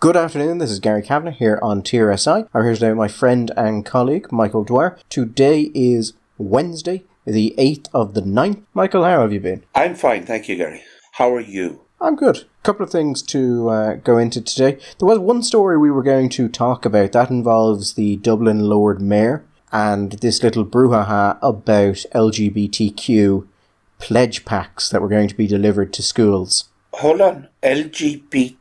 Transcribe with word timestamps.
Good 0.00 0.16
afternoon, 0.16 0.56
this 0.56 0.70
is 0.70 0.80
Gary 0.80 1.02
Kavanagh 1.02 1.32
here 1.32 1.58
on 1.60 1.82
TRSI. 1.82 2.48
I'm 2.54 2.62
here 2.64 2.72
today 2.72 2.88
with 2.88 2.96
my 2.96 3.08
friend 3.08 3.50
and 3.54 3.84
colleague, 3.84 4.32
Michael 4.32 4.64
Dwyer. 4.64 4.98
Today 5.10 5.70
is 5.74 6.14
Wednesday, 6.38 7.04
the 7.26 7.54
8th 7.58 7.88
of 7.92 8.14
the 8.14 8.22
9th. 8.22 8.62
Michael, 8.72 9.04
how 9.04 9.20
have 9.20 9.34
you 9.34 9.40
been? 9.40 9.62
I'm 9.74 9.94
fine, 9.94 10.24
thank 10.24 10.48
you, 10.48 10.56
Gary. 10.56 10.80
How 11.12 11.34
are 11.34 11.40
you? 11.40 11.82
I'm 12.00 12.16
good. 12.16 12.38
A 12.38 12.62
couple 12.62 12.82
of 12.82 12.90
things 12.90 13.20
to 13.24 13.68
uh, 13.68 13.94
go 13.96 14.16
into 14.16 14.40
today. 14.40 14.78
There 14.98 15.06
was 15.06 15.18
one 15.18 15.42
story 15.42 15.76
we 15.76 15.90
were 15.90 16.02
going 16.02 16.30
to 16.30 16.48
talk 16.48 16.86
about 16.86 17.12
that 17.12 17.28
involves 17.28 17.92
the 17.92 18.16
Dublin 18.16 18.70
Lord 18.70 19.02
Mayor 19.02 19.44
and 19.70 20.12
this 20.12 20.42
little 20.42 20.64
brouhaha 20.64 21.36
about 21.42 22.06
LGBTQ 22.14 23.46
pledge 23.98 24.46
packs 24.46 24.88
that 24.88 25.02
were 25.02 25.08
going 25.08 25.28
to 25.28 25.36
be 25.36 25.46
delivered 25.46 25.92
to 25.92 26.02
schools. 26.02 26.70
Hold 26.94 27.20
on. 27.20 27.48
LGBTQIA 27.62 28.60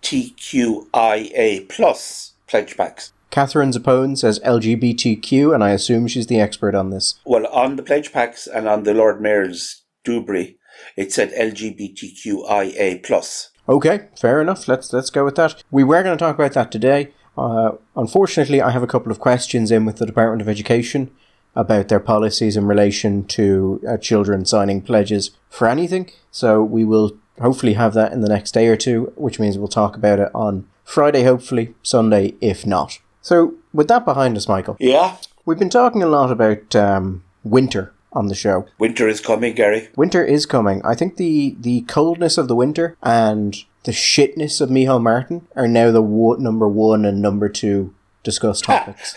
plus 1.69 2.33
pledge 2.47 2.75
packs. 2.77 3.13
Catherine 3.31 3.71
Zappone 3.71 4.17
says 4.17 4.39
LGBTQ, 4.39 5.53
and 5.53 5.63
I 5.63 5.69
assume 5.69 6.07
she's 6.07 6.27
the 6.27 6.41
expert 6.41 6.73
on 6.73 6.89
this. 6.89 7.19
Well, 7.25 7.45
on 7.47 7.75
the 7.75 7.83
pledge 7.83 8.11
packs 8.11 8.47
and 8.47 8.67
on 8.67 8.83
the 8.83 8.93
Lord 8.93 9.21
Mayor's 9.21 9.83
Dubry, 10.03 10.55
it 10.97 11.11
said 11.11 11.31
LGBTQIA 11.33 13.03
plus. 13.03 13.51
Okay, 13.67 14.07
fair 14.17 14.41
enough. 14.41 14.67
Let's 14.67 14.91
let's 14.91 15.11
go 15.11 15.23
with 15.23 15.35
that. 15.35 15.63
We 15.69 15.83
were 15.83 16.01
going 16.01 16.17
to 16.17 16.23
talk 16.23 16.33
about 16.35 16.53
that 16.53 16.71
today. 16.71 17.13
Uh, 17.37 17.73
unfortunately, 17.95 18.61
I 18.61 18.71
have 18.71 18.81
a 18.81 18.87
couple 18.87 19.11
of 19.11 19.19
questions 19.19 19.69
in 19.71 19.85
with 19.85 19.97
the 19.97 20.07
Department 20.07 20.41
of 20.41 20.49
Education 20.49 21.11
about 21.55 21.87
their 21.87 21.99
policies 21.99 22.57
in 22.57 22.65
relation 22.65 23.25
to 23.25 23.81
uh, 23.87 23.97
children 23.97 24.45
signing 24.45 24.81
pledges 24.81 25.31
for 25.49 25.67
anything. 25.67 26.11
So 26.31 26.63
we 26.63 26.83
will 26.83 27.17
hopefully 27.39 27.73
have 27.73 27.93
that 27.93 28.11
in 28.11 28.21
the 28.21 28.29
next 28.29 28.51
day 28.53 28.67
or 28.67 28.75
two, 28.77 29.11
which 29.15 29.39
means 29.39 29.57
we'll 29.57 29.67
talk 29.67 29.95
about 29.95 30.19
it 30.19 30.29
on 30.33 30.67
Friday, 30.83 31.23
hopefully, 31.23 31.73
Sunday, 31.83 32.35
if 32.41 32.65
not. 32.65 32.99
So, 33.21 33.55
with 33.73 33.87
that 33.89 34.05
behind 34.05 34.37
us, 34.37 34.47
Michael. 34.47 34.77
Yeah? 34.79 35.17
We've 35.45 35.59
been 35.59 35.69
talking 35.69 36.01
a 36.01 36.07
lot 36.07 36.31
about 36.31 36.75
um, 36.75 37.23
winter 37.43 37.93
on 38.11 38.27
the 38.27 38.35
show. 38.35 38.67
Winter 38.79 39.07
is 39.07 39.21
coming, 39.21 39.53
Gary. 39.53 39.89
Winter 39.95 40.23
is 40.23 40.45
coming. 40.45 40.81
I 40.83 40.95
think 40.95 41.17
the, 41.17 41.55
the 41.59 41.81
coldness 41.81 42.37
of 42.37 42.47
the 42.47 42.55
winter 42.55 42.97
and 43.03 43.55
the 43.83 43.91
shitness 43.91 44.61
of 44.61 44.69
Micheál 44.69 45.01
Martin 45.01 45.47
are 45.55 45.67
now 45.67 45.91
the 45.91 46.01
wo- 46.01 46.35
number 46.35 46.67
one 46.67 47.05
and 47.05 47.21
number 47.21 47.49
two 47.49 47.93
discussed 48.23 48.63
topics. 48.65 49.15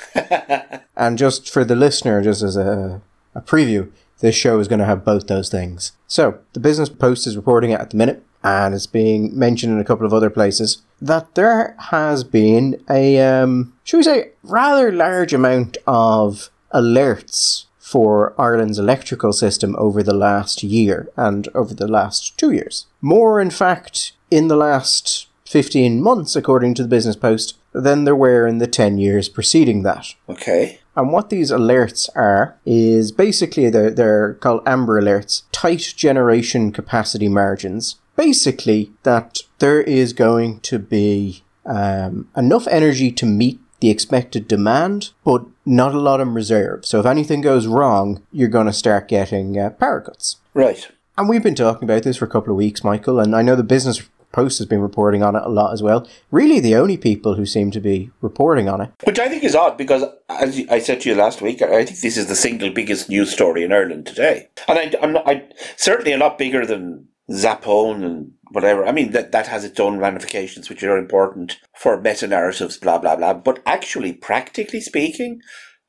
and 0.96 1.18
just 1.18 1.50
for 1.50 1.64
the 1.64 1.76
listener, 1.76 2.22
just 2.22 2.42
as 2.42 2.56
a, 2.56 3.00
a 3.34 3.40
preview, 3.40 3.90
this 4.22 4.34
show 4.34 4.58
is 4.58 4.68
going 4.68 4.78
to 4.78 4.86
have 4.86 5.04
both 5.04 5.26
those 5.26 5.50
things. 5.50 5.92
So, 6.06 6.38
the 6.54 6.60
Business 6.60 6.88
Post 6.88 7.26
is 7.26 7.36
reporting 7.36 7.72
it 7.72 7.80
at 7.80 7.90
the 7.90 7.96
minute, 7.96 8.24
and 8.42 8.74
it's 8.74 8.86
being 8.86 9.36
mentioned 9.38 9.72
in 9.74 9.80
a 9.80 9.84
couple 9.84 10.06
of 10.06 10.14
other 10.14 10.30
places, 10.30 10.82
that 11.00 11.34
there 11.34 11.76
has 11.90 12.24
been 12.24 12.82
a, 12.88 13.20
um, 13.20 13.74
should 13.84 13.98
we 13.98 14.02
say, 14.04 14.30
rather 14.42 14.90
large 14.90 15.34
amount 15.34 15.76
of 15.86 16.50
alerts 16.72 17.66
for 17.78 18.32
Ireland's 18.40 18.78
electrical 18.78 19.32
system 19.32 19.76
over 19.76 20.02
the 20.02 20.14
last 20.14 20.62
year 20.62 21.10
and 21.16 21.48
over 21.54 21.74
the 21.74 21.88
last 21.88 22.38
two 22.38 22.52
years. 22.52 22.86
More, 23.02 23.40
in 23.40 23.50
fact, 23.50 24.12
in 24.30 24.48
the 24.48 24.56
last 24.56 25.26
15 25.46 26.00
months, 26.00 26.34
according 26.34 26.74
to 26.74 26.82
the 26.82 26.88
Business 26.88 27.16
Post, 27.16 27.58
than 27.72 28.04
there 28.04 28.16
were 28.16 28.46
in 28.46 28.58
the 28.58 28.66
10 28.66 28.98
years 28.98 29.28
preceding 29.28 29.82
that. 29.82 30.14
Okay. 30.28 30.80
And 30.94 31.12
what 31.12 31.30
these 31.30 31.50
alerts 31.50 32.08
are 32.14 32.58
is 32.66 33.12
basically 33.12 33.70
they're, 33.70 33.90
they're 33.90 34.34
called 34.34 34.62
amber 34.66 35.00
alerts, 35.00 35.42
tight 35.52 35.94
generation 35.96 36.72
capacity 36.72 37.28
margins. 37.28 37.96
Basically, 38.14 38.92
that 39.04 39.40
there 39.58 39.80
is 39.80 40.12
going 40.12 40.60
to 40.60 40.78
be 40.78 41.44
um, 41.64 42.28
enough 42.36 42.66
energy 42.68 43.10
to 43.12 43.24
meet 43.24 43.58
the 43.80 43.90
expected 43.90 44.46
demand, 44.46 45.10
but 45.24 45.44
not 45.64 45.94
a 45.94 45.98
lot 45.98 46.20
in 46.20 46.34
reserve. 46.34 46.84
So 46.84 47.00
if 47.00 47.06
anything 47.06 47.40
goes 47.40 47.66
wrong, 47.66 48.22
you're 48.30 48.48
going 48.48 48.66
to 48.66 48.72
start 48.72 49.08
getting 49.08 49.58
uh, 49.58 49.70
power 49.70 50.00
cuts. 50.00 50.36
Right. 50.54 50.88
And 51.16 51.28
we've 51.28 51.42
been 51.42 51.54
talking 51.54 51.84
about 51.84 52.04
this 52.04 52.18
for 52.18 52.26
a 52.26 52.30
couple 52.30 52.52
of 52.52 52.56
weeks, 52.56 52.84
Michael, 52.84 53.18
and 53.18 53.34
I 53.34 53.42
know 53.42 53.56
the 53.56 53.62
business 53.62 54.08
Post 54.32 54.58
has 54.58 54.66
been 54.66 54.80
reporting 54.80 55.22
on 55.22 55.36
it 55.36 55.42
a 55.44 55.48
lot 55.48 55.72
as 55.72 55.82
well. 55.82 56.08
Really, 56.30 56.60
the 56.60 56.74
only 56.74 56.96
people 56.96 57.34
who 57.34 57.46
seem 57.46 57.70
to 57.70 57.80
be 57.80 58.10
reporting 58.20 58.68
on 58.68 58.80
it. 58.80 58.90
Which 59.04 59.18
I 59.18 59.28
think 59.28 59.44
is 59.44 59.54
odd 59.54 59.76
because, 59.76 60.04
as 60.28 60.62
I 60.70 60.78
said 60.78 61.00
to 61.02 61.10
you 61.10 61.14
last 61.14 61.42
week, 61.42 61.62
I 61.62 61.84
think 61.84 62.00
this 62.00 62.16
is 62.16 62.26
the 62.26 62.36
single 62.36 62.70
biggest 62.70 63.08
news 63.08 63.32
story 63.32 63.62
in 63.62 63.72
Ireland 63.72 64.06
today, 64.06 64.48
and 64.68 64.78
I, 64.78 64.92
am 65.02 65.12
not, 65.12 65.28
I 65.28 65.48
certainly 65.76 66.12
a 66.12 66.18
lot 66.18 66.38
bigger 66.38 66.64
than 66.64 67.08
Zappone 67.30 68.04
and 68.04 68.32
whatever. 68.50 68.84
I 68.86 68.92
mean 68.92 69.12
that 69.12 69.32
that 69.32 69.46
has 69.46 69.64
its 69.64 69.78
own 69.80 69.98
ramifications, 69.98 70.68
which 70.68 70.82
are 70.82 70.98
important 70.98 71.58
for 71.74 72.00
meta 72.00 72.26
narratives, 72.26 72.76
blah 72.76 72.98
blah 72.98 73.16
blah. 73.16 73.34
But 73.34 73.62
actually, 73.66 74.12
practically 74.12 74.80
speaking, 74.80 75.40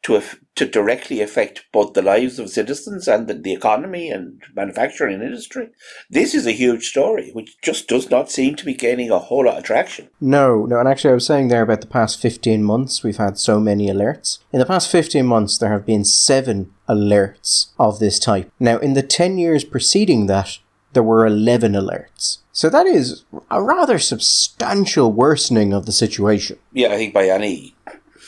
to 0.03 0.21
to 0.55 0.67
directly 0.67 1.19
affect 1.19 1.65
both 1.71 1.93
the 1.93 2.01
lives 2.01 2.37
of 2.37 2.49
citizens 2.49 3.07
and 3.07 3.27
the, 3.27 3.33
the 3.33 3.53
economy 3.53 4.09
and 4.09 4.43
manufacturing 4.55 5.21
industry. 5.21 5.69
This 6.09 6.35
is 6.35 6.45
a 6.45 6.51
huge 6.51 6.89
story, 6.89 7.31
which 7.31 7.59
just 7.61 7.87
does 7.87 8.11
not 8.11 8.29
seem 8.29 8.55
to 8.57 8.65
be 8.65 8.75
gaining 8.75 9.09
a 9.09 9.17
whole 9.17 9.45
lot 9.45 9.57
of 9.57 9.63
traction. 9.63 10.09
No, 10.21 10.65
no, 10.65 10.79
and 10.79 10.87
actually, 10.87 11.11
I 11.11 11.15
was 11.15 11.25
saying 11.25 11.47
there 11.47 11.63
about 11.63 11.81
the 11.81 11.87
past 11.87 12.21
15 12.21 12.63
months, 12.63 13.03
we've 13.03 13.17
had 13.17 13.39
so 13.39 13.59
many 13.59 13.87
alerts. 13.87 14.39
In 14.51 14.59
the 14.59 14.65
past 14.65 14.91
15 14.91 15.25
months, 15.25 15.57
there 15.57 15.71
have 15.71 15.87
been 15.87 16.05
seven 16.05 16.71
alerts 16.87 17.71
of 17.79 17.97
this 17.99 18.19
type. 18.19 18.51
Now, 18.59 18.77
in 18.77 18.93
the 18.93 19.03
10 19.03 19.39
years 19.39 19.63
preceding 19.63 20.27
that, 20.27 20.59
there 20.93 21.01
were 21.01 21.25
11 21.25 21.73
alerts. 21.73 22.39
So 22.51 22.69
that 22.69 22.85
is 22.85 23.23
a 23.49 23.63
rather 23.63 23.97
substantial 23.97 25.11
worsening 25.11 25.73
of 25.73 25.87
the 25.87 25.91
situation. 25.91 26.59
Yeah, 26.71 26.89
I 26.89 26.97
think 26.97 27.11
by 27.11 27.27
any 27.27 27.72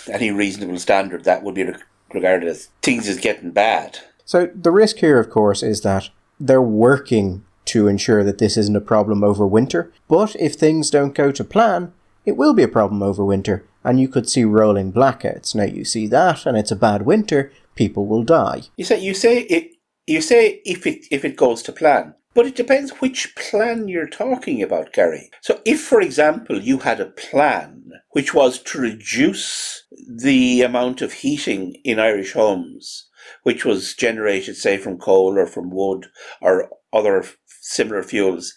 any 0.09 0.31
reasonable 0.31 0.79
standard, 0.79 1.23
that 1.23 1.43
would 1.43 1.55
be 1.55 1.71
regarded 2.13 2.47
as 2.47 2.69
things 2.81 3.07
is 3.07 3.19
getting 3.19 3.51
bad. 3.51 3.99
So 4.25 4.49
the 4.55 4.71
risk 4.71 4.97
here, 4.97 5.19
of 5.19 5.29
course, 5.29 5.61
is 5.61 5.81
that 5.81 6.09
they're 6.39 6.61
working 6.61 7.45
to 7.66 7.88
ensure 7.88 8.23
that 8.23 8.38
this 8.38 8.57
isn't 8.57 8.75
a 8.75 8.81
problem 8.81 9.23
over 9.23 9.45
winter. 9.45 9.91
But 10.07 10.35
if 10.39 10.53
things 10.53 10.89
don't 10.89 11.16
go 11.16 11.31
to 11.31 11.43
plan, 11.43 11.93
it 12.25 12.38
will 12.38 12.53
be 12.53 12.63
a 12.63 12.67
problem 12.67 13.03
over 13.03 13.23
winter, 13.23 13.66
and 13.83 13.99
you 13.99 14.07
could 14.07 14.29
see 14.29 14.43
rolling 14.43 14.91
blackouts. 14.91 15.53
Now 15.53 15.63
you 15.63 15.85
see 15.85 16.07
that, 16.07 16.45
and 16.45 16.57
it's 16.57 16.72
a 16.72 16.75
bad 16.75 17.03
winter. 17.03 17.51
People 17.75 18.07
will 18.07 18.23
die. 18.23 18.63
You 18.77 18.85
say 18.85 18.99
you 18.99 19.13
say 19.13 19.41
it. 19.41 19.72
You 20.07 20.22
say 20.22 20.61
if 20.66 20.85
it 20.87 21.05
if 21.11 21.25
it 21.25 21.35
goes 21.35 21.61
to 21.63 21.72
plan. 21.72 22.16
But 22.35 22.46
it 22.46 22.56
depends 22.56 22.91
which 22.91 23.34
plan 23.35 23.88
you're 23.88 24.09
talking 24.09 24.62
about, 24.62 24.94
Gary. 24.94 25.31
So 25.41 25.62
if, 25.66 25.81
for 25.81 26.01
example, 26.01 26.62
you 26.62 26.79
had 26.79 27.00
a 27.00 27.06
plan 27.06 27.84
which 28.12 28.34
was 28.34 28.59
to 28.63 28.79
reduce 28.79 29.88
the 30.07 30.62
amount 30.62 31.01
of 31.01 31.13
heating 31.13 31.78
in 31.85 31.97
Irish 31.97 32.34
homes, 32.34 33.09
which 33.44 33.63
was 33.63 33.94
generated, 33.96 34.57
say, 34.57 34.78
from 34.78 34.97
coal 34.97 35.40
or 35.40 35.47
from 35.47 35.72
wood 35.72 36.07
or 36.41 36.69
other 36.91 37.25
similar 37.47 38.03
fuels, 38.03 38.53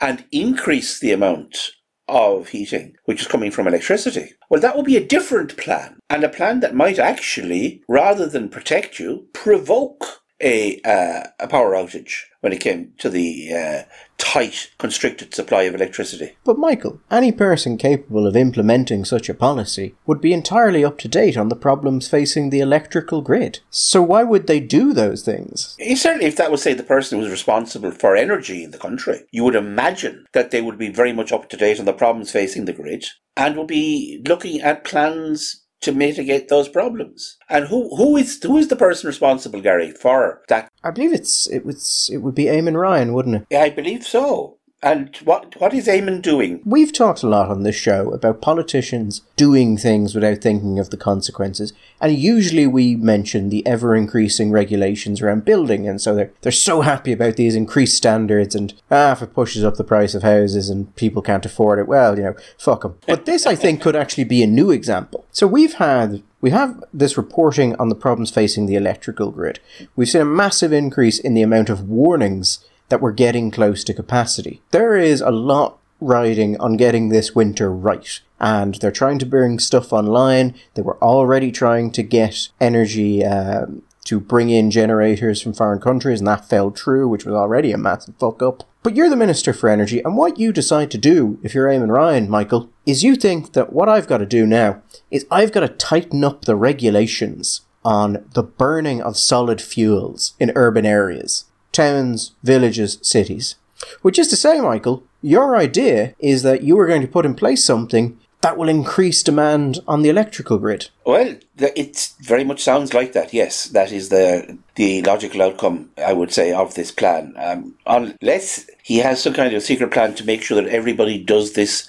and 0.00 0.24
increase 0.30 1.00
the 1.00 1.12
amount 1.12 1.72
of 2.08 2.48
heating, 2.48 2.94
which 3.06 3.22
is 3.22 3.26
coming 3.26 3.50
from 3.50 3.66
electricity. 3.66 4.30
Well, 4.48 4.60
that 4.60 4.76
would 4.76 4.86
be 4.86 4.96
a 4.96 5.04
different 5.04 5.56
plan, 5.56 5.98
and 6.08 6.22
a 6.22 6.28
plan 6.28 6.60
that 6.60 6.74
might 6.74 7.00
actually, 7.00 7.82
rather 7.88 8.28
than 8.28 8.48
protect 8.48 9.00
you, 9.00 9.26
provoke 9.32 10.20
a 10.40 10.80
uh, 10.82 11.28
a 11.40 11.48
power 11.48 11.72
outage 11.72 12.24
when 12.40 12.52
it 12.52 12.60
came 12.60 12.92
to 12.98 13.08
the 13.08 13.52
uh, 13.52 13.82
tight, 14.18 14.70
constricted 14.78 15.34
supply 15.34 15.62
of 15.62 15.74
electricity. 15.74 16.36
But 16.44 16.58
Michael, 16.58 17.00
any 17.10 17.32
person 17.32 17.76
capable 17.76 18.26
of 18.26 18.36
implementing 18.36 19.04
such 19.04 19.28
a 19.28 19.34
policy 19.34 19.94
would 20.06 20.20
be 20.20 20.32
entirely 20.32 20.84
up 20.84 20.98
to 20.98 21.08
date 21.08 21.36
on 21.36 21.48
the 21.48 21.56
problems 21.56 22.08
facing 22.08 22.50
the 22.50 22.60
electrical 22.60 23.20
grid. 23.20 23.60
So 23.70 24.02
why 24.02 24.22
would 24.22 24.46
they 24.46 24.60
do 24.60 24.92
those 24.92 25.22
things? 25.22 25.76
Certainly, 25.96 26.26
if 26.26 26.36
that 26.36 26.50
was 26.50 26.62
say 26.62 26.74
the 26.74 26.82
person 26.82 27.18
who 27.18 27.24
was 27.24 27.32
responsible 27.32 27.90
for 27.90 28.16
energy 28.16 28.64
in 28.64 28.70
the 28.70 28.78
country, 28.78 29.26
you 29.30 29.44
would 29.44 29.56
imagine 29.56 30.26
that 30.32 30.50
they 30.50 30.60
would 30.60 30.78
be 30.78 30.88
very 30.88 31.12
much 31.12 31.32
up 31.32 31.48
to 31.50 31.56
date 31.56 31.78
on 31.78 31.84
the 31.84 31.92
problems 31.92 32.30
facing 32.30 32.64
the 32.64 32.72
grid 32.72 33.06
and 33.36 33.56
would 33.56 33.66
be 33.66 34.22
looking 34.26 34.60
at 34.60 34.84
plans 34.84 35.65
to 35.82 35.92
mitigate 35.92 36.48
those 36.48 36.68
problems. 36.68 37.36
And 37.48 37.66
who 37.66 37.94
who 37.96 38.16
is 38.16 38.42
who 38.42 38.56
is 38.56 38.68
the 38.68 38.76
person 38.76 39.06
responsible, 39.06 39.60
Gary, 39.60 39.92
for 39.92 40.42
that? 40.48 40.70
I 40.82 40.90
believe 40.90 41.12
it's 41.12 41.46
it 41.48 41.64
was 41.64 42.10
it 42.12 42.18
would 42.18 42.34
be 42.34 42.44
Eamon 42.44 42.80
Ryan, 42.80 43.12
wouldn't 43.12 43.36
it? 43.36 43.46
Yeah, 43.50 43.62
I 43.62 43.70
believe 43.70 44.04
so. 44.04 44.55
And 44.86 45.16
what 45.24 45.60
what 45.60 45.74
is 45.74 45.88
Eamon 45.88 46.22
doing? 46.22 46.60
We've 46.64 46.92
talked 46.92 47.24
a 47.24 47.28
lot 47.28 47.50
on 47.50 47.64
this 47.64 47.74
show 47.74 48.12
about 48.12 48.40
politicians 48.40 49.22
doing 49.34 49.76
things 49.76 50.14
without 50.14 50.38
thinking 50.38 50.78
of 50.78 50.90
the 50.90 50.96
consequences, 50.96 51.72
and 52.00 52.16
usually 52.16 52.68
we 52.68 52.94
mention 52.94 53.48
the 53.48 53.66
ever 53.66 53.96
increasing 53.96 54.52
regulations 54.52 55.20
around 55.20 55.44
building, 55.44 55.88
and 55.88 56.00
so 56.00 56.14
they're 56.14 56.30
they're 56.42 56.52
so 56.52 56.82
happy 56.82 57.10
about 57.10 57.34
these 57.34 57.56
increased 57.56 57.96
standards, 57.96 58.54
and 58.54 58.74
ah, 58.88 59.10
if 59.10 59.22
it 59.22 59.34
pushes 59.34 59.64
up 59.64 59.74
the 59.74 59.82
price 59.82 60.14
of 60.14 60.22
houses 60.22 60.70
and 60.70 60.94
people 60.94 61.20
can't 61.20 61.44
afford 61.44 61.80
it, 61.80 61.88
well, 61.88 62.16
you 62.16 62.22
know, 62.22 62.36
fuck 62.56 62.82
them. 62.82 62.96
But 63.08 63.26
this, 63.26 63.44
I 63.44 63.56
think, 63.56 63.82
could 63.82 63.96
actually 63.96 64.22
be 64.22 64.44
a 64.44 64.46
new 64.46 64.70
example. 64.70 65.26
So 65.32 65.48
we've 65.48 65.74
had 65.74 66.22
we 66.40 66.50
have 66.50 66.84
this 66.94 67.16
reporting 67.16 67.74
on 67.74 67.88
the 67.88 67.96
problems 67.96 68.30
facing 68.30 68.66
the 68.66 68.76
electrical 68.76 69.32
grid. 69.32 69.58
We've 69.96 70.08
seen 70.08 70.22
a 70.22 70.24
massive 70.24 70.72
increase 70.72 71.18
in 71.18 71.34
the 71.34 71.42
amount 71.42 71.70
of 71.70 71.88
warnings 71.88 72.64
that 72.88 73.00
we're 73.00 73.12
getting 73.12 73.50
close 73.50 73.84
to 73.84 73.94
capacity. 73.94 74.62
There 74.70 74.96
is 74.96 75.20
a 75.20 75.30
lot 75.30 75.78
riding 76.00 76.58
on 76.60 76.76
getting 76.76 77.08
this 77.08 77.34
winter 77.34 77.72
right. 77.72 78.20
And 78.38 78.74
they're 78.76 78.92
trying 78.92 79.18
to 79.20 79.26
bring 79.26 79.58
stuff 79.58 79.92
online. 79.92 80.54
They 80.74 80.82
were 80.82 81.02
already 81.02 81.50
trying 81.50 81.90
to 81.92 82.02
get 82.02 82.48
energy 82.60 83.24
um, 83.24 83.82
to 84.04 84.20
bring 84.20 84.50
in 84.50 84.70
generators 84.70 85.42
from 85.42 85.52
foreign 85.52 85.80
countries, 85.80 86.20
and 86.20 86.28
that 86.28 86.48
fell 86.48 86.70
through, 86.70 87.08
which 87.08 87.24
was 87.24 87.34
already 87.34 87.72
a 87.72 87.78
massive 87.78 88.14
fuck 88.18 88.40
up. 88.42 88.62
But 88.82 88.94
you're 88.94 89.10
the 89.10 89.16
Minister 89.16 89.52
for 89.52 89.68
Energy, 89.68 90.00
and 90.00 90.16
what 90.16 90.38
you 90.38 90.52
decide 90.52 90.92
to 90.92 90.98
do, 90.98 91.40
if 91.42 91.54
you're 91.54 91.66
Eamon 91.66 91.90
Ryan, 91.90 92.30
Michael, 92.30 92.70
is 92.84 93.02
you 93.02 93.16
think 93.16 93.54
that 93.54 93.72
what 93.72 93.88
I've 93.88 94.06
got 94.06 94.18
to 94.18 94.26
do 94.26 94.46
now 94.46 94.80
is 95.10 95.26
I've 95.28 95.50
got 95.50 95.60
to 95.60 95.68
tighten 95.68 96.22
up 96.22 96.44
the 96.44 96.54
regulations 96.54 97.62
on 97.84 98.24
the 98.34 98.44
burning 98.44 99.02
of 99.02 99.16
solid 99.16 99.60
fuels 99.60 100.34
in 100.38 100.52
urban 100.54 100.86
areas, 100.86 101.46
towns, 101.76 102.32
villages, 102.42 102.98
cities. 103.02 103.56
Which 104.02 104.18
is 104.18 104.28
to 104.28 104.36
say, 104.36 104.60
Michael, 104.60 105.04
your 105.20 105.56
idea 105.56 106.14
is 106.18 106.42
that 106.42 106.62
you 106.62 106.78
are 106.80 106.86
going 106.86 107.02
to 107.02 107.08
put 107.08 107.26
in 107.26 107.34
place 107.34 107.62
something 107.64 108.18
that 108.40 108.56
will 108.56 108.68
increase 108.68 109.22
demand 109.22 109.80
on 109.88 110.02
the 110.02 110.08
electrical 110.08 110.58
grid. 110.58 110.88
Well, 111.04 111.36
it 111.58 112.12
very 112.20 112.44
much 112.44 112.62
sounds 112.62 112.94
like 112.94 113.12
that. 113.12 113.34
Yes, 113.34 113.66
that 113.68 113.90
is 113.92 114.08
the 114.08 114.58
the 114.76 115.02
logical 115.02 115.42
outcome, 115.42 115.90
I 115.98 116.12
would 116.12 116.32
say, 116.32 116.52
of 116.52 116.74
this 116.74 116.92
plan. 116.92 117.34
Um, 117.36 117.74
unless 117.86 118.68
he 118.82 118.98
has 118.98 119.22
some 119.22 119.34
kind 119.34 119.54
of 119.54 119.62
secret 119.62 119.90
plan 119.90 120.14
to 120.14 120.24
make 120.24 120.42
sure 120.42 120.60
that 120.60 120.70
everybody 120.70 121.18
does 121.22 121.54
this 121.54 121.88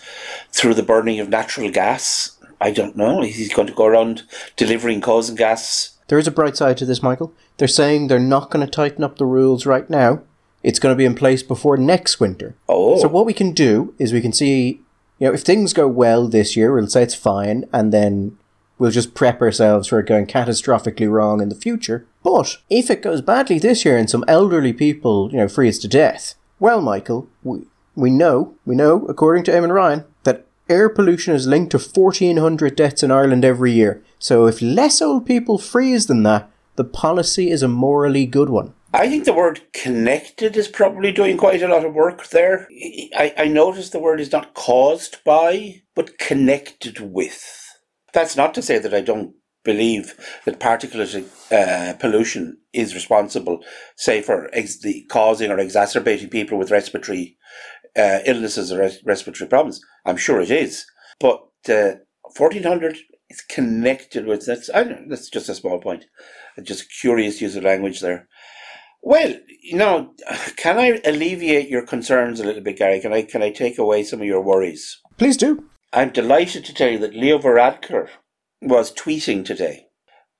through 0.52 0.74
the 0.74 0.84
burning 0.84 1.20
of 1.20 1.30
natural 1.30 1.70
gas. 1.70 2.38
I 2.60 2.72
don't 2.72 2.98
know. 2.98 3.22
He's 3.22 3.54
going 3.54 3.68
to 3.68 3.74
go 3.74 3.86
around 3.86 4.24
delivering 4.56 5.02
coal 5.02 5.24
and 5.28 5.38
gas. 5.38 5.96
There 6.08 6.18
is 6.18 6.28
a 6.28 6.32
bright 6.32 6.58
side 6.58 6.78
to 6.78 6.86
this, 6.86 7.04
Michael. 7.04 7.34
They're 7.58 7.68
saying 7.68 8.08
they're 8.08 8.20
not 8.20 8.52
going 8.52 8.66
to 8.66 8.72
tighten 8.72 9.04
up 9.04 9.18
the 9.18 9.26
rules 9.26 9.66
right 9.66 9.90
now. 9.90 10.22
It's 10.64 10.80
going 10.80 10.94
to 10.94 10.98
be 10.98 11.06
in 11.06 11.16
place 11.16 11.44
before 11.44 11.78
next 11.78 12.20
winter. 12.20 12.56
Oh. 12.68 13.00
So 13.00 13.08
what 13.08 13.26
we 13.26 13.34
can 13.34 13.52
do 13.52 13.94
is 13.98 14.14
we 14.14 14.22
can 14.22 14.34
see 14.34 14.82
you 15.20 15.28
know, 15.28 15.34
if 15.34 15.42
things 15.42 15.74
go 15.74 15.88
well 15.88 16.28
this 16.28 16.56
year, 16.56 16.74
we'll 16.74 16.88
say 16.88 17.04
it's 17.04 17.16
fine, 17.16 17.66
and 17.74 17.92
then 17.92 18.38
we'll 18.78 18.92
just 18.92 19.16
prep 19.16 19.42
ourselves 19.42 19.88
for 19.88 20.00
it 20.00 20.06
going 20.06 20.28
catastrophically 20.28 21.10
wrong 21.10 21.42
in 21.42 21.50
the 21.50 21.56
future. 21.56 22.06
But 22.24 22.58
if 22.70 22.92
it 22.92 23.02
goes 23.02 23.22
badly 23.22 23.58
this 23.58 23.84
year 23.84 23.98
and 23.98 24.10
some 24.10 24.26
elderly 24.28 24.74
people, 24.74 25.32
you 25.32 25.38
know, 25.38 25.48
freeze 25.48 25.80
to 25.80 25.88
death, 25.88 26.36
well, 26.60 26.82
Michael, 26.82 27.28
we, 27.44 27.62
we 27.96 28.10
know, 28.12 28.54
we 28.66 28.76
know, 28.76 29.06
according 29.08 29.44
to 29.46 29.52
Eamon 29.52 29.74
Ryan, 29.74 30.06
that 30.24 30.46
air 30.70 30.90
pollution 30.90 31.34
is 31.34 31.48
linked 31.48 31.72
to 31.72 31.80
1,400 31.80 32.76
deaths 32.76 33.02
in 33.02 33.12
Ireland 33.12 33.44
every 33.44 33.72
year. 33.72 34.04
So 34.20 34.46
if 34.46 34.62
less 34.62 35.02
old 35.02 35.26
people 35.26 35.58
freeze 35.58 36.06
than 36.06 36.24
that, 36.24 36.50
the 36.78 36.86
policy 36.86 37.50
is 37.50 37.64
a 37.64 37.68
morally 37.68 38.26
good 38.26 38.50
one. 38.50 38.74
I 38.94 39.10
think 39.10 39.26
the 39.26 39.34
word 39.34 39.62
connected 39.74 40.56
is 40.56 40.68
probably 40.68 41.12
doing 41.12 41.36
quite 41.36 41.62
a 41.62 41.68
lot 41.68 41.86
of 41.86 41.94
work 41.94 42.30
there. 42.30 42.68
I, 43.16 43.34
I 43.38 43.48
the 43.48 44.00
word 44.00 44.22
is 44.22 44.32
not 44.32 44.54
caused 44.54 45.24
by, 45.26 45.82
but 45.94 46.18
connected 46.18 47.00
with. 47.00 47.44
That's 48.14 48.38
not 48.38 48.54
to 48.54 48.62
say 48.62 48.78
that 48.78 48.94
I 48.94 49.02
don't 49.02 49.34
believe 49.66 50.16
that 50.46 50.60
particulate 50.60 51.28
uh, 51.52 51.94
pollution 51.98 52.58
is 52.72 52.96
responsible, 52.96 53.64
say, 53.98 54.22
for 54.22 54.50
ex- 54.54 54.80
the 54.80 55.04
causing 55.10 55.52
or 55.52 55.60
exacerbating 55.60 56.30
people 56.30 56.58
with 56.58 56.72
respiratory 56.72 57.38
uh, 57.98 58.20
illnesses 58.26 58.72
or 58.72 58.80
res- 58.80 59.04
respiratory 59.04 59.50
problems. 59.50 59.82
I'm 60.06 60.18
sure 60.18 60.40
it 60.40 60.52
is. 60.52 60.86
But 61.20 61.42
uh, 61.68 61.96
1400 62.38 62.98
is 63.30 63.42
connected 63.42 64.26
with 64.26 64.46
that's 64.46 64.70
I 64.74 64.84
don't, 64.84 65.10
that's 65.10 65.30
just 65.30 65.50
a 65.50 65.56
small 65.56 65.80
point. 65.80 66.06
Just 66.64 66.92
curious 67.00 67.42
use 67.42 67.56
of 67.56 67.64
language 67.64 68.00
there. 68.00 68.28
Well, 69.02 69.36
you 69.62 69.78
know, 69.78 70.14
can 70.58 70.78
I 70.78 71.00
alleviate 71.06 71.70
your 71.70 71.86
concerns 71.86 72.40
a 72.40 72.44
little 72.44 72.62
bit, 72.62 72.78
Gary? 72.78 73.00
Can 73.00 73.14
I 73.14 73.22
can 73.22 73.42
I 73.42 73.52
take 73.52 73.78
away 73.78 74.04
some 74.04 74.22
of 74.22 74.28
your 74.28 74.42
worries? 74.42 75.00
Please 75.18 75.38
do. 75.38 75.70
I'm 75.94 76.10
delighted 76.10 76.66
to 76.66 76.74
tell 76.74 76.90
you 76.90 77.00
that 77.00 77.16
Leo 77.16 77.40
Varadkar 77.40 78.10
was 78.62 78.94
tweeting 78.94 79.46
today 79.46 79.88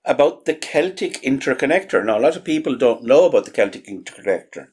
about 0.04 0.46
the 0.46 0.54
Celtic 0.54 1.22
interconnector. 1.22 2.04
Now, 2.04 2.18
a 2.18 2.22
lot 2.22 2.36
of 2.36 2.44
people 2.44 2.76
don't 2.76 3.04
know 3.04 3.26
about 3.26 3.46
the 3.46 3.52
Celtic 3.52 3.86
interconnector, 3.88 4.68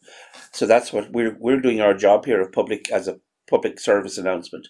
so 0.53 0.67
that's 0.67 0.93
what 0.93 1.13
we're 1.13 1.37
we're 1.39 1.61
doing 1.61 1.81
our 1.81 1.95
job 1.95 2.25
here 2.25 2.41
of 2.41 2.53
public 2.53 2.91
as 2.91 3.07
a 3.07 3.21
public 3.49 3.79
service 3.79 4.19
announcement. 4.19 4.69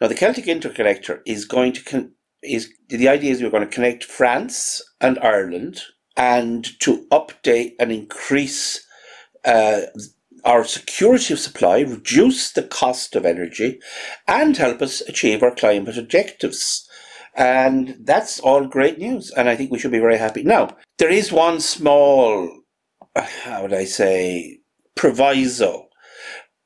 Now, 0.00 0.08
the 0.08 0.14
Celtic 0.14 0.46
interconnector 0.46 1.20
is 1.24 1.44
going 1.44 1.72
to 1.74 1.84
con- 1.84 2.12
is 2.42 2.72
the 2.88 3.08
idea 3.08 3.32
is 3.32 3.42
we're 3.42 3.50
going 3.50 3.68
to 3.68 3.74
connect 3.74 4.04
France 4.04 4.82
and 5.00 5.18
Ireland 5.20 5.82
and 6.16 6.78
to 6.80 7.06
update 7.10 7.74
and 7.78 7.92
increase 7.92 8.86
uh, 9.44 9.82
our 10.44 10.64
security 10.64 11.34
of 11.34 11.40
supply, 11.40 11.80
reduce 11.80 12.52
the 12.52 12.62
cost 12.62 13.16
of 13.16 13.26
energy, 13.26 13.80
and 14.28 14.56
help 14.56 14.80
us 14.80 15.00
achieve 15.02 15.42
our 15.42 15.54
climate 15.54 15.98
objectives. 15.98 16.88
And 17.34 17.96
that's 18.00 18.40
all 18.40 18.66
great 18.66 18.98
news, 18.98 19.30
and 19.30 19.48
I 19.48 19.56
think 19.56 19.70
we 19.70 19.78
should 19.78 19.90
be 19.90 19.98
very 19.98 20.16
happy. 20.16 20.42
Now, 20.42 20.76
there 20.98 21.10
is 21.10 21.30
one 21.30 21.60
small, 21.60 22.48
how 23.14 23.62
would 23.62 23.74
I 23.74 23.84
say, 23.84 24.60
proviso. 24.94 25.88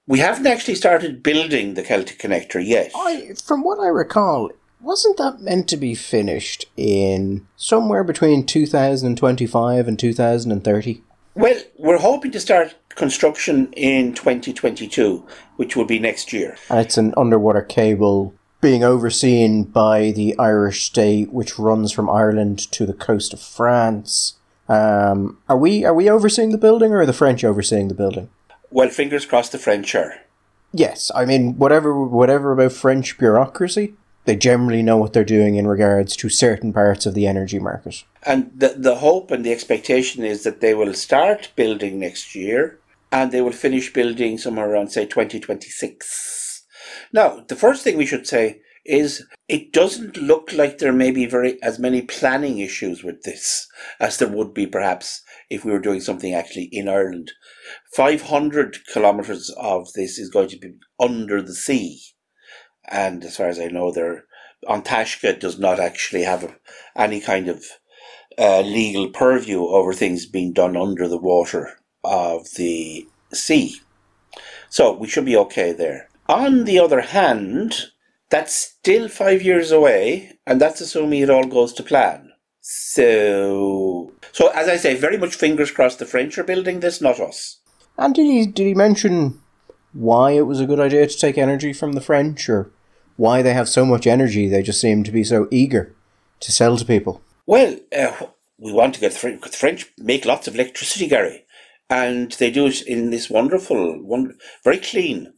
We 0.07 0.21
haven't 0.21 0.47
actually 0.47 0.77
started 0.77 1.23
building 1.23 1.75
the 1.75 1.83
Celtic 1.83 2.19
connector 2.19 2.65
yet. 2.65 2.93
I, 2.95 3.35
from 3.45 3.63
what 3.65 3.81
I 3.81 3.89
recall, 3.89 4.51
wasn't 4.81 5.17
that 5.19 5.41
meant 5.41 5.69
to 5.69 5.77
be 5.77 5.95
finished 5.95 6.67
in 6.77 7.47
somewhere 7.57 8.05
between 8.05 8.47
2025 8.47 9.89
and 9.89 9.99
2030? 9.99 11.03
Well, 11.35 11.61
we're 11.79 11.99
hoping 11.99 12.33
to 12.33 12.41
start 12.41 12.75
construction 12.89 13.73
in 13.73 14.15
2022, 14.15 15.27
which 15.57 15.77
will 15.77 15.85
be 15.85 15.99
next 15.99 16.33
year. 16.33 16.57
And 16.69 16.81
it's 16.81 16.99
an 16.99 17.15
underwater 17.17 17.63
cable 17.63 18.35
being 18.61 18.85
overseen 18.85 19.65
by 19.65 20.11
the 20.11 20.37
Irish 20.39 20.85
state, 20.85 21.33
which 21.33 21.59
runs 21.59 21.93
from 21.93 22.11
Ireland 22.11 22.59
to 22.73 22.85
the 22.85 22.93
coast 22.93 23.33
of 23.33 23.41
France. 23.41 24.35
Um, 24.69 25.39
are 25.49 25.57
we 25.57 25.85
are 25.85 25.95
we 25.95 26.11
overseeing 26.11 26.51
the 26.51 26.59
building, 26.59 26.93
or 26.93 27.01
are 27.01 27.07
the 27.07 27.13
French 27.13 27.43
overseeing 27.43 27.89
the 27.89 27.95
building? 27.95 28.29
Well, 28.71 28.89
fingers 28.89 29.27
crossed, 29.27 29.53
the 29.53 29.59
French 29.59 29.95
are. 29.95 30.15
Yes, 30.73 31.11
I 31.15 31.25
mean 31.25 31.57
whatever 31.57 32.05
whatever 32.05 32.53
about 32.53 32.73
French 32.73 33.19
bureaucracy, 33.19 33.95
they 34.25 34.37
generally 34.37 34.83
know 34.83 34.97
what 34.97 35.13
they're 35.13 35.25
doing 35.25 35.57
in 35.57 35.67
regards 35.67 36.17
to 36.17 36.29
certain 36.29 36.73
parts 36.73 37.07
of 37.07 37.15
the 37.15 37.27
energy 37.27 37.59
market. 37.59 38.05
And 38.23 38.51
the, 38.55 38.75
the 38.77 38.97
hope 38.97 39.31
and 39.31 39.45
the 39.45 39.53
expectation 39.53 40.25
is 40.25 40.45
that 40.45 40.61
they 40.61 40.75
will 40.75 40.95
start 40.95 41.53
building 41.57 41.99
next 41.99 42.35
year 42.35 42.79
and 43.11 43.33
they 43.33 43.41
will 43.41 43.53
finish 43.53 43.93
building 43.93 44.39
somewhere 44.39 44.71
around, 44.71 44.89
say, 44.89 45.07
2026. 45.07 46.65
Now, 47.13 47.45
the 47.49 47.57
first 47.57 47.83
thing 47.83 47.97
we 47.97 48.07
should 48.07 48.27
say 48.27 48.61
is 48.85 49.27
it 49.49 49.73
doesn't 49.73 50.17
look 50.17 50.53
like 50.53 50.79
there 50.79 50.93
may 50.93 51.11
be 51.11 51.27
very 51.27 51.63
as 51.63 51.79
many 51.79 52.03
planning 52.03 52.59
issues 52.59 53.03
with 53.03 53.23
this 53.23 53.69
as 53.99 54.19
there 54.19 54.29
would 54.29 54.55
be 54.55 54.67
perhaps 54.67 55.23
if 55.51 55.65
we 55.65 55.73
were 55.73 55.81
doing 55.81 56.01
something 56.01 56.33
actually 56.33 56.69
in 56.73 56.89
Ireland. 56.89 57.33
500 57.95 58.79
kilometres 58.93 59.55
of 59.59 59.93
this 59.95 60.19
is 60.19 60.31
going 60.31 60.49
to 60.49 60.59
be 60.59 60.75
under 60.99 61.43
the 61.43 61.55
sea 61.55 62.01
and 62.91 63.25
as 63.25 63.37
far 63.37 63.49
as 63.49 63.59
I 63.59 63.69
know, 63.69 63.91
there 63.93 64.25
An 64.69 64.83
Taisce 64.83 65.39
does 65.39 65.59
not 65.59 65.81
actually 65.81 66.25
have 66.25 66.45
a, 66.45 66.57
any 66.97 67.21
kind 67.21 67.49
of 67.49 67.65
uh, 68.39 68.61
legal 68.61 69.09
purview 69.09 69.65
over 69.65 69.93
things 69.93 70.27
being 70.27 70.53
done 70.53 70.77
under 70.77 71.09
the 71.09 71.19
water 71.19 71.79
of 72.05 72.47
the 72.57 73.07
sea. 73.33 73.81
So 74.69 74.93
we 74.93 75.09
should 75.09 75.25
be 75.25 75.37
okay 75.37 75.73
there. 75.73 76.09
On 76.29 76.65
the 76.65 76.79
other 76.79 77.01
hand, 77.01 77.91
that's 78.31 78.55
still 78.55 79.09
five 79.09 79.43
years 79.43 79.73
away, 79.73 80.39
and 80.47 80.61
that's 80.61 80.81
assuming 80.81 81.23
it 81.23 81.31
all 81.31 81.47
goes 81.47 81.73
to 81.75 81.83
plan. 81.83 82.33
So, 82.61 84.13
so 84.33 84.49
as 84.49 84.69
I 84.69 84.77
say, 84.77 84.95
very 84.95 85.19
much 85.19 85.35
fingers 85.35 85.71
crossed. 85.71 85.99
The 85.99 86.07
French 86.07 86.39
are 86.39 86.45
building 86.45 86.81
this, 86.81 87.01
not 87.01 87.19
us. 87.19 87.59
And 87.99 88.15
did 88.15 88.27
he 88.27 88.47
did 88.47 88.67
he 88.67 88.75
mention 88.75 89.41
why 89.93 90.33
it 90.33 90.47
was 90.47 90.61
a 90.61 90.67
good 90.67 90.79
idea 90.79 91.07
to 91.07 91.19
take 91.19 91.37
energy 91.37 91.73
from 91.73 91.93
the 91.93 92.01
French, 92.01 92.49
or 92.49 92.71
why 93.21 93.43
they 93.43 93.53
have 93.53 93.69
so 93.69 93.85
much 93.85 94.07
energy. 94.07 94.49
They 94.49 94.63
just 94.63 94.81
seem 94.81 95.05
to 95.05 95.13
be 95.13 95.25
so 95.25 95.47
eager 95.51 95.95
to 96.41 96.51
sell 96.51 96.79
to 96.79 96.87
people. 96.87 97.21
Well, 97.45 97.77
uh, 97.95 98.27
we 98.57 98.73
want 98.73 98.95
to 98.95 99.01
get 99.01 99.13
the 99.13 99.51
French 99.53 99.93
make 99.99 100.25
lots 100.25 100.49
of 100.49 100.55
electricity, 100.55 101.07
Gary, 101.07 101.45
and 101.91 102.33
they 102.33 102.51
do 102.51 102.67
it 102.67 102.81
in 102.87 103.11
this 103.11 103.29
wonderful, 103.29 104.03
one 104.03 104.39
very 104.65 104.79
clean 104.79 105.35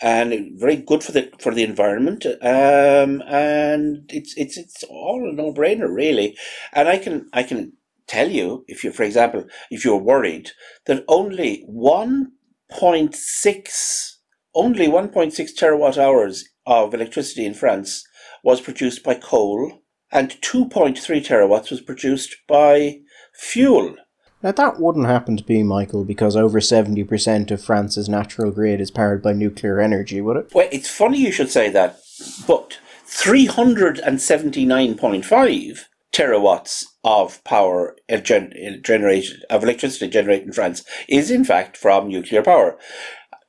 and 0.00 0.58
very 0.58 0.76
good 0.76 1.04
for 1.04 1.12
the 1.12 1.30
for 1.38 1.52
the 1.52 1.62
environment. 1.62 2.24
Um, 2.24 3.22
and 3.28 4.10
it's 4.10 4.32
it's 4.38 4.56
it's 4.56 4.82
all 4.84 5.28
a 5.28 5.32
no 5.34 5.52
brainer, 5.52 5.94
really. 5.94 6.38
And 6.72 6.88
I 6.88 6.96
can 6.96 7.28
I 7.34 7.42
can 7.42 7.74
tell 8.06 8.30
you 8.30 8.64
if 8.66 8.82
you, 8.82 8.92
for 8.92 9.02
example, 9.02 9.44
if 9.70 9.84
you're 9.84 10.10
worried 10.12 10.52
that 10.86 11.04
only 11.06 11.64
one 11.66 12.32
point 12.70 13.14
six 13.14 14.14
only 14.54 14.86
1.6 14.86 15.34
terawatt 15.54 15.98
hours 15.98 16.48
of 16.66 16.92
electricity 16.92 17.46
in 17.46 17.54
France 17.54 18.06
was 18.42 18.60
produced 18.60 19.02
by 19.02 19.14
coal, 19.14 19.82
and 20.12 20.30
2.3 20.40 20.96
terawatts 20.96 21.70
was 21.70 21.80
produced 21.80 22.36
by 22.48 23.00
fuel. 23.34 23.96
Now, 24.42 24.52
that 24.52 24.78
wouldn't 24.78 25.06
happen 25.06 25.36
to 25.36 25.42
be, 25.42 25.62
Michael, 25.62 26.04
because 26.04 26.36
over 26.36 26.60
70% 26.60 27.50
of 27.50 27.64
France's 27.64 28.08
natural 28.08 28.52
grid 28.52 28.80
is 28.80 28.90
powered 28.90 29.22
by 29.22 29.32
nuclear 29.32 29.80
energy, 29.80 30.20
would 30.20 30.36
it? 30.36 30.52
Well, 30.54 30.68
it's 30.70 30.90
funny 30.90 31.18
you 31.18 31.32
should 31.32 31.50
say 31.50 31.70
that, 31.70 31.98
but 32.46 32.78
379.5 33.06 35.78
terawatts 36.12 36.84
of 37.02 37.42
power 37.44 37.96
generated, 38.22 39.44
of 39.50 39.64
electricity 39.64 40.08
generated 40.08 40.46
in 40.46 40.52
France 40.52 40.84
is 41.08 41.30
in 41.30 41.44
fact 41.44 41.76
from 41.76 42.08
nuclear 42.08 42.42
power. 42.42 42.78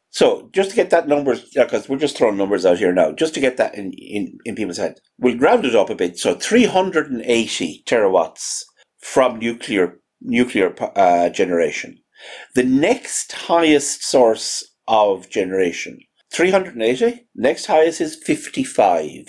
So 0.09 0.49
just 0.53 0.71
to 0.71 0.75
get 0.75 0.89
that 0.91 1.07
numbers, 1.07 1.49
because 1.53 1.89
we're 1.89 1.97
just 1.97 2.17
throwing 2.17 2.37
numbers 2.37 2.65
out 2.65 2.79
here 2.79 2.93
now, 2.93 3.11
just 3.11 3.33
to 3.35 3.39
get 3.39 3.57
that 3.57 3.75
in, 3.75 3.91
in, 3.93 4.37
in 4.45 4.55
people's 4.55 4.77
head, 4.77 4.99
we'll 5.19 5.37
round 5.37 5.65
it 5.65 5.75
up 5.75 5.89
a 5.89 5.95
bit. 5.95 6.17
So 6.17 6.33
380 6.33 7.83
terawatts 7.85 8.63
from 8.99 9.39
nuclear 9.39 9.99
nuclear 10.21 10.73
uh, 10.95 11.29
generation. 11.29 11.99
The 12.55 12.63
next 12.63 13.31
highest 13.31 14.03
source 14.03 14.63
of 14.87 15.29
generation, 15.29 15.99
380. 16.33 17.27
Next 17.35 17.65
highest 17.65 18.01
is 18.01 18.15
55, 18.25 19.27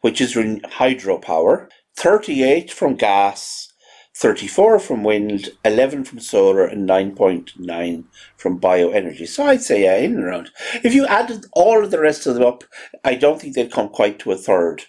which 0.00 0.20
is 0.20 0.34
hydropower. 0.34 1.68
38 1.96 2.72
from 2.72 2.94
gas, 2.94 3.68
34 4.14 4.78
from 4.78 5.04
wind, 5.04 5.50
11 5.64 6.04
from 6.04 6.20
solar, 6.20 6.64
and 6.64 6.88
9.9 6.88 8.04
from 8.36 8.60
bioenergy. 8.60 9.26
So 9.26 9.44
I'd 9.44 9.62
say, 9.62 9.84
yeah, 9.84 9.96
in 9.96 10.14
and 10.14 10.24
around. 10.24 10.50
If 10.84 10.94
you 10.94 11.06
added 11.06 11.46
all 11.52 11.82
of 11.82 11.90
the 11.90 12.00
rest 12.00 12.26
of 12.26 12.34
them 12.34 12.44
up, 12.44 12.64
I 13.04 13.14
don't 13.14 13.40
think 13.40 13.54
they'd 13.54 13.72
come 13.72 13.88
quite 13.88 14.18
to 14.20 14.32
a 14.32 14.36
third 14.36 14.84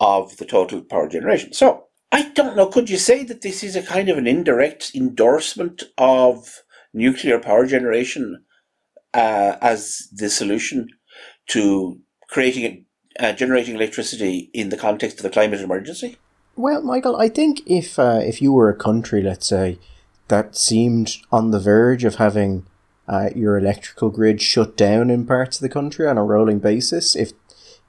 of 0.00 0.36
the 0.38 0.46
total 0.46 0.80
power 0.80 1.08
generation. 1.08 1.52
So 1.52 1.84
I 2.10 2.30
don't 2.30 2.56
know, 2.56 2.66
could 2.66 2.90
you 2.90 2.98
say 2.98 3.24
that 3.24 3.42
this 3.42 3.62
is 3.62 3.76
a 3.76 3.82
kind 3.82 4.08
of 4.08 4.18
an 4.18 4.26
indirect 4.26 4.92
endorsement 4.94 5.84
of 5.96 6.62
nuclear 6.92 7.38
power 7.38 7.66
generation 7.66 8.44
uh, 9.14 9.56
as 9.60 10.08
the 10.12 10.28
solution 10.28 10.88
to 11.48 12.00
creating 12.28 12.86
uh, 13.20 13.32
generating 13.32 13.74
electricity 13.74 14.50
in 14.54 14.70
the 14.70 14.76
context 14.76 15.18
of 15.18 15.22
the 15.22 15.30
climate 15.30 15.60
emergency? 15.60 16.16
Well, 16.54 16.82
Michael, 16.82 17.16
I 17.16 17.28
think 17.28 17.62
if 17.66 17.98
uh, 17.98 18.20
if 18.22 18.42
you 18.42 18.52
were 18.52 18.68
a 18.68 18.76
country, 18.76 19.22
let's 19.22 19.46
say, 19.46 19.78
that 20.28 20.56
seemed 20.56 21.16
on 21.30 21.50
the 21.50 21.60
verge 21.60 22.04
of 22.04 22.16
having 22.16 22.66
uh, 23.08 23.30
your 23.34 23.56
electrical 23.56 24.10
grid 24.10 24.40
shut 24.42 24.76
down 24.76 25.10
in 25.10 25.26
parts 25.26 25.56
of 25.56 25.62
the 25.62 25.68
country 25.68 26.06
on 26.06 26.18
a 26.18 26.24
rolling 26.24 26.58
basis, 26.58 27.16
if 27.16 27.32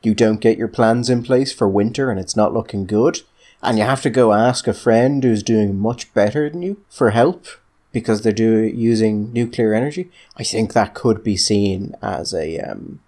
you 0.02 0.16
don't 0.16 0.42
get 0.42 0.58
your 0.58 0.68
plans 0.68 1.10
in 1.10 1.24
place 1.24 1.52
for 1.52 1.68
winter 1.68 2.10
and 2.10 2.20
it's 2.20 2.36
not 2.36 2.54
looking 2.54 2.86
good, 2.86 3.22
and 3.62 3.78
you 3.78 3.84
have 3.84 4.02
to 4.02 4.10
go 4.10 4.34
ask 4.34 4.68
a 4.68 4.74
friend 4.74 5.24
who's 5.24 5.44
doing 5.44 5.78
much 5.78 6.14
better 6.14 6.50
than 6.50 6.62
you 6.62 6.84
for 6.90 7.10
help 7.12 7.46
because 7.92 8.22
they're 8.22 8.34
doing 8.34 8.76
using 8.78 9.32
nuclear 9.34 9.74
energy, 9.74 10.10
I 10.38 10.44
think 10.44 10.74
that 10.74 10.94
could 10.94 11.24
be 11.24 11.38
seen 11.38 11.96
as 12.02 12.34
a 12.34 12.60
um, 12.60 13.02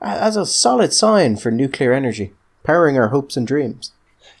as 0.00 0.36
a 0.36 0.46
solid 0.46 0.92
sign 0.92 1.36
for 1.36 1.50
nuclear 1.50 1.92
energy 1.92 2.32
powering 2.64 2.98
our 2.98 3.08
hopes 3.08 3.36
and 3.36 3.46
dreams. 3.46 3.92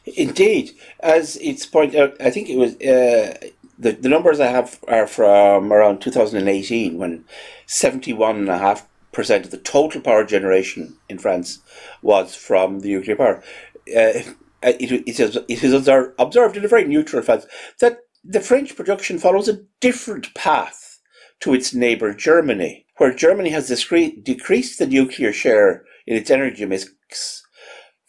Indeed, 0.04 0.72
as 1.00 1.36
it's 1.36 1.64
pointed 1.64 2.00
out, 2.00 2.16
I 2.20 2.30
think 2.30 2.48
it 2.48 2.56
was 2.56 2.74
uh, 2.76 3.38
the 3.78 3.92
the 3.92 4.08
numbers 4.08 4.40
I 4.40 4.46
have 4.46 4.82
are 4.88 5.06
from 5.06 5.72
around 5.72 6.00
2018 6.00 6.98
when 6.98 7.24
71.5 7.66 8.82
percent 9.12 9.44
of 9.44 9.50
the 9.50 9.58
total 9.58 10.00
power 10.00 10.24
generation 10.24 10.96
in 11.08 11.18
France 11.18 11.60
was 12.00 12.34
from 12.34 12.80
the 12.80 12.88
nuclear 12.88 13.16
power. 13.16 13.42
Uh, 13.88 14.22
it, 14.64 14.92
it, 14.92 15.20
is, 15.20 15.36
it 15.36 15.64
is 15.64 15.72
observed 15.72 16.56
in 16.56 16.64
a 16.64 16.68
very 16.68 16.84
neutral 16.84 17.22
fashion 17.22 17.48
that 17.80 17.98
the 18.24 18.40
French 18.40 18.74
production 18.76 19.18
follows 19.18 19.48
a 19.48 19.60
different 19.80 20.32
path 20.34 21.00
to 21.40 21.52
its 21.52 21.74
neighbour 21.74 22.14
Germany, 22.14 22.86
where 22.96 23.12
Germany 23.12 23.50
has 23.50 23.68
decreased 23.68 24.78
the 24.78 24.86
nuclear 24.86 25.32
share 25.32 25.84
in 26.06 26.16
its 26.16 26.30
energy 26.30 26.64
mix 26.64 27.41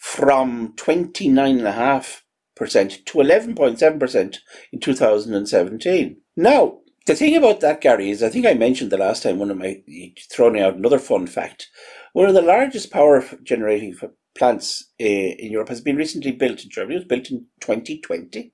from 0.03 0.75
29.5% 0.75 3.05
to 3.05 3.17
11.7% 3.17 4.38
in 4.74 4.79
2017. 4.81 6.17
Now, 6.36 6.79
the 7.05 7.15
thing 7.15 7.38
about 7.38 7.62
that, 7.62 7.79
Gary, 7.79 8.10
is 8.10 8.22
I 8.22 8.27
think 8.27 8.45
I 8.45 8.53
mentioned 8.53 8.91
the 8.91 8.98
last 8.98 9.24
time 9.24 9.39
one 9.39 9.50
of 9.50 9.57
my 9.57 9.81
throwing 10.29 10.60
out 10.60 10.75
another 10.75 11.00
fun 11.00 11.25
fact. 11.25 11.69
One 12.12 12.27
of 12.27 12.36
the 12.36 12.41
largest 12.41 12.91
power 12.91 13.24
generating 13.43 13.95
plants 14.38 14.91
eh, 15.00 15.36
in 15.39 15.53
Europe 15.53 15.69
has 15.69 15.79
been 15.79 15.95
recently 15.95 16.33
built 16.33 16.65
in 16.65 16.69
Germany. 16.69 16.95
It 16.95 17.00
was 17.00 17.07
built 17.07 17.31
in 17.31 17.48
2020. 17.62 18.51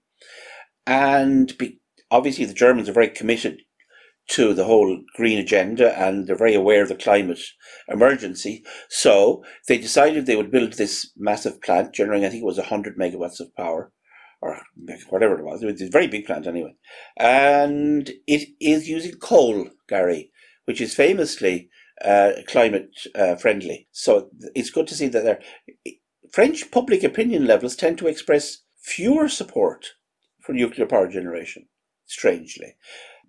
And 0.86 1.51
obviously, 2.12 2.46
the 2.46 2.53
Germans 2.53 2.89
are 2.89 2.94
very 2.94 3.10
committed 3.10 3.63
to 4.30 4.54
the 4.54 4.66
whole 4.66 5.02
green 5.16 5.40
agenda 5.40 5.98
and 6.00 6.28
they're 6.28 6.36
very 6.36 6.54
aware 6.54 6.84
of 6.84 6.90
the 6.90 6.96
climate 6.96 7.40
emergency. 7.88 8.64
So 8.90 9.44
they 9.68 9.78
decided 9.78 10.26
they 10.26 10.36
would 10.36 10.52
build 10.52 10.74
this 10.74 11.12
massive 11.18 11.62
plant 11.62 11.94
generating, 11.94 12.26
I 12.26 12.30
think 12.30 12.44
it 12.44 12.46
was 12.46 12.58
100 12.58 12.98
megawatts 12.98 13.40
of 13.40 13.56
power 13.56 13.92
or 14.42 14.62
whatever 15.10 15.38
it 15.38 15.44
was. 15.44 15.62
It 15.62 15.66
was 15.66 15.82
a 15.82 15.90
very 15.90 16.08
big 16.08 16.26
plant 16.26 16.48
anyway. 16.48 16.76
And 17.18 18.12
it 18.28 18.50
is 18.62 18.88
using 18.88 19.16
coal, 19.16 19.70
Gary, 19.88 20.32
which 20.66 20.80
is 20.80 20.94
famously 20.94 21.70
uh, 22.06 22.32
climate 22.48 22.92
uh, 23.16 23.36
friendly. 23.36 23.88
So 23.92 24.30
it's 24.56 24.70
good 24.70 24.88
to 24.88 24.96
see 24.96 25.08
that 25.08 25.24
there. 25.24 25.42
French 26.32 26.70
public 26.70 27.04
opinion 27.04 27.48
levels 27.48 27.76
tend 27.76 27.98
to 27.98 28.08
express 28.08 28.60
fewer 28.78 29.28
support 29.28 29.88
for 30.40 30.54
nuclear 30.54 30.86
power 30.86 31.08
generation, 31.08 31.68
strangely. 32.06 32.76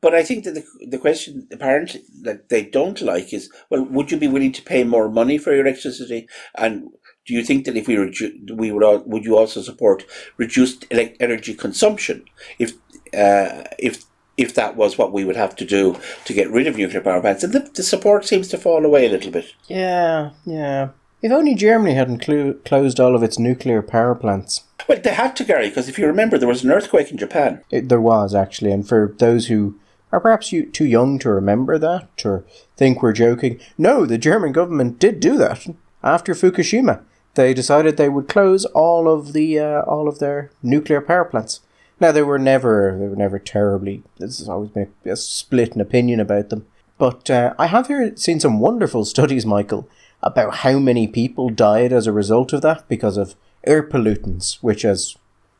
But 0.00 0.14
I 0.14 0.22
think 0.22 0.44
that 0.44 0.54
the, 0.54 0.64
the 0.86 0.98
question 0.98 1.46
apparently 1.52 2.02
that 2.22 2.48
they 2.48 2.64
don't 2.64 3.00
like 3.02 3.32
is, 3.32 3.50
well, 3.68 3.84
would 3.84 4.10
you 4.10 4.16
be 4.16 4.28
willing 4.28 4.52
to 4.52 4.62
pay 4.62 4.82
more 4.84 5.10
money 5.10 5.36
for 5.36 5.52
your 5.52 5.66
electricity? 5.66 6.26
And 6.56 6.90
do 7.26 7.34
you 7.34 7.44
think 7.44 7.66
that 7.66 7.76
if 7.76 7.86
we 7.86 7.96
redu- 7.96 8.56
we 8.56 8.72
would 8.72 8.82
all, 8.82 9.00
would 9.06 9.24
you 9.24 9.36
also 9.36 9.60
support 9.60 10.04
reduced 10.38 10.86
ele- 10.90 11.10
energy 11.20 11.54
consumption 11.54 12.24
if 12.58 12.72
uh, 13.12 13.64
if 13.78 14.04
if 14.36 14.54
that 14.54 14.74
was 14.74 14.96
what 14.96 15.12
we 15.12 15.24
would 15.24 15.36
have 15.36 15.54
to 15.56 15.66
do 15.66 15.98
to 16.24 16.32
get 16.32 16.50
rid 16.50 16.66
of 16.66 16.76
nuclear 16.76 17.02
power 17.02 17.20
plants? 17.20 17.44
And 17.44 17.52
the, 17.52 17.70
the 17.74 17.82
support 17.82 18.24
seems 18.24 18.48
to 18.48 18.58
fall 18.58 18.86
away 18.86 19.06
a 19.06 19.10
little 19.10 19.30
bit. 19.30 19.54
Yeah, 19.68 20.30
yeah. 20.46 20.90
If 21.22 21.30
only 21.30 21.54
Germany 21.54 21.94
hadn't 21.94 22.24
cl- 22.24 22.54
closed 22.64 22.98
all 22.98 23.14
of 23.14 23.22
its 23.22 23.38
nuclear 23.38 23.82
power 23.82 24.14
plants. 24.14 24.64
Well, 24.88 24.98
they 24.98 25.12
had 25.12 25.36
to, 25.36 25.44
Gary, 25.44 25.68
because 25.68 25.90
if 25.90 25.98
you 25.98 26.06
remember, 26.06 26.38
there 26.38 26.48
was 26.48 26.64
an 26.64 26.70
earthquake 26.70 27.10
in 27.10 27.18
Japan. 27.18 27.62
It, 27.70 27.90
there 27.90 28.00
was, 28.00 28.34
actually. 28.34 28.72
And 28.72 28.88
for 28.88 29.14
those 29.18 29.48
who 29.48 29.78
are 30.12 30.20
perhaps 30.20 30.52
you 30.52 30.66
too 30.66 30.84
young 30.84 31.18
to 31.20 31.30
remember 31.30 31.78
that 31.78 32.08
or 32.24 32.44
think 32.76 33.02
we're 33.02 33.12
joking? 33.12 33.60
No, 33.78 34.06
the 34.06 34.18
German 34.18 34.52
government 34.52 34.98
did 34.98 35.20
do 35.20 35.36
that 35.38 35.66
after 36.02 36.34
Fukushima. 36.34 37.02
They 37.34 37.54
decided 37.54 37.96
they 37.96 38.08
would 38.08 38.28
close 38.28 38.64
all 38.66 39.08
of 39.08 39.32
the 39.32 39.58
uh, 39.58 39.82
all 39.82 40.08
of 40.08 40.18
their 40.18 40.50
nuclear 40.62 41.00
power 41.00 41.24
plants. 41.24 41.60
Now 42.00 42.12
they 42.12 42.22
were 42.22 42.38
never 42.38 42.96
they 42.98 43.06
were 43.06 43.16
never 43.16 43.38
terribly. 43.38 44.02
There's 44.18 44.48
always 44.48 44.70
been 44.70 44.92
a, 45.04 45.10
a 45.10 45.16
split 45.16 45.74
in 45.74 45.80
opinion 45.80 46.18
about 46.18 46.48
them. 46.48 46.66
But 46.98 47.30
uh, 47.30 47.54
I 47.58 47.68
have 47.68 47.86
here 47.86 48.14
seen 48.16 48.40
some 48.40 48.60
wonderful 48.60 49.06
studies, 49.06 49.46
Michael, 49.46 49.88
about 50.22 50.56
how 50.56 50.78
many 50.78 51.08
people 51.08 51.48
died 51.48 51.94
as 51.94 52.06
a 52.06 52.12
result 52.12 52.52
of 52.52 52.60
that 52.60 52.86
because 52.88 53.16
of 53.16 53.36
air 53.64 53.82
pollutants, 53.82 54.58
which, 54.60 54.84
as 54.84 55.16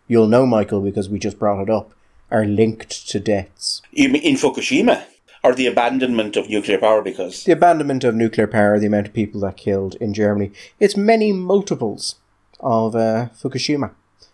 you'll 0.07 0.29
know, 0.29 0.45
Michael, 0.45 0.83
because 0.83 1.09
we 1.09 1.19
just 1.19 1.39
brought 1.39 1.63
it 1.63 1.71
up, 1.71 1.93
are 2.31 2.45
linked 2.45 3.09
to 3.09 3.21
deaths. 3.21 3.83
You 3.93 4.09
mean 4.09 4.23
in 4.23 4.37
Fukushima? 4.37 5.05
Or 5.43 5.55
the 5.55 5.67
abandonment 5.67 6.37
of 6.37 6.51
nuclear 6.51 6.77
power 6.77 7.01
because? 7.01 7.45
The 7.45 7.53
abandonment 7.53 8.05
of 8.05 8.15
nuclear 8.15 8.47
power, 8.47 8.79
the 8.79 8.89
amount 8.89 9.07
of 9.07 9.15
people 9.15 9.41
that 9.41 9.57
killed 9.57 9.95
in 9.95 10.13
Germany. 10.13 10.53
It's 10.79 10.99
many 10.99 11.33
multiples 11.33 12.17
of 12.61 12.95
uh, 12.95 13.29
Fukushima, 13.35 13.93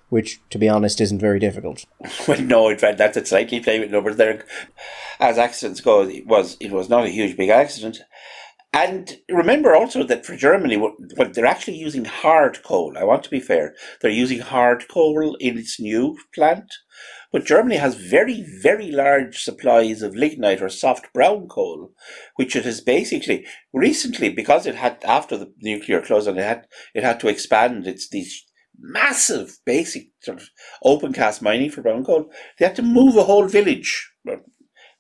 which, 0.09 0.41
to 0.51 0.59
be 0.59 0.69
honest, 0.69 1.01
isn't 1.01 1.21
very 1.21 1.39
difficult. 1.39 1.85
well, 2.29 2.41
no, 2.41 2.69
in 2.69 2.79
fact, 2.79 2.99
that's 2.99 3.17
a 3.17 3.25
slightly 3.25 3.61
playing 3.61 3.83
with 3.83 3.93
numbers 3.93 4.17
there. 4.17 4.45
As 5.21 5.39
accidents 5.39 5.81
go, 5.81 6.03
it 6.03 6.27
was, 6.27 6.57
it 6.59 6.73
was 6.73 6.89
not 6.89 7.05
a 7.05 7.11
huge, 7.11 7.37
big 7.37 7.51
accident. 7.51 8.01
And 8.73 9.17
remember 9.31 9.75
also 9.75 10.03
that 10.03 10.27
for 10.27 10.37
Germany, 10.37 10.77
well, 10.77 10.95
they're 11.33 11.47
actually 11.47 11.79
using 11.79 12.05
hard 12.05 12.63
coal. 12.63 12.95
I 12.99 13.05
want 13.05 13.25
to 13.25 13.31
be 13.31 13.41
fair. 13.41 13.75
They're 14.03 14.11
using 14.11 14.41
hard 14.41 14.87
coal 14.89 15.35
in 15.37 15.57
its 15.57 15.81
new 15.81 16.19
plant. 16.35 16.71
But 17.33 17.45
Germany 17.45 17.77
has 17.77 17.95
very, 17.95 18.45
very 18.63 18.91
large 18.91 19.43
supplies 19.43 20.03
of 20.03 20.15
lignite 20.15 20.63
or 20.63 20.69
soft 20.69 21.13
brown 21.13 21.49
coal, 21.49 21.93
which 22.37 22.57
it 22.57 22.65
has 22.65 22.81
basically 22.81 23.47
recently, 23.73 24.29
because 24.29 24.67
it 24.67 24.77
had 24.77 25.03
after 25.05 25.37
the 25.37 25.53
nuclear 25.61 25.99
and 25.99 26.39
it 26.39 26.43
had 26.43 26.67
it 26.95 27.03
had 27.03 27.21
to 27.21 27.29
expand 27.29 27.87
its 27.87 28.09
these 28.09 28.45
massive 28.79 29.59
basic 29.65 30.09
sort 30.23 30.41
of 30.41 30.49
open 30.83 31.13
cast 31.13 31.43
mining 31.43 31.71
for 31.71 31.83
brown 31.83 32.05
coal. 32.05 32.31
They 32.59 32.67
had 32.67 32.77
to 32.77 32.83
move 32.83 33.17
a 33.17 33.25
whole 33.25 33.47
village, 33.47 34.13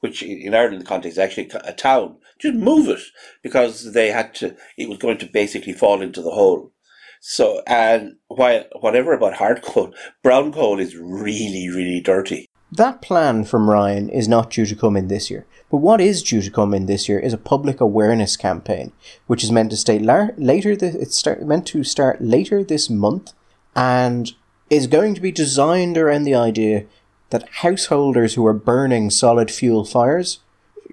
which 0.01 0.23
in 0.23 0.55
Ireland 0.55 0.83
the 0.83 0.87
context 0.87 1.19
is 1.19 1.19
actually 1.19 1.51
a 1.65 1.73
town, 1.73 2.19
just 2.41 2.55
move 2.55 2.89
it 2.89 3.01
because 3.43 3.93
they 3.93 4.11
had 4.11 4.35
to. 4.37 4.57
It 4.77 4.89
was 4.89 4.99
going 4.99 5.19
to 5.19 5.27
basically 5.27 5.73
fall 5.73 6.03
into 6.03 6.23
the 6.23 6.31
hole. 6.31 6.73
So, 7.21 7.63
and 7.67 8.17
while 8.29 8.65
whatever 8.81 9.13
about 9.13 9.35
hard 9.35 9.63
coal, 9.63 9.95
brown 10.23 10.53
coal 10.53 10.79
is 10.79 10.97
really, 10.97 11.69
really 11.69 12.01
dirty. 12.01 12.49
That 12.73 13.01
plan 13.01 13.45
from 13.45 13.71
Ryan 13.71 14.09
is 14.09 14.29
not 14.29 14.51
due 14.51 14.67
to 14.67 14.75
come 14.75 14.97
in 14.97 15.09
this 15.09 15.31
year. 15.31 15.47
But 15.71 15.79
what 15.79 16.01
is 16.01 16.23
due 16.23 16.43
to 16.43 16.51
come 16.51 16.75
in 16.75 16.87
this 16.87 17.09
year 17.09 17.19
is 17.19 17.33
a 17.33 17.39
public 17.39 17.81
awareness 17.81 18.37
campaign, 18.37 18.93
which 19.27 19.43
is 19.43 19.53
meant 19.53 19.71
to 19.71 19.77
stay 19.77 19.99
lar- 19.99 20.35
later. 20.37 20.77
it's 20.81 21.17
start, 21.17 21.43
meant 21.43 21.67
to 21.69 21.85
start 21.85 22.21
later 22.21 22.63
this 22.63 22.91
month, 22.91 23.33
and 23.75 24.33
is 24.71 24.87
going 24.87 25.15
to 25.15 25.21
be 25.21 25.33
designed 25.33 25.97
around 25.97 26.25
the 26.25 26.35
idea 26.35 26.87
that 27.31 27.49
householders 27.63 28.35
who 28.35 28.47
are 28.47 28.53
burning 28.53 29.11
solid 29.11 29.51
fuel 29.51 29.85
fires 29.85 30.41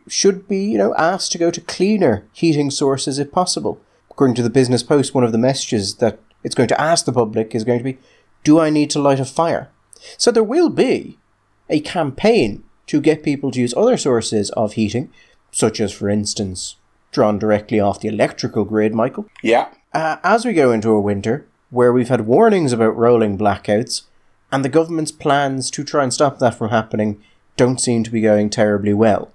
should 0.08 0.48
be, 0.48 0.58
you 0.58 0.78
know, 0.78 0.94
asked 0.96 1.32
to 1.32 1.38
go 1.38 1.52
to 1.52 1.62
cleaner 1.62 2.26
heating 2.34 2.72
sources 2.72 3.20
if 3.20 3.32
possible. 3.32 3.80
According 4.14 4.36
to 4.36 4.44
the 4.44 4.50
Business 4.50 4.84
Post, 4.84 5.14
one 5.14 5.24
of 5.24 5.32
the 5.32 5.38
messages 5.38 5.96
that 5.96 6.20
it's 6.44 6.56
going 6.56 6.70
to 6.70 6.80
ask 6.80 7.06
the 7.06 7.12
public 7.12 7.54
is 7.54 7.64
going 7.64 7.80
to 7.80 7.84
be, 7.84 7.98
"Do 8.44 8.60
I 8.60 8.70
need 8.70 8.90
to 8.92 9.02
light 9.02 9.20
a 9.20 9.26
fire?" 9.26 9.70
So 10.18 10.32
there 10.32 10.44
will 10.44 10.70
be 10.70 11.18
a 11.68 11.80
campaign 11.80 12.64
to 12.88 13.02
get 13.02 13.24
people 13.24 13.50
to 13.52 13.60
use 13.60 13.74
other 13.76 13.98
sources 13.98 14.52
of 14.52 14.74
heating, 14.74 15.10
such 15.52 15.80
as, 15.80 15.92
for 15.92 16.10
instance, 16.10 16.76
drawn 17.12 17.40
directly 17.40 17.80
off 17.80 18.02
the 18.02 18.08
electrical 18.08 18.66
grid, 18.66 18.94
Michael. 18.94 19.26
Yeah. 19.42 19.70
Uh, 19.94 20.18
as 20.24 20.46
we 20.46 20.54
go 20.54 20.72
into 20.72 20.92
a 20.92 21.02
winter 21.02 21.48
where 21.70 21.92
we've 21.92 22.10
had 22.10 22.28
warnings 22.28 22.72
about 22.72 22.96
rolling 22.96 23.38
blackouts, 23.38 24.04
and 24.52 24.64
the 24.64 24.70
government's 24.70 25.12
plans 25.12 25.72
to 25.72 25.84
try 25.84 26.04
and 26.04 26.14
stop 26.14 26.38
that 26.38 26.54
from 26.54 26.70
happening 26.70 27.20
don't 27.58 27.82
seem 27.82 28.04
to 28.04 28.12
be 28.12 28.22
going 28.22 28.50
terribly 28.50 28.94
well. 28.94 29.32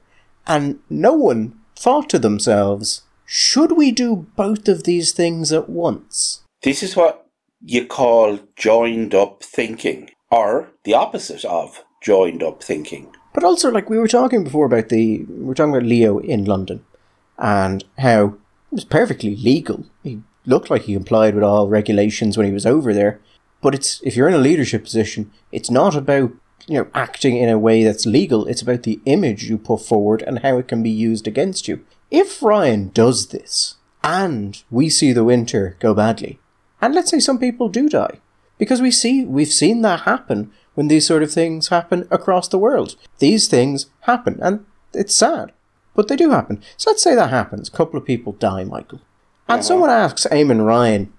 And 0.47 0.79
no 0.89 1.13
one 1.13 1.59
thought 1.75 2.09
to 2.11 2.19
themselves, 2.19 3.03
should 3.31 3.73
we 3.73 3.93
do 3.93 4.27
both 4.37 4.69
of 4.69 4.85
these 4.85 5.13
things 5.13 5.53
at 5.53 5.69
once? 5.69 6.45
This 6.63 6.83
is 6.83 6.97
what 6.97 7.27
you 7.63 7.85
call 7.85 8.39
joined 8.57 9.15
up 9.15 9.43
thinking, 9.43 10.09
or 10.31 10.71
the 10.85 10.95
opposite 10.95 11.45
of 11.45 11.85
joined 12.03 12.43
up 12.43 12.63
thinking. 12.63 13.15
But 13.35 13.45
also, 13.45 13.71
like 13.71 13.91
we 13.91 13.99
were 13.99 14.09
talking 14.09 14.45
before 14.45 14.65
about 14.65 14.89
the, 14.89 15.25
we 15.25 15.45
were 15.45 15.55
talking 15.55 15.75
about 15.75 15.87
Leo 15.87 16.19
in 16.21 16.47
London 16.47 16.83
and 17.37 17.85
how 17.99 18.29
it 18.29 18.35
was 18.71 18.87
perfectly 18.87 19.37
legal. 19.37 19.85
He 20.03 20.23
looked 20.47 20.71
like 20.71 20.83
he 20.83 20.95
complied 20.95 21.35
with 21.35 21.45
all 21.45 21.69
regulations 21.69 22.39
when 22.39 22.47
he 22.47 22.53
was 22.53 22.65
over 22.65 22.95
there. 22.95 23.21
But 23.61 23.75
it's 23.75 24.01
if 24.05 24.17
you're 24.17 24.29
in 24.29 24.35
a 24.35 24.39
leadership 24.39 24.85
position, 24.85 25.31
it's 25.53 25.71
not 25.71 25.95
about 25.95 26.33
you 26.67 26.79
know 26.79 26.89
acting 26.95 27.37
in 27.37 27.51
a 27.51 27.59
way 27.59 27.85
that's 27.85 28.07
legal. 28.07 28.47
It's 28.47 28.63
about 28.63 28.85
the 28.85 29.01
image 29.05 29.51
you 29.51 29.59
put 29.59 29.83
forward 29.83 30.23
and 30.23 30.39
how 30.39 30.57
it 30.57 30.67
can 30.67 30.83
be 30.83 30.91
used 30.91 31.27
against 31.27 31.69
you. 31.69 31.85
If 32.11 32.43
Ryan 32.43 32.89
does 32.89 33.29
this, 33.29 33.77
and 34.03 34.63
we 34.71 34.89
see 34.89 35.13
the 35.13 35.25
winter 35.25 35.77
go 35.81 35.95
badly, 35.95 36.39
and 36.81 36.95
let's 36.95 37.11
say 37.11 37.21
some 37.21 37.39
people 37.39 37.69
do 37.69 37.89
die, 37.89 38.21
because 38.57 38.81
we 38.81 38.91
see 38.91 39.25
we've 39.25 39.49
seen 39.53 39.83
that 39.83 40.01
happen 40.01 40.51
when 40.75 40.89
these 40.89 41.07
sort 41.07 41.23
of 41.23 41.33
things 41.33 41.69
happen 41.69 42.09
across 42.11 42.49
the 42.49 42.59
world. 42.59 42.97
These 43.19 43.49
things 43.49 43.87
happen, 44.03 44.39
and 44.41 44.65
it's 44.95 45.15
sad, 45.15 45.53
but 45.95 46.09
they 46.09 46.17
do 46.17 46.31
happen. 46.31 46.63
So 46.77 46.91
let's 46.91 47.03
say 47.03 47.15
that 47.15 47.31
happens. 47.31 47.69
A 47.69 47.73
couple 47.73 47.99
of 47.99 48.07
people 48.07 48.33
die, 48.33 48.65
Michael. 48.65 49.01
And 49.49 49.61
uh-huh. 49.61 49.63
someone 49.63 49.91
asks 49.91 50.27
Eamon 50.31 50.65
Ryan 50.65 51.13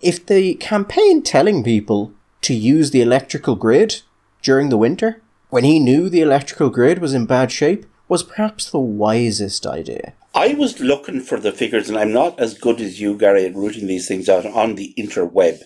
if 0.00 0.26
the 0.26 0.54
campaign 0.56 1.22
telling 1.22 1.64
people 1.64 2.12
to 2.42 2.54
use 2.54 2.90
the 2.90 3.00
electrical 3.00 3.56
grid 3.56 4.02
during 4.42 4.68
the 4.68 4.76
winter, 4.76 5.22
when 5.50 5.64
he 5.64 5.80
knew 5.80 6.08
the 6.08 6.20
electrical 6.20 6.70
grid 6.70 6.98
was 6.98 7.14
in 7.14 7.26
bad 7.26 7.50
shape, 7.50 7.86
was 8.08 8.22
perhaps 8.22 8.70
the 8.70 8.78
wisest 8.78 9.66
idea. 9.66 10.12
I 10.36 10.52
was 10.52 10.80
looking 10.80 11.22
for 11.22 11.40
the 11.40 11.50
figures, 11.50 11.88
and 11.88 11.96
I'm 11.96 12.12
not 12.12 12.38
as 12.38 12.52
good 12.52 12.78
as 12.82 13.00
you, 13.00 13.16
Gary, 13.16 13.46
at 13.46 13.56
rooting 13.56 13.86
these 13.86 14.06
things 14.06 14.28
out 14.28 14.44
on 14.44 14.74
the 14.74 14.92
interweb. 14.98 15.62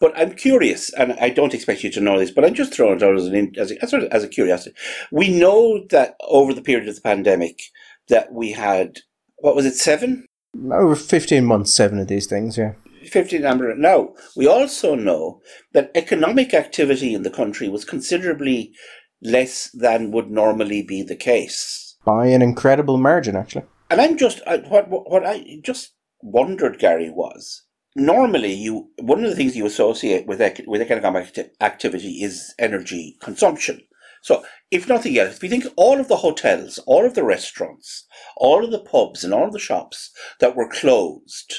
But 0.00 0.12
I'm 0.14 0.34
curious, 0.34 0.92
and 0.92 1.14
I 1.14 1.30
don't 1.30 1.54
expect 1.54 1.82
you 1.82 1.90
to 1.92 2.00
know 2.00 2.18
this, 2.18 2.30
but 2.30 2.44
I'm 2.44 2.52
just 2.52 2.74
throwing 2.74 2.96
it 2.96 3.02
out 3.02 3.16
as 3.16 3.26
an 3.28 3.54
as 3.56 3.70
a, 3.70 3.86
sort 3.86 4.02
of, 4.02 4.12
as 4.12 4.22
a 4.22 4.28
curiosity. 4.28 4.76
We 5.10 5.30
know 5.30 5.86
that 5.88 6.16
over 6.28 6.52
the 6.52 6.60
period 6.60 6.88
of 6.88 6.94
the 6.94 7.00
pandemic, 7.00 7.62
that 8.08 8.30
we 8.34 8.52
had 8.52 8.98
what 9.36 9.56
was 9.56 9.64
it 9.64 9.76
seven? 9.76 10.26
Over 10.70 10.94
fifteen 10.94 11.46
months, 11.46 11.72
seven 11.72 11.98
of 11.98 12.08
these 12.08 12.26
things, 12.26 12.58
yeah. 12.58 12.74
15 13.08 13.40
number. 13.40 13.74
Now, 13.74 14.10
we 14.36 14.46
also 14.46 14.94
know 14.94 15.40
that 15.72 15.90
economic 15.94 16.54
activity 16.54 17.14
in 17.14 17.22
the 17.22 17.30
country 17.30 17.68
was 17.68 17.84
considerably 17.84 18.72
less 19.20 19.70
than 19.72 20.12
would 20.12 20.30
normally 20.30 20.82
be 20.82 21.02
the 21.02 21.16
case. 21.16 21.96
By 22.04 22.26
an 22.26 22.42
incredible 22.42 22.98
margin, 22.98 23.34
actually. 23.34 23.64
And 23.92 24.00
I'm 24.00 24.16
just, 24.16 24.40
what, 24.46 24.88
what 24.88 25.26
I 25.26 25.60
just 25.62 25.92
wondered, 26.22 26.78
Gary, 26.78 27.10
was 27.10 27.62
normally 27.94 28.54
you 28.54 28.88
one 29.02 29.22
of 29.22 29.28
the 29.28 29.36
things 29.36 29.54
you 29.54 29.66
associate 29.66 30.26
with 30.26 30.40
with 30.66 30.80
economic 30.80 31.38
activity 31.60 32.22
is 32.22 32.54
energy 32.58 33.18
consumption. 33.20 33.82
So, 34.22 34.44
if 34.70 34.88
nothing 34.88 35.18
else, 35.18 35.36
if 35.36 35.42
you 35.42 35.50
think 35.50 35.66
all 35.76 36.00
of 36.00 36.08
the 36.08 36.16
hotels, 36.16 36.78
all 36.86 37.04
of 37.04 37.14
the 37.14 37.22
restaurants, 37.22 38.06
all 38.38 38.64
of 38.64 38.70
the 38.70 38.80
pubs, 38.80 39.24
and 39.24 39.34
all 39.34 39.48
of 39.48 39.52
the 39.52 39.58
shops 39.58 40.10
that 40.40 40.56
were 40.56 40.70
closed 40.70 41.54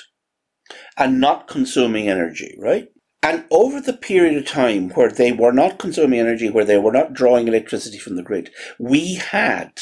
and 0.98 1.22
not 1.22 1.48
consuming 1.48 2.10
energy, 2.10 2.58
right? 2.60 2.88
And 3.22 3.46
over 3.52 3.80
the 3.80 3.94
period 3.94 4.38
of 4.38 4.48
time 4.48 4.90
where 4.96 5.12
they 5.12 5.34
were 5.34 5.54
not 5.54 5.78
consuming 5.78 6.20
energy, 6.20 6.50
where 6.50 6.66
they 6.66 6.80
were 6.80 6.92
not 6.92 7.14
drawing 7.14 7.48
electricity 7.48 8.00
from 8.00 8.16
the 8.16 8.24
grid, 8.24 8.50
we 8.80 9.14
had 9.14 9.80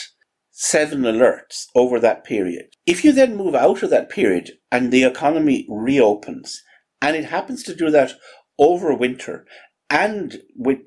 seven 0.61 1.01
alerts 1.01 1.65
over 1.73 1.99
that 1.99 2.23
period. 2.23 2.67
If 2.85 3.03
you 3.03 3.11
then 3.11 3.35
move 3.35 3.55
out 3.55 3.81
of 3.81 3.89
that 3.89 4.09
period 4.09 4.51
and 4.71 4.91
the 4.91 5.03
economy 5.03 5.65
reopens, 5.67 6.61
and 7.01 7.15
it 7.15 7.25
happens 7.25 7.63
to 7.63 7.73
do 7.75 7.89
that 7.89 8.13
over 8.59 8.93
winter, 8.93 9.47
and 9.89 10.39
with, 10.55 10.77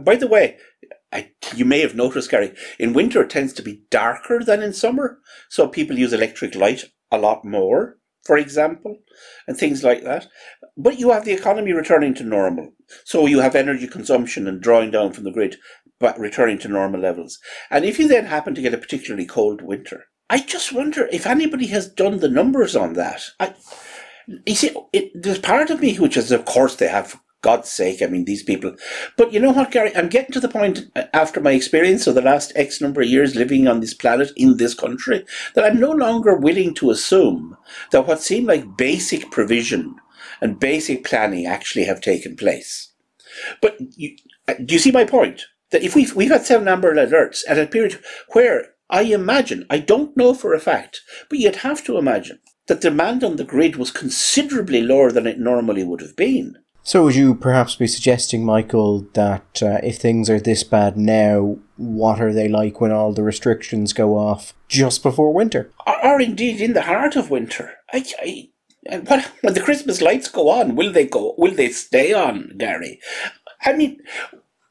by 0.00 0.14
the 0.14 0.28
way, 0.28 0.58
I, 1.12 1.32
you 1.56 1.64
may 1.64 1.80
have 1.80 1.96
noticed, 1.96 2.30
Gary, 2.30 2.54
in 2.78 2.92
winter 2.92 3.22
it 3.22 3.30
tends 3.30 3.52
to 3.54 3.62
be 3.62 3.82
darker 3.90 4.44
than 4.44 4.62
in 4.62 4.72
summer, 4.72 5.18
so 5.48 5.66
people 5.66 5.98
use 5.98 6.12
electric 6.12 6.54
light 6.54 6.84
a 7.10 7.18
lot 7.18 7.44
more, 7.44 7.96
for 8.24 8.38
example, 8.38 8.96
and 9.48 9.56
things 9.56 9.82
like 9.82 10.04
that. 10.04 10.28
But 10.76 11.00
you 11.00 11.10
have 11.10 11.24
the 11.24 11.32
economy 11.32 11.72
returning 11.72 12.14
to 12.14 12.22
normal, 12.22 12.74
so 13.04 13.26
you 13.26 13.40
have 13.40 13.56
energy 13.56 13.88
consumption 13.88 14.46
and 14.46 14.62
drawing 14.62 14.92
down 14.92 15.12
from 15.12 15.24
the 15.24 15.32
grid, 15.32 15.56
but 16.00 16.18
returning 16.18 16.58
to 16.58 16.68
normal 16.68 17.00
levels. 17.00 17.38
And 17.70 17.84
if 17.84 17.98
you 17.98 18.08
then 18.08 18.24
happen 18.24 18.54
to 18.56 18.62
get 18.62 18.74
a 18.74 18.78
particularly 18.78 19.26
cold 19.26 19.62
winter, 19.62 20.06
I 20.28 20.40
just 20.40 20.72
wonder 20.72 21.08
if 21.12 21.26
anybody 21.26 21.66
has 21.68 21.88
done 21.88 22.18
the 22.18 22.28
numbers 22.28 22.74
on 22.74 22.94
that. 22.94 23.22
I, 23.38 23.54
you 24.46 24.54
see, 24.54 24.74
it, 24.92 25.10
there's 25.14 25.38
part 25.38 25.70
of 25.70 25.80
me 25.80 25.96
which 25.96 26.16
is, 26.16 26.32
of 26.32 26.44
course, 26.44 26.76
they 26.76 26.88
have. 26.88 27.08
For 27.08 27.20
God's 27.42 27.70
sake, 27.70 28.02
I 28.02 28.06
mean, 28.06 28.26
these 28.26 28.42
people. 28.42 28.76
But 29.16 29.32
you 29.32 29.40
know 29.40 29.52
what, 29.52 29.70
Gary? 29.70 29.96
I'm 29.96 30.08
getting 30.08 30.32
to 30.32 30.40
the 30.40 30.48
point 30.48 30.90
uh, 30.94 31.04
after 31.14 31.40
my 31.40 31.52
experience 31.52 32.06
of 32.06 32.14
the 32.14 32.20
last 32.20 32.52
X 32.54 32.80
number 32.80 33.00
of 33.00 33.08
years 33.08 33.34
living 33.34 33.66
on 33.66 33.80
this 33.80 33.94
planet 33.94 34.30
in 34.36 34.58
this 34.58 34.74
country 34.74 35.24
that 35.54 35.64
I'm 35.64 35.80
no 35.80 35.90
longer 35.90 36.36
willing 36.36 36.74
to 36.74 36.90
assume 36.90 37.56
that 37.92 38.06
what 38.06 38.20
seemed 38.20 38.46
like 38.46 38.76
basic 38.76 39.30
provision 39.30 39.96
and 40.42 40.60
basic 40.60 41.02
planning 41.04 41.46
actually 41.46 41.84
have 41.84 42.00
taken 42.00 42.36
place. 42.36 42.92
But 43.62 43.78
you, 43.96 44.16
uh, 44.46 44.54
do 44.62 44.74
you 44.74 44.78
see 44.78 44.90
my 44.92 45.04
point? 45.04 45.46
That 45.70 45.82
if 45.82 45.94
we've, 45.94 46.14
we've 46.14 46.30
had 46.30 46.46
seven 46.46 46.68
Amber 46.68 46.94
Alerts 46.94 47.40
at 47.48 47.58
a 47.58 47.66
period 47.66 48.00
where 48.32 48.74
I 48.88 49.02
imagine, 49.02 49.66
I 49.70 49.78
don't 49.78 50.16
know 50.16 50.34
for 50.34 50.52
a 50.52 50.60
fact, 50.60 51.00
but 51.28 51.38
you'd 51.38 51.56
have 51.56 51.84
to 51.84 51.96
imagine 51.96 52.40
that 52.66 52.80
demand 52.80 53.24
on 53.24 53.36
the 53.36 53.44
grid 53.44 53.76
was 53.76 53.90
considerably 53.90 54.82
lower 54.82 55.10
than 55.10 55.26
it 55.26 55.38
normally 55.38 55.84
would 55.84 56.00
have 56.00 56.16
been. 56.16 56.56
So, 56.82 57.04
would 57.04 57.14
you 57.14 57.34
perhaps 57.34 57.76
be 57.76 57.86
suggesting, 57.86 58.44
Michael, 58.44 59.06
that 59.12 59.62
uh, 59.62 59.80
if 59.82 59.98
things 59.98 60.30
are 60.30 60.40
this 60.40 60.64
bad 60.64 60.96
now, 60.96 61.58
what 61.76 62.20
are 62.20 62.32
they 62.32 62.48
like 62.48 62.80
when 62.80 62.90
all 62.90 63.12
the 63.12 63.22
restrictions 63.22 63.92
go 63.92 64.16
off 64.16 64.54
just 64.66 65.02
before 65.02 65.32
winter? 65.32 65.70
Or, 65.86 66.06
or 66.06 66.20
indeed 66.20 66.60
in 66.60 66.72
the 66.72 66.82
heart 66.82 67.16
of 67.16 67.30
winter? 67.30 67.74
I, 67.92 68.04
I, 68.20 68.48
and 68.86 69.06
what, 69.08 69.30
when 69.42 69.54
the 69.54 69.60
Christmas 69.60 70.00
lights 70.00 70.28
go 70.28 70.48
on, 70.48 70.74
will 70.74 70.90
they 70.90 71.06
go? 71.06 71.34
Will 71.36 71.54
they 71.54 71.68
stay 71.68 72.14
on, 72.14 72.54
Gary? 72.56 72.98
I 73.62 73.74
mean, 73.74 74.00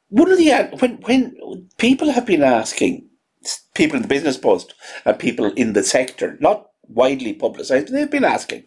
one 0.10 0.32
of 0.32 0.38
the 0.38 0.52
when 0.80 0.98
when 1.02 1.68
people 1.78 2.12
have 2.12 2.26
been 2.26 2.44
asking 2.44 3.10
people 3.74 3.96
in 3.96 4.02
the 4.02 4.08
business 4.08 4.38
post 4.38 4.74
and 5.06 5.18
people 5.18 5.52
in 5.54 5.74
the 5.74 5.84
sector, 5.84 6.38
not 6.40 6.68
widely 6.88 7.34
publicized, 7.34 7.88
but 7.88 7.94
they've 7.94 8.12
been 8.12 8.26
asking, 8.26 8.66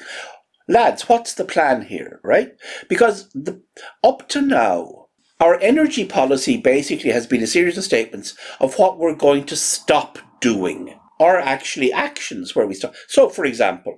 lads, 0.68 1.08
what's 1.08 1.34
the 1.34 1.44
plan 1.44 1.82
here, 1.82 2.20
right? 2.22 2.52
Because 2.88 3.28
the, 3.30 3.60
up 4.02 4.28
to 4.28 4.40
now, 4.40 5.06
our 5.40 5.58
energy 5.60 6.04
policy 6.04 6.56
basically 6.56 7.10
has 7.10 7.26
been 7.26 7.42
a 7.42 7.48
series 7.48 7.76
of 7.76 7.84
statements 7.84 8.34
of 8.60 8.78
what 8.78 8.98
we're 8.98 9.14
going 9.14 9.44
to 9.46 9.56
stop 9.56 10.18
doing, 10.40 10.98
or 11.18 11.38
actually 11.38 11.92
actions 11.92 12.54
where 12.54 12.66
we 12.66 12.74
stop. 12.74 12.94
So, 13.08 13.28
for 13.28 13.44
example, 13.44 13.96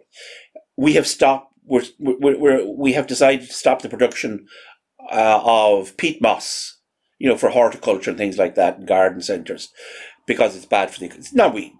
we 0.77 0.95
have 0.95 1.07
stopped. 1.07 1.53
We're, 1.67 1.85
we're, 1.99 2.39
we're 2.39 2.67
we 2.67 2.93
have 2.93 3.07
decided 3.07 3.47
to 3.47 3.55
stop 3.55 3.81
the 3.81 3.89
production 3.89 4.47
uh, 5.11 5.41
of 5.43 5.97
peat 5.97 6.21
moss 6.21 6.79
you 7.25 7.31
know, 7.31 7.39
for 7.39 7.51
horticulture 7.51 8.11
and 8.11 8.19
things 8.19 8.39
like 8.39 8.55
that, 8.57 8.85
garden 8.87 9.23
centres, 9.23 9.71
because 10.27 10.57
it's 10.57 10.67
bad 10.67 10.91
for 10.91 11.01
the. 11.01 11.09
Now 11.33 11.49
we 11.49 11.75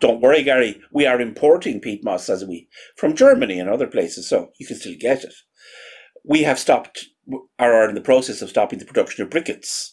don't 0.00 0.22
worry, 0.22 0.44
Gary. 0.44 0.80
We 0.92 1.06
are 1.06 1.20
importing 1.20 1.80
peat 1.80 2.04
moss 2.04 2.28
as 2.28 2.44
we 2.44 2.68
from 2.96 3.16
Germany 3.16 3.58
and 3.60 3.68
other 3.68 3.88
places, 3.88 4.28
so 4.28 4.50
you 4.60 4.66
can 4.68 4.76
still 4.76 4.94
get 5.00 5.24
it. 5.24 5.34
We 6.24 6.44
have 6.44 6.60
stopped, 6.60 7.06
or 7.58 7.72
are 7.72 7.88
in 7.88 7.96
the 7.96 8.10
process 8.12 8.42
of 8.42 8.50
stopping 8.50 8.78
the 8.78 8.86
production 8.90 9.24
of 9.24 9.30
briquettes. 9.30 9.90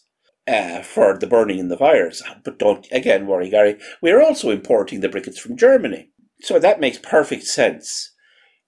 uh, 0.47 0.82
for 0.82 1.17
the 1.17 1.27
burning 1.27 1.60
in 1.60 1.69
the 1.69 1.77
fires. 1.77 2.21
But 2.43 2.60
don't 2.60 2.88
again 2.91 3.27
worry, 3.27 3.49
Gary. 3.49 3.77
We 4.01 4.12
are 4.12 4.21
also 4.21 4.51
importing 4.51 4.99
the 5.01 5.10
briquettes 5.10 5.39
from 5.39 5.58
Germany, 5.58 6.10
so 6.41 6.60
that 6.60 6.79
makes 6.79 6.97
perfect 6.97 7.45
sense. 7.45 8.12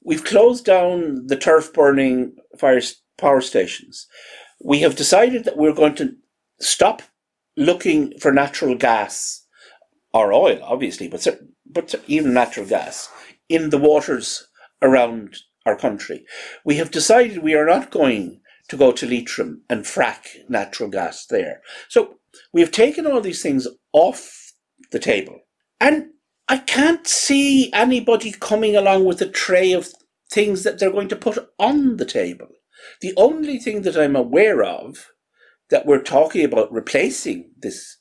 We've 0.04 0.24
closed 0.24 0.66
down 0.66 1.28
the 1.28 1.36
turf 1.38 1.74
burning 1.74 2.36
fire 2.60 2.82
power 3.18 3.42
stations. 3.42 4.08
We 4.64 4.80
have 4.82 4.96
decided 4.96 5.46
that 5.46 5.58
we're 5.58 5.74
going 5.74 5.96
to 5.96 6.16
stop 6.60 7.02
looking 7.58 8.18
for 8.20 8.32
natural 8.32 8.76
gas 8.76 9.46
or 10.14 10.34
oil, 10.34 10.60
obviously, 10.64 11.08
but 11.08 11.28
but 11.66 11.96
even 12.08 12.34
natural 12.34 12.66
gas 12.66 13.10
in 13.50 13.70
the 13.70 13.78
waters 13.78 14.48
around 14.82 15.38
our 15.66 15.76
country. 15.76 16.26
We 16.64 16.76
have 16.76 16.92
decided 16.92 17.40
we 17.40 17.56
are 17.56 17.66
not 17.66 17.92
going 17.92 18.42
to 18.70 18.78
go 18.78 18.92
to 18.92 19.06
Leitrim 19.06 19.64
and 19.70 19.84
frack 19.84 20.28
natural 20.50 20.90
gas 20.90 21.26
there. 21.26 21.62
So 21.90 22.16
we 22.54 22.62
have 22.62 22.72
taken 22.72 23.06
all 23.06 23.22
these 23.22 23.42
things 23.42 23.68
off 23.94 24.54
the 24.92 25.00
table. 25.00 25.40
And 25.80 26.08
I 26.48 26.58
can't 26.58 27.08
see 27.08 27.72
anybody 27.74 28.32
coming 28.32 28.76
along 28.76 29.06
with 29.06 29.22
a 29.22 29.28
tray 29.28 29.74
of 29.74 29.90
things 30.32 30.64
that 30.64 30.80
they're 30.80 30.92
going 30.92 31.10
to 31.10 31.16
put 31.16 31.50
on 31.60 31.98
the 31.98 32.06
table. 32.06 32.48
The 33.02 33.14
only 33.18 33.60
thing 33.60 33.82
that 33.84 33.98
I'm 33.98 34.16
aware 34.16 34.64
of 34.64 35.12
that 35.70 35.86
we're 35.86 36.02
talking 36.02 36.46
about 36.46 36.72
replacing 36.72 37.52
this 37.58 37.98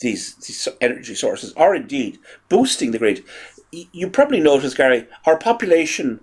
these, 0.00 0.34
these 0.36 0.66
energy 0.80 1.14
sources 1.14 1.52
or 1.56 1.74
indeed 1.74 2.18
boosting 2.48 2.90
the 2.90 2.98
grid. 2.98 3.24
You 3.70 4.08
probably 4.08 4.40
noticed, 4.40 4.76
Gary, 4.76 5.06
our 5.26 5.38
population 5.38 6.20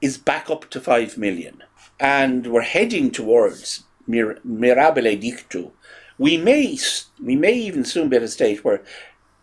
is 0.00 0.18
back 0.18 0.50
up 0.50 0.68
to 0.70 0.80
5 0.80 1.16
million 1.18 1.62
and 2.00 2.46
we're 2.46 2.62
heading 2.62 3.10
towards 3.10 3.84
mir- 4.06 4.40
mirabile 4.46 5.20
dictu. 5.20 5.70
We 6.18 6.36
may, 6.36 6.78
we 7.22 7.36
may 7.36 7.52
even 7.52 7.84
soon 7.84 8.08
be 8.08 8.16
at 8.16 8.22
a 8.22 8.28
state 8.28 8.64
where 8.64 8.82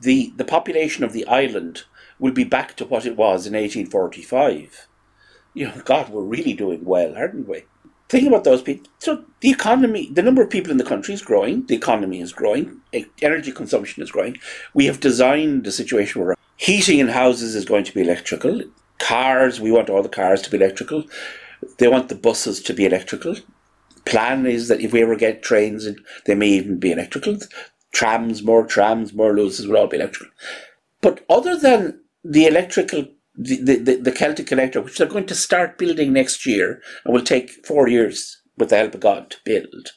the, 0.02 0.34
the 0.36 0.45
population 0.45 1.04
of 1.04 1.13
the 1.13 1.25
island 1.28 1.84
will 2.19 2.34
be 2.34 2.43
back 2.43 2.75
to 2.78 2.86
what 2.86 3.06
it 3.06 3.15
was 3.15 3.47
in 3.47 3.54
1845. 3.54 4.88
You 5.54 5.67
know, 5.67 5.82
God, 5.84 6.10
we're 6.10 6.21
really 6.21 6.54
doing 6.54 6.84
well, 6.86 7.15
aren't 7.15 7.47
we? 7.47 7.63
Think 8.10 8.28
about 8.28 8.43
those 8.43 8.63
people. 8.63 8.91
So 8.98 9.24
the 9.41 9.52
economy, 9.52 10.10
the 10.12 10.24
number 10.24 10.41
of 10.41 10.50
people 10.50 10.72
in 10.72 10.78
the 10.78 10.84
country 10.84 11.13
is 11.13 11.22
growing. 11.22 11.67
The 11.67 11.76
economy 11.76 12.22
is 12.22 12.34
growing. 12.34 12.82
Energy 13.22 13.52
consumption 13.52 14.02
is 14.02 14.12
growing. 14.12 14.38
We 14.74 14.88
have 14.88 15.00
designed 15.00 15.67
a 15.67 15.72
situation 15.72 16.22
where 16.22 16.36
heating 16.58 16.98
in 16.98 17.10
houses 17.10 17.54
is 17.56 17.65
going 17.65 17.84
to 17.84 17.93
be 17.93 18.02
electrical. 18.02 18.63
Cars, 18.98 19.62
we 19.62 19.72
want 19.72 19.91
all 19.91 20.02
the 20.02 20.10
cars 20.10 20.41
to 20.41 20.50
be 20.50 20.58
electrical. 20.58 21.04
They 21.78 21.88
want 21.88 22.10
the 22.10 22.15
buses 22.15 22.62
to 22.63 22.74
be 22.74 22.86
electrical. 22.86 23.36
Plan 24.06 24.48
is 24.48 24.69
that 24.69 24.82
if 24.82 24.91
we 24.91 25.04
ever 25.04 25.15
get 25.15 25.43
trains, 25.43 25.88
they 26.26 26.34
may 26.34 26.48
even 26.50 26.80
be 26.80 26.91
electrical. 26.91 27.38
Trams, 27.91 28.41
more 28.41 28.65
trams, 28.65 29.13
more 29.13 29.34
Luases 29.34 29.67
will 29.67 29.78
all 29.78 29.88
be 29.88 29.98
electrical. 29.98 30.34
But 31.02 31.24
other 31.30 31.56
than 31.58 32.02
the 32.24 32.48
electrical, 32.48 33.06
the, 33.41 33.78
the, 33.78 33.95
the 33.95 34.12
Celtic 34.12 34.47
Connector, 34.47 34.84
which 34.84 34.97
they're 34.97 35.08
going 35.08 35.25
to 35.28 35.36
start 35.36 35.78
building 35.78 36.12
next 36.12 36.45
year 36.45 36.82
and 37.06 37.13
will 37.13 37.23
take 37.23 37.65
four 37.65 37.88
years 37.88 38.41
with 38.58 38.69
the 38.69 38.78
help 38.78 38.93
of 38.93 38.99
God 38.99 39.30
to 39.32 39.38
build, 39.45 39.91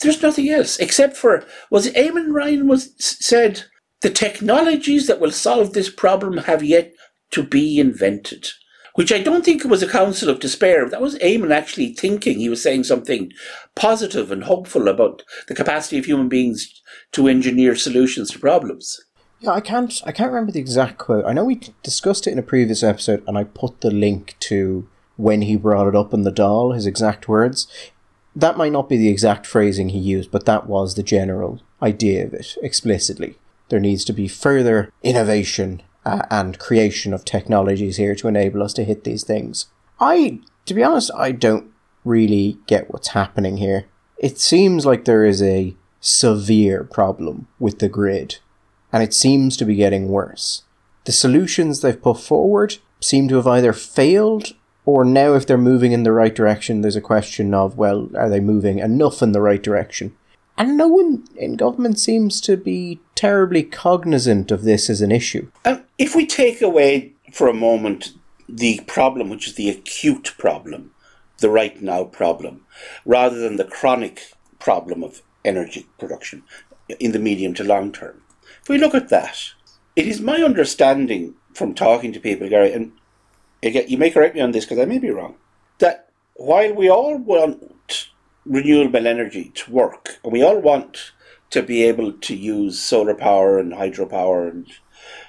there's 0.00 0.22
nothing 0.22 0.48
else 0.48 0.78
except 0.78 1.16
for 1.16 1.44
was 1.70 1.86
it 1.86 1.94
Eamon 1.94 2.32
Ryan 2.32 2.66
was 2.66 2.94
said 2.98 3.64
the 4.02 4.10
technologies 4.10 5.06
that 5.06 5.20
will 5.20 5.30
solve 5.30 5.72
this 5.72 5.90
problem 5.90 6.38
have 6.38 6.62
yet 6.62 6.92
to 7.30 7.42
be 7.42 7.78
invented 7.78 8.48
which 8.94 9.12
I 9.12 9.20
don't 9.20 9.44
think 9.44 9.64
was 9.64 9.82
a 9.82 9.88
counsel 9.88 10.30
of 10.30 10.38
despair. 10.38 10.88
That 10.88 11.00
was 11.00 11.18
Eamon 11.18 11.50
actually 11.50 11.94
thinking. 11.94 12.38
He 12.38 12.48
was 12.48 12.62
saying 12.62 12.84
something 12.84 13.32
positive 13.74 14.30
and 14.30 14.44
hopeful 14.44 14.86
about 14.86 15.24
the 15.48 15.54
capacity 15.54 15.98
of 15.98 16.04
human 16.04 16.28
beings 16.28 16.80
to 17.12 17.26
engineer 17.26 17.74
solutions 17.74 18.30
to 18.30 18.38
problems. 18.38 19.00
Yeah, 19.44 19.50
I 19.52 19.60
can't. 19.60 20.00
I 20.06 20.12
can't 20.12 20.30
remember 20.30 20.52
the 20.52 20.60
exact 20.60 20.96
quote. 20.96 21.26
I 21.26 21.34
know 21.34 21.44
we 21.44 21.60
discussed 21.82 22.26
it 22.26 22.32
in 22.32 22.38
a 22.38 22.42
previous 22.42 22.82
episode, 22.82 23.22
and 23.26 23.36
I 23.36 23.44
put 23.44 23.82
the 23.82 23.90
link 23.90 24.36
to 24.40 24.88
when 25.16 25.42
he 25.42 25.54
brought 25.54 25.86
it 25.86 25.94
up 25.94 26.14
in 26.14 26.22
the 26.22 26.32
Dáil. 26.32 26.74
his 26.74 26.86
exact 26.86 27.28
words. 27.28 27.66
That 28.34 28.56
might 28.56 28.72
not 28.72 28.88
be 28.88 28.96
the 28.96 29.10
exact 29.10 29.46
phrasing 29.46 29.90
he 29.90 29.98
used, 29.98 30.30
but 30.30 30.46
that 30.46 30.66
was 30.66 30.94
the 30.94 31.02
general 31.02 31.60
idea 31.82 32.24
of 32.24 32.32
it 32.32 32.56
explicitly. 32.62 33.36
There 33.68 33.80
needs 33.80 34.02
to 34.06 34.14
be 34.14 34.28
further 34.28 34.90
innovation 35.02 35.82
uh, 36.06 36.22
and 36.30 36.58
creation 36.58 37.12
of 37.12 37.26
technologies 37.26 37.98
here 37.98 38.14
to 38.14 38.28
enable 38.28 38.62
us 38.62 38.72
to 38.74 38.84
hit 38.84 39.04
these 39.04 39.24
things. 39.24 39.66
I, 40.00 40.40
to 40.64 40.72
be 40.72 40.82
honest, 40.82 41.10
I 41.14 41.32
don't 41.32 41.70
really 42.02 42.56
get 42.66 42.90
what's 42.90 43.08
happening 43.08 43.58
here. 43.58 43.84
It 44.16 44.38
seems 44.38 44.86
like 44.86 45.04
there 45.04 45.26
is 45.26 45.42
a 45.42 45.76
severe 46.00 46.82
problem 46.82 47.46
with 47.58 47.78
the 47.78 47.90
grid, 47.90 48.38
and 48.94 49.02
it 49.02 49.12
seems 49.12 49.56
to 49.56 49.64
be 49.64 49.74
getting 49.74 50.08
worse. 50.08 50.62
The 51.04 51.10
solutions 51.12 51.80
they've 51.80 52.00
put 52.00 52.20
forward 52.20 52.76
seem 53.00 53.26
to 53.28 53.36
have 53.36 53.46
either 53.46 53.72
failed 53.72 54.54
or 54.86 55.04
now 55.04 55.34
if 55.34 55.46
they're 55.46 55.58
moving 55.58 55.90
in 55.90 56.04
the 56.04 56.12
right 56.12 56.34
direction 56.34 56.80
there's 56.80 56.96
a 56.96 57.00
question 57.00 57.52
of 57.52 57.76
well 57.76 58.08
are 58.16 58.30
they 58.30 58.40
moving 58.40 58.78
enough 58.78 59.20
in 59.20 59.32
the 59.32 59.40
right 59.40 59.62
direction 59.62 60.14
and 60.56 60.76
no 60.76 60.88
one 60.88 61.24
in 61.36 61.56
government 61.56 61.98
seems 61.98 62.40
to 62.42 62.56
be 62.56 63.00
terribly 63.14 63.62
cognizant 63.62 64.52
of 64.52 64.62
this 64.62 64.88
as 64.88 65.00
an 65.00 65.10
issue. 65.10 65.50
Um, 65.64 65.82
if 65.98 66.14
we 66.14 66.26
take 66.26 66.62
away 66.62 67.14
for 67.32 67.48
a 67.48 67.54
moment 67.54 68.12
the 68.48 68.80
problem, 68.86 69.30
which 69.30 69.48
is 69.48 69.54
the 69.54 69.70
acute 69.70 70.34
problem, 70.38 70.92
the 71.38 71.50
right 71.50 71.82
now 71.82 72.04
problem, 72.04 72.64
rather 73.04 73.38
than 73.38 73.56
the 73.56 73.64
chronic 73.64 74.22
problem 74.60 75.02
of 75.02 75.22
energy 75.44 75.86
production 75.98 76.44
in 77.00 77.12
the 77.12 77.18
medium 77.18 77.54
to 77.54 77.64
long 77.64 77.90
term, 77.90 78.22
if 78.64 78.68
we 78.68 78.78
look 78.78 78.94
at 78.94 79.10
that, 79.10 79.38
it 79.94 80.08
is 80.08 80.20
my 80.20 80.42
understanding 80.42 81.34
from 81.54 81.74
talking 81.74 82.12
to 82.12 82.20
people, 82.20 82.48
Gary, 82.48 82.72
and 82.72 82.92
again, 83.62 83.84
you 83.88 83.96
may 83.96 84.10
correct 84.10 84.34
me 84.34 84.40
on 84.40 84.50
this 84.50 84.64
because 84.64 84.80
I 84.80 84.84
may 84.86 84.98
be 84.98 85.10
wrong, 85.10 85.36
that 85.78 86.08
while 86.34 86.74
we 86.74 86.90
all 86.90 87.16
want 87.16 88.10
renewable 88.46 89.06
energy 89.06 89.50
to 89.54 89.70
work. 89.70 90.18
And 90.22 90.32
we 90.32 90.42
all 90.42 90.58
want 90.60 91.12
to 91.50 91.62
be 91.62 91.82
able 91.84 92.12
to 92.12 92.34
use 92.34 92.80
solar 92.80 93.14
power 93.14 93.58
and 93.58 93.72
hydropower 93.72 94.50
and 94.50 94.66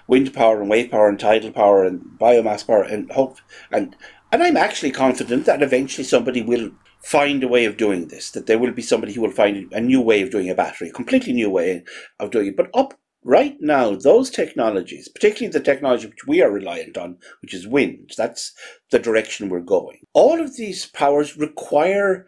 wind 0.08 0.34
power 0.34 0.62
and 0.62 0.70
wave 0.70 0.92
power 0.92 1.10
and 1.10 1.20
tidal 1.20 1.52
power 1.52 1.86
and 1.86 2.02
biomass 2.20 2.66
power 2.66 2.84
and 2.84 3.12
hope 3.12 3.38
and 3.72 3.96
and 4.32 4.42
I'm 4.42 4.58
actually 4.58 4.92
confident 4.92 5.46
that 5.46 5.62
eventually 5.62 6.04
somebody 6.04 6.42
will 6.42 6.72
find 7.04 7.44
a 7.44 7.48
way 7.48 7.66
of 7.66 7.78
doing 7.78 8.08
this, 8.08 8.32
that 8.32 8.48
there 8.48 8.58
will 8.58 8.72
be 8.72 8.82
somebody 8.82 9.14
who 9.14 9.22
will 9.22 9.32
find 9.32 9.72
a 9.72 9.80
new 9.80 10.02
way 10.02 10.22
of 10.24 10.32
doing 10.32 10.50
a 10.50 10.56
battery, 10.56 10.90
a 10.90 10.92
completely 10.92 11.32
new 11.32 11.50
way 11.50 11.84
of 12.20 12.32
doing 12.32 12.48
it. 12.48 12.58
But 12.58 12.70
up 12.74 12.96
right 13.26 13.58
now, 13.60 13.96
those 13.96 14.30
technologies, 14.30 15.10
particularly 15.10 15.52
the 15.52 15.60
technology 15.60 16.06
which 16.06 16.28
we 16.28 16.42
are 16.42 16.52
reliant 16.52 16.96
on, 16.96 17.18
which 17.42 17.54
is 17.54 17.68
wind, 17.68 18.12
that's 18.16 18.54
the 18.92 19.00
direction 19.00 19.50
we're 19.50 19.60
going. 19.60 20.00
All 20.14 20.40
of 20.40 20.56
these 20.56 20.86
powers 20.86 21.36
require 21.36 22.28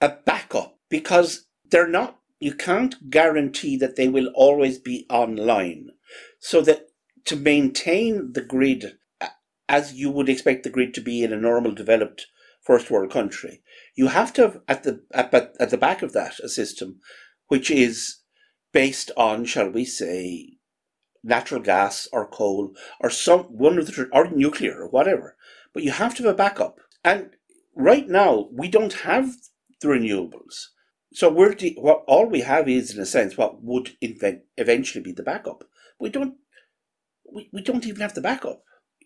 a 0.00 0.08
backup 0.08 0.78
because 0.88 1.46
they're 1.70 1.86
not, 1.86 2.18
you 2.40 2.54
can't 2.54 3.10
guarantee 3.10 3.76
that 3.76 3.96
they 3.96 4.08
will 4.08 4.28
always 4.34 4.78
be 4.78 5.06
online. 5.10 5.90
So 6.40 6.62
that 6.62 6.88
to 7.26 7.36
maintain 7.36 8.32
the 8.32 8.40
grid 8.40 8.96
as 9.68 9.92
you 9.92 10.10
would 10.10 10.28
expect 10.28 10.64
the 10.64 10.70
grid 10.70 10.94
to 10.94 11.00
be 11.00 11.22
in 11.22 11.32
a 11.32 11.36
normal 11.36 11.72
developed 11.72 12.26
first 12.62 12.90
world 12.90 13.12
country, 13.12 13.62
you 13.94 14.08
have 14.08 14.32
to 14.32 14.42
have 14.42 14.60
at 14.66 14.82
the 14.84 15.02
at, 15.12 15.32
at 15.34 15.70
the 15.70 15.76
back 15.76 16.02
of 16.02 16.12
that 16.14 16.40
a 16.40 16.48
system 16.48 16.98
which 17.48 17.70
is 17.70 18.19
based 18.72 19.10
on, 19.16 19.44
shall 19.44 19.70
we 19.70 19.84
say, 19.84 20.58
natural 21.22 21.60
gas 21.60 22.08
or 22.12 22.26
coal 22.26 22.74
or 23.00 23.10
some 23.10 23.40
one 23.44 23.78
of 23.78 23.86
the 23.86 24.08
or 24.12 24.30
nuclear 24.30 24.80
or 24.80 24.88
whatever. 24.88 25.36
But 25.72 25.82
you 25.82 25.92
have 25.92 26.14
to 26.16 26.24
have 26.24 26.34
a 26.34 26.36
backup. 26.36 26.78
And 27.04 27.30
right 27.74 28.08
now 28.08 28.48
we 28.52 28.68
don't 28.68 28.92
have 28.92 29.36
the 29.80 29.88
renewables. 29.88 30.66
So 31.12 31.28
we're 31.28 31.54
de- 31.54 31.74
what 31.74 32.04
all 32.06 32.26
we 32.26 32.40
have 32.40 32.68
is, 32.68 32.94
in 32.94 33.00
a 33.00 33.06
sense, 33.06 33.36
what 33.36 33.62
would 33.62 33.96
invent- 34.00 34.42
eventually 34.56 35.02
be 35.02 35.12
the 35.12 35.22
backup. 35.22 35.64
We 35.98 36.10
don't. 36.10 36.34
We, 37.32 37.48
we 37.52 37.62
don't 37.62 37.86
even 37.86 38.00
have 38.00 38.14
the 38.14 38.20
backup. 38.20 38.62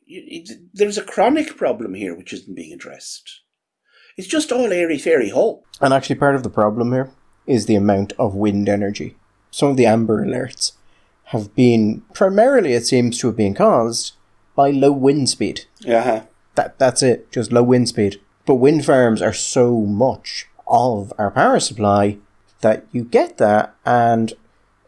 It, 0.07 0.51
it, 0.51 0.59
there's 0.73 0.99
a 0.99 1.05
chronic 1.05 1.57
problem 1.57 1.95
here 1.95 2.15
which 2.15 2.33
isn't 2.33 2.55
being 2.55 2.73
addressed. 2.73 3.41
It's 4.17 4.29
just 4.29 4.53
all 4.53 4.73
airy 4.73 4.99
fairy 4.99 5.31
hope. 5.31 5.65
And 5.81 5.93
actually, 5.93 6.17
part 6.17 6.35
of 6.35 6.43
the 6.43 6.51
problem 6.51 6.93
here 6.93 7.11
is 7.47 7.67
the 7.67 7.75
amount 7.75 8.13
of 8.19 8.35
wind 8.35 8.69
energy. 8.69 9.17
Some 9.55 9.69
of 9.69 9.77
the 9.77 9.87
amber 9.87 10.27
alerts 10.27 10.73
have 11.27 11.55
been 11.55 12.03
primarily, 12.13 12.73
it 12.73 12.87
seems 12.87 13.17
to 13.19 13.29
have 13.29 13.37
been 13.37 13.55
caused 13.55 14.15
by 14.57 14.73
low 14.73 14.91
wind 14.91 15.29
speed. 15.29 15.67
Uh-huh. 15.89 16.23
That 16.57 16.77
that's 16.81 17.05
it, 17.05 17.31
just 17.31 17.53
low 17.53 17.63
wind 17.63 17.89
speed. 17.89 18.21
But 18.47 18.57
wind 18.57 18.85
farms 18.85 19.23
are 19.23 19.33
so 19.33 19.83
much 19.83 20.49
of 20.67 21.13
our 21.19 21.31
power 21.31 21.61
supply 21.61 22.19
that 22.63 22.85
you 22.91 23.05
get 23.05 23.39
that 23.39 23.77
and 23.87 24.33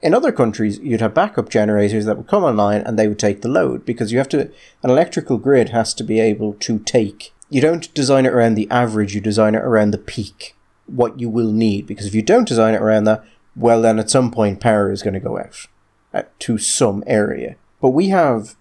in 0.03 0.13
other 0.13 0.33
countries 0.33 0.81
you'd 0.81 1.01
have 1.01 1.15
backup 1.15 1.49
generators 1.49 2.05
that 2.05 2.17
would 2.17 2.27
come 2.27 2.43
online 2.43 2.81
and 2.81 2.99
they 2.99 3.07
would 3.07 3.21
take 3.21 3.43
the 3.43 3.49
load 3.49 3.85
because 3.85 4.11
you 4.11 4.19
have 4.19 4.29
to 4.31 4.51
an 4.83 4.91
electrical 4.91 5.39
grid 5.39 5.69
has 5.69 5.95
to 5.95 6.03
be 6.03 6.19
able 6.19 6.55
to 6.55 6.81
take 6.81 7.33
you 7.51 7.61
don't 7.61 7.95
design 7.95 8.27
it 8.27 8.33
around 8.33 8.57
the 8.57 8.69
average 8.69 9.15
you 9.15 9.21
design 9.21 9.55
it 9.55 9.63
around 9.63 9.93
the 9.93 9.99
peak 9.99 10.57
what 10.87 11.21
you 11.21 11.29
will 11.29 11.53
need 11.53 11.87
because 11.87 12.07
if 12.07 12.15
you 12.15 12.23
don't 12.23 12.49
design 12.49 12.75
it 12.75 12.81
around 12.83 13.05
that 13.05 13.25
well, 13.57 13.83
then 13.83 13.99
at 13.99 14.11
some 14.11 14.31
point 14.31 14.61
power 14.61 14.93
is 14.93 15.03
going 15.03 15.15
to 15.15 15.21
go 15.21 15.39
out 15.39 15.67
uh, 16.13 16.23
to 16.41 16.59
some 16.59 17.03
area. 17.07 17.57
But 17.81 17.91
we 17.91 18.09
have 18.09 18.55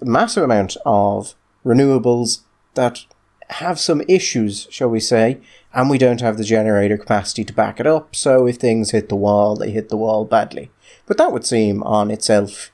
a 0.00 0.04
massive 0.04 0.42
amount 0.42 0.76
of 0.84 1.34
renewables 1.64 2.40
that 2.74 3.04
have 3.48 3.78
some 3.78 4.02
issues, 4.08 4.66
shall 4.70 4.88
we 4.88 5.00
say, 5.00 5.38
and 5.74 5.88
we 5.90 5.98
don't 5.98 6.20
have 6.20 6.38
the 6.38 6.44
generator 6.44 6.96
capacity 6.96 7.44
to 7.44 7.52
back 7.52 7.78
it 7.78 7.86
up. 7.86 8.16
So 8.16 8.46
if 8.46 8.56
things 8.56 8.90
hit 8.90 9.08
the 9.08 9.16
wall, 9.16 9.56
they 9.56 9.70
hit 9.70 9.88
the 9.88 9.96
wall 9.96 10.24
badly. 10.24 10.70
But 11.06 11.18
that 11.18 11.32
would 11.32 11.44
seem 11.44 11.82
on 11.82 12.10
itself 12.10 12.72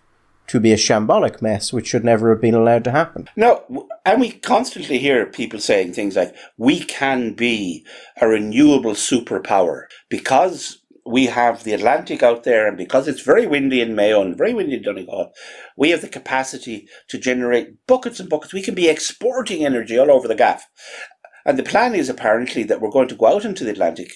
to 0.48 0.61
be 0.61 0.72
a 0.72 0.76
shambolic 0.76 1.42
mess, 1.42 1.72
which 1.72 1.88
should 1.88 2.04
never 2.04 2.31
have 2.31 2.40
been 2.40 2.54
allowed 2.54 2.85
to 2.85 2.90
happen. 2.90 3.28
No, 3.37 3.88
and 4.04 4.20
we 4.20 4.33
constantly 4.33 4.98
hear 4.98 5.26
people 5.26 5.61
saying 5.61 5.92
things 5.92 6.16
like, 6.16 6.35
we 6.57 6.81
can 6.81 7.35
be 7.35 7.85
a 8.20 8.26
renewable 8.26 8.94
superpower 8.94 9.85
because 10.09 10.78
we 11.09 11.25
have 11.27 11.64
the 11.64 11.73
Atlantic 11.73 12.23
out 12.23 12.44
there, 12.44 12.68
and 12.68 12.77
because 12.77 13.09
it's 13.09 13.23
very 13.23 13.47
windy 13.47 13.81
in 13.81 13.94
Mayo 13.94 14.21
and 14.21 14.37
very 14.37 14.53
windy 14.53 14.77
in 14.77 14.83
Donegal, 14.83 15.33
we 15.75 15.88
have 15.90 16.03
the 16.03 16.09
capacity 16.09 16.87
to 17.09 17.18
generate 17.18 17.87
buckets 17.87 18.21
and 18.21 18.29
buckets. 18.29 18.53
We 18.53 18.62
can 18.62 18.75
be 18.75 18.88
exporting 18.88 19.64
energy 19.64 19.99
all 19.99 20.11
over 20.11 20.29
the 20.29 20.35
gaff. 20.35 20.66
And 21.47 21.59
the 21.59 21.62
plan 21.62 21.94
is 21.94 22.11
apparently 22.11 22.62
that 22.64 22.83
we're 22.83 22.90
going 22.90 23.09
to 23.09 23.14
go 23.14 23.27
out 23.27 23.47
into 23.47 23.64
the 23.64 23.71
Atlantic, 23.71 24.12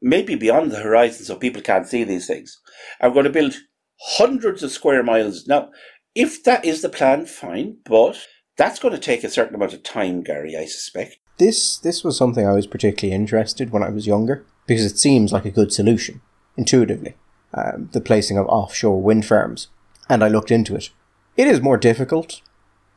maybe 0.00 0.36
beyond 0.36 0.70
the 0.70 0.78
horizon 0.78 1.24
so 1.24 1.34
people 1.34 1.62
can't 1.62 1.88
see 1.88 2.04
these 2.04 2.28
things. 2.28 2.56
We're 3.02 3.10
going 3.10 3.24
to 3.24 3.30
build 3.30 3.56
hundreds 4.00 4.62
of 4.62 4.70
square 4.70 5.02
miles. 5.02 5.48
Now, 5.48 5.70
if 6.14 6.44
that 6.44 6.64
is 6.64 6.80
the 6.80 6.88
plan, 6.88 7.26
fine, 7.26 7.78
but 7.84 8.16
that's 8.56 8.78
going 8.78 8.94
to 8.94 9.00
take 9.00 9.24
a 9.24 9.30
certain 9.30 9.56
amount 9.56 9.72
of 9.72 9.82
time, 9.82 10.22
Gary, 10.22 10.56
I 10.56 10.66
suspect. 10.66 11.16
This 11.38 11.78
this 11.78 12.04
was 12.04 12.16
something 12.16 12.46
I 12.46 12.52
was 12.52 12.66
particularly 12.66 13.16
interested 13.16 13.70
when 13.70 13.82
I 13.82 13.88
was 13.88 14.06
younger 14.06 14.44
because 14.70 14.84
it 14.84 14.98
seems 15.00 15.32
like 15.32 15.44
a 15.44 15.50
good 15.50 15.72
solution 15.72 16.20
intuitively. 16.56 17.16
Um, 17.52 17.88
the 17.90 18.00
placing 18.00 18.38
of 18.38 18.46
offshore 18.46 19.02
wind 19.02 19.26
farms, 19.26 19.66
and 20.08 20.22
I 20.22 20.28
looked 20.28 20.52
into 20.52 20.76
it. 20.76 20.90
It 21.36 21.48
is 21.48 21.60
more 21.60 21.76
difficult 21.76 22.40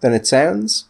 than 0.02 0.14
it 0.14 0.28
sounds, 0.28 0.86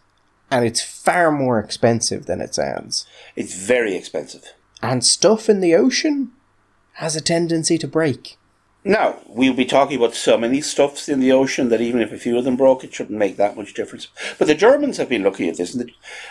and 0.52 0.66
it's 0.66 0.84
far 0.84 1.32
more 1.32 1.58
expensive 1.58 2.26
than 2.26 2.42
it 2.42 2.54
sounds. 2.54 3.06
It's 3.38 3.56
very 3.56 3.96
expensive. 3.96 4.44
And 4.82 5.06
stuff 5.06 5.48
in 5.48 5.62
the 5.62 5.74
ocean 5.74 6.34
has 6.96 7.16
a 7.16 7.22
tendency 7.22 7.78
to 7.78 7.88
break. 7.88 8.38
Now, 8.86 9.20
we'll 9.28 9.54
be 9.54 9.66
talking 9.66 9.98
about 9.98 10.14
so 10.14 10.38
many 10.38 10.60
stuffs 10.60 11.08
in 11.08 11.22
the 11.22 11.32
ocean 11.32 11.70
that 11.70 11.80
even 11.80 12.02
if 12.02 12.12
a 12.12 12.18
few 12.18 12.38
of 12.38 12.44
them 12.44 12.58
broke, 12.58 12.84
it 12.84 12.94
shouldn't 12.94 13.18
make 13.18 13.38
that 13.38 13.56
much 13.56 13.74
difference. 13.74 14.10
But 14.38 14.48
the 14.48 14.56
Germans 14.56 14.98
have 14.98 15.08
been 15.08 15.24
looking 15.24 15.48
at 15.48 15.56
this, 15.56 15.74
and 15.74 15.90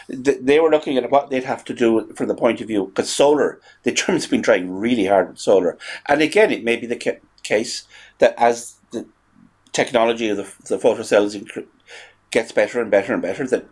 they 0.08 0.60
were 0.60 0.70
looking 0.70 0.98
at 0.98 1.10
what 1.10 1.30
they'd 1.30 1.44
have 1.44 1.64
to 1.64 1.74
do 1.74 2.12
from 2.14 2.28
the 2.28 2.34
point 2.34 2.60
of 2.60 2.68
view, 2.68 2.86
because 2.86 3.08
solar, 3.08 3.58
the 3.84 3.92
Germans 3.92 4.24
have 4.24 4.30
been 4.30 4.42
trying 4.42 4.70
really 4.70 5.06
hard 5.06 5.30
with 5.30 5.38
solar. 5.38 5.78
And 6.06 6.20
again, 6.20 6.50
it 6.50 6.62
may 6.62 6.76
be 6.76 6.86
the 6.86 7.18
case 7.42 7.84
that 8.18 8.34
as 8.36 8.76
the 8.90 9.06
technology 9.72 10.28
of 10.28 10.36
the, 10.36 10.52
the 10.68 10.78
photocells 10.78 11.66
gets 12.30 12.52
better 12.52 12.82
and 12.82 12.90
better 12.90 13.14
and 13.14 13.22
better, 13.22 13.46
that 13.46 13.66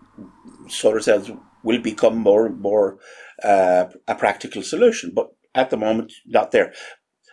solar 0.68 1.00
cells 1.00 1.30
will 1.62 1.80
become 1.80 2.16
more 2.16 2.46
and 2.46 2.58
more 2.60 2.96
uh, 3.44 3.86
a 4.08 4.14
practical 4.14 4.62
solution. 4.62 5.12
But 5.14 5.34
at 5.54 5.70
the 5.70 5.76
moment, 5.76 6.12
not 6.26 6.52
there. 6.52 6.72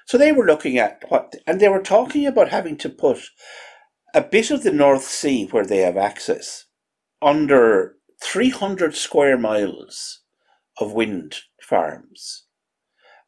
So 0.08 0.18
they 0.18 0.32
were 0.32 0.46
looking 0.46 0.78
at 0.78 1.04
what, 1.10 1.36
and 1.46 1.60
they 1.60 1.68
were 1.68 1.82
talking 1.82 2.26
about 2.26 2.48
having 2.48 2.78
to 2.78 2.90
put 2.90 3.20
a 4.16 4.22
bit 4.22 4.52
of 4.52 4.64
the 4.64 4.72
North 4.72 5.04
Sea 5.04 5.48
where 5.48 5.66
they 5.66 5.80
have 5.80 5.98
access 5.98 6.66
under 7.22 7.98
300 8.24 8.96
square 8.96 9.38
miles 9.38 10.22
of 10.80 10.94
wind 10.94 11.36
farms. 11.62 12.46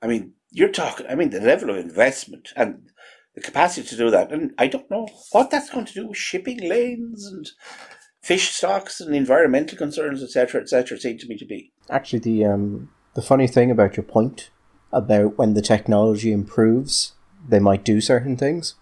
I 0.02 0.08
mean, 0.08 0.36
you're 0.52 0.70
talking, 0.70 1.06
I 1.08 1.15
mean, 1.15 1.32
the 1.32 1.42
level 1.42 1.70
of 1.70 1.76
investment 1.76 2.54
and 2.56 2.89
the 3.36 3.42
capacity 3.42 3.86
to 3.86 3.98
do 3.98 4.10
that. 4.12 4.32
And 4.32 4.54
I 4.58 4.68
don't 4.68 4.89
know 4.89 5.10
what 5.34 5.52
that's 5.52 5.70
going 5.70 5.86
to 5.86 5.94
do 5.94 6.08
with 6.08 6.18
shipping 6.18 6.62
lanes 6.62 7.26
and 7.26 7.46
fish 8.22 8.52
stocks 8.52 9.02
and 9.02 9.13
environmental 9.13 9.78
concerns, 9.78 10.24
etc., 10.24 10.62
etc., 10.62 10.98
seem 10.98 11.18
to 11.18 11.28
me 11.28 11.38
to 11.38 11.46
be. 11.46 11.74
Actually, 11.89 12.20
the 12.20 12.46
um, 12.46 12.89
the 13.15 13.22
funny 13.22 13.48
thing 13.48 13.70
about 13.70 13.98
your 13.98 14.06
point 14.06 14.50
about 14.91 15.38
when 15.38 15.54
the 15.54 15.62
technology 15.62 16.32
improves, 16.32 17.13
they 17.47 17.60
might 17.60 17.84
do 17.84 18.02
certain 18.02 18.36
things. 18.38 18.75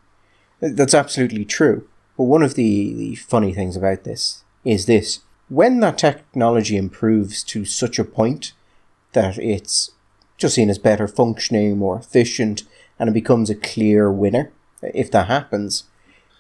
That's 0.60 0.94
absolutely 0.94 1.46
true. 1.46 1.88
But 2.18 2.24
one 2.24 2.44
of 2.44 2.56
the, 2.56 2.94
the 2.94 3.16
funny 3.16 3.54
things 3.54 3.76
about 3.76 4.04
this 4.04 4.44
is 4.64 4.86
this 4.86 5.20
when 5.50 5.80
that 5.80 5.98
technology 5.98 6.76
improves 6.76 7.44
to 7.44 7.64
such 7.64 8.00
a 8.00 8.04
point 8.04 8.54
that 9.14 9.38
it's 9.38 9.92
just 10.38 10.56
seen 10.56 10.70
as 10.70 10.78
better 10.78 11.08
functioning, 11.08 11.78
more 11.78 11.98
efficient, 11.98 12.64
and 13.00 13.10
it 13.10 13.14
becomes 13.14 13.50
a 13.50 13.56
clear 13.56 14.12
winner, 14.12 14.52
if 14.82 15.10
that 15.12 15.28
happens, 15.28 15.86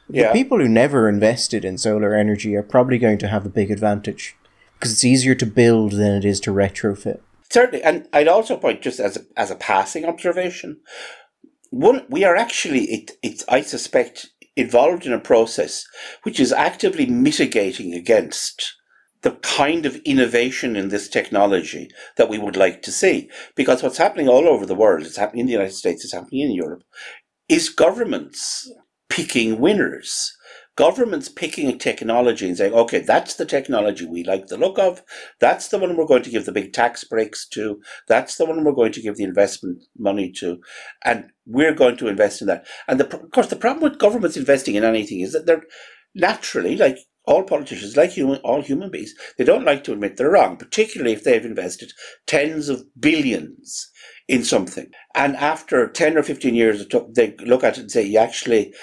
yeah. 0.10 0.27
the 0.27 0.34
people 0.34 0.60
who 0.60 0.67
never 0.67 1.08
invested 1.08 1.63
in 1.63 1.77
solar 1.77 2.13
energy 2.13 2.56
are 2.56 2.63
probably 2.63 2.97
going 2.97 3.17
to 3.19 3.27
have 3.27 3.45
a 3.45 3.49
big 3.49 3.71
advantage 3.71 4.36
because 4.73 4.91
it's 4.91 5.03
easier 5.03 5.36
to 5.36 5.45
build 5.45 5.93
than 5.93 6.13
it 6.13 6.25
is 6.25 6.39
to 6.41 6.51
retrofit. 6.51 7.19
Certainly, 7.49 7.83
and 7.83 8.07
I'd 8.12 8.27
also 8.27 8.57
point 8.57 8.81
just 8.81 8.99
as 8.99 9.17
a, 9.17 9.21
as 9.38 9.51
a 9.51 9.55
passing 9.55 10.05
observation, 10.05 10.81
one 11.69 12.05
we 12.10 12.23
are 12.23 12.36
actually 12.36 12.86
it, 12.86 13.12
it 13.23 13.43
I 13.47 13.62
suspect 13.62 14.29
involved 14.55 15.05
in 15.05 15.13
a 15.13 15.19
process 15.19 15.86
which 16.23 16.39
is 16.39 16.51
actively 16.51 17.05
mitigating 17.05 17.93
against 17.93 18.73
the 19.21 19.31
kind 19.31 19.86
of 19.86 19.95
innovation 19.97 20.75
in 20.75 20.89
this 20.89 21.07
technology 21.07 21.89
that 22.17 22.29
we 22.29 22.38
would 22.38 22.55
like 22.55 22.81
to 22.83 22.91
see. 22.91 23.29
Because 23.55 23.81
what's 23.81 23.97
happening 23.97 24.27
all 24.27 24.47
over 24.47 24.65
the 24.65 24.75
world, 24.75 25.05
it's 25.05 25.17
happening 25.17 25.41
in 25.41 25.45
the 25.47 25.53
United 25.53 25.73
States, 25.73 26.03
it's 26.03 26.13
happening 26.13 26.41
in 26.41 26.51
Europe, 26.51 26.83
is 27.49 27.69
governments 27.69 28.71
picking 29.10 29.60
winners 29.60 30.37
governments 30.78 31.28
picking 31.28 31.68
a 31.68 31.76
technology 31.76 32.48
and 32.48 32.56
saying, 32.56 32.74
okay, 32.74 33.00
that's 33.00 33.34
the 33.34 33.46
technology 33.46 34.06
we 34.06 34.24
like 34.24 34.48
the 34.48 34.58
look 34.58 34.80
of. 34.80 35.04
That's 35.40 35.68
the 35.68 35.80
one 35.80 35.98
we're 35.98 36.06
going 36.06 36.24
to 36.24 36.30
give 36.30 36.46
the 36.46 36.52
big 36.52 36.72
tax 36.72 37.04
breaks 37.04 37.48
to. 37.50 37.82
That's 38.08 38.38
the 38.38 38.46
one 38.46 38.63
we're 38.63 38.72
going 38.72 38.94
to 38.94 39.02
give 39.02 39.18
the 39.18 39.24
investment 39.24 39.84
money 39.98 40.32
to. 40.34 40.62
And 41.04 41.32
we're 41.46 41.74
going 41.74 41.98
to 41.98 42.08
invest 42.08 42.42
in 42.42 42.48
that. 42.48 42.66
And 42.88 43.00
the, 43.00 43.06
of 43.06 43.32
course, 43.32 43.48
the 43.48 43.56
problem 43.56 43.84
with 43.84 44.00
governments 44.00 44.38
investing 44.38 44.76
in 44.76 44.84
anything 44.84 45.20
is 45.22 45.34
that 45.34 45.48
they're 45.48 45.63
naturally, 46.13 46.78
like 46.78 47.00
all 47.26 47.44
politicians, 47.44 47.98
like 47.98 48.12
human, 48.12 48.38
all 48.38 48.62
human 48.62 48.92
beings, 48.92 49.13
they 49.38 49.44
don't 49.44 49.66
like 49.66 49.84
to 49.84 49.94
admit 49.94 50.18
they're 50.18 50.32
wrong, 50.32 50.58
particularly 50.58 51.12
if 51.12 51.24
they've 51.24 51.44
invested 51.44 51.92
tens 52.28 52.70
of 52.70 52.84
billions 53.00 53.92
in 54.28 54.44
something. 54.44 54.92
And 55.16 55.36
after 55.38 55.90
10 55.90 56.18
or 56.18 56.24
15 56.24 56.54
years, 56.54 56.86
they 57.16 57.36
look 57.40 57.63
at 57.63 57.78
it 57.78 57.82
and 57.82 57.92
say, 57.92 58.04
you 58.04 58.20
actually, 58.20 58.74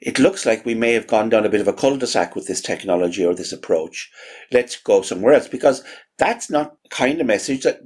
it 0.00 0.18
looks 0.18 0.44
like 0.44 0.64
we 0.64 0.74
may 0.74 0.92
have 0.92 1.06
gone 1.06 1.28
down 1.28 1.46
a 1.46 1.48
bit 1.48 1.60
of 1.60 1.68
a 1.68 1.72
cul-de-sac 1.72 2.34
with 2.34 2.46
this 2.46 2.60
technology 2.60 3.24
or 3.24 3.34
this 3.34 3.52
approach. 3.52 4.10
Let's 4.52 4.76
go 4.76 5.02
somewhere 5.02 5.34
else 5.34 5.48
because 5.48 5.82
that's 6.18 6.50
not 6.50 6.76
kind 6.90 7.20
of 7.20 7.26
message 7.26 7.62
that 7.62 7.80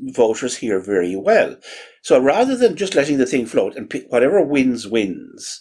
voters 0.00 0.56
hear 0.56 0.80
very 0.80 1.16
well. 1.16 1.56
So 2.02 2.20
rather 2.20 2.56
than 2.56 2.76
just 2.76 2.94
letting 2.94 3.18
the 3.18 3.26
thing 3.26 3.46
float 3.46 3.76
and 3.76 3.90
pick 3.90 4.06
whatever 4.10 4.42
wins 4.42 4.86
wins, 4.86 5.60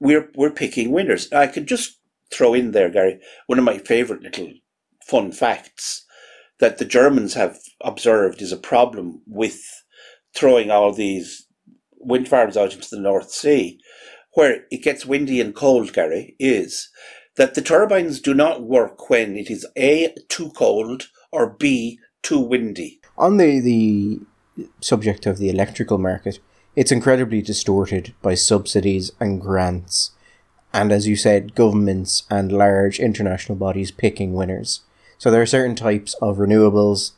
we're 0.00 0.30
we're 0.34 0.50
picking 0.50 0.90
winners. 0.90 1.32
I 1.32 1.46
could 1.46 1.66
just 1.66 1.98
throw 2.32 2.54
in 2.54 2.72
there, 2.72 2.90
Gary, 2.90 3.20
one 3.46 3.58
of 3.58 3.64
my 3.64 3.78
favorite 3.78 4.22
little 4.22 4.50
fun 5.06 5.32
facts 5.32 6.04
that 6.60 6.78
the 6.78 6.84
Germans 6.84 7.34
have 7.34 7.58
observed 7.82 8.40
is 8.40 8.52
a 8.52 8.56
problem 8.56 9.22
with 9.26 9.60
throwing 10.34 10.70
all 10.70 10.92
these 10.92 11.46
wind 11.98 12.28
farms 12.28 12.56
out 12.56 12.74
into 12.74 12.88
the 12.90 13.00
North 13.00 13.30
Sea 13.30 13.78
where 14.34 14.64
it 14.70 14.82
gets 14.82 15.06
windy 15.06 15.40
and 15.40 15.54
cold, 15.54 15.92
Gary, 15.92 16.34
is 16.38 16.88
that 17.36 17.54
the 17.54 17.62
turbines 17.62 18.20
do 18.20 18.34
not 18.34 18.62
work 18.62 19.08
when 19.08 19.36
it 19.36 19.50
is 19.50 19.66
A, 19.76 20.14
too 20.28 20.50
cold, 20.50 21.08
or 21.30 21.50
B, 21.58 21.98
too 22.22 22.40
windy. 22.40 23.00
On 23.16 23.36
the, 23.36 23.60
the 23.60 24.66
subject 24.80 25.26
of 25.26 25.38
the 25.38 25.48
electrical 25.48 25.98
market, 25.98 26.38
it's 26.76 26.92
incredibly 26.92 27.42
distorted 27.42 28.14
by 28.22 28.34
subsidies 28.34 29.12
and 29.20 29.40
grants, 29.40 30.12
and 30.72 30.90
as 30.90 31.06
you 31.06 31.16
said, 31.16 31.54
governments 31.54 32.22
and 32.30 32.50
large 32.50 32.98
international 32.98 33.56
bodies 33.56 33.90
picking 33.90 34.32
winners. 34.32 34.80
So 35.18 35.30
there 35.30 35.42
are 35.42 35.46
certain 35.46 35.76
types 35.76 36.14
of 36.22 36.38
renewables 36.38 37.12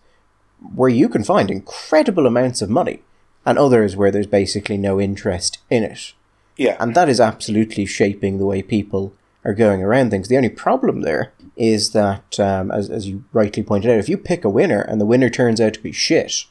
where 0.75 0.89
you 0.89 1.09
can 1.09 1.23
find 1.23 1.51
incredible 1.51 2.27
amounts 2.27 2.63
of 2.63 2.71
money, 2.71 3.03
and 3.47 3.59
others 3.59 3.97
where 3.97 4.11
there's 4.11 4.27
basically 4.27 4.77
no 4.77 5.01
interest 5.01 5.59
in 5.71 5.85
it. 5.85 6.15
Yeah. 6.57 6.77
And 6.79 6.95
that 6.95 7.09
is 7.09 7.21
absolutely 7.21 7.87
shaping 7.87 8.39
the 8.39 8.47
way 8.47 8.63
people 8.63 9.13
are 9.45 9.55
going 9.55 9.83
around 9.83 10.11
things. 10.11 10.29
The 10.29 10.37
only 10.37 10.49
problem 10.49 11.03
there 11.03 11.33
is 11.57 11.91
that, 11.93 12.39
um, 12.41 12.71
as, 12.71 12.91
as 12.91 13.07
you 13.07 13.25
rightly 13.33 13.63
pointed 13.63 13.91
out, 13.91 13.99
if 13.99 14.09
you 14.09 14.17
pick 14.17 14.45
a 14.45 14.51
winner 14.51 14.81
and 14.81 15.01
the 15.01 15.07
winner 15.07 15.31
turns 15.31 15.61
out 15.61 15.75
to 15.75 15.83
be 15.83 15.93
shit, 15.93 16.45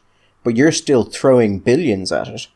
but 0.43 0.55
you're 0.55 0.71
still 0.71 1.03
throwing 1.03 1.59
billions 1.59 2.11
at 2.11 2.27
it, 2.27 2.47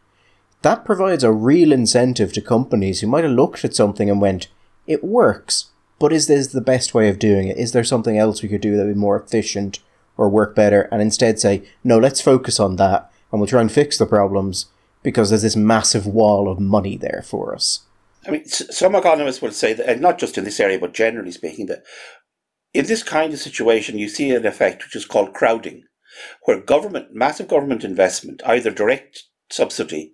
that 0.62 0.86
provides 0.86 1.24
a 1.24 1.32
real 1.32 1.72
incentive 1.72 2.34
to 2.34 2.42
companies 2.42 3.02
who 3.02 3.08
might 3.08 3.24
have 3.24 3.34
looked 3.34 3.64
at 3.64 3.76
something 3.76 4.10
and 4.10 4.22
went, 4.22 4.48
it 4.86 5.04
works, 5.04 5.72
but 6.00 6.14
is 6.14 6.28
this 6.28 6.48
the 6.48 6.62
best 6.62 6.94
way 6.94 7.10
of 7.10 7.20
doing 7.20 7.48
it? 7.48 7.58
Is 7.58 7.72
there 7.72 7.84
something 7.84 8.18
else 8.18 8.42
we 8.42 8.50
could 8.50 8.62
do 8.62 8.76
that 8.78 8.86
would 8.86 8.94
be 8.94 9.00
more 9.00 9.20
efficient 9.20 9.80
or 10.16 10.30
work 10.30 10.56
better? 10.56 10.84
And 10.92 11.02
instead 11.02 11.40
say, 11.40 11.64
no, 11.84 11.98
let's 11.98 12.22
focus 12.22 12.60
on 12.60 12.76
that 12.78 13.12
and 13.32 13.40
we'll 13.40 13.48
try 13.48 13.62
and 13.62 13.72
fix 13.72 13.98
the 13.98 14.06
problems 14.06 14.68
because 15.08 15.30
there's 15.30 15.44
this 15.44 15.56
massive 15.56 16.06
wall 16.06 16.52
of 16.52 16.60
money 16.60 16.98
there 16.98 17.24
for 17.26 17.56
us. 17.56 17.80
I 18.28 18.32
mean, 18.32 18.46
some 18.46 18.94
economists 18.94 19.42
will 19.42 19.52
say 19.52 19.72
that, 19.72 20.02
not 20.02 20.18
just 20.18 20.38
in 20.38 20.44
this 20.44 20.60
area, 20.60 20.78
but 20.78 20.94
generally 20.94 21.32
speaking, 21.32 21.68
that 21.68 21.84
in 22.74 22.88
this 22.88 23.04
kind 23.04 23.32
of 23.32 23.40
situation, 23.40 23.98
you 23.98 24.10
see 24.10 24.32
an 24.32 24.46
effect 24.46 24.84
which 24.84 24.98
is 24.98 25.06
called 25.06 25.34
crowding, 25.34 25.86
where 26.44 26.60
government, 26.60 27.16
massive 27.16 27.48
government 27.48 27.86
investment, 27.86 28.42
either 28.46 28.70
direct 28.70 29.24
subsidy 29.50 30.12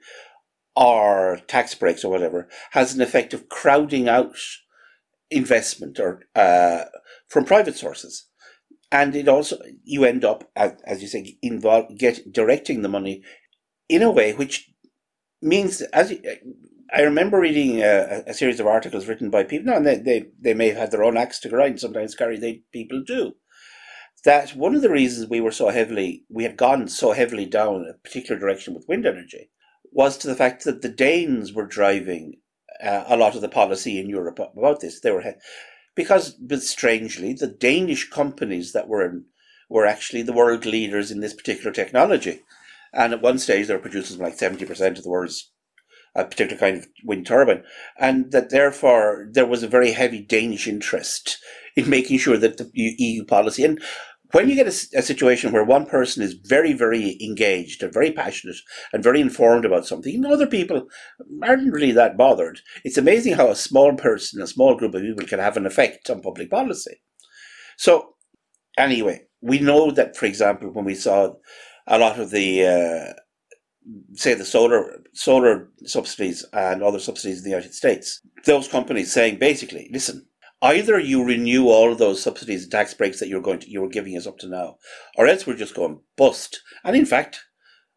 or 0.75 1.39
tax 1.47 1.73
breaks 1.73 2.03
or 2.03 2.11
whatever, 2.11 2.47
has 2.73 2.93
an 2.93 3.01
effect 3.01 3.33
of 3.33 3.49
crowding 3.49 4.07
out 4.07 4.35
investment 5.31 5.99
or 5.99 6.21
uh, 6.35 6.83
from 7.29 7.45
private 7.45 7.75
sources. 7.75 8.27
And 8.91 9.15
it 9.15 9.27
also, 9.27 9.57
you 9.83 10.05
end 10.05 10.23
up, 10.23 10.51
as 10.55 11.01
you 11.01 11.07
say, 11.07 11.35
get 11.97 12.31
directing 12.31 12.83
the 12.83 12.89
money 12.89 13.23
in 13.89 14.03
a 14.03 14.11
way 14.11 14.33
which 14.33 14.69
means, 15.43 15.81
as 15.81 16.11
you, 16.11 16.21
I 16.93 17.01
remember 17.01 17.39
reading 17.39 17.81
a, 17.81 18.23
a, 18.27 18.33
series 18.33 18.59
of 18.59 18.67
articles 18.67 19.07
written 19.07 19.29
by 19.29 19.43
people. 19.43 19.73
And 19.73 19.85
they, 19.85 19.97
they, 19.97 20.25
they 20.39 20.53
may 20.53 20.69
have 20.69 20.77
had 20.77 20.91
their 20.91 21.03
own 21.03 21.17
axe 21.17 21.39
to 21.39 21.49
grind. 21.49 21.79
Sometimes, 21.79 22.15
Gary, 22.15 22.37
they 22.37 22.61
people 22.71 23.03
do. 23.05 23.33
That 24.25 24.55
one 24.55 24.75
of 24.75 24.81
the 24.81 24.91
reasons 24.91 25.27
we 25.27 25.41
were 25.41 25.51
so 25.51 25.69
heavily, 25.69 26.23
we 26.29 26.43
had 26.43 26.55
gone 26.55 26.87
so 26.87 27.11
heavily 27.11 27.45
down 27.45 27.85
a 27.89 27.93
particular 27.93 28.39
direction 28.39 28.73
with 28.73 28.87
wind 28.87 29.05
energy, 29.05 29.49
was 29.91 30.17
to 30.17 30.27
the 30.27 30.35
fact 30.35 30.63
that 30.63 30.81
the 30.81 30.89
Danes 30.89 31.51
were 31.51 31.65
driving 31.65 32.37
uh, 32.81 33.03
a 33.07 33.17
lot 33.17 33.35
of 33.35 33.41
the 33.41 33.49
policy 33.49 33.99
in 33.99 34.09
Europe 34.09 34.39
about 34.39 34.79
this. 34.79 34.99
They 34.99 35.11
were 35.11 35.35
because, 35.95 36.31
but 36.31 36.61
strangely, 36.61 37.33
the 37.33 37.47
Danish 37.47 38.09
companies 38.09 38.71
that 38.73 38.87
were 38.87 39.05
in, 39.05 39.25
were 39.69 39.85
actually 39.85 40.21
the 40.21 40.33
world 40.33 40.65
leaders 40.65 41.11
in 41.11 41.19
this 41.19 41.33
particular 41.33 41.71
technology. 41.71 42.41
And 42.93 43.13
at 43.13 43.21
one 43.21 43.39
stage, 43.39 43.67
they 43.67 43.73
were 43.73 43.79
producing 43.79 44.19
like 44.19 44.37
seventy 44.37 44.65
percent 44.65 44.97
of 44.97 45.03
the 45.03 45.09
world's 45.09 45.51
a 46.15 46.23
particular 46.23 46.59
kind 46.59 46.77
of 46.77 46.87
wind 47.03 47.25
turbine, 47.25 47.63
and 47.97 48.31
that 48.31 48.51
therefore 48.51 49.27
there 49.31 49.47
was 49.47 49.63
a 49.63 49.67
very 49.67 49.93
heavy 49.93 50.21
Danish 50.21 50.67
interest 50.67 51.39
in 51.75 51.89
making 51.89 52.19
sure 52.19 52.37
that 52.37 52.57
the 52.57 52.69
EU 52.73 53.25
policy 53.25 53.63
and 53.63 53.81
when 54.33 54.49
you 54.49 54.55
get 54.55 54.65
a, 54.65 54.97
a, 54.97 55.01
situation 55.03 55.51
where 55.51 55.63
one 55.63 55.85
person 55.85 56.23
is 56.23 56.33
very, 56.33 56.73
very 56.73 57.17
engaged 57.23 57.83
and 57.83 57.93
very 57.93 58.11
passionate 58.11 58.55
and 58.91 59.03
very 59.03 59.21
informed 59.21 59.63
about 59.63 59.85
something, 59.85 60.13
and 60.15 60.25
other 60.25 60.47
people 60.47 60.87
aren't 61.43 61.71
really 61.71 61.91
that 61.91 62.17
bothered, 62.17 62.59
it's 62.83 62.97
amazing 62.97 63.33
how 63.33 63.49
a 63.49 63.55
small 63.55 63.93
person, 63.93 64.41
a 64.41 64.47
small 64.47 64.75
group 64.75 64.95
of 64.95 65.03
people 65.03 65.27
can 65.27 65.37
have 65.37 65.55
an 65.55 65.67
effect 65.67 66.09
on 66.09 66.21
public 66.21 66.49
policy. 66.49 66.99
So, 67.77 68.15
anyway, 68.75 69.27
we 69.39 69.59
know 69.59 69.91
that, 69.91 70.17
for 70.17 70.25
example, 70.25 70.71
when 70.71 70.85
we 70.85 70.95
saw 70.95 71.33
a 71.87 71.97
lot 71.97 72.19
of 72.19 72.31
the 72.31 72.65
uh, 72.65 73.13
say 74.13 74.33
the 74.33 74.45
solar 74.45 75.01
solar 75.13 75.69
subsidies 75.85 76.45
and 76.53 76.81
other 76.81 76.99
subsidies 76.99 77.39
in 77.39 77.43
the 77.43 77.49
United 77.49 77.73
States, 77.73 78.21
those 78.45 78.67
companies 78.67 79.11
saying 79.11 79.39
basically, 79.39 79.89
listen, 79.91 80.25
either 80.61 80.99
you 80.99 81.23
renew 81.23 81.67
all 81.67 81.91
of 81.91 81.97
those 81.97 82.21
subsidies 82.21 82.63
and 82.63 82.71
tax 82.71 82.93
breaks 82.93 83.19
that 83.19 83.27
you're 83.27 83.41
going 83.41 83.59
to 83.59 83.69
you 83.69 83.81
were 83.81 83.89
giving 83.89 84.17
us 84.17 84.27
up 84.27 84.37
to 84.39 84.47
now, 84.47 84.77
or 85.17 85.27
else 85.27 85.45
we're 85.45 85.55
just 85.55 85.75
going 85.75 85.99
bust. 86.17 86.61
And 86.83 86.95
in 86.95 87.05
fact, 87.05 87.43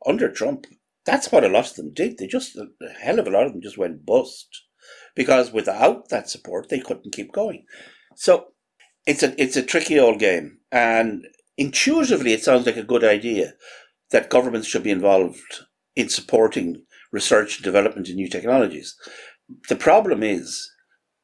under 0.06 0.30
Trump, 0.30 0.66
that's 1.04 1.30
what 1.30 1.44
a 1.44 1.48
lot 1.48 1.70
of 1.70 1.76
them 1.76 1.92
did. 1.92 2.18
They 2.18 2.26
just 2.26 2.56
a 2.56 2.66
hell 3.00 3.18
of 3.18 3.26
a 3.26 3.30
lot 3.30 3.46
of 3.46 3.52
them 3.52 3.62
just 3.62 3.78
went 3.78 4.04
bust 4.04 4.48
because 5.14 5.52
without 5.52 6.08
that 6.10 6.28
support, 6.28 6.68
they 6.68 6.80
couldn't 6.80 7.14
keep 7.14 7.32
going. 7.32 7.64
So 8.16 8.48
it's 9.06 9.22
a 9.22 9.40
it's 9.40 9.56
a 9.56 9.62
tricky 9.62 9.98
old 9.98 10.18
game, 10.18 10.58
and 10.72 11.24
intuitively, 11.56 12.32
it 12.32 12.42
sounds 12.42 12.66
like 12.66 12.76
a 12.76 12.82
good 12.82 13.04
idea 13.04 13.54
that 14.10 14.30
governments 14.30 14.68
should 14.68 14.82
be 14.82 14.90
involved 14.90 15.64
in 15.94 16.08
supporting 16.08 16.82
research 17.12 17.56
and 17.56 17.64
development 17.64 18.08
in 18.08 18.16
new 18.16 18.28
technologies. 18.28 18.94
The 19.68 19.76
problem 19.76 20.22
is 20.22 20.70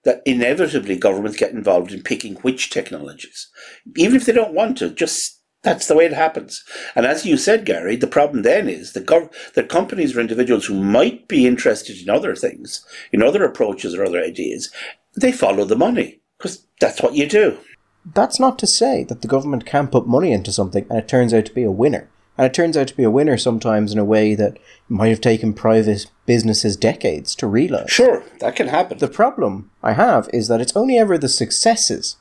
that 0.05 0.23
inevitably 0.27 0.97
governments 0.97 1.39
get 1.39 1.53
involved 1.53 1.93
in 1.93 2.03
picking 2.03 2.35
which 2.37 2.71
technologies, 2.71 3.51
even 3.97 4.17
if 4.17 4.27
they 4.27 4.33
don't 4.33 4.55
want 4.55 4.79
to. 4.79 4.91
Just 4.91 5.43
that's 5.63 5.87
the 5.87 5.95
way 5.95 6.05
it 6.07 6.13
happens. 6.13 6.65
And 6.97 7.07
as 7.07 7.25
you 7.25 7.37
said, 7.37 7.65
Gary, 7.65 7.95
the 7.95 8.09
problem 8.09 8.43
then 8.43 8.69
is 8.69 8.95
that, 8.95 9.07
gov- 9.07 9.33
that 9.55 9.69
companies 9.69 10.17
or 10.17 10.21
individuals 10.21 10.67
who 10.67 10.75
might 10.75 11.29
be 11.29 11.47
interested 11.47 12.01
in 12.01 12.11
other 12.11 12.35
things, 12.35 12.85
in 13.13 13.23
other 13.23 13.45
approaches 13.45 13.95
or 13.95 14.05
other 14.05 14.21
ideas, 14.21 14.73
they 15.15 15.31
follow 15.31 15.65
the 15.65 15.77
money 15.77 16.21
because 16.39 16.67
that's 16.81 17.01
what 17.01 17.15
you 17.15 17.29
do. 17.29 17.59
That's 18.05 18.41
not 18.41 18.59
to 18.61 18.67
say 18.67 19.05
that 19.05 19.23
the 19.23 19.29
government 19.29 19.67
can 19.67 19.89
put 19.89 20.07
money 20.07 20.33
into 20.33 20.53
something 20.53 20.87
and 20.89 20.99
it 20.99 21.09
turns 21.09 21.33
out 21.33 21.47
to 21.47 21.55
be 21.55 21.63
a 21.63 21.71
winner. 21.71 22.09
And 22.37 22.47
it 22.47 22.55
turns 22.55 22.77
out 22.77 22.89
to 22.89 22.97
be 22.97 23.05
a 23.05 23.11
winner 23.11 23.37
sometimes 23.37 23.93
in 23.93 23.99
a 23.99 24.05
way 24.05 24.35
that 24.35 24.59
might 24.89 25.09
have 25.09 25.21
taken 25.21 25.53
private 25.53 26.07
businesses 26.25 26.77
decades 26.77 27.35
to 27.37 27.47
realize. 27.47 27.91
Sure, 27.91 28.25
that 28.41 28.57
can 28.57 28.69
happen. 28.69 28.99
The 28.99 29.09
problem 29.09 29.71
I 29.83 29.93
have 29.93 30.29
is 30.33 30.49
that 30.49 30.61
it's 30.61 30.77
only 30.77 30.99
ever 30.99 31.19
the 31.19 31.29
successes 31.29 32.17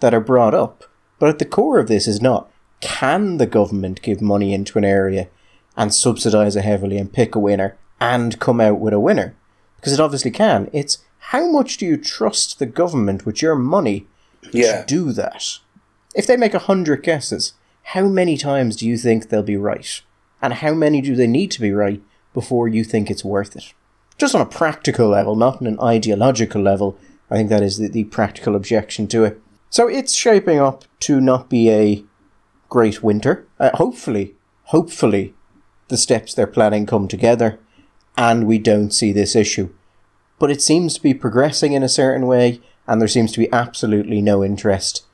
that 0.00 0.14
are 0.14 0.20
brought 0.20 0.54
up. 0.54 0.84
But 1.18 1.30
at 1.30 1.38
the 1.38 1.46
core 1.46 1.78
of 1.78 1.88
this 1.88 2.06
is 2.06 2.20
not 2.20 2.50
can 2.80 3.38
the 3.38 3.46
government 3.46 4.02
give 4.02 4.20
money 4.20 4.52
into 4.52 4.78
an 4.78 4.84
area 4.84 5.28
and 5.76 5.92
subsidize 5.92 6.56
it 6.56 6.64
heavily 6.64 6.98
and 6.98 7.12
pick 7.12 7.34
a 7.34 7.38
winner 7.38 7.76
and 7.98 8.38
come 8.38 8.60
out 8.60 8.78
with 8.78 8.92
a 8.92 9.00
winner? 9.00 9.34
Because 9.76 9.94
it 9.94 10.00
obviously 10.00 10.30
can. 10.30 10.68
It's 10.72 10.98
how 11.18 11.50
much 11.50 11.78
do 11.78 11.86
you 11.86 11.96
trust 11.96 12.58
the 12.58 12.66
government 12.66 13.24
with 13.24 13.40
your 13.40 13.54
money 13.54 14.06
yeah. 14.52 14.80
to 14.80 14.86
do 14.86 15.12
that? 15.12 15.58
If 16.14 16.26
they 16.26 16.36
make 16.36 16.54
a 16.54 16.60
hundred 16.60 17.02
guesses, 17.02 17.54
how 17.82 18.08
many 18.08 18.36
times 18.36 18.76
do 18.76 18.88
you 18.88 18.96
think 18.96 19.28
they'll 19.28 19.42
be 19.42 19.56
right? 19.56 20.00
And 20.42 20.54
how 20.54 20.74
many 20.74 21.00
do 21.00 21.14
they 21.14 21.26
need 21.26 21.50
to 21.52 21.60
be 21.60 21.72
right 21.72 22.02
before 22.34 22.68
you 22.68 22.84
think 22.84 23.10
it's 23.10 23.24
worth 23.24 23.56
it? 23.56 23.74
Just 24.18 24.34
on 24.34 24.40
a 24.40 24.46
practical 24.46 25.08
level, 25.08 25.36
not 25.36 25.60
on 25.60 25.66
an 25.66 25.80
ideological 25.80 26.62
level, 26.62 26.98
I 27.30 27.36
think 27.36 27.48
that 27.50 27.62
is 27.62 27.78
the, 27.78 27.88
the 27.88 28.04
practical 28.04 28.56
objection 28.56 29.06
to 29.08 29.24
it. 29.24 29.40
So 29.70 29.88
it's 29.88 30.14
shaping 30.14 30.58
up 30.58 30.84
to 31.00 31.20
not 31.20 31.50
be 31.50 31.70
a 31.70 32.04
great 32.68 33.02
winter. 33.02 33.46
Uh, 33.58 33.70
hopefully, 33.74 34.34
hopefully, 34.64 35.34
the 35.88 35.96
steps 35.96 36.34
they're 36.34 36.46
planning 36.46 36.86
come 36.86 37.08
together 37.08 37.58
and 38.16 38.46
we 38.46 38.58
don't 38.58 38.90
see 38.90 39.12
this 39.12 39.36
issue. 39.36 39.68
But 40.38 40.50
it 40.50 40.62
seems 40.62 40.94
to 40.94 41.02
be 41.02 41.14
progressing 41.14 41.72
in 41.72 41.82
a 41.82 41.88
certain 41.88 42.26
way, 42.26 42.60
and 42.86 43.00
there 43.00 43.08
seems 43.08 43.32
to 43.32 43.38
be 43.38 43.52
absolutely 43.52 44.22
no 44.22 44.44
interest 44.44 45.04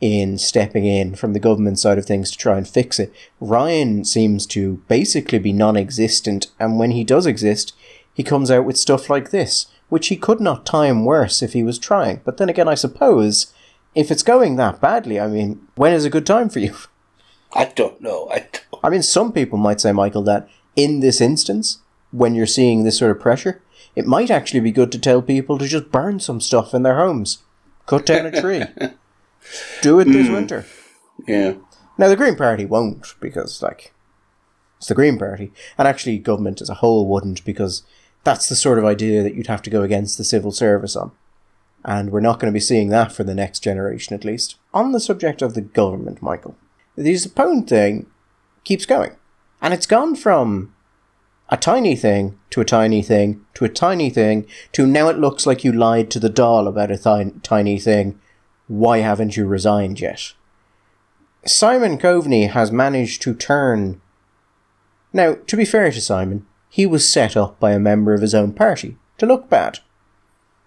in 0.00 0.38
stepping 0.38 0.86
in 0.86 1.14
from 1.14 1.32
the 1.32 1.40
government 1.40 1.78
side 1.78 1.98
of 1.98 2.06
things 2.06 2.30
to 2.30 2.38
try 2.38 2.56
and 2.56 2.66
fix 2.66 2.98
it. 2.98 3.12
Ryan 3.38 4.04
seems 4.04 4.46
to 4.46 4.82
basically 4.88 5.38
be 5.38 5.52
non 5.52 5.76
existent, 5.76 6.48
and 6.58 6.78
when 6.78 6.92
he 6.92 7.04
does 7.04 7.26
exist, 7.26 7.74
he 8.12 8.22
comes 8.22 8.50
out 8.50 8.64
with 8.64 8.76
stuff 8.76 9.10
like 9.10 9.30
this, 9.30 9.66
which 9.88 10.08
he 10.08 10.16
could 10.16 10.40
not 10.40 10.66
time 10.66 11.04
worse 11.04 11.42
if 11.42 11.52
he 11.52 11.62
was 11.62 11.78
trying. 11.78 12.20
But 12.24 12.38
then 12.38 12.48
again, 12.48 12.68
I 12.68 12.74
suppose 12.74 13.52
if 13.94 14.10
it's 14.10 14.22
going 14.22 14.56
that 14.56 14.80
badly, 14.80 15.20
I 15.20 15.26
mean, 15.26 15.66
when 15.74 15.92
is 15.92 16.04
a 16.04 16.10
good 16.10 16.26
time 16.26 16.48
for 16.48 16.60
you? 16.60 16.74
I 17.52 17.66
don't 17.66 18.00
know. 18.00 18.28
I, 18.30 18.40
don't. 18.40 18.84
I 18.84 18.90
mean, 18.90 19.02
some 19.02 19.32
people 19.32 19.58
might 19.58 19.80
say, 19.80 19.92
Michael, 19.92 20.22
that 20.22 20.48
in 20.76 21.00
this 21.00 21.20
instance, 21.20 21.78
when 22.12 22.34
you're 22.34 22.46
seeing 22.46 22.84
this 22.84 22.98
sort 22.98 23.10
of 23.10 23.20
pressure, 23.20 23.60
it 24.00 24.06
might 24.06 24.30
actually 24.30 24.60
be 24.60 24.72
good 24.72 24.90
to 24.92 24.98
tell 24.98 25.20
people 25.20 25.58
to 25.58 25.68
just 25.68 25.92
burn 25.92 26.20
some 26.20 26.40
stuff 26.40 26.72
in 26.72 26.82
their 26.82 26.96
homes, 26.96 27.42
cut 27.84 28.06
down 28.06 28.24
a 28.24 28.40
tree. 28.40 28.64
Do 29.82 30.00
it 30.00 30.06
this 30.06 30.26
mm. 30.26 30.32
winter. 30.32 30.64
Yeah. 31.28 31.54
Now 31.98 32.08
the 32.08 32.16
Green 32.16 32.34
Party 32.34 32.64
won't 32.64 33.14
because 33.20 33.62
like 33.62 33.92
it's 34.78 34.88
the 34.88 34.94
Green 34.94 35.18
Party, 35.18 35.52
and 35.76 35.86
actually 35.86 36.18
government 36.18 36.62
as 36.62 36.70
a 36.70 36.76
whole 36.76 37.06
wouldn't 37.06 37.44
because 37.44 37.82
that's 38.24 38.48
the 38.48 38.56
sort 38.56 38.78
of 38.78 38.86
idea 38.86 39.22
that 39.22 39.34
you'd 39.34 39.48
have 39.48 39.60
to 39.62 39.70
go 39.70 39.82
against 39.82 40.16
the 40.16 40.24
civil 40.24 40.50
service 40.50 40.96
on. 40.96 41.12
And 41.84 42.10
we're 42.10 42.20
not 42.20 42.40
going 42.40 42.50
to 42.50 42.56
be 42.56 42.60
seeing 42.60 42.88
that 42.88 43.12
for 43.12 43.22
the 43.22 43.34
next 43.34 43.60
generation 43.60 44.14
at 44.14 44.24
least. 44.24 44.56
On 44.72 44.92
the 44.92 45.00
subject 45.00 45.42
of 45.42 45.52
the 45.52 45.60
government, 45.60 46.22
Michael, 46.22 46.56
the 46.96 47.12
Zappone 47.12 47.68
thing 47.68 48.06
keeps 48.64 48.86
going. 48.86 49.12
And 49.60 49.74
it's 49.74 49.86
gone 49.86 50.16
from 50.16 50.74
a 51.50 51.56
tiny 51.56 51.96
thing 51.96 52.38
to 52.50 52.60
a 52.60 52.64
tiny 52.64 53.02
thing 53.02 53.44
to 53.54 53.64
a 53.64 53.68
tiny 53.68 54.08
thing 54.08 54.46
to 54.72 54.86
now 54.86 55.08
it 55.08 55.18
looks 55.18 55.46
like 55.46 55.64
you 55.64 55.72
lied 55.72 56.10
to 56.10 56.20
the 56.20 56.30
Dáil 56.30 56.68
about 56.68 56.90
a 56.90 57.32
tiny 57.42 57.78
thing 57.78 58.20
why 58.70 58.98
haven't 58.98 59.36
you 59.36 59.46
resigned 59.46 60.00
yet? 60.00 60.32
Simon 61.44 61.98
Coveney 61.98 62.48
has 62.48 62.70
managed 62.70 63.20
to 63.22 63.34
turn. 63.34 64.00
Now, 65.12 65.38
to 65.48 65.56
be 65.56 65.64
fair 65.64 65.90
to 65.90 66.00
Simon, 66.00 66.46
he 66.68 66.86
was 66.86 67.12
set 67.12 67.36
up 67.36 67.58
by 67.58 67.72
a 67.72 67.80
member 67.80 68.14
of 68.14 68.20
his 68.20 68.32
own 68.32 68.52
party 68.52 68.96
to 69.18 69.26
look 69.26 69.50
bad. 69.50 69.80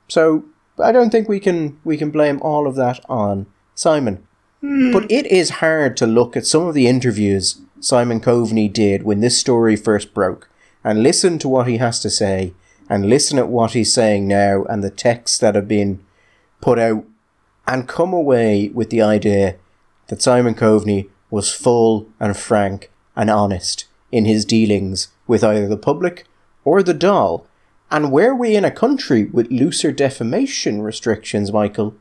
So 0.09 0.43
I 0.77 0.91
don't 0.91 1.11
think 1.11 1.29
we 1.29 1.39
can 1.39 1.79
we 1.85 1.95
can 1.95 2.11
blame 2.11 2.41
all 2.41 2.67
of 2.67 2.75
that 2.75 2.99
on 3.07 3.45
Simon. 3.73 4.27
Mm. 4.61 4.91
But 4.91 5.09
it 5.09 5.25
is 5.27 5.61
hard 5.61 5.95
to 5.97 6.05
look 6.05 6.35
at 6.35 6.45
some 6.45 6.67
of 6.67 6.73
the 6.73 6.87
interviews 6.87 7.61
Simon 7.79 8.19
Coveney 8.19 8.67
did 8.67 9.03
when 9.03 9.21
this 9.21 9.37
story 9.37 9.77
first 9.77 10.13
broke 10.13 10.49
and 10.83 11.03
listen 11.03 11.39
to 11.39 11.49
what 11.49 11.67
he 11.67 11.77
has 11.77 11.99
to 12.01 12.09
say 12.09 12.53
and 12.89 13.09
listen 13.09 13.39
at 13.39 13.47
what 13.47 13.71
he's 13.71 13.93
saying 13.93 14.27
now 14.27 14.63
and 14.65 14.83
the 14.83 14.89
texts 14.89 15.37
that 15.39 15.55
have 15.55 15.67
been 15.67 16.03
put 16.61 16.77
out 16.77 17.05
and 17.67 17.87
come 17.87 18.13
away 18.13 18.69
with 18.69 18.89
the 18.89 19.01
idea 19.01 19.55
that 20.07 20.21
Simon 20.21 20.53
Coveney 20.53 21.09
was 21.29 21.53
full 21.53 22.09
and 22.19 22.35
frank 22.35 22.91
and 23.15 23.29
honest 23.29 23.85
in 24.11 24.25
his 24.25 24.45
dealings 24.45 25.07
with 25.27 25.43
either 25.43 25.67
the 25.67 25.77
public 25.77 26.25
or 26.65 26.83
the 26.83 26.93
Dáil? 26.93 27.45
And 27.89 28.11
were 28.11 28.33
we 28.33 28.55
in 28.55 28.65
a 28.65 28.71
country 28.71 29.25
with 29.25 29.51
looser 29.51 29.91
defamation 29.91 30.81
restrictions, 30.81 31.51
Michael, 31.51 31.95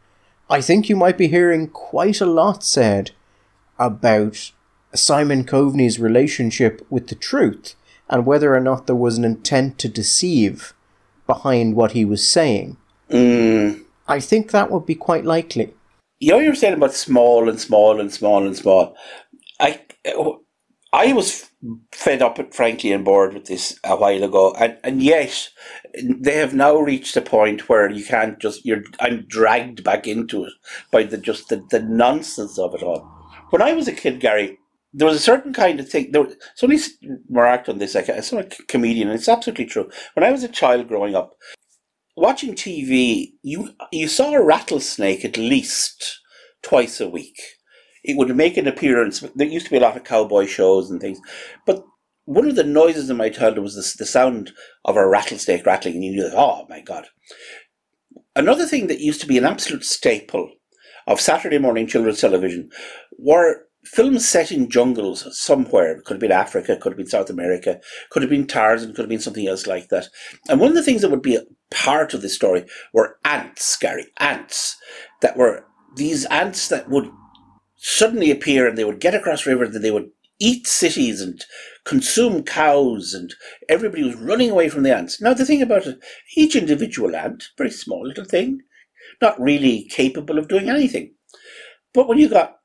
I 0.50 0.60
think 0.60 0.88
you 0.88 0.96
might 0.96 1.18
be 1.18 1.28
hearing 1.28 1.68
quite 1.68 2.20
a 2.20 2.26
lot 2.26 2.64
said 2.64 3.12
about 3.78 4.52
Simon 4.94 5.44
Coveney's 5.44 5.98
relationship 5.98 6.84
with 6.90 7.08
the 7.08 7.14
truth 7.14 7.74
and 8.12 8.26
whether 8.26 8.54
or 8.54 8.60
not 8.60 8.86
there 8.86 8.94
was 8.94 9.16
an 9.16 9.24
intent 9.24 9.78
to 9.78 9.88
deceive 9.88 10.74
behind 11.26 11.74
what 11.74 11.92
he 11.92 12.04
was 12.04 12.28
saying. 12.28 12.76
Mm. 13.10 13.84
I 14.06 14.20
think 14.20 14.50
that 14.50 14.70
would 14.70 14.84
be 14.84 14.94
quite 14.94 15.24
likely. 15.24 15.72
You 16.20 16.32
know, 16.32 16.38
you're 16.38 16.54
saying 16.54 16.74
about 16.74 16.92
small 16.92 17.48
and 17.48 17.58
small 17.58 17.98
and 17.98 18.12
small 18.12 18.46
and 18.46 18.54
small. 18.54 18.94
I, 19.58 19.80
I 20.92 21.14
was 21.14 21.48
fed 21.92 22.20
up, 22.20 22.52
frankly, 22.52 22.92
and 22.92 23.02
bored 23.02 23.32
with 23.32 23.46
this 23.46 23.78
a 23.82 23.96
while 23.96 24.22
ago, 24.22 24.54
and 24.60 24.76
and 24.84 25.02
yet 25.02 25.48
they 26.04 26.36
have 26.36 26.52
now 26.52 26.76
reached 26.76 27.16
a 27.16 27.22
point 27.22 27.68
where 27.68 27.90
you 27.90 28.04
can't 28.04 28.38
just 28.38 28.66
you're 28.66 28.82
I'm 29.00 29.24
dragged 29.26 29.82
back 29.84 30.06
into 30.06 30.44
it 30.44 30.52
by 30.90 31.04
the 31.04 31.16
just 31.16 31.48
the, 31.48 31.64
the 31.70 31.80
nonsense 31.80 32.58
of 32.58 32.74
it 32.74 32.82
all. 32.82 33.08
When 33.50 33.62
I 33.62 33.72
was 33.72 33.88
a 33.88 33.92
kid, 33.92 34.20
Gary, 34.20 34.58
there 34.92 35.06
was 35.06 35.16
a 35.16 35.20
certain 35.20 35.52
kind 35.52 35.80
of 35.80 35.88
thing. 35.88 36.12
There, 36.12 36.26
somebody 36.54 36.82
remarked 37.28 37.68
on 37.68 37.78
this, 37.78 37.94
like 37.94 38.08
uh, 38.08 38.20
a, 38.36 38.44
comedian, 38.68 39.08
and 39.08 39.18
it's 39.18 39.28
absolutely 39.28 39.66
true. 39.66 39.90
When 40.14 40.24
I 40.24 40.32
was 40.32 40.44
a 40.44 40.48
child 40.48 40.88
growing 40.88 41.14
up, 41.14 41.34
watching 42.16 42.54
TV, 42.54 43.32
you 43.42 43.70
you 43.90 44.08
saw 44.08 44.32
a 44.32 44.42
rattlesnake 44.42 45.24
at 45.24 45.36
least 45.36 46.20
twice 46.62 47.00
a 47.00 47.08
week. 47.08 47.40
It 48.04 48.16
would 48.16 48.36
make 48.36 48.56
an 48.56 48.66
appearance. 48.66 49.20
There 49.34 49.46
used 49.46 49.66
to 49.66 49.70
be 49.70 49.78
a 49.78 49.80
lot 49.80 49.96
of 49.96 50.04
cowboy 50.04 50.46
shows 50.46 50.90
and 50.90 51.00
things, 51.00 51.20
but 51.66 51.84
one 52.24 52.48
of 52.48 52.56
the 52.56 52.64
noises 52.64 53.10
in 53.10 53.16
my 53.16 53.30
childhood 53.30 53.62
was 53.62 53.74
the, 53.74 54.04
the 54.04 54.06
sound 54.06 54.52
of 54.84 54.96
a 54.96 55.06
rattlesnake 55.06 55.66
rattling, 55.66 55.94
and 55.94 56.04
you 56.04 56.12
knew, 56.12 56.30
oh 56.34 56.66
my 56.68 56.80
god. 56.80 57.06
Another 58.34 58.66
thing 58.66 58.86
that 58.86 59.00
used 59.00 59.20
to 59.20 59.26
be 59.26 59.38
an 59.38 59.44
absolute 59.44 59.84
staple 59.84 60.50
of 61.06 61.20
Saturday 61.20 61.58
morning 61.58 61.86
children's 61.86 62.20
television 62.20 62.70
were 63.18 63.66
films 63.84 64.28
set 64.28 64.52
in 64.52 64.70
jungles 64.70 65.26
somewhere. 65.38 66.00
Could 66.02 66.14
have 66.14 66.20
been 66.20 66.32
Africa, 66.32 66.76
could 66.76 66.92
have 66.92 66.98
been 66.98 67.06
South 67.06 67.30
America, 67.30 67.80
could 68.10 68.22
have 68.22 68.30
been 68.30 68.46
Tarzan, 68.46 68.94
could 68.94 69.02
have 69.02 69.08
been 69.08 69.20
something 69.20 69.46
else 69.46 69.66
like 69.66 69.88
that. 69.88 70.08
And 70.48 70.60
one 70.60 70.70
of 70.70 70.74
the 70.74 70.82
things 70.82 71.02
that 71.02 71.10
would 71.10 71.22
be 71.22 71.36
a 71.36 71.44
part 71.70 72.14
of 72.14 72.22
the 72.22 72.28
story 72.28 72.64
were 72.92 73.18
ants, 73.24 73.76
Gary, 73.76 74.06
ants 74.18 74.76
that 75.20 75.36
were 75.36 75.64
these 75.96 76.24
ants 76.26 76.68
that 76.68 76.88
would 76.88 77.10
suddenly 77.76 78.30
appear 78.30 78.66
and 78.66 78.78
they 78.78 78.84
would 78.84 79.00
get 79.00 79.14
across 79.14 79.46
rivers 79.46 79.74
and 79.74 79.84
they 79.84 79.90
would 79.90 80.10
eat 80.38 80.66
cities 80.66 81.20
and 81.20 81.44
consume 81.84 82.42
cows 82.42 83.14
and 83.14 83.34
everybody 83.68 84.02
was 84.02 84.14
running 84.16 84.50
away 84.50 84.68
from 84.68 84.82
the 84.82 84.94
ants. 84.94 85.20
Now 85.20 85.34
the 85.34 85.44
thing 85.44 85.62
about 85.62 85.86
it, 85.86 85.98
each 86.36 86.56
individual 86.56 87.14
ant, 87.14 87.48
very 87.58 87.70
small 87.70 88.06
little 88.06 88.24
thing, 88.24 88.60
not 89.20 89.40
really 89.40 89.84
capable 89.90 90.38
of 90.38 90.48
doing 90.48 90.68
anything. 90.68 91.14
But 91.94 92.08
when 92.08 92.18
you 92.18 92.28
got 92.28 92.56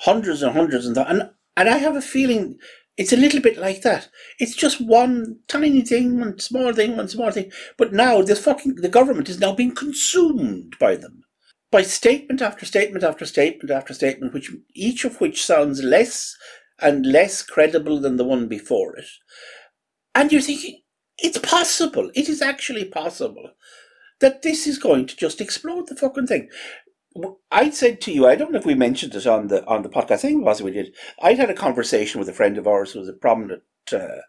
hundreds 0.00 0.42
and 0.42 0.52
hundreds 0.52 0.86
and 0.86 0.96
that, 0.96 1.10
and 1.10 1.30
and 1.56 1.68
I 1.68 1.78
have 1.78 1.96
a 1.96 2.02
feeling 2.02 2.58
it's 2.96 3.12
a 3.12 3.16
little 3.16 3.40
bit 3.40 3.58
like 3.58 3.82
that. 3.82 4.08
It's 4.38 4.54
just 4.54 4.80
one 4.80 5.40
tiny 5.48 5.82
thing, 5.82 6.18
one 6.18 6.38
small 6.38 6.72
thing, 6.72 6.96
one 6.96 7.08
small 7.08 7.30
thing. 7.30 7.52
But 7.76 7.92
now 7.92 8.22
this 8.22 8.42
fucking 8.42 8.76
the 8.76 8.88
government 8.88 9.28
is 9.28 9.38
now 9.38 9.54
being 9.54 9.74
consumed 9.74 10.76
by 10.80 10.96
them. 10.96 11.22
By 11.70 11.82
statement 11.82 12.40
after 12.40 12.64
statement 12.64 13.04
after 13.04 13.26
statement 13.26 13.70
after 13.70 13.92
statement, 13.92 14.32
which 14.32 14.50
each 14.74 15.04
of 15.04 15.20
which 15.20 15.44
sounds 15.44 15.82
less 15.82 16.36
and 16.80 17.04
less 17.04 17.42
credible 17.42 18.00
than 18.00 18.16
the 18.16 18.24
one 18.24 18.48
before 18.48 18.96
it. 18.96 19.06
And 20.14 20.32
you're 20.32 20.40
thinking, 20.40 20.80
it's 21.18 21.38
possible. 21.38 22.10
It 22.14 22.28
is 22.28 22.40
actually 22.40 22.84
possible 22.86 23.50
that 24.20 24.42
this 24.42 24.66
is 24.66 24.78
going 24.78 25.06
to 25.06 25.16
just 25.16 25.40
explode 25.40 25.88
the 25.88 25.96
fucking 25.96 26.26
thing. 26.26 26.48
I 27.50 27.70
said 27.70 28.00
to 28.02 28.12
you, 28.12 28.26
I 28.26 28.36
don't 28.36 28.52
know 28.52 28.58
if 28.58 28.66
we 28.66 28.74
mentioned 28.74 29.14
it 29.14 29.26
on 29.26 29.48
the 29.48 29.64
on 29.66 29.82
the 29.82 29.88
podcast. 29.88 30.12
I 30.12 30.16
think 30.16 30.44
possibly 30.44 30.72
we 30.72 30.82
did. 30.82 30.94
I'd 31.20 31.38
had 31.38 31.50
a 31.50 31.54
conversation 31.54 32.18
with 32.18 32.28
a 32.28 32.32
friend 32.32 32.58
of 32.58 32.66
ours 32.66 32.92
who 32.92 33.00
was 33.00 33.08
a 33.08 33.12
prominent 33.12 33.62
uh, 33.92 34.20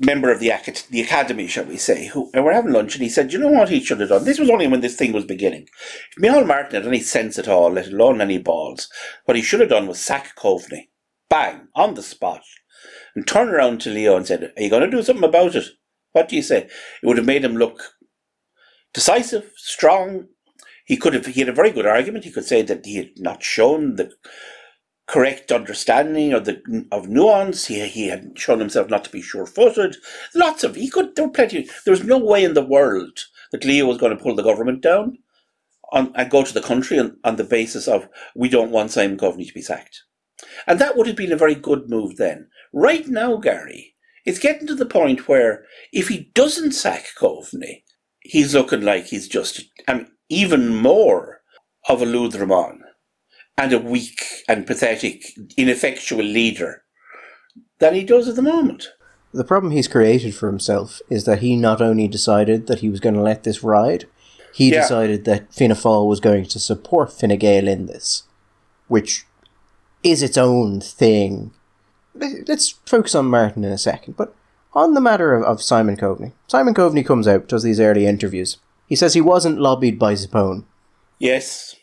member 0.00 0.30
of 0.30 0.40
the 0.40 0.52
the 0.90 1.00
academy, 1.00 1.46
shall 1.46 1.64
we 1.64 1.76
say, 1.76 2.06
who 2.08 2.30
and 2.34 2.44
we're 2.44 2.52
having 2.52 2.72
lunch, 2.72 2.94
and 2.94 3.02
he 3.02 3.08
said, 3.08 3.32
"You 3.32 3.38
know 3.38 3.48
what 3.48 3.68
he 3.68 3.80
should 3.80 4.00
have 4.00 4.08
done? 4.08 4.24
This 4.24 4.38
was 4.38 4.50
only 4.50 4.66
when 4.66 4.80
this 4.80 4.96
thing 4.96 5.12
was 5.12 5.24
beginning. 5.24 5.68
If 6.16 6.22
Micheál 6.22 6.46
Martin 6.46 6.74
had 6.74 6.86
any 6.86 7.00
sense 7.00 7.38
at 7.38 7.48
all, 7.48 7.70
let 7.70 7.88
alone 7.88 8.20
any 8.20 8.38
balls, 8.38 8.88
what 9.24 9.36
he 9.36 9.42
should 9.42 9.60
have 9.60 9.68
done 9.68 9.86
was 9.86 10.00
sack 10.00 10.36
Coveney, 10.36 10.90
bang 11.28 11.68
on 11.74 11.94
the 11.94 12.02
spot, 12.02 12.42
and 13.14 13.26
turn 13.26 13.48
around 13.48 13.80
to 13.82 13.90
Leo 13.90 14.16
and 14.16 14.26
said, 14.26 14.52
"Are 14.56 14.62
you 14.62 14.70
going 14.70 14.88
to 14.88 14.90
do 14.90 15.02
something 15.02 15.28
about 15.28 15.54
it? 15.54 15.66
What 16.12 16.28
do 16.28 16.36
you 16.36 16.42
say?" 16.42 16.68
It 17.02 17.06
would 17.06 17.18
have 17.18 17.26
made 17.26 17.44
him 17.44 17.56
look 17.56 17.94
decisive, 18.94 19.52
strong, 19.56 20.28
he 20.88 20.96
could 20.96 21.12
have 21.12 21.26
he 21.26 21.40
had 21.40 21.50
a 21.50 21.60
very 21.60 21.70
good 21.70 21.86
argument. 21.86 22.24
He 22.24 22.32
could 22.32 22.46
say 22.46 22.62
that 22.62 22.86
he 22.86 22.96
had 22.96 23.10
not 23.18 23.42
shown 23.42 23.96
the 23.96 24.10
correct 25.06 25.52
understanding 25.52 26.32
of 26.32 26.46
the 26.46 26.86
of 26.90 27.08
nuance. 27.08 27.66
He 27.66 27.86
he 27.88 28.08
had 28.08 28.38
shown 28.38 28.58
himself 28.58 28.88
not 28.88 29.04
to 29.04 29.10
be 29.10 29.20
sure 29.20 29.44
footed. 29.44 29.96
Lots 30.34 30.64
of 30.64 30.76
he 30.76 30.88
could 30.88 31.14
there 31.14 31.26
were 31.26 31.32
plenty 31.32 31.68
there 31.84 31.92
was 31.92 32.04
no 32.04 32.18
way 32.18 32.42
in 32.42 32.54
the 32.54 32.64
world 32.64 33.18
that 33.52 33.66
Leo 33.66 33.84
was 33.84 33.98
going 33.98 34.16
to 34.16 34.22
pull 34.22 34.34
the 34.34 34.42
government 34.42 34.80
down 34.80 35.18
on 35.92 36.10
and 36.14 36.30
go 36.30 36.42
to 36.42 36.54
the 36.54 36.62
country 36.62 36.98
on, 36.98 37.18
on 37.22 37.36
the 37.36 37.44
basis 37.44 37.86
of 37.86 38.08
we 38.34 38.48
don't 38.48 38.70
want 38.70 38.90
Simon 38.90 39.18
Coveney 39.18 39.46
to 39.46 39.54
be 39.54 39.62
sacked. 39.62 40.04
And 40.66 40.78
that 40.78 40.96
would 40.96 41.06
have 41.06 41.16
been 41.16 41.32
a 41.32 41.36
very 41.44 41.54
good 41.54 41.90
move 41.90 42.16
then. 42.16 42.48
Right 42.72 43.06
now, 43.08 43.36
Gary, 43.36 43.94
it's 44.24 44.38
getting 44.38 44.66
to 44.68 44.74
the 44.74 44.86
point 44.86 45.28
where 45.28 45.64
if 45.92 46.08
he 46.08 46.30
doesn't 46.34 46.72
sack 46.72 47.08
Coveney, 47.18 47.82
he's 48.28 48.54
looking 48.54 48.82
like 48.82 49.06
he's 49.06 49.26
just 49.26 49.64
I 49.88 49.94
mean 49.94 50.08
even 50.28 50.76
more 50.76 51.40
of 51.88 52.02
a 52.02 52.04
Luthramon 52.04 52.80
and 53.56 53.72
a 53.72 53.78
weak 53.78 54.22
and 54.46 54.66
pathetic, 54.66 55.24
ineffectual 55.56 56.22
leader 56.22 56.84
than 57.78 57.94
he 57.94 58.04
does 58.04 58.28
at 58.28 58.36
the 58.36 58.42
moment. 58.42 58.88
The 59.32 59.44
problem 59.44 59.72
he's 59.72 59.88
created 59.88 60.34
for 60.34 60.48
himself 60.48 61.00
is 61.10 61.24
that 61.24 61.40
he 61.40 61.56
not 61.56 61.80
only 61.80 62.08
decided 62.08 62.66
that 62.66 62.80
he 62.80 62.88
was 62.88 63.00
going 63.00 63.14
to 63.14 63.22
let 63.22 63.42
this 63.42 63.62
ride, 63.62 64.04
he 64.54 64.72
yeah. 64.72 64.82
decided 64.82 65.24
that 65.24 65.52
Fianna 65.52 65.74
Fáil 65.74 66.06
was 66.06 66.20
going 66.20 66.44
to 66.46 66.58
support 66.58 67.12
Fine 67.12 67.36
Gael 67.38 67.68
in 67.68 67.86
this, 67.86 68.24
which 68.86 69.26
is 70.02 70.22
its 70.22 70.38
own 70.38 70.80
thing. 70.80 71.52
Let's 72.14 72.70
focus 72.86 73.14
on 73.14 73.26
Martin 73.26 73.64
in 73.64 73.72
a 73.72 73.78
second, 73.78 74.16
but 74.16 74.34
on 74.74 74.94
the 74.94 75.00
matter 75.00 75.34
of, 75.34 75.42
of 75.44 75.62
Simon 75.62 75.96
Coveney. 75.96 76.32
Simon 76.46 76.74
Coveney 76.74 77.04
comes 77.04 77.26
out, 77.26 77.48
does 77.48 77.62
these 77.62 77.80
early 77.80 78.06
interviews, 78.06 78.58
he 78.86 78.96
says 78.96 79.14
he 79.14 79.20
wasn't 79.20 79.60
lobbied 79.60 79.98
by 79.98 80.14
Zappone. 80.14 80.64
Yes. 81.18 81.76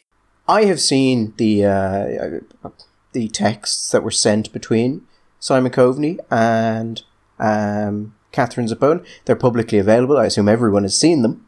I 0.48 0.66
have 0.66 0.80
seen 0.80 1.34
the 1.38 1.66
uh, 1.66 2.70
the 3.14 3.28
texts 3.30 3.92
that 3.92 4.04
were 4.04 4.12
sent 4.12 4.54
between 4.54 5.02
Simon 5.40 5.72
Coveney 5.72 6.20
and 6.30 7.02
um, 7.40 8.16
Catherine 8.32 8.68
Zappone. 8.68 9.06
They're 9.26 9.36
publicly 9.36 9.80
available. 9.80 10.18
I 10.18 10.26
assume 10.26 10.50
everyone 10.50 10.84
has 10.84 10.98
seen 10.98 11.22
them. 11.22 11.46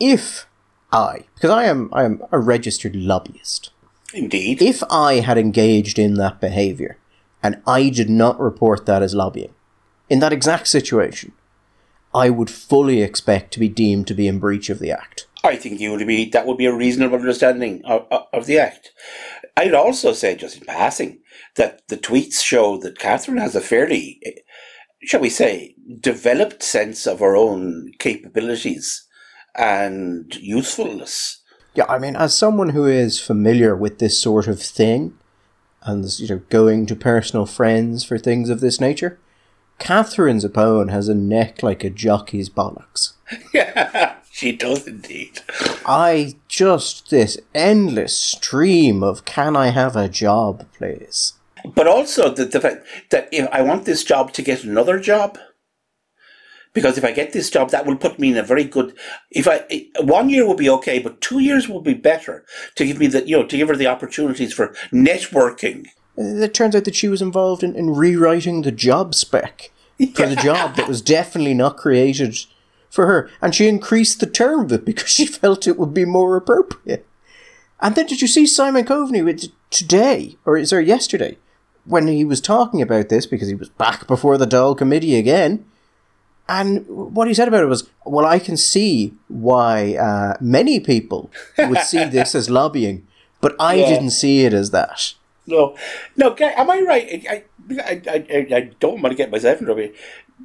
If 0.00 0.46
I, 0.92 1.26
because 1.34 1.50
I 1.50 1.64
am 1.64 1.90
I 1.92 2.04
am 2.04 2.22
a 2.30 2.38
registered 2.38 2.96
lobbyist. 2.96 3.70
Indeed. 4.14 4.62
If 4.62 4.82
I 4.90 5.20
had 5.20 5.36
engaged 5.36 5.98
in 5.98 6.14
that 6.14 6.40
behaviour 6.40 6.96
and 7.42 7.60
I 7.66 7.90
did 7.90 8.08
not 8.08 8.40
report 8.40 8.86
that 8.86 9.02
as 9.02 9.14
lobbying, 9.14 9.54
in 10.08 10.20
that 10.20 10.32
exact 10.32 10.68
situation, 10.68 11.32
I 12.14 12.30
would 12.30 12.50
fully 12.50 13.02
expect 13.02 13.52
to 13.52 13.60
be 13.60 13.68
deemed 13.68 14.06
to 14.06 14.14
be 14.14 14.26
in 14.26 14.38
breach 14.38 14.70
of 14.70 14.78
the 14.78 14.90
Act. 14.90 15.26
I 15.44 15.56
think 15.56 15.80
you 15.80 15.92
would 15.92 16.06
be 16.06 16.28
that 16.30 16.46
would 16.46 16.58
be 16.58 16.66
a 16.66 16.74
reasonable 16.74 17.16
understanding 17.16 17.82
of, 17.84 18.06
of 18.32 18.46
the 18.46 18.58
Act. 18.58 18.90
I'd 19.56 19.74
also 19.74 20.12
say, 20.12 20.34
just 20.34 20.56
in 20.56 20.64
passing, 20.64 21.20
that 21.56 21.86
the 21.88 21.96
tweets 21.96 22.42
show 22.42 22.78
that 22.78 22.98
Catherine 22.98 23.38
has 23.38 23.54
a 23.54 23.60
fairly, 23.60 24.20
shall 25.02 25.20
we 25.20 25.30
say, 25.30 25.74
developed 26.00 26.62
sense 26.62 27.06
of 27.06 27.20
her 27.20 27.36
own 27.36 27.92
capabilities 27.98 29.06
and 29.56 30.34
usefulness. 30.36 31.42
Yeah, 31.74 31.86
I 31.88 31.98
mean, 31.98 32.16
as 32.16 32.36
someone 32.36 32.70
who 32.70 32.86
is 32.86 33.20
familiar 33.20 33.76
with 33.76 33.98
this 33.98 34.18
sort 34.18 34.48
of 34.48 34.62
thing, 34.62 35.18
and 35.82 36.18
you 36.18 36.28
know, 36.28 36.42
going 36.48 36.86
to 36.86 36.96
personal 36.96 37.46
friends 37.46 38.04
for 38.04 38.18
things 38.18 38.50
of 38.50 38.60
this 38.60 38.80
nature, 38.80 39.18
Catherine 39.78 40.38
Zappone 40.38 40.90
has 40.90 41.08
a 41.08 41.14
neck 41.14 41.62
like 41.62 41.84
a 41.84 41.90
jockey's 41.90 42.50
bollocks. 42.50 43.12
Yeah, 43.54 44.16
she 44.30 44.52
does 44.52 44.86
indeed. 44.86 45.40
I 45.86 46.34
just 46.48 47.10
this 47.10 47.38
endless 47.54 48.18
stream 48.18 49.02
of 49.02 49.24
can 49.24 49.56
I 49.56 49.68
have 49.68 49.96
a 49.96 50.08
job, 50.08 50.66
please? 50.76 51.34
But 51.74 51.86
also 51.86 52.30
the, 52.30 52.44
the 52.44 52.60
fact 52.60 52.86
that 53.10 53.28
if 53.32 53.48
I 53.52 53.62
want 53.62 53.84
this 53.84 54.04
job 54.04 54.32
to 54.34 54.42
get 54.42 54.64
another 54.64 54.98
job, 54.98 55.38
because 56.72 56.98
if 56.98 57.04
I 57.04 57.12
get 57.12 57.32
this 57.32 57.50
job, 57.50 57.70
that 57.70 57.86
will 57.86 57.96
put 57.96 58.18
me 58.18 58.30
in 58.30 58.36
a 58.36 58.42
very 58.42 58.64
good. 58.64 58.96
If 59.30 59.48
I 59.48 59.88
one 60.00 60.28
year 60.28 60.46
will 60.46 60.54
be 60.54 60.70
okay, 60.70 60.98
but 60.98 61.20
two 61.20 61.40
years 61.40 61.68
will 61.68 61.80
be 61.80 61.94
better 61.94 62.44
to 62.76 62.86
give 62.86 62.98
me 62.98 63.06
the 63.06 63.26
you 63.26 63.36
know 63.36 63.46
to 63.46 63.56
give 63.56 63.68
her 63.68 63.76
the 63.76 63.86
opportunities 63.86 64.52
for 64.52 64.68
networking 64.92 65.86
it 66.18 66.52
turns 66.52 66.74
out 66.74 66.84
that 66.84 66.96
she 66.96 67.08
was 67.08 67.22
involved 67.22 67.62
in, 67.62 67.76
in 67.76 67.90
rewriting 67.94 68.62
the 68.62 68.72
job 68.72 69.14
spec 69.14 69.70
for 70.14 70.26
the 70.26 70.36
job 70.36 70.74
that 70.76 70.88
was 70.88 71.00
definitely 71.00 71.54
not 71.54 71.76
created 71.76 72.36
for 72.90 73.06
her. 73.06 73.30
And 73.40 73.54
she 73.54 73.68
increased 73.68 74.20
the 74.20 74.26
term 74.26 74.60
of 74.60 74.72
it 74.72 74.84
because 74.84 75.08
she 75.08 75.26
felt 75.26 75.66
it 75.66 75.78
would 75.78 75.94
be 75.94 76.04
more 76.04 76.36
appropriate. 76.36 77.06
And 77.80 77.94
then 77.94 78.06
did 78.06 78.20
you 78.20 78.26
see 78.26 78.46
Simon 78.46 78.84
Coveney 78.84 79.24
with 79.24 79.52
today, 79.70 80.36
or 80.44 80.56
is 80.56 80.70
there 80.70 80.80
yesterday, 80.80 81.38
when 81.84 82.08
he 82.08 82.24
was 82.24 82.40
talking 82.40 82.82
about 82.82 83.08
this 83.08 83.24
because 83.24 83.48
he 83.48 83.54
was 83.54 83.68
back 83.68 84.08
before 84.08 84.36
the 84.36 84.46
Dáil 84.46 84.76
committee 84.76 85.14
again? 85.14 85.64
And 86.48 86.86
what 86.88 87.28
he 87.28 87.34
said 87.34 87.46
about 87.46 87.62
it 87.62 87.66
was, 87.66 87.88
well, 88.04 88.26
I 88.26 88.38
can 88.38 88.56
see 88.56 89.14
why 89.28 89.94
uh, 89.94 90.36
many 90.40 90.80
people 90.80 91.30
would 91.58 91.82
see 91.82 92.04
this 92.04 92.34
as 92.34 92.50
lobbying, 92.50 93.06
but 93.40 93.54
I 93.60 93.74
yeah. 93.74 93.88
didn't 93.88 94.10
see 94.10 94.44
it 94.44 94.52
as 94.52 94.70
that. 94.70 95.14
No, 95.48 95.74
no, 96.14 96.36
am 96.38 96.70
I 96.70 96.80
right? 96.82 97.26
I, 97.28 97.44
I, 97.80 98.02
I, 98.06 98.46
I 98.54 98.70
don't 98.80 99.00
want 99.00 99.12
to 99.12 99.16
get 99.16 99.30
myself 99.30 99.60
in 99.60 99.64
trouble. 99.64 99.88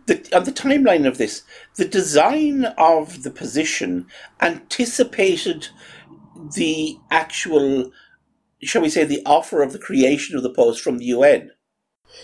The, 0.06 0.36
on 0.36 0.45
the 0.45 0.51
timeline 0.51 1.06
of 1.06 1.18
this, 1.18 1.43
the 1.76 1.86
design 1.86 2.66
of 2.78 3.24
the 3.24 3.30
position 3.30 4.08
anticipated 4.41 5.68
the 6.56 6.97
actual, 7.12 7.91
shall 8.62 8.82
we 8.82 8.89
say, 8.89 9.04
the 9.04 9.22
offer 9.26 9.62
of 9.62 9.74
the 9.74 9.80
creation 9.80 10.38
of 10.38 10.43
the 10.43 10.49
post 10.49 10.82
from 10.82 10.99
the 10.99 11.06
UN. 11.06 11.51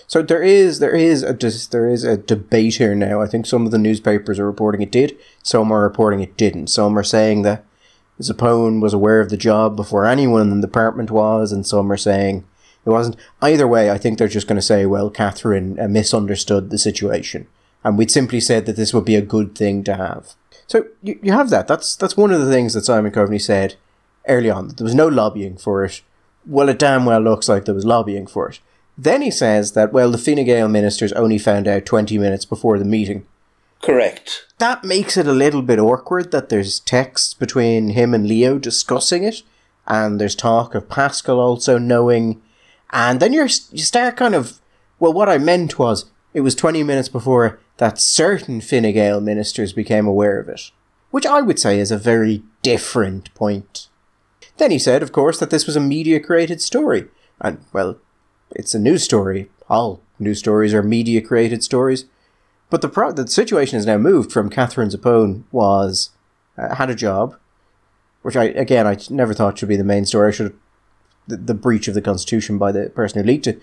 So 0.07 0.21
there 0.21 0.43
is 0.43 0.80
there 0.80 0.95
is 0.95 1.23
a 1.23 1.34
there 1.71 1.89
is 1.89 2.03
a 2.03 2.15
debate 2.15 2.75
here 2.75 2.95
now. 2.95 3.21
I 3.21 3.27
think 3.27 3.45
some 3.45 3.65
of 3.65 3.71
the 3.71 3.77
newspapers 3.77 4.39
are 4.39 4.45
reporting 4.45 4.82
it 4.82 4.91
did, 4.91 5.17
some 5.43 5.71
are 5.71 5.82
reporting 5.82 6.21
it 6.21 6.38
didn't. 6.38 6.67
Some 6.67 6.97
are 6.97 7.03
saying 7.03 7.41
that 7.41 7.65
Zappone 8.21 8.82
was 8.82 8.93
aware 8.93 9.19
of 9.19 9.30
the 9.30 9.38
job 9.38 9.75
before 9.75 10.05
anyone 10.05 10.41
in 10.51 10.61
the 10.61 10.67
department 10.67 11.09
was, 11.09 11.51
and 11.51 11.65
some 11.65 11.91
are 11.91 11.97
saying 11.97 12.45
it 12.86 12.89
wasn't. 12.89 13.17
Either 13.41 13.67
way, 13.67 13.91
I 13.91 13.97
think 13.97 14.17
they're 14.17 14.27
just 14.27 14.47
going 14.47 14.55
to 14.57 14.61
say, 14.61 14.86
well, 14.86 15.09
Catherine 15.09 15.80
uh, 15.80 15.88
misunderstood 15.88 16.69
the 16.69 16.77
situation, 16.77 17.47
and 17.84 17.97
we'd 17.97 18.11
simply 18.11 18.39
said 18.39 18.65
that 18.65 18.75
this 18.75 18.93
would 18.93 19.05
be 19.05 19.15
a 19.15 19.21
good 19.21 19.55
thing 19.55 19.84
to 19.84 19.95
have. 19.95 20.34
So 20.67 20.86
you, 21.01 21.19
you 21.21 21.32
have 21.32 21.49
that. 21.49 21.67
That's 21.67 21.95
that's 21.95 22.17
one 22.17 22.32
of 22.32 22.41
the 22.41 22.51
things 22.51 22.73
that 22.73 22.86
Simon 22.86 23.11
Coveney 23.11 23.41
said 23.41 23.75
early 24.27 24.49
on. 24.49 24.67
That 24.67 24.77
there 24.77 24.86
was 24.86 24.95
no 24.95 25.07
lobbying 25.07 25.57
for 25.57 25.84
it. 25.84 26.01
Well, 26.45 26.69
it 26.69 26.80
damn 26.80 27.05
well 27.05 27.21
looks 27.21 27.49
like 27.49 27.65
there 27.65 27.75
was 27.75 27.86
lobbying 27.86 28.27
for 28.27 28.49
it. 28.49 28.59
Then 28.97 29.21
he 29.21 29.32
says 29.32 29.73
that, 29.73 29.93
well, 29.93 30.11
the 30.11 30.17
Fine 30.17 30.43
Gael 30.43 30.67
ministers 30.67 31.13
only 31.13 31.38
found 31.38 31.69
out 31.69 31.86
20 31.86 32.17
minutes 32.17 32.43
before 32.43 32.77
the 32.77 32.86
meeting. 32.86 33.25
Correct. 33.82 34.45
That 34.57 34.84
makes 34.84 35.15
it 35.15 35.25
a 35.25 35.32
little 35.32 35.61
bit 35.61 35.80
awkward 35.80 36.32
that 36.32 36.49
there's 36.49 36.82
texts 36.82 37.34
between 37.34 37.91
him 37.91 38.13
and 38.13 38.27
Leo 38.27 38.59
discussing 38.59 39.23
it, 39.23 39.41
and 39.88 40.19
there's 40.19 40.36
talk 40.36 40.75
of 40.75 40.89
Paschal 40.89 41.39
also 41.39 41.77
knowing 41.77 42.41
and 42.91 43.19
then 43.19 43.33
you're, 43.33 43.49
you 43.71 43.83
start 43.83 44.17
kind 44.17 44.35
of, 44.35 44.59
well, 44.99 45.13
what 45.13 45.29
I 45.29 45.37
meant 45.37 45.77
was 45.77 46.05
it 46.33 46.41
was 46.41 46.55
20 46.55 46.83
minutes 46.83 47.09
before 47.09 47.59
that 47.77 47.99
certain 47.99 48.61
Fine 48.61 48.91
Gael 48.93 49.21
ministers 49.21 49.73
became 49.73 50.07
aware 50.07 50.39
of 50.39 50.49
it, 50.49 50.71
which 51.11 51.25
I 51.25 51.41
would 51.41 51.59
say 51.59 51.79
is 51.79 51.91
a 51.91 51.97
very 51.97 52.43
different 52.61 53.33
point. 53.33 53.87
Then 54.57 54.71
he 54.71 54.79
said, 54.79 55.01
of 55.01 55.11
course, 55.11 55.39
that 55.39 55.49
this 55.49 55.65
was 55.65 55.75
a 55.75 55.81
media 55.81 56.19
created 56.19 56.61
story. 56.61 57.07
And, 57.39 57.63
well, 57.71 57.97
it's 58.51 58.75
a 58.75 58.79
news 58.79 59.03
story. 59.03 59.49
All 59.69 60.01
news 60.19 60.39
stories 60.39 60.73
are 60.73 60.83
media 60.83 61.21
created 61.21 61.63
stories. 61.63 62.05
But 62.69 62.81
the, 62.81 62.89
pro- 62.89 63.13
the 63.13 63.27
situation 63.27 63.77
has 63.77 63.85
now 63.85 63.97
moved 63.97 64.31
from 64.31 64.49
Catherine 64.49 64.89
Zappone 64.89 65.43
was, 65.51 66.11
uh, 66.57 66.75
had 66.75 66.89
a 66.89 66.95
job, 66.95 67.37
which 68.21 68.35
I, 68.35 68.45
again, 68.45 68.85
I 68.85 68.97
never 69.09 69.33
thought 69.33 69.57
should 69.57 69.69
be 69.69 69.77
the 69.77 69.83
main 69.83 70.05
story. 70.05 70.27
I 70.27 70.31
should 70.31 70.47
have 70.47 70.59
the, 71.30 71.38
the 71.38 71.53
breach 71.53 71.88
of 71.88 71.93
the 71.93 72.01
constitution 72.01 72.57
by 72.57 72.71
the 72.71 72.89
person 72.89 73.21
who 73.21 73.27
leaked 73.27 73.47
it. 73.47 73.61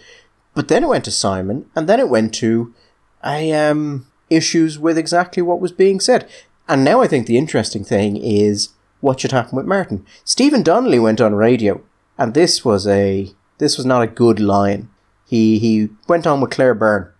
But 0.54 0.68
then 0.68 0.84
it 0.84 0.88
went 0.88 1.04
to 1.04 1.10
Simon, 1.10 1.68
and 1.74 1.88
then 1.88 2.00
it 2.00 2.08
went 2.08 2.34
to 2.34 2.74
I 3.22 3.50
um 3.50 4.06
issues 4.30 4.78
with 4.78 4.98
exactly 4.98 5.42
what 5.42 5.60
was 5.60 5.72
being 5.72 6.00
said. 6.00 6.28
And 6.68 6.84
now 6.84 7.00
I 7.00 7.06
think 7.06 7.26
the 7.26 7.38
interesting 7.38 7.84
thing 7.84 8.16
is 8.16 8.70
what 9.00 9.20
should 9.20 9.32
happen 9.32 9.56
with 9.56 9.66
Martin. 9.66 10.04
Stephen 10.24 10.62
Donnelly 10.62 10.98
went 10.98 11.20
on 11.20 11.34
radio, 11.34 11.82
and 12.18 12.34
this 12.34 12.64
was 12.64 12.86
a 12.86 13.30
this 13.58 13.76
was 13.76 13.86
not 13.86 14.02
a 14.02 14.08
good 14.08 14.40
line. 14.40 14.88
He 15.26 15.58
he 15.58 15.90
went 16.08 16.26
on 16.26 16.40
with 16.40 16.50
Claire 16.50 16.74
Byrne, 16.74 17.12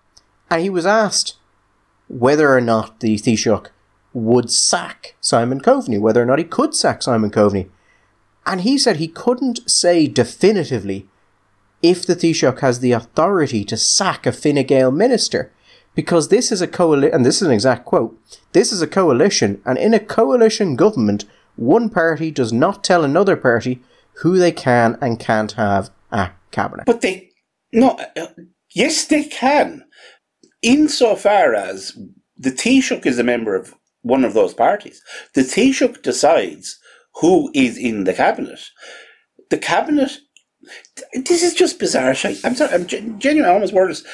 and 0.51 0.63
he 0.63 0.71
was 0.71 0.87
asked 0.87 1.37
whether 2.09 2.55
or 2.55 2.61
not 2.61 3.01
the 3.01 3.17
Taoiseach 3.17 3.69
would 4.13 4.51
sack 4.51 5.15
Simon 5.21 5.61
Coveney, 5.61 6.01
whether 6.01 6.23
or 6.23 6.27
not 6.27 6.39
he 6.39 6.45
could 6.45 6.75
sack 6.75 7.03
Simon 7.03 7.31
Coveney. 7.31 7.69
And 8.47 8.61
he 8.61 8.79
said 8.79 8.97
he 8.97 9.09
couldn't 9.09 9.69
say 9.69 10.07
definitively 10.07 11.09
if 11.83 12.07
the 12.07 12.15
Taoiseach 12.15 12.61
has 12.61 12.81
the 12.81 12.93
authority 12.93 13.65
to 13.65 13.77
sack 13.77 14.25
a 14.25 14.33
Fine 14.33 14.65
Gael 14.67 14.91
minister, 14.91 15.53
because 15.95 16.29
this 16.29 16.53
is 16.53 16.63
a 16.63 16.69
coalition, 16.69 17.15
and 17.15 17.27
this 17.27 17.43
is 17.43 17.49
an 17.49 17.53
exact 17.53 17.85
quote, 17.85 18.19
this 18.53 18.73
is 18.73 18.81
a 18.81 18.87
coalition, 18.87 19.61
and 19.65 19.77
in 19.77 19.93
a 19.93 20.01
coalition 20.01 20.77
government, 20.77 21.25
one 21.57 21.91
party 21.91 22.31
does 22.31 22.53
not 22.53 22.85
tell 22.85 23.05
another 23.05 23.37
party 23.37 23.81
who 24.21 24.39
they 24.39 24.53
can 24.53 24.97
and 25.01 25.19
can't 25.19 25.53
have 25.53 25.91
a 26.11 26.31
cabinet. 26.51 26.87
But 26.87 27.01
they, 27.01 27.31
no, 27.73 27.99
uh, 28.17 28.27
yes, 28.75 29.05
they 29.07 29.25
can, 29.25 29.85
insofar 30.63 31.55
as 31.55 31.99
the 32.37 32.51
Taoiseach 32.51 33.07
is 33.07 33.19
a 33.19 33.25
member 33.25 33.55
of 33.55 33.75
one 34.03 34.25
of 34.25 34.35
those 34.35 34.55
parties. 34.55 35.03
The 35.35 35.43
Taoiseach 35.43 36.03
decides 36.03 36.79
who 37.21 37.51
is 37.55 37.77
in 37.79 38.05
the 38.05 38.15
cabinet. 38.15 38.61
The 39.51 39.59
cabinet. 39.59 40.19
This 41.15 41.43
is 41.43 41.55
just 41.55 41.79
bizarre. 41.79 42.15
I'm 42.45 42.55
sorry. 42.55 42.73
I'm 42.73 42.87
genuinely 42.87 43.45
almost 43.45 43.73
wordless. 43.73 44.05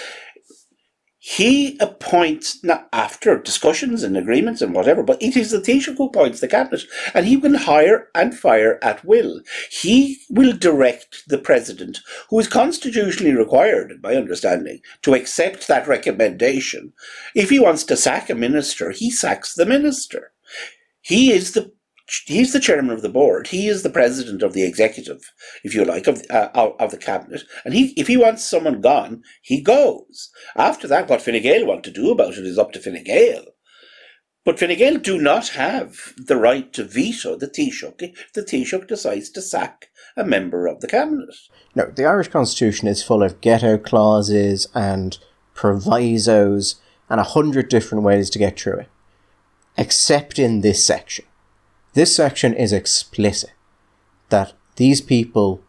He 1.25 1.79
appoints 1.79 2.65
not 2.65 2.89
after 2.93 3.39
discussions 3.39 4.03
and 4.03 4.17
agreements 4.17 4.61
and 4.61 4.75
whatever, 4.75 5.05
but 5.05 5.23
it 5.23 5.37
is 5.37 5.53
the 5.53 5.59
Taoiseach 5.61 5.97
who 5.97 6.07
appoints 6.07 6.41
the 6.41 6.49
cabinet, 6.49 6.83
and 7.15 7.27
he 7.27 7.41
can 7.41 7.55
hire 7.55 8.09
and 8.13 8.37
fire 8.37 8.81
at 8.83 9.05
will. 9.05 9.41
He 9.71 10.19
will 10.31 10.53
direct 10.53 11.23
the 11.29 11.39
president, 11.39 12.01
who 12.29 12.41
is 12.41 12.49
constitutionally 12.49 13.37
required, 13.37 13.93
in 13.93 14.01
my 14.03 14.17
understanding, 14.17 14.81
to 15.03 15.15
accept 15.15 15.69
that 15.69 15.87
recommendation. 15.87 16.93
If 17.37 17.51
he 17.51 17.61
wants 17.61 17.85
to 17.85 17.97
sack 17.97 18.29
a 18.29 18.35
minister, 18.35 18.91
he 18.91 19.09
sacks 19.09 19.55
the 19.55 19.65
minister. 19.65 20.33
He 21.03 21.31
is 21.31 21.53
the 21.53 21.73
he's 22.27 22.53
the 22.53 22.61
chairman 22.61 22.91
of 22.91 23.03
the 23.03 23.09
board. 23.09 23.49
He 23.49 23.69
is 23.69 23.83
the 23.83 23.91
president 23.91 24.43
of 24.43 24.53
the 24.53 24.65
executive, 24.65 25.21
if 25.65 25.75
you 25.75 25.85
like, 25.85 26.07
of 26.07 26.23
uh, 26.31 26.49
of 26.55 26.91
the 26.91 26.99
cabinet. 26.99 27.43
And 27.65 27.75
he, 27.75 27.93
if 27.97 28.07
he 28.07 28.17
wants 28.17 28.45
someone 28.45 28.81
gone, 28.81 29.23
he 29.43 29.61
goes. 29.61 30.31
After 30.57 30.87
that, 30.89 31.09
what 31.09 31.23
Fine 31.23 31.43
Gael 31.43 31.67
want 31.67 31.85
to 31.85 31.91
do 31.91 32.11
about 32.11 32.35
it 32.35 32.47
is 32.47 32.59
up 32.59 32.73
to 32.73 32.81
Fine 32.81 33.05
Gael. 33.05 33.45
But 34.45 34.59
Fine 34.59 34.77
Gael 34.77 34.99
do 34.99 35.21
not 35.21 35.49
have 35.51 36.13
the 36.17 36.37
right 36.37 36.73
to 36.73 36.85
veto 36.85 37.37
the 37.37 37.49
Taoiseach 37.49 38.03
if 38.03 38.33
the 38.35 38.43
Taoiseach 38.43 38.89
decides 38.89 39.31
to 39.31 39.43
sack 39.43 39.89
a 40.17 40.25
member 40.25 40.67
of 40.67 40.81
the 40.81 40.89
cabinet. 40.89 41.35
No, 41.75 41.87
the 41.87 42.05
Irish 42.05 42.29
Constitution 42.29 42.89
is 42.89 43.03
full 43.03 43.23
of 43.23 43.41
get-out 43.41 43.85
clauses 43.85 44.69
and 44.75 45.19
provisos 45.55 46.77
and 47.09 47.21
a 47.21 47.25
hundred 47.25 47.69
different 47.69 48.05
ways 48.05 48.29
to 48.31 48.39
get 48.39 48.59
through 48.59 48.81
it, 48.81 48.89
except 49.77 50.39
in 50.39 50.61
this 50.61 50.85
section 50.85 51.25
this 51.95 52.14
section 52.14 52.55
is 52.55 52.72
explicit 52.72 53.53
that 54.30 54.55
these 54.76 55.01
people 55.01 55.62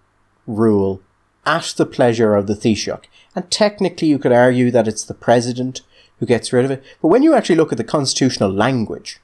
rule 0.47 1.01
at 1.45 1.73
the 1.77 1.85
pleasure 1.85 2.35
of 2.35 2.47
the 2.47 2.53
Taoiseach. 2.53 3.05
And 3.35 3.49
technically, 3.51 4.07
you 4.07 4.19
could 4.19 4.31
argue 4.31 4.71
that 4.71 4.87
it's 4.87 5.03
the 5.03 5.13
president 5.13 5.81
who 6.19 6.25
gets 6.25 6.53
rid 6.53 6.65
of 6.65 6.71
it. 6.71 6.83
But 7.01 7.09
when 7.09 7.23
you 7.23 7.33
actually 7.33 7.57
look 7.57 7.71
at 7.71 7.77
the 7.77 7.83
constitutional 7.83 8.51
language, 8.51 9.19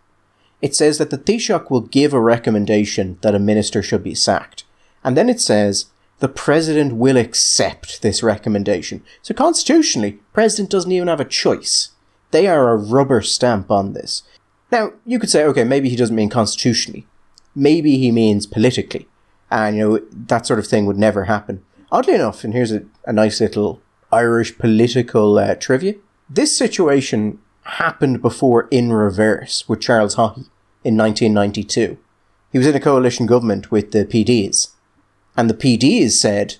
it 0.62 0.76
says 0.76 0.98
that 0.98 1.10
the 1.10 1.18
Taoiseach 1.18 1.70
will 1.70 1.82
give 1.82 2.14
a 2.14 2.20
recommendation 2.20 3.18
that 3.22 3.36
a 3.36 3.40
minister 3.40 3.82
should 3.82 4.04
be 4.04 4.16
sacked. 4.16 4.66
And 5.04 5.16
then 5.16 5.30
it 5.30 5.40
says 5.40 5.86
the 6.20 6.28
president 6.28 6.96
will 6.96 7.16
accept 7.16 8.02
this 8.02 8.22
recommendation. 8.22 9.04
So 9.22 9.34
constitutionally, 9.34 10.20
president 10.34 10.70
doesn't 10.70 10.92
even 10.92 11.08
have 11.08 11.22
a 11.22 11.26
choice. 11.26 11.92
They 12.32 12.48
are 12.48 12.70
a 12.70 12.78
rubber 12.78 13.22
stamp 13.22 13.72
on 13.72 13.94
this. 13.94 14.24
Now, 14.72 14.94
you 15.06 15.20
could 15.20 15.30
say, 15.30 15.44
okay, 15.46 15.64
maybe 15.64 15.90
he 15.90 15.96
doesn't 15.96 16.16
mean 16.16 16.30
constitutionally. 16.30 17.08
Maybe 17.56 17.98
he 17.98 18.12
means 18.12 18.46
politically. 18.46 19.08
And, 19.50 19.78
you 19.78 19.90
know, 19.90 20.00
that 20.12 20.46
sort 20.46 20.60
of 20.60 20.68
thing 20.68 20.86
would 20.86 20.98
never 20.98 21.26
happen. 21.26 21.64
Oddly 21.92 22.14
enough, 22.14 22.44
and 22.44 22.54
here's 22.54 22.72
a, 22.72 22.84
a 23.06 23.14
nice 23.14 23.42
little 23.42 23.82
Irish 24.12 24.58
political 24.58 25.38
uh, 25.40 25.56
trivia 25.56 25.96
this 26.30 26.56
situation 26.56 27.40
happened 27.64 28.22
before 28.22 28.68
in 28.70 28.94
reverse 28.94 29.68
with 29.68 29.82
Charles 29.82 30.16
Haughey 30.16 30.48
in 30.84 30.96
1992. 30.96 31.98
He 32.52 32.58
was 32.58 32.68
in 32.68 32.76
a 32.76 32.80
coalition 32.80 33.26
government 33.26 33.72
with 33.72 33.92
the 33.92 34.06
PDs. 34.06 34.70
And 35.36 35.50
the 35.50 35.56
PDs 35.56 36.12
said 36.12 36.58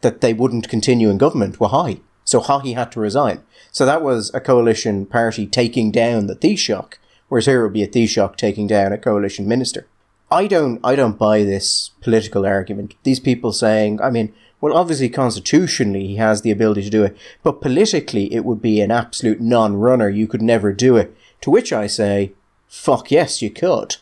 that 0.00 0.20
they 0.20 0.34
wouldn't 0.34 0.68
continue 0.68 1.10
in 1.10 1.18
government 1.18 1.60
with 1.60 1.70
Haughey. 1.70 2.00
So 2.24 2.40
Haughey 2.40 2.74
had 2.74 2.90
to 2.92 3.00
resign. 3.00 3.42
So 3.70 3.86
that 3.86 4.02
was 4.02 4.32
a 4.34 4.40
coalition 4.40 5.06
party 5.06 5.46
taking 5.46 5.92
down 5.92 6.26
the 6.26 6.36
Taoiseach 6.36 6.94
whereas 7.34 7.46
here 7.46 7.62
it 7.62 7.64
would 7.64 7.72
be 7.72 7.82
a 7.82 7.88
Taoiseach 7.88 8.36
taking 8.36 8.68
down 8.68 8.92
a 8.92 8.96
coalition 8.96 9.48
minister. 9.48 9.88
I 10.30 10.46
don't 10.46 10.78
I 10.84 10.94
don't 10.94 11.18
buy 11.18 11.42
this 11.42 11.90
political 12.00 12.46
argument. 12.46 12.94
These 13.02 13.18
people 13.18 13.50
saying, 13.50 14.00
I 14.00 14.08
mean, 14.08 14.32
well, 14.60 14.76
obviously 14.76 15.08
constitutionally 15.08 16.06
he 16.06 16.14
has 16.14 16.42
the 16.42 16.52
ability 16.52 16.84
to 16.84 16.90
do 16.90 17.02
it, 17.02 17.16
but 17.42 17.60
politically 17.60 18.32
it 18.32 18.44
would 18.44 18.62
be 18.62 18.80
an 18.80 18.92
absolute 18.92 19.40
non-runner. 19.40 20.08
You 20.08 20.28
could 20.28 20.42
never 20.42 20.72
do 20.72 20.96
it. 20.96 21.12
To 21.40 21.50
which 21.50 21.72
I 21.72 21.88
say, 21.88 22.34
fuck 22.68 23.10
yes, 23.10 23.42
you 23.42 23.50
could. 23.50 23.96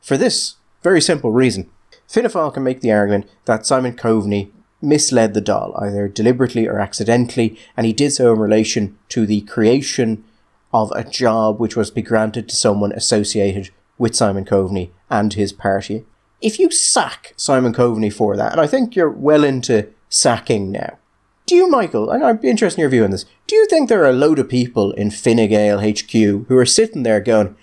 For 0.00 0.16
this 0.16 0.56
very 0.82 1.00
simple 1.00 1.30
reason. 1.30 1.70
Fianna 2.08 2.50
can 2.50 2.64
make 2.64 2.80
the 2.80 2.90
argument 2.90 3.30
that 3.44 3.64
Simon 3.64 3.94
Coveney 3.94 4.50
misled 4.80 5.34
the 5.34 5.40
Dáil, 5.40 5.80
either 5.80 6.08
deliberately 6.08 6.66
or 6.66 6.80
accidentally, 6.80 7.56
and 7.76 7.86
he 7.86 7.92
did 7.92 8.10
so 8.10 8.32
in 8.32 8.40
relation 8.40 8.98
to 9.10 9.24
the 9.24 9.42
creation 9.42 10.24
of 10.72 10.90
a 10.92 11.04
job 11.04 11.60
which 11.60 11.76
was 11.76 11.90
to 11.90 11.94
be 11.94 12.02
granted 12.02 12.48
to 12.48 12.56
someone 12.56 12.92
associated 12.92 13.70
with 13.98 14.16
Simon 14.16 14.44
Coveney 14.44 14.90
and 15.10 15.34
his 15.34 15.52
party. 15.52 16.04
If 16.40 16.58
you 16.58 16.70
sack 16.70 17.34
Simon 17.36 17.72
Coveney 17.72 18.12
for 18.12 18.36
that, 18.36 18.52
and 18.52 18.60
I 18.60 18.66
think 18.66 18.96
you're 18.96 19.10
well 19.10 19.44
into 19.44 19.88
sacking 20.08 20.72
now, 20.72 20.98
do 21.46 21.54
you, 21.54 21.68
Michael, 21.68 22.10
and 22.10 22.24
I'd 22.24 22.40
be 22.40 22.48
interested 22.48 22.78
in 22.78 22.82
your 22.82 22.90
view 22.90 23.04
on 23.04 23.10
this, 23.10 23.26
do 23.46 23.56
you 23.56 23.66
think 23.66 23.88
there 23.88 24.02
are 24.02 24.10
a 24.10 24.14
load 24.14 24.38
of 24.38 24.48
people 24.48 24.92
in 24.92 25.10
Fine 25.10 25.48
Gael 25.48 25.80
HQ 25.80 26.12
who 26.12 26.56
are 26.56 26.66
sitting 26.66 27.02
there 27.02 27.20
going, 27.20 27.56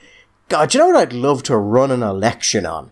God, 0.48 0.74
you 0.74 0.80
know 0.80 0.88
what 0.88 0.96
I'd 0.96 1.14
love 1.14 1.44
to 1.44 1.58
run 1.58 1.92
an 1.92 2.04
election 2.04 2.66
on? 2.66 2.92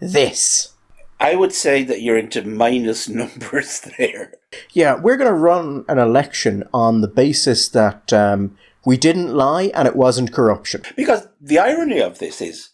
This. 0.00 0.72
I 1.18 1.36
would 1.36 1.52
say 1.52 1.84
that 1.84 2.02
you're 2.02 2.18
into 2.18 2.42
minus 2.42 3.08
numbers 3.08 3.80
there. 3.98 4.34
Yeah, 4.72 5.00
we're 5.00 5.16
going 5.16 5.30
to 5.30 5.34
run 5.34 5.84
an 5.88 5.98
election 5.98 6.64
on 6.74 7.00
the 7.00 7.08
basis 7.08 7.68
that 7.68 8.12
um, 8.12 8.56
we 8.84 8.96
didn't 8.96 9.34
lie 9.34 9.70
and 9.74 9.86
it 9.86 9.96
wasn't 9.96 10.32
corruption. 10.32 10.82
Because 10.96 11.28
the 11.40 11.58
irony 11.58 12.00
of 12.00 12.18
this 12.18 12.40
is, 12.40 12.70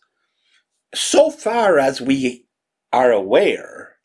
so 0.95 1.31
far 1.31 1.79
as 1.79 2.01
we 2.01 2.47
are 2.93 3.13
aware, 3.13 3.97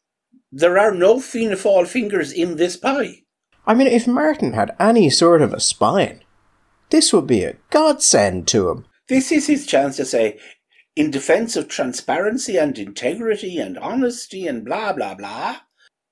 there 0.51 0.77
are 0.77 0.93
no 0.93 1.19
Fianna 1.19 1.55
Fáil 1.55 1.87
fingers 1.87 2.31
in 2.31 2.57
this 2.57 2.77
pie. 2.77 3.23
I 3.65 3.73
mean, 3.73 3.87
if 3.87 4.05
Martin 4.05 4.53
had 4.53 4.75
any 4.79 5.09
sort 5.09 5.41
of 5.41 5.53
a 5.53 5.59
spine, 5.59 6.21
this 6.89 7.13
would 7.13 7.25
be 7.25 7.43
a 7.43 7.55
godsend 7.69 8.47
to 8.49 8.69
him. 8.69 8.85
This 9.07 9.31
is 9.31 9.47
his 9.47 9.65
chance 9.65 9.97
to 9.97 10.05
say, 10.05 10.39
in 10.95 11.09
defense 11.09 11.55
of 11.55 11.67
transparency 11.67 12.57
and 12.57 12.77
integrity 12.77 13.57
and 13.57 13.77
honesty 13.77 14.45
and 14.45 14.63
blah, 14.63 14.93
blah, 14.93 15.15
blah, 15.15 15.57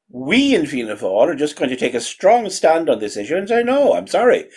we 0.09 0.55
in 0.55 0.65
Fianna 0.65 0.95
Fáil 0.95 1.27
are 1.27 1.35
just 1.35 1.55
going 1.55 1.69
to 1.69 1.77
take 1.77 1.93
a 1.93 2.01
strong 2.01 2.49
stand 2.49 2.89
on 2.89 2.99
this 2.99 3.15
issue 3.15 3.35
and 3.35 3.47
say, 3.47 3.63
no, 3.63 3.93
I'm 3.93 4.07
sorry. 4.07 4.49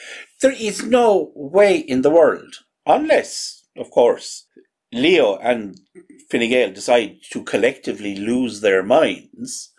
There 0.45 0.53
is 0.53 0.83
no 0.83 1.33
way 1.35 1.79
in 1.79 2.03
the 2.03 2.11
world, 2.11 2.57
unless, 2.85 3.65
of 3.79 3.91
course, 3.91 4.47
Leo 4.93 5.37
and 5.37 5.81
Fine 6.31 6.75
decide 6.75 7.17
to 7.31 7.43
collectively 7.45 8.15
lose 8.15 8.61
their 8.61 8.83
minds, 8.83 9.73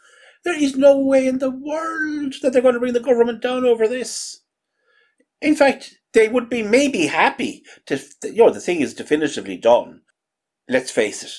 there 0.44 0.60
is 0.60 0.76
no 0.76 0.98
way 0.98 1.28
in 1.28 1.38
the 1.38 1.52
world 1.52 2.34
that 2.42 2.52
they're 2.52 2.64
going 2.64 2.74
to 2.74 2.80
bring 2.80 2.94
the 2.94 3.00
government 3.00 3.44
down 3.44 3.64
over 3.64 3.88
this. 3.88 4.42
In 5.40 5.56
fact, 5.56 6.00
they 6.14 6.30
would 6.30 6.50
be 6.50 6.64
maybe 6.64 7.06
happy 7.06 7.62
to, 7.86 8.02
you 8.24 8.38
know, 8.38 8.50
the 8.50 8.60
thing 8.60 8.82
is 8.82 8.96
definitively 8.96 9.58
done. 9.58 10.02
Let's 10.68 10.90
face 10.90 11.22
it, 11.22 11.32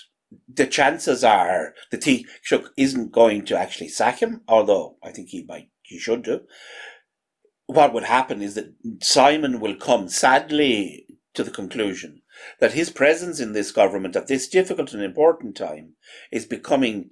the 0.48 0.68
chances 0.68 1.24
are 1.24 1.74
that 1.90 2.02
Taoiseach 2.02 2.68
isn't 2.76 3.10
going 3.10 3.44
to 3.46 3.58
actually 3.58 3.88
sack 3.88 4.20
him, 4.20 4.42
although 4.46 4.98
I 5.02 5.10
think 5.10 5.30
he 5.30 5.42
might, 5.42 5.70
he 5.82 5.98
should 5.98 6.22
do. 6.22 6.42
What 7.66 7.92
would 7.92 8.04
happen 8.04 8.42
is 8.42 8.54
that 8.54 8.74
Simon 9.02 9.60
will 9.60 9.74
come 9.74 10.08
sadly 10.08 11.06
to 11.34 11.42
the 11.42 11.50
conclusion 11.50 12.22
that 12.60 12.72
his 12.72 12.90
presence 12.90 13.40
in 13.40 13.52
this 13.52 13.72
government 13.72 14.16
at 14.16 14.26
this 14.28 14.48
difficult 14.48 14.92
and 14.92 15.02
important 15.02 15.56
time 15.56 15.94
is 16.30 16.44
becoming 16.44 17.10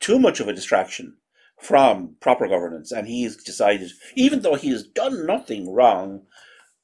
too 0.00 0.18
much 0.18 0.40
of 0.40 0.48
a 0.48 0.52
distraction 0.52 1.16
from 1.60 2.16
proper 2.20 2.48
governance. 2.48 2.92
And 2.92 3.08
he's 3.08 3.36
decided, 3.36 3.90
even 4.14 4.42
though 4.42 4.56
he 4.56 4.70
has 4.70 4.84
done 4.84 5.26
nothing 5.26 5.72
wrong, 5.72 6.22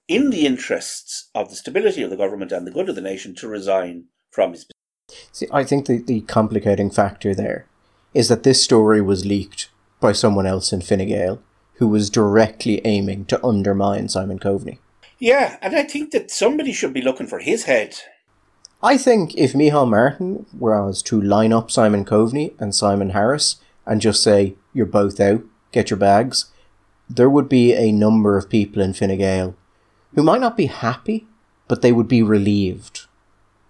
in 0.09 0.31
the 0.31 0.45
interests 0.45 1.31
of 1.35 1.51
the 1.51 1.57
stability 1.57 2.03
of 2.03 2.11
the 2.11 2.16
government 2.16 2.51
and 2.51 2.66
the 2.66 2.73
good 2.73 2.89
of 2.89 2.97
the 2.97 3.01
nation, 3.01 3.35
to 3.37 3.49
resign 3.49 4.07
from 4.31 4.53
his 4.53 4.66
See, 5.33 5.47
I 5.53 5.64
think 5.64 5.87
the, 5.87 5.99
the 5.99 6.21
complicating 6.23 6.91
factor 6.91 7.35
there 7.35 7.66
is 8.14 8.29
that 8.29 8.43
this 8.43 8.62
story 8.62 9.01
was 9.01 9.27
leaked 9.27 9.71
by 10.01 10.12
someone 10.12 10.47
else 10.47 10.73
in 10.73 10.81
Fine 10.81 11.09
Gael 11.09 11.43
who 11.81 11.89
was 11.89 12.11
directly 12.11 12.81
aiming 12.85 13.24
to 13.24 13.45
undermine 13.45 14.07
Simon 14.07 14.39
Coveney. 14.39 14.78
Yeah, 15.18 15.57
and 15.62 15.74
I 15.74 15.83
think 15.83 16.11
that 16.12 16.31
somebody 16.31 16.72
should 16.74 16.93
be 16.93 17.01
looking 17.01 17.26
for 17.26 17.39
his 17.39 17.64
head. 17.64 17.97
I 18.83 18.99
think 18.99 19.35
if 19.35 19.55
Micheál 19.55 19.89
Martin 19.89 20.45
was 20.57 21.03
to 21.05 21.18
line 21.18 21.55
up 21.55 21.70
Simon 21.70 22.05
Coveney 22.05 22.53
and 22.61 22.74
Simon 22.74 23.11
Harris 23.11 23.57
and 23.87 24.03
just 24.03 24.22
say, 24.22 24.57
you're 24.74 24.85
both 24.85 25.18
out, 25.20 25.43
get 25.72 25.89
your 25.89 25.99
bags, 25.99 26.53
there 27.09 27.31
would 27.31 27.49
be 27.49 27.72
a 27.72 27.93
number 27.93 28.37
of 28.37 28.51
people 28.51 28.83
in 28.83 28.93
Fine 28.93 29.16
Gael 29.16 29.57
who 30.14 30.22
might 30.22 30.43
not 30.43 30.59
be 30.59 30.66
happy, 30.66 31.26
but 31.66 31.81
they 31.81 31.93
would 31.93 32.09
be 32.09 32.22
relieved 32.22 33.07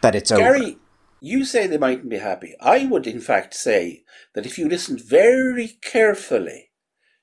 that 0.03 0.17
it's 0.17 0.33
Gary, 0.33 0.43
over. 0.43 0.59
Gary, 0.59 0.79
you 1.21 1.45
say 1.45 1.69
they 1.69 1.79
mightn't 1.79 2.09
be 2.09 2.19
happy. 2.19 2.57
I 2.61 2.87
would, 2.87 3.07
in 3.07 3.21
fact, 3.21 3.55
say 3.55 4.03
that 4.35 4.47
if 4.47 4.59
you 4.59 4.69
listened 4.69 5.01
very 5.01 5.79
carefully, 5.81 6.70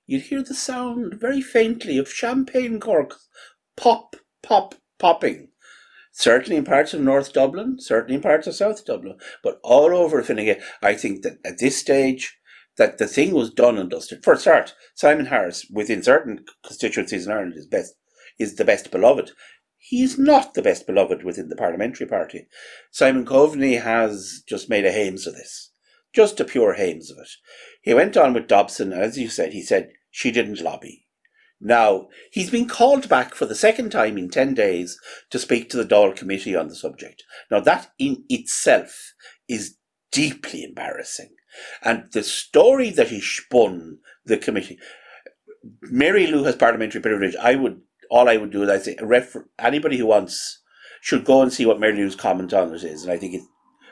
you'd 0.07 0.23
hear 0.23 0.41
the 0.41 0.55
sound 0.55 1.15
very 1.15 1.41
faintly 1.41 1.97
of 1.97 2.11
champagne 2.11 2.79
corks 2.79 3.27
pop, 3.75 4.15
pop, 4.41 4.75
popping. 4.97 5.49
Certainly 6.11 6.55
in 6.55 6.65
parts 6.65 6.95
of 6.95 7.01
North 7.01 7.31
Dublin, 7.31 7.77
certainly 7.79 8.15
in 8.15 8.21
parts 8.21 8.47
of 8.47 8.55
South 8.55 8.83
Dublin, 8.83 9.17
but 9.43 9.59
all 9.63 9.95
over 9.95 10.23
Finnegan, 10.23 10.57
I 10.81 10.95
think 10.95 11.21
that 11.21 11.37
at 11.45 11.59
this 11.59 11.77
stage, 11.77 12.39
that 12.77 12.97
the 12.97 13.07
thing 13.07 13.33
was 13.33 13.53
done 13.53 13.77
and 13.77 13.89
dusted. 13.89 14.23
For 14.23 14.33
a 14.33 14.37
start, 14.37 14.73
Simon 14.95 15.27
Harris, 15.27 15.67
within 15.71 16.01
certain 16.01 16.45
constituencies 16.63 17.25
in 17.25 17.31
Ireland, 17.31 17.53
is 17.55 17.67
best 17.67 17.95
is 18.39 18.55
the 18.55 18.65
best 18.65 18.91
beloved. 18.91 19.31
He 19.77 20.03
is 20.03 20.17
not 20.17 20.53
the 20.53 20.61
best 20.61 20.85
beloved 20.85 21.23
within 21.23 21.49
the 21.49 21.55
parliamentary 21.55 22.07
party. 22.07 22.47
Simon 22.91 23.25
Coveney 23.25 23.81
has 23.81 24.43
just 24.47 24.69
made 24.69 24.85
a 24.85 24.91
hames 24.91 25.25
of 25.25 25.35
this, 25.35 25.71
just 26.13 26.39
a 26.39 26.45
pure 26.45 26.73
hames 26.73 27.09
of 27.09 27.17
it. 27.17 27.29
He 27.81 27.93
went 27.93 28.15
on 28.15 28.33
with 28.33 28.47
Dobson, 28.47 28.93
as 28.93 29.17
you 29.17 29.27
said, 29.27 29.53
he 29.53 29.61
said 29.61 29.91
she 30.17 30.31
didn't 30.31 30.61
lobby. 30.61 31.05
Now, 31.61 32.07
he's 32.31 32.49
been 32.49 32.67
called 32.67 33.07
back 33.07 33.35
for 33.35 33.45
the 33.45 33.53
second 33.53 33.91
time 33.91 34.17
in 34.17 34.31
10 34.31 34.55
days 34.55 34.99
to 35.29 35.37
speak 35.37 35.69
to 35.69 35.77
the 35.77 35.85
Dáil 35.85 36.15
committee 36.15 36.55
on 36.55 36.69
the 36.69 36.75
subject. 36.75 37.23
Now, 37.51 37.59
that 37.59 37.91
in 37.99 38.23
itself 38.27 39.13
is 39.47 39.77
deeply 40.11 40.63
embarrassing. 40.63 41.35
And 41.83 42.11
the 42.13 42.23
story 42.23 42.89
that 42.89 43.09
he 43.09 43.21
spun 43.21 43.99
the 44.25 44.37
committee, 44.37 44.79
Mary 45.83 46.25
Lou 46.25 46.45
has 46.45 46.55
parliamentary 46.55 47.01
privilege. 47.01 47.35
I 47.35 47.53
would 47.53 47.81
all 48.09 48.27
I 48.27 48.37
would 48.37 48.51
do 48.51 48.63
is 48.63 48.69
I 48.69 48.79
say 48.79 48.97
refer, 48.99 49.47
anybody 49.59 49.97
who 49.97 50.07
wants 50.07 50.63
should 51.01 51.25
go 51.25 51.43
and 51.43 51.53
see 51.53 51.67
what 51.67 51.79
Mary 51.79 51.95
Lou's 51.95 52.15
comment 52.15 52.55
on 52.55 52.73
it 52.73 52.83
is, 52.83 53.03
and 53.03 53.11
I 53.11 53.17
think 53.17 53.35
it, 53.35 53.41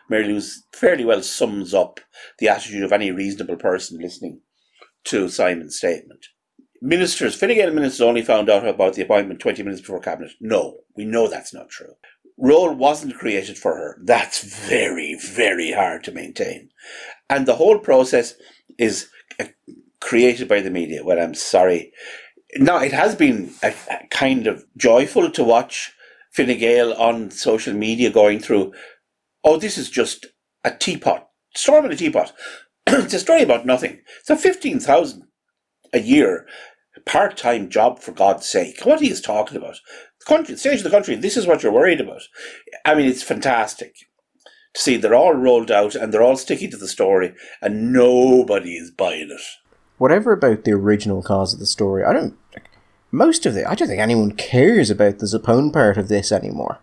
Mary 0.10 0.24
Lou's 0.24 0.64
fairly 0.74 1.06
well 1.06 1.22
sums 1.22 1.74
up 1.74 2.00
the 2.40 2.48
attitude 2.48 2.84
of 2.84 2.94
any 2.94 3.12
reasonable 3.12 3.58
person 3.58 4.00
listening 4.00 4.42
to 5.06 5.30
Simon's 5.30 5.78
statement. 5.78 6.28
Ministers, 6.82 7.36
Fine 7.36 7.56
Gael 7.56 7.74
ministers 7.74 8.02
only 8.02 8.22
found 8.22 8.50
out 8.50 8.68
about 8.68 8.94
the 8.94 9.02
appointment 9.02 9.40
20 9.40 9.64
minutes 9.64 9.82
before 9.82 10.00
cabinet. 10.00 10.32
No, 10.40 10.80
we 10.96 11.06
know 11.06 11.28
that's 11.28 11.54
not 11.54 11.70
true. 11.70 11.94
Role 12.38 12.74
wasn't 12.74 13.16
created 13.16 13.58
for 13.58 13.76
her. 13.76 13.98
That's 14.04 14.44
very, 14.44 15.18
very 15.20 15.72
hard 15.72 16.04
to 16.04 16.12
maintain. 16.12 16.70
And 17.30 17.46
the 17.46 17.56
whole 17.56 17.80
process 17.80 18.36
is 18.78 19.10
uh, 19.40 19.46
created 20.02 20.48
by 20.48 20.62
the 20.62 20.70
media. 20.70 21.04
Well, 21.04 21.20
I'm 21.20 21.34
sorry 21.34 21.94
no, 22.58 22.78
it 22.78 22.94
has 22.94 23.16
been 23.16 23.52
a, 23.64 23.74
a 23.92 24.08
kind 24.10 24.48
of 24.48 24.66
joyful 24.78 25.30
to 25.32 25.44
watch 25.44 25.92
Fine 26.32 26.62
on 26.62 27.32
social 27.32 27.74
media 27.74 28.10
going 28.10 28.40
through, 28.40 28.74
oh, 29.44 29.58
this 29.58 29.78
is 29.78 29.90
just 29.90 30.28
a 30.66 30.72
teapot, 30.72 31.30
storm 31.56 31.86
in 31.86 31.92
a 31.94 31.96
teapot. 31.96 32.34
it's 32.88 33.14
a 33.14 33.20
story 33.20 33.42
about 33.42 33.66
nothing. 33.66 34.02
It's 34.20 34.30
a 34.30 34.36
15,000 34.36 35.24
a 35.94 36.00
year 36.00 36.46
part 37.06 37.38
time 37.38 37.70
job, 37.70 38.00
for 38.00 38.12
God's 38.12 38.48
sake. 38.48 38.82
What 38.84 39.02
he 39.02 39.10
is 39.10 39.22
talking 39.22 39.58
about? 39.58 39.78
The 40.20 40.26
country, 40.26 40.56
the 40.56 40.60
stage 40.60 40.78
of 40.80 40.84
the 40.84 40.90
country, 40.90 41.16
this 41.16 41.38
is 41.38 41.46
what 41.46 41.62
you're 41.62 41.72
worried 41.72 42.02
about. 42.02 42.22
I 42.84 42.96
mean, 42.96 43.08
it's 43.08 43.22
fantastic 43.22 43.96
to 44.74 44.82
see 44.82 44.98
they're 44.98 45.14
all 45.14 45.34
rolled 45.34 45.72
out 45.72 45.96
and 45.96 46.14
they're 46.14 46.24
all 46.24 46.38
sticking 46.38 46.72
to 46.72 46.78
the 46.78 46.88
story 46.88 47.34
and 47.62 47.94
nobody 47.94 48.76
is 48.76 48.92
buying 48.92 49.30
it 49.32 49.42
whatever 49.98 50.34
about 50.34 50.64
the 50.64 50.72
original 50.72 51.22
cause 51.22 51.54
of 51.54 51.60
the 51.60 51.66
story, 51.66 52.04
I 52.04 52.14
don't. 52.14 52.38
Most 53.12 53.46
of 53.46 53.56
it, 53.56 53.66
I 53.66 53.76
don't 53.76 53.88
think 53.88 54.02
anyone 54.02 54.32
cares 54.32 54.90
about 54.90 55.20
the 55.20 55.26
Zappone 55.26 55.72
part 55.72 55.98
of 55.98 56.10
this 56.10 56.32
anymore. 56.32 56.80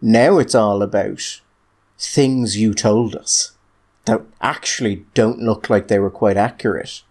Now 0.00 0.38
it's 0.38 0.54
all 0.54 0.82
about 0.82 1.40
things 1.98 2.56
you 2.56 2.74
told 2.74 3.16
us 3.16 3.52
that 4.04 4.22
actually 4.40 5.04
don't 5.14 5.40
look 5.40 5.68
like 5.68 5.88
they 5.88 5.98
were 5.98 6.10
quite 6.10 6.36
accurate. 6.36 7.02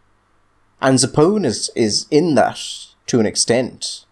And 0.81 0.97
Zappone 0.97 1.45
is, 1.45 1.69
is 1.75 2.05
in 2.11 2.35
that 2.35 2.59
to 3.07 3.19
an 3.19 3.25
extent. 3.25 4.05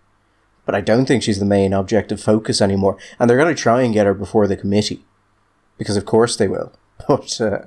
But 0.65 0.75
I 0.75 0.81
don't 0.81 1.05
think 1.05 1.23
she's 1.23 1.39
the 1.39 1.45
main 1.45 1.73
object 1.73 2.11
of 2.11 2.21
focus 2.21 2.61
anymore. 2.61 2.97
And 3.19 3.29
they're 3.29 3.37
going 3.37 3.53
to 3.55 3.61
try 3.61 3.81
and 3.81 3.93
get 3.93 4.07
her 4.07 4.13
before 4.13 4.47
the 4.47 4.57
committee. 4.57 5.05
Because 5.77 5.97
of 5.97 6.05
course 6.05 6.35
they 6.35 6.47
will. 6.47 6.73
But 7.07 7.41
uh, 7.41 7.59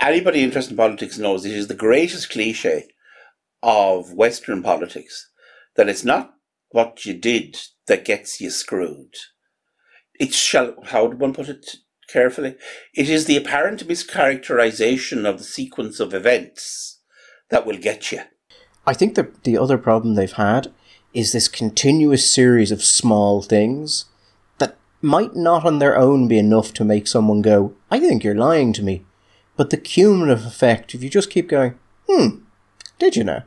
anybody 0.00 0.42
interested 0.42 0.72
in 0.72 0.76
politics 0.76 1.16
knows 1.16 1.44
it 1.44 1.52
is 1.52 1.68
the 1.68 1.74
greatest 1.74 2.30
cliche 2.30 2.88
of 3.62 4.12
Western 4.12 4.62
politics 4.62 5.30
that 5.76 5.88
it's 5.88 6.04
not 6.04 6.34
what 6.68 7.06
you 7.06 7.14
did 7.14 7.56
that 7.86 8.04
gets 8.04 8.40
you 8.40 8.50
screwed. 8.50 9.14
It's 10.20 10.36
shall, 10.36 10.74
how 10.84 11.06
would 11.06 11.18
one 11.18 11.32
put 11.32 11.48
it 11.48 11.76
carefully? 12.14 12.54
It 12.94 13.10
is 13.10 13.26
the 13.26 13.36
apparent 13.36 13.86
mischaracterization 13.86 15.26
of 15.28 15.38
the 15.38 15.44
sequence 15.44 16.00
of 16.00 16.14
events 16.14 17.00
that 17.50 17.66
will 17.66 17.76
get 17.76 18.12
you. 18.12 18.20
I 18.86 18.94
think 18.94 19.16
that 19.16 19.42
the 19.42 19.58
other 19.58 19.76
problem 19.76 20.14
they've 20.14 20.32
had 20.32 20.72
is 21.12 21.32
this 21.32 21.48
continuous 21.48 22.30
series 22.30 22.70
of 22.70 22.82
small 22.82 23.42
things 23.42 24.06
that 24.58 24.76
might 25.02 25.34
not 25.34 25.64
on 25.66 25.80
their 25.80 25.98
own 25.98 26.28
be 26.28 26.38
enough 26.38 26.72
to 26.74 26.84
make 26.84 27.06
someone 27.06 27.42
go, 27.42 27.74
I 27.90 27.98
think 27.98 28.22
you're 28.22 28.34
lying 28.34 28.72
to 28.74 28.82
me. 28.82 29.04
But 29.56 29.70
the 29.70 29.76
cumulative 29.76 30.46
effect, 30.46 30.94
if 30.94 31.02
you 31.02 31.10
just 31.10 31.30
keep 31.30 31.48
going, 31.48 31.78
hmm, 32.08 32.44
did 32.98 33.16
you 33.16 33.24
know? 33.24 33.42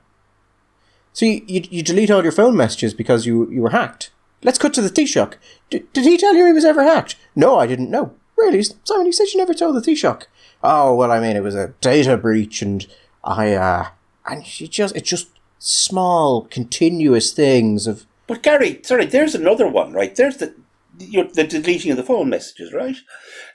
So 1.13 1.25
you, 1.25 1.41
you, 1.47 1.63
you 1.69 1.83
delete 1.83 2.11
all 2.11 2.23
your 2.23 2.31
phone 2.31 2.55
messages 2.55 2.93
because 2.93 3.25
you, 3.25 3.49
you 3.49 3.61
were 3.61 3.71
hacked. 3.71 4.11
Let's 4.43 4.59
cut 4.59 4.73
to 4.75 4.81
the 4.81 4.89
Taoiseach. 4.89 5.35
D- 5.69 5.83
did 5.93 6.03
he 6.03 6.17
tell 6.17 6.35
you 6.35 6.45
he 6.45 6.53
was 6.53 6.65
ever 6.65 6.83
hacked? 6.83 7.15
No, 7.35 7.57
I 7.57 7.65
didn't 7.65 7.89
know. 7.89 8.13
Really? 8.37 8.63
Simon, 8.83 9.07
you 9.07 9.11
said 9.11 9.27
you 9.33 9.37
never 9.37 9.53
told 9.53 9.75
the 9.75 9.81
Taoiseach. 9.81 10.25
Oh, 10.63 10.95
well, 10.95 11.11
I 11.11 11.19
mean, 11.19 11.35
it 11.35 11.43
was 11.43 11.55
a 11.55 11.73
data 11.81 12.17
breach 12.17 12.61
and 12.61 12.85
I, 13.23 13.53
uh, 13.53 13.87
and 14.25 14.59
you 14.59 14.67
just, 14.67 14.95
it's 14.95 15.09
just 15.09 15.29
small, 15.59 16.43
continuous 16.43 17.31
things 17.31 17.87
of. 17.87 18.05
But 18.27 18.43
Gary, 18.43 18.81
sorry, 18.83 19.05
there's 19.05 19.35
another 19.35 19.67
one, 19.67 19.93
right? 19.93 20.15
There's 20.15 20.37
the, 20.37 20.53
the 20.97 21.45
deleting 21.47 21.91
of 21.91 21.97
the 21.97 22.03
phone 22.03 22.29
messages, 22.29 22.73
right? 22.73 22.97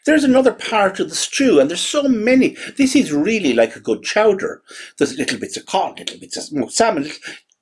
There's 0.05 0.25
another 0.25 0.53
part 0.53 0.99
of 1.01 1.11
the 1.11 1.15
stew, 1.15 1.61
and 1.61 1.69
there's 1.69 1.81
so 1.81 2.03
many. 2.05 2.57
This 2.77 2.97
is 2.97 3.13
really 3.13 3.53
like 3.53 3.77
a 3.77 3.81
good 3.81 4.03
chowder. 4.03 4.63
There's 4.99 5.17
little 5.17 5.39
bits 5.39 5.57
of 5.57 5.67
cod, 5.67 5.99
little 5.99 6.19
bits 6.19 6.37
of 6.37 6.45
smoked 6.45 6.73
salmon, 6.73 7.11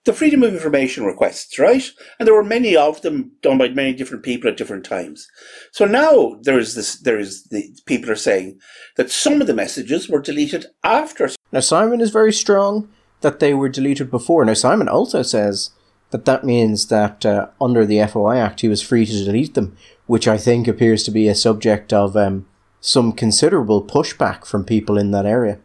the 0.05 0.12
Freedom 0.12 0.42
of 0.42 0.55
Information 0.55 1.05
requests, 1.05 1.59
right? 1.59 1.90
And 2.18 2.26
there 2.26 2.34
were 2.34 2.44
many 2.44 2.74
of 2.74 3.03
them 3.03 3.32
done 3.42 3.59
by 3.59 3.68
many 3.68 3.92
different 3.92 4.24
people 4.24 4.48
at 4.51 4.57
different 4.57 4.84
times. 4.84 5.28
So 5.72 5.84
now 5.84 6.38
there 6.42 6.59
is 6.59 6.74
this, 6.74 6.98
there 6.98 7.18
is 7.18 7.44
the 7.44 7.76
people 7.84 8.11
are 8.11 8.16
saying 8.16 8.59
that 8.96 9.11
some 9.11 9.40
of 9.40 9.46
the 9.46 9.55
messages 9.55 10.09
were 10.09 10.20
deleted 10.20 10.66
after. 10.82 11.30
Now 11.53 11.61
Simon 11.61 12.01
is 12.01 12.11
very 12.11 12.32
strong 12.32 12.88
that 13.20 13.40
they 13.40 13.53
were 13.53 13.68
deleted 13.68 14.11
before. 14.11 14.44
Now 14.44 14.55
Simon 14.55 14.88
also 14.88 15.22
says 15.22 15.70
that 16.11 16.24
that 16.24 16.44
means 16.44 16.86
that 16.86 17.26
uh, 17.26 17.48
under 17.61 17.84
the 17.84 18.05
FOI 18.07 18.38
Act 18.38 18.62
he 18.62 18.68
was 18.68 18.82
free 18.82 19.05
to 19.05 19.24
delete 19.24 19.55
them, 19.55 19.76
which 20.07 20.26
I 20.26 20.38
think 20.38 20.66
appears 20.66 21.03
to 21.05 21.11
be 21.11 21.28
a 21.28 21.34
subject 21.34 21.92
of 21.92 22.16
um, 22.16 22.46
some 22.80 23.12
considerable 23.12 23.84
pushback 23.84 24.46
from 24.46 24.64
people 24.64 24.96
in 24.96 25.11
that 25.11 25.26
area 25.26 25.59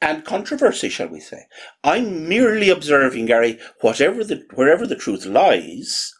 and 0.00 0.24
controversy, 0.24 0.88
shall 0.88 1.08
we 1.08 1.20
say. 1.20 1.46
I'm 1.84 2.28
merely 2.28 2.70
observing, 2.70 3.26
Gary, 3.26 3.58
whatever 3.80 4.24
the, 4.24 4.44
wherever 4.54 4.86
the 4.86 4.96
truth 4.96 5.26
lies, 5.26 6.14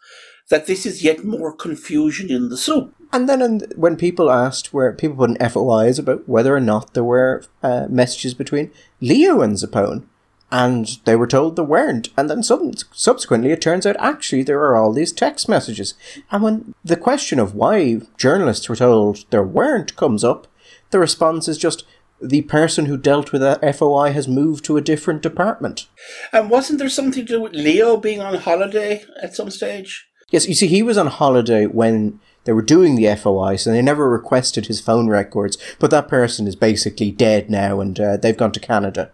that 0.48 0.66
this 0.66 0.86
is 0.86 1.02
yet 1.02 1.24
more 1.24 1.54
confusion 1.54 2.30
in 2.30 2.48
the 2.48 2.56
soup. 2.56 2.94
And 3.12 3.28
then 3.28 3.42
in, 3.42 3.60
when 3.76 3.96
people 3.96 4.30
asked, 4.30 4.72
where 4.72 4.92
people 4.92 5.16
put 5.16 5.30
in 5.30 5.50
FOIs 5.50 5.98
about 5.98 6.28
whether 6.28 6.54
or 6.54 6.60
not 6.60 6.94
there 6.94 7.04
were 7.04 7.44
uh, 7.62 7.86
messages 7.88 8.34
between 8.34 8.70
Leo 9.00 9.40
and 9.40 9.54
Zappone, 9.54 10.04
and 10.50 10.98
they 11.04 11.16
were 11.16 11.26
told 11.26 11.56
there 11.56 11.64
weren't. 11.64 12.08
And 12.16 12.30
then 12.30 12.42
sub- 12.42 12.78
subsequently, 12.92 13.50
it 13.50 13.60
turns 13.60 13.86
out 13.86 13.96
actually 13.98 14.42
there 14.42 14.60
are 14.60 14.76
all 14.76 14.92
these 14.92 15.12
text 15.12 15.48
messages. 15.48 15.94
And 16.30 16.42
when 16.42 16.74
the 16.84 16.96
question 16.96 17.38
of 17.38 17.54
why 17.54 18.00
journalists 18.16 18.68
were 18.68 18.76
told 18.76 19.24
there 19.30 19.42
weren't 19.42 19.96
comes 19.96 20.22
up, 20.22 20.46
the 20.90 21.00
response 21.00 21.48
is 21.48 21.58
just, 21.58 21.84
the 22.20 22.42
person 22.42 22.86
who 22.86 22.96
dealt 22.96 23.32
with 23.32 23.42
that 23.42 23.76
FOI 23.76 24.12
has 24.12 24.26
moved 24.26 24.64
to 24.64 24.76
a 24.76 24.82
different 24.82 25.22
department. 25.22 25.86
And 26.32 26.50
wasn't 26.50 26.78
there 26.78 26.88
something 26.88 27.26
to 27.26 27.34
do 27.34 27.40
with 27.40 27.52
Leo 27.52 27.96
being 27.96 28.20
on 28.20 28.34
holiday 28.34 29.04
at 29.22 29.34
some 29.34 29.50
stage? 29.50 30.08
Yes, 30.30 30.48
you 30.48 30.54
see, 30.54 30.66
he 30.66 30.82
was 30.82 30.98
on 30.98 31.06
holiday 31.06 31.66
when 31.66 32.18
they 32.44 32.52
were 32.52 32.62
doing 32.62 32.96
the 32.96 33.14
FOI, 33.14 33.56
so 33.56 33.70
they 33.70 33.82
never 33.82 34.08
requested 34.08 34.66
his 34.66 34.80
phone 34.80 35.08
records. 35.08 35.58
But 35.78 35.90
that 35.90 36.08
person 36.08 36.46
is 36.46 36.56
basically 36.56 37.10
dead 37.10 37.50
now, 37.50 37.80
and 37.80 37.98
uh, 37.98 38.16
they've 38.16 38.36
gone 38.36 38.52
to 38.52 38.60
Canada 38.60 39.10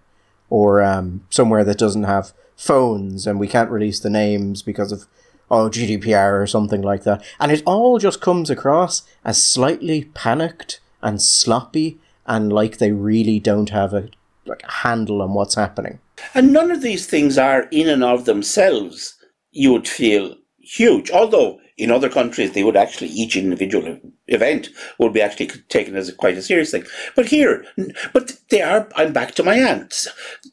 or 0.48 0.82
um, 0.82 1.24
somewhere 1.30 1.64
that 1.64 1.78
doesn't 1.78 2.04
have 2.04 2.32
phones, 2.56 3.26
and 3.26 3.40
we 3.40 3.48
can't 3.48 3.70
release 3.70 4.00
the 4.00 4.10
names 4.10 4.62
because 4.62 4.92
of 4.92 5.06
oh 5.50 5.68
GDPR 5.68 6.40
or 6.40 6.46
something 6.46 6.82
like 6.82 7.04
that. 7.04 7.24
And 7.40 7.50
it 7.50 7.62
all 7.66 7.98
just 7.98 8.20
comes 8.20 8.50
across 8.50 9.02
as 9.24 9.44
slightly 9.44 10.04
panicked 10.14 10.80
and 11.02 11.20
sloppy 11.20 11.98
and 12.26 12.52
like 12.52 12.78
they 12.78 12.92
really 12.92 13.40
don't 13.40 13.70
have 13.70 13.92
a 13.92 14.08
like 14.44 14.62
a 14.64 14.70
handle 14.70 15.22
on 15.22 15.34
what's 15.34 15.54
happening. 15.54 16.00
And 16.34 16.52
none 16.52 16.70
of 16.70 16.82
these 16.82 17.06
things 17.06 17.38
are 17.38 17.68
in 17.70 17.88
and 17.88 18.02
of 18.02 18.24
themselves, 18.24 19.14
you 19.50 19.72
would 19.72 19.88
feel 19.88 20.34
huge. 20.58 21.10
Although 21.10 21.60
in 21.78 21.90
other 21.90 22.08
countries 22.08 22.52
they 22.52 22.62
would 22.62 22.76
actually 22.76 23.08
each 23.08 23.36
individual 23.36 23.98
event 24.28 24.68
would 24.98 25.12
be 25.12 25.22
actually 25.22 25.48
taken 25.68 25.96
as 25.96 26.08
a, 26.08 26.14
quite 26.14 26.36
a 26.36 26.42
serious 26.42 26.70
thing. 26.70 26.84
But 27.16 27.26
here, 27.26 27.64
but 28.12 28.32
they 28.50 28.62
are. 28.62 28.88
I'm 28.94 29.12
back 29.12 29.34
to 29.36 29.42
my 29.42 29.54
ants. 29.54 30.08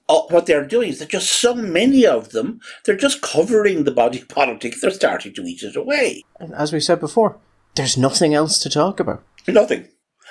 Uh, 0.07 0.21
what 0.29 0.45
they're 0.45 0.65
doing 0.65 0.89
is 0.89 0.99
that 0.99 1.09
just 1.09 1.31
so 1.31 1.53
many 1.53 2.05
of 2.05 2.29
them. 2.29 2.59
They're 2.85 2.95
just 2.95 3.21
covering 3.21 3.83
the 3.83 3.91
body 3.91 4.23
politic. 4.29 4.75
They're 4.81 4.91
starting 4.91 5.33
to 5.33 5.43
eat 5.43 5.63
it 5.63 5.75
away. 5.75 6.23
And 6.39 6.53
as 6.53 6.73
we 6.73 6.79
said 6.79 6.99
before, 6.99 7.37
there's 7.75 7.97
nothing 7.97 8.33
else 8.33 8.59
to 8.59 8.69
talk 8.69 8.99
about. 8.99 9.23
Nothing. 9.47 9.87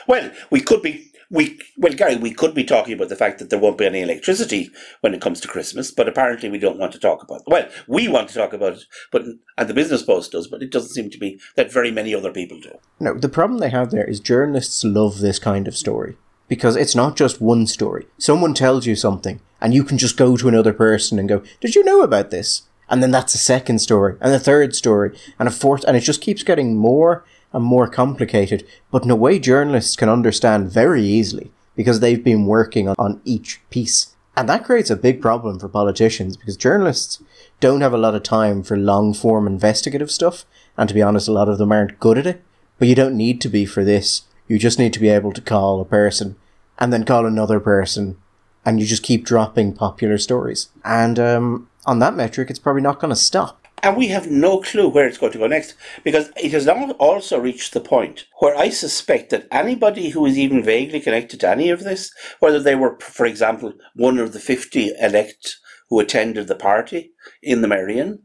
Well, 0.07 0.30
we 0.51 0.61
could 0.61 0.82
be 0.82 1.07
we 1.30 1.60
well, 1.76 1.92
Gary, 1.92 2.16
we 2.16 2.32
could 2.32 2.54
be 2.54 2.64
talking 2.64 2.94
about 2.94 3.08
the 3.08 3.16
fact 3.16 3.38
that 3.38 3.50
there 3.50 3.58
won't 3.58 3.78
be 3.78 3.86
any 3.86 4.00
electricity 4.00 4.70
when 5.00 5.12
it 5.12 5.20
comes 5.20 5.40
to 5.40 5.48
Christmas, 5.48 5.90
but 5.90 6.08
apparently 6.08 6.48
we 6.48 6.58
don't 6.58 6.78
want 6.78 6.92
to 6.92 6.98
talk 6.98 7.22
about 7.22 7.40
it. 7.40 7.48
Well, 7.48 7.68
we 7.86 8.08
want 8.08 8.28
to 8.28 8.34
talk 8.34 8.52
about 8.52 8.74
it, 8.74 8.84
but 9.12 9.24
and 9.58 9.68
the 9.68 9.74
business 9.74 10.02
post 10.02 10.32
does, 10.32 10.46
but 10.46 10.62
it 10.62 10.70
doesn't 10.70 10.94
seem 10.94 11.10
to 11.10 11.18
be 11.18 11.38
that 11.56 11.72
very 11.72 11.90
many 11.90 12.14
other 12.14 12.32
people 12.32 12.60
do. 12.60 12.78
No, 12.98 13.14
the 13.14 13.28
problem 13.28 13.60
they 13.60 13.70
have 13.70 13.90
there 13.90 14.08
is 14.08 14.20
journalists 14.20 14.84
love 14.84 15.18
this 15.18 15.38
kind 15.38 15.68
of 15.68 15.76
story 15.76 16.16
because 16.48 16.76
it's 16.76 16.94
not 16.94 17.16
just 17.16 17.42
one 17.42 17.66
story. 17.66 18.06
Someone 18.16 18.54
tells 18.54 18.86
you 18.86 18.96
something, 18.96 19.40
and 19.60 19.74
you 19.74 19.84
can 19.84 19.98
just 19.98 20.16
go 20.16 20.36
to 20.36 20.48
another 20.48 20.72
person 20.72 21.18
and 21.18 21.28
go, 21.28 21.42
"Did 21.60 21.74
you 21.74 21.84
know 21.84 22.00
about 22.00 22.30
this?" 22.30 22.62
And 22.88 23.02
then 23.02 23.10
that's 23.10 23.34
a 23.34 23.38
second 23.38 23.80
story, 23.80 24.16
and 24.22 24.34
a 24.34 24.38
third 24.38 24.74
story, 24.74 25.10
and 25.38 25.46
a 25.46 25.52
fourth, 25.52 25.84
and 25.86 25.94
it 25.94 26.00
just 26.00 26.22
keeps 26.22 26.42
getting 26.42 26.74
more 26.74 27.22
and 27.53 27.64
more 27.64 27.88
complicated, 27.88 28.66
but 28.90 29.05
in 29.05 29.11
a 29.11 29.16
way 29.16 29.38
journalists 29.38 29.96
can 29.96 30.09
understand 30.09 30.70
very 30.70 31.03
easily 31.03 31.51
because 31.76 32.01
they've 32.01 32.24
been 32.24 32.46
working 32.46 32.88
on, 32.88 33.20
each 33.24 33.61
piece. 33.70 34.14
And 34.36 34.49
that 34.49 34.64
creates 34.64 34.90
a 34.90 34.96
big 34.96 35.20
problem 35.20 35.59
for 35.59 35.68
politicians 35.68 36.36
because 36.36 36.57
journalists 36.57 37.22
don't 37.61 37.80
have 37.80 37.92
a 37.92 37.99
lot 37.99 38.14
of 38.14 38.22
time 38.22 38.62
for 38.62 38.76
long 38.76 39.14
form 39.14 39.46
investigative 39.46 40.11
stuff. 40.11 40.44
And 40.76 40.88
to 40.88 40.94
be 40.94 41.03
honest, 41.03 41.28
a 41.28 41.32
lot 41.32 41.49
of 41.49 41.59
them 41.59 41.72
aren't 41.72 41.99
good 41.99 42.18
at 42.18 42.26
it. 42.26 42.42
But 42.78 42.88
you 42.88 42.94
don't 42.94 43.16
need 43.16 43.40
to 43.40 43.49
be 43.49 43.66
for 43.66 43.84
this. 43.84 44.22
You 44.46 44.59
just 44.59 44.78
need 44.78 44.92
to 44.92 45.01
be 45.01 45.09
able 45.09 45.32
to 45.32 45.40
call 45.40 45.80
a 45.80 45.84
person 45.84 46.36
and 46.78 46.92
then 46.92 47.05
call 47.05 47.26
another 47.26 47.61
person 47.61 48.16
and 48.64 48.80
you 48.80 48.86
just 48.86 49.03
keep 49.03 49.24
dropping 49.24 49.72
popular 49.72 50.18
stories. 50.18 50.68
And 50.84 51.18
um, 51.18 51.68
on 51.86 52.01
that 52.01 52.14
metric, 52.14 52.51
it's 52.51 52.59
probably 52.59 52.82
not 52.82 53.01
going 53.01 53.11
to 53.11 53.16
stop. 53.16 53.67
And 53.82 53.96
we 53.96 54.08
have 54.08 54.30
no 54.30 54.60
clue 54.60 54.88
where 54.88 55.06
it's 55.06 55.18
going 55.18 55.32
to 55.32 55.38
go 55.38 55.46
next 55.46 55.74
because 56.04 56.30
it 56.36 56.52
has 56.52 56.66
now 56.66 56.90
also 56.92 57.38
reached 57.38 57.74
the 57.74 57.80
point 57.80 58.26
where 58.40 58.56
I 58.56 58.70
suspect 58.70 59.30
that 59.30 59.46
anybody 59.52 60.10
who 60.10 60.26
is 60.26 60.38
even 60.38 60.62
vaguely 60.62 61.00
connected 61.00 61.40
to 61.40 61.50
any 61.50 61.70
of 61.70 61.84
this, 61.84 62.12
whether 62.40 62.60
they 62.60 62.74
were, 62.74 62.98
for 63.00 63.26
example, 63.26 63.72
one 63.94 64.18
of 64.18 64.32
the 64.32 64.40
50 64.40 64.92
elect 65.00 65.56
who 65.90 66.00
attended 66.00 66.48
the 66.48 66.56
party 66.56 67.12
in 67.42 67.62
the 67.62 67.68
Merrion, 67.68 68.22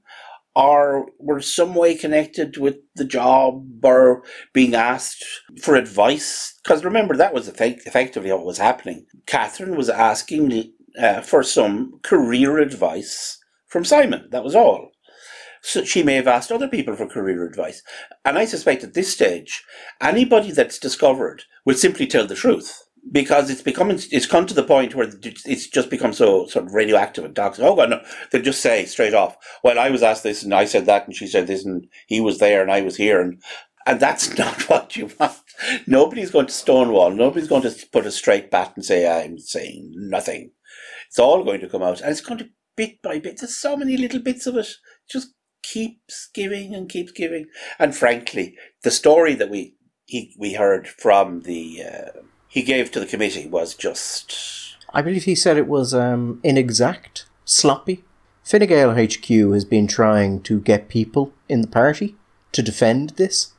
or 0.56 1.08
were 1.20 1.42
some 1.42 1.76
way 1.76 1.96
connected 1.96 2.58
with 2.58 2.78
the 2.96 3.06
job 3.06 3.86
or 3.86 4.24
being 4.54 4.76
asked 4.76 5.26
for 5.62 5.76
advice. 5.76 6.60
Because 6.64 6.86
remember, 6.86 7.16
that 7.18 7.34
was 7.34 7.48
effect- 7.48 7.88
effectively 7.88 8.32
what 8.32 8.46
was 8.46 8.60
happening. 8.60 9.06
Catherine 9.28 9.76
was 9.76 9.90
asking 9.90 10.74
uh, 11.00 11.22
for 11.22 11.44
some 11.44 12.00
career 12.04 12.60
advice 12.60 13.40
from 13.68 13.86
Simon. 13.86 14.28
That 14.32 14.44
was 14.44 14.56
all. 14.56 14.93
So 15.66 15.86
she 15.86 16.04
may 16.04 16.16
have 16.16 16.28
asked 16.28 16.52
other 16.52 16.68
people 16.68 16.94
for 16.96 17.08
career 17.08 17.46
advice. 17.46 17.82
And 18.26 18.38
I 18.38 18.44
suspect 18.44 18.84
at 18.84 18.94
this 18.94 19.14
stage, 19.14 19.64
anybody 20.02 20.52
that's 20.52 20.78
discovered 20.78 21.44
will 21.66 21.76
simply 21.76 22.06
tell 22.06 22.28
the 22.28 22.36
truth 22.36 22.84
because 23.12 23.50
it's 23.50 23.62
becoming 23.62 24.00
it's 24.12 24.26
come 24.26 24.46
to 24.46 24.54
the 24.54 24.64
point 24.64 24.94
where 24.94 25.10
it's 25.24 25.68
just 25.68 25.90
become 25.90 26.12
so 26.12 26.48
sort 26.48 26.66
of 26.66 26.74
radioactive 26.74 27.24
and 27.24 27.36
toxic. 27.36 27.64
Oh 27.64 27.76
god, 27.76 27.90
no! 27.92 28.02
They'll 28.32 28.42
just 28.42 28.62
say 28.62 28.86
straight 28.86 29.14
off, 29.14 29.38
"Well, 29.64 29.80
I 29.80 29.90
was 29.90 30.04
asked 30.04 30.24
this 30.24 30.44
and 30.44 30.54
I 30.54 30.66
said 30.66 30.86
that, 30.86 31.06
and 31.06 31.16
she 31.16 31.28
said 31.28 31.48
this, 31.48 31.66
and 31.66 31.88
he 32.08 32.20
was 32.20 32.40
there 32.40 32.62
and 32.62 32.72
I 32.72 32.82
was 32.82 32.98
here," 32.98 33.22
and 33.22 33.42
and 33.86 34.00
that's 34.00 34.38
not 34.38 34.70
what 34.70 34.98
you 34.98 35.10
want. 35.18 35.38
Nobody's 35.88 36.32
going 36.32 36.48
to 36.48 36.54
stonewall. 36.54 37.12
Nobody's 37.12 37.48
going 37.48 37.64
to 37.64 37.88
put 37.92 38.06
a 38.06 38.12
straight 38.12 38.52
bat 38.52 38.74
and 38.76 38.84
say, 38.84 39.08
"I'm 39.08 39.38
saying 39.40 39.94
nothing." 39.96 40.52
It's 41.08 41.20
all 41.20 41.44
going 41.44 41.62
to 41.62 41.70
come 41.70 41.84
out, 41.84 42.02
and 42.02 42.12
it's 42.12 42.22
going 42.22 42.40
to 42.40 42.50
bit 42.76 43.02
by 43.02 43.20
bit. 43.20 43.38
There's 43.40 43.58
so 43.58 43.78
many 43.78 43.98
little 43.98 44.20
bits 44.20 44.48
of 44.48 44.58
it. 44.58 44.68
Just 45.10 45.34
keeps 45.64 46.30
giving 46.34 46.76
and 46.76 46.90
keeps 46.90 47.12
giving. 47.12 47.48
And 47.80 47.96
frankly, 47.96 48.56
the 48.84 48.92
story 48.92 49.34
that 49.36 49.50
we 49.50 49.76
he, 50.06 50.36
we 50.38 50.54
heard 50.54 50.88
from 50.88 51.42
the 51.42 51.82
uh, 51.84 52.20
he 52.48 52.62
gave 52.62 52.92
to 52.92 53.00
the 53.00 53.06
committee 53.06 53.48
was 53.48 53.74
just. 53.74 54.76
I 54.94 55.02
believe 55.02 55.24
he 55.24 55.34
said 55.34 55.58
it 55.58 55.68
was 55.68 55.94
um, 55.94 56.40
inexact, 56.44 57.26
sloppy. 57.46 58.04
Fine 58.44 58.68
Gael 58.68 58.94
HQ 58.94 59.28
has 59.54 59.66
been 59.66 59.88
trying 59.88 60.42
to 60.42 60.60
get 60.60 60.90
people 60.90 61.34
in 61.50 61.62
the 61.62 61.68
party 61.68 62.16
to 62.52 62.62
defend 62.62 63.12
this. 63.12 63.54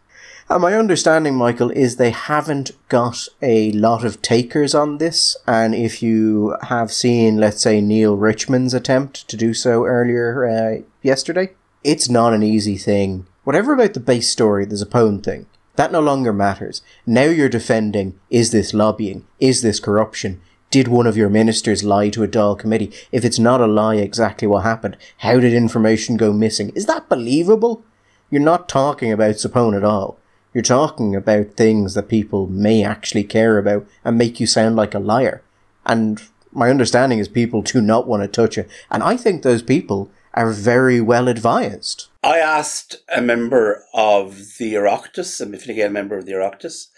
And 0.49 0.61
my 0.61 0.75
understanding, 0.75 1.35
Michael, 1.35 1.71
is 1.71 1.97
they 1.97 2.11
haven't 2.11 2.73
got 2.91 3.27
a 3.41 3.73
lot 3.73 4.05
of 4.05 4.21
takers 4.21 4.75
on 4.75 4.99
this. 4.99 5.37
And 5.47 5.75
if 5.75 6.03
you 6.03 6.55
have 6.65 6.93
seen, 6.93 7.39
let's 7.39 7.63
say, 7.63 7.81
Neale 7.81 8.17
Richmond's 8.17 8.75
attempt 8.75 9.27
to 9.29 9.37
do 9.39 9.55
so 9.55 9.87
earlier 9.87 10.47
uh, 10.47 10.83
yesterday, 11.03 11.55
it's 11.85 12.09
not 12.09 12.33
an 12.33 12.43
easy 12.43 12.77
thing. 12.77 13.27
Whatever 13.45 13.75
about 13.75 13.93
the 13.93 14.01
base 14.01 14.29
story, 14.29 14.65
the 14.65 14.75
Zappone 14.75 15.23
thing, 15.23 15.47
that 15.77 15.93
no 15.93 16.01
longer 16.01 16.33
matters. 16.33 16.83
Now 17.07 17.25
you're 17.25 17.51
defending 17.51 18.19
is 18.31 18.51
this 18.51 18.73
lobbying? 18.73 19.27
Is 19.39 19.61
this 19.61 19.79
corruption? 19.79 20.41
Did 20.71 20.89
one 20.89 21.07
of 21.07 21.17
your 21.17 21.29
ministers 21.29 21.85
lie 21.85 22.09
to 22.09 22.25
a 22.25 22.29
Dáil 22.29 22.59
committee? 22.59 22.93
If 23.13 23.25
it's 23.25 23.39
not 23.39 23.61
a 23.61 23.67
lie, 23.67 23.97
exactly 23.97 24.49
what 24.49 24.65
happened? 24.65 24.97
How 25.19 25.39
did 25.39 25.53
information 25.53 26.17
go 26.17 26.33
missing? 26.33 26.71
Is 26.71 26.87
that 26.87 27.09
believable? 27.09 27.85
You're 28.31 28.41
not 28.41 28.69
talking 28.69 29.13
about 29.13 29.37
Zappone 29.37 29.77
at 29.77 29.85
all. 29.85 30.19
You're 30.53 30.63
talking 30.63 31.15
about 31.15 31.53
things 31.53 31.95
that 31.95 32.09
people 32.09 32.47
may 32.47 32.83
actually 32.83 33.25
care 33.25 33.59
about 33.59 33.87
and 34.05 34.17
make 34.17 34.41
you 34.41 34.47
sound 34.47 34.75
like 34.75 34.95
a 34.95 34.99
liar. 34.99 35.43
And 35.85 36.23
my 36.51 36.71
understanding 36.71 37.19
is 37.19 37.29
people 37.29 37.63
do 37.63 37.81
not 37.81 38.07
want 38.07 38.23
to 38.23 38.29
touch 38.29 38.57
it. 38.57 38.71
And 38.91 39.03
I 39.03 39.17
think 39.17 39.43
those 39.43 39.63
people 39.63 40.11
are 40.35 40.53
very 40.53 41.01
well 41.01 41.29
advised. 41.29 42.09
I 42.23 42.39
asked 42.39 42.97
a 43.15 43.21
member 43.21 43.85
of 43.95 44.37
the 44.59 44.75
Oireachtas, 44.75 45.41
a 45.41 45.59
Fine 45.59 45.93
member 45.93 46.19
of 46.19 46.27
the 46.27 46.33
Oireachtas, 46.33 46.89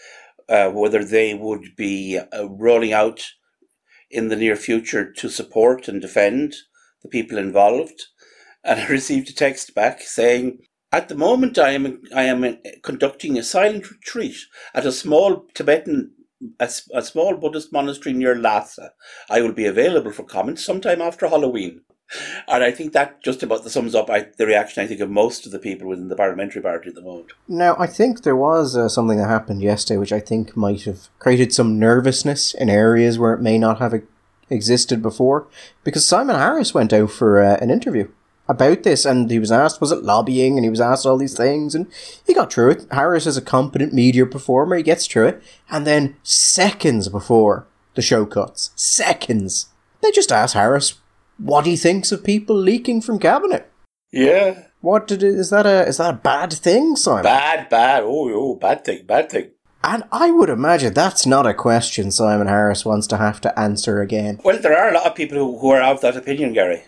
uh, 0.49 0.69
whether 0.71 1.03
they 1.03 1.33
would 1.33 1.75
be 1.75 2.17
uh, 2.17 2.49
rolling 2.49 2.93
out 2.93 3.23
in 4.09 4.29
the 4.29 4.35
near 4.35 4.55
future 4.55 5.11
to 5.11 5.29
support 5.29 5.87
and 5.87 6.01
defend 6.01 6.55
the 7.03 7.09
people 7.09 7.37
involved. 7.37 8.05
And 8.63 8.79
I 8.81 8.87
received 8.87 9.29
a 9.29 9.33
text 9.33 9.75
back 9.75 10.01
saying, 10.01 10.59
at 10.91 11.09
the 11.09 11.15
moment, 11.15 11.57
I 11.57 11.71
am 11.71 12.01
I 12.15 12.23
am 12.23 12.57
conducting 12.81 13.37
a 13.37 13.43
silent 13.43 13.91
retreat 13.91 14.37
at 14.73 14.85
a 14.85 14.91
small 14.91 15.45
Tibetan, 15.53 16.13
a, 16.59 16.69
a 16.93 17.01
small 17.01 17.35
Buddhist 17.35 17.73
monastery 17.73 18.13
near 18.13 18.35
Lhasa. 18.35 18.91
I 19.29 19.41
will 19.41 19.51
be 19.51 19.65
available 19.65 20.11
for 20.11 20.23
comments 20.23 20.63
sometime 20.63 21.01
after 21.01 21.27
Halloween. 21.27 21.81
And 22.47 22.63
I 22.63 22.71
think 22.71 22.93
that 22.93 23.21
just 23.21 23.43
about 23.43 23.69
sums 23.69 23.93
up 23.93 24.09
I, 24.09 24.27
the 24.37 24.45
reaction 24.45 24.81
I 24.81 24.87
think 24.87 25.01
of 25.01 25.09
most 25.09 25.45
of 25.45 25.51
the 25.51 25.59
people 25.59 25.89
within 25.89 26.07
the 26.07 26.15
parliamentary 26.15 26.61
party 26.61 26.89
at 26.89 26.95
the 26.95 27.01
moment. 27.01 27.33
Now, 27.47 27.75
I 27.77 27.87
think 27.87 28.23
there 28.23 28.35
was 28.35 28.77
uh, 28.77 28.87
something 28.87 29.17
that 29.17 29.27
happened 29.27 29.61
yesterday, 29.61 29.97
which 29.97 30.13
I 30.13 30.19
think 30.19 30.55
might 30.55 30.83
have 30.83 31.09
created 31.19 31.53
some 31.53 31.77
nervousness 31.79 32.53
in 32.53 32.69
areas 32.69 33.19
where 33.19 33.33
it 33.33 33.41
may 33.41 33.57
not 33.57 33.79
have 33.79 34.01
existed 34.49 35.01
before, 35.01 35.47
because 35.83 36.07
Simon 36.07 36.37
Harris 36.37 36.73
went 36.73 36.93
out 36.93 37.11
for 37.11 37.43
uh, 37.43 37.57
an 37.57 37.69
interview 37.69 38.07
about 38.49 38.83
this 38.83 39.05
and 39.05 39.29
he 39.29 39.39
was 39.39 39.51
asked 39.51 39.81
was 39.81 39.91
it 39.91 40.03
lobbying 40.03 40.57
and 40.57 40.63
he 40.63 40.69
was 40.69 40.79
asked 40.79 41.05
all 41.05 41.17
these 41.17 41.35
things 41.35 41.75
and 41.75 41.87
he 42.25 42.33
got 42.33 42.51
through 42.51 42.71
it 42.71 42.85
harris 42.91 43.25
is 43.25 43.35
a 43.37 43.41
competent 43.41 43.93
media 43.93 44.25
performer 44.25 44.77
he 44.77 44.83
gets 44.83 45.05
through 45.05 45.27
it 45.27 45.43
and 45.69 45.85
then 45.85 46.15
seconds 46.23 47.09
before 47.09 47.67
the 47.95 48.01
show 48.01 48.25
cuts 48.25 48.71
seconds 48.75 49.67
they 50.01 50.11
just 50.11 50.31
ask 50.31 50.55
harris 50.55 50.95
what 51.37 51.65
he 51.65 51.75
thinks 51.75 52.11
of 52.11 52.23
people 52.23 52.55
leaking 52.55 53.01
from 53.01 53.19
cabinet. 53.19 53.71
Yeah. 54.11 54.63
What 54.81 55.07
did 55.07 55.23
it, 55.23 55.35
is 55.35 55.49
that 55.49 55.65
a 55.65 55.85
is 55.87 55.97
that 55.97 56.13
a 56.13 56.17
bad 56.17 56.53
thing 56.53 56.95
simon? 56.95 57.23
Bad 57.23 57.69
bad. 57.69 58.03
Oh 58.03 58.29
oh 58.33 58.55
bad 58.55 58.85
thing 58.85 59.05
bad 59.05 59.29
thing. 59.29 59.51
And 59.83 60.03
I 60.11 60.31
would 60.31 60.49
imagine 60.49 60.93
that's 60.93 61.25
not 61.25 61.45
a 61.45 61.53
question 61.53 62.11
Simon 62.11 62.47
Harris 62.47 62.83
wants 62.83 63.07
to 63.07 63.17
have 63.17 63.39
to 63.41 63.57
answer 63.59 64.01
again. 64.01 64.39
Well, 64.43 64.59
there 64.59 64.77
are 64.77 64.89
a 64.89 64.93
lot 64.93 65.05
of 65.05 65.15
people 65.15 65.37
who, 65.37 65.59
who 65.59 65.69
are 65.69 65.81
of 65.81 66.01
that 66.01 66.17
opinion, 66.17 66.53
Gary. 66.53 66.83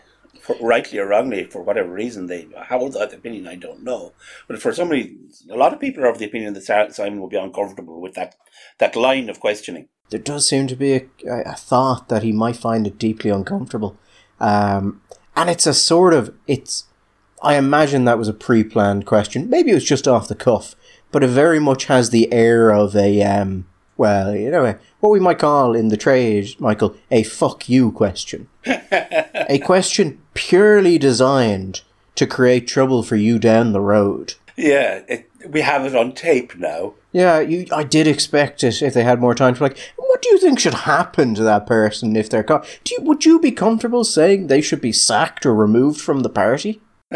Rightly 0.59 0.97
or 0.97 1.07
wrongly, 1.07 1.43
for 1.43 1.61
whatever 1.61 1.93
reason, 1.93 2.25
they 2.25 2.47
hold 2.67 2.93
that 2.93 3.13
opinion. 3.13 3.47
I 3.47 3.55
don't 3.55 3.83
know, 3.83 4.13
but 4.47 4.59
for 4.59 4.73
somebody, 4.73 5.15
a 5.47 5.55
lot 5.55 5.73
of 5.73 5.79
people 5.79 6.03
are 6.03 6.09
of 6.09 6.17
the 6.17 6.25
opinion 6.25 6.53
that 6.53 6.95
Simon 6.95 7.21
will 7.21 7.27
be 7.29 7.37
uncomfortable 7.37 8.01
with 8.01 8.15
that 8.15 8.35
that 8.79 8.95
line 8.95 9.29
of 9.29 9.39
questioning. 9.39 9.89
There 10.09 10.19
does 10.19 10.47
seem 10.47 10.65
to 10.67 10.75
be 10.75 10.93
a, 10.93 11.05
a 11.45 11.53
thought 11.53 12.09
that 12.09 12.23
he 12.23 12.31
might 12.31 12.55
find 12.55 12.87
it 12.87 12.97
deeply 12.97 13.29
uncomfortable, 13.29 13.95
um, 14.39 15.01
and 15.35 15.49
it's 15.49 15.67
a 15.67 15.73
sort 15.73 16.13
of 16.13 16.33
it's. 16.47 16.85
I 17.41 17.55
imagine 17.55 18.03
that 18.03 18.17
was 18.17 18.27
a 18.27 18.33
pre-planned 18.33 19.05
question. 19.05 19.49
Maybe 19.49 19.71
it 19.71 19.75
was 19.75 19.85
just 19.85 20.09
off 20.09 20.27
the 20.27 20.35
cuff, 20.35 20.75
but 21.09 21.23
it 21.23 21.27
very 21.27 21.59
much 21.59 21.85
has 21.85 22.09
the 22.09 22.31
air 22.33 22.69
of 22.69 22.95
a 22.95 23.23
um, 23.23 23.65
well, 23.99 24.33
you 24.33 24.49
know, 24.49 24.77
what 25.01 25.09
we 25.09 25.19
might 25.19 25.39
call 25.39 25.75
in 25.75 25.89
the 25.89 25.97
trade, 25.97 26.55
Michael, 26.57 26.95
a 27.11 27.23
fuck 27.23 27.67
you 27.67 27.91
question. 27.91 28.47
a 28.65 29.59
question 29.61 30.21
purely 30.33 30.97
designed 30.97 31.81
to 32.15 32.25
create 32.25 32.65
trouble 32.65 33.03
for 33.03 33.17
you 33.17 33.37
down 33.37 33.73
the 33.73 33.81
road. 33.81 34.35
Yeah, 34.55 35.01
it, 35.09 35.29
we 35.47 35.61
have 35.61 35.85
it 35.85 35.95
on 35.95 36.13
tape 36.13 36.55
now. 36.55 36.93
Yeah, 37.11 37.39
you. 37.41 37.65
I 37.73 37.83
did 37.83 38.07
expect 38.07 38.63
it 38.63 38.81
if 38.81 38.93
they 38.93 39.03
had 39.03 39.19
more 39.19 39.35
time 39.35 39.55
to 39.55 39.63
like. 39.63 39.77
What 40.19 40.23
do 40.23 40.31
you 40.31 40.37
think 40.39 40.59
should 40.59 40.73
happen 40.73 41.33
to 41.35 41.43
that 41.43 41.65
person 41.65 42.17
if 42.17 42.29
they're 42.29 42.43
caught? 42.43 42.67
Do 42.83 42.93
you, 42.93 43.01
would 43.03 43.23
you 43.23 43.39
be 43.39 43.53
comfortable 43.53 44.03
saying 44.03 44.47
they 44.47 44.59
should 44.59 44.81
be 44.81 44.91
sacked 44.91 45.45
or 45.45 45.55
removed 45.55 46.01
from 46.01 46.23
the 46.23 46.29
party? 46.29 46.81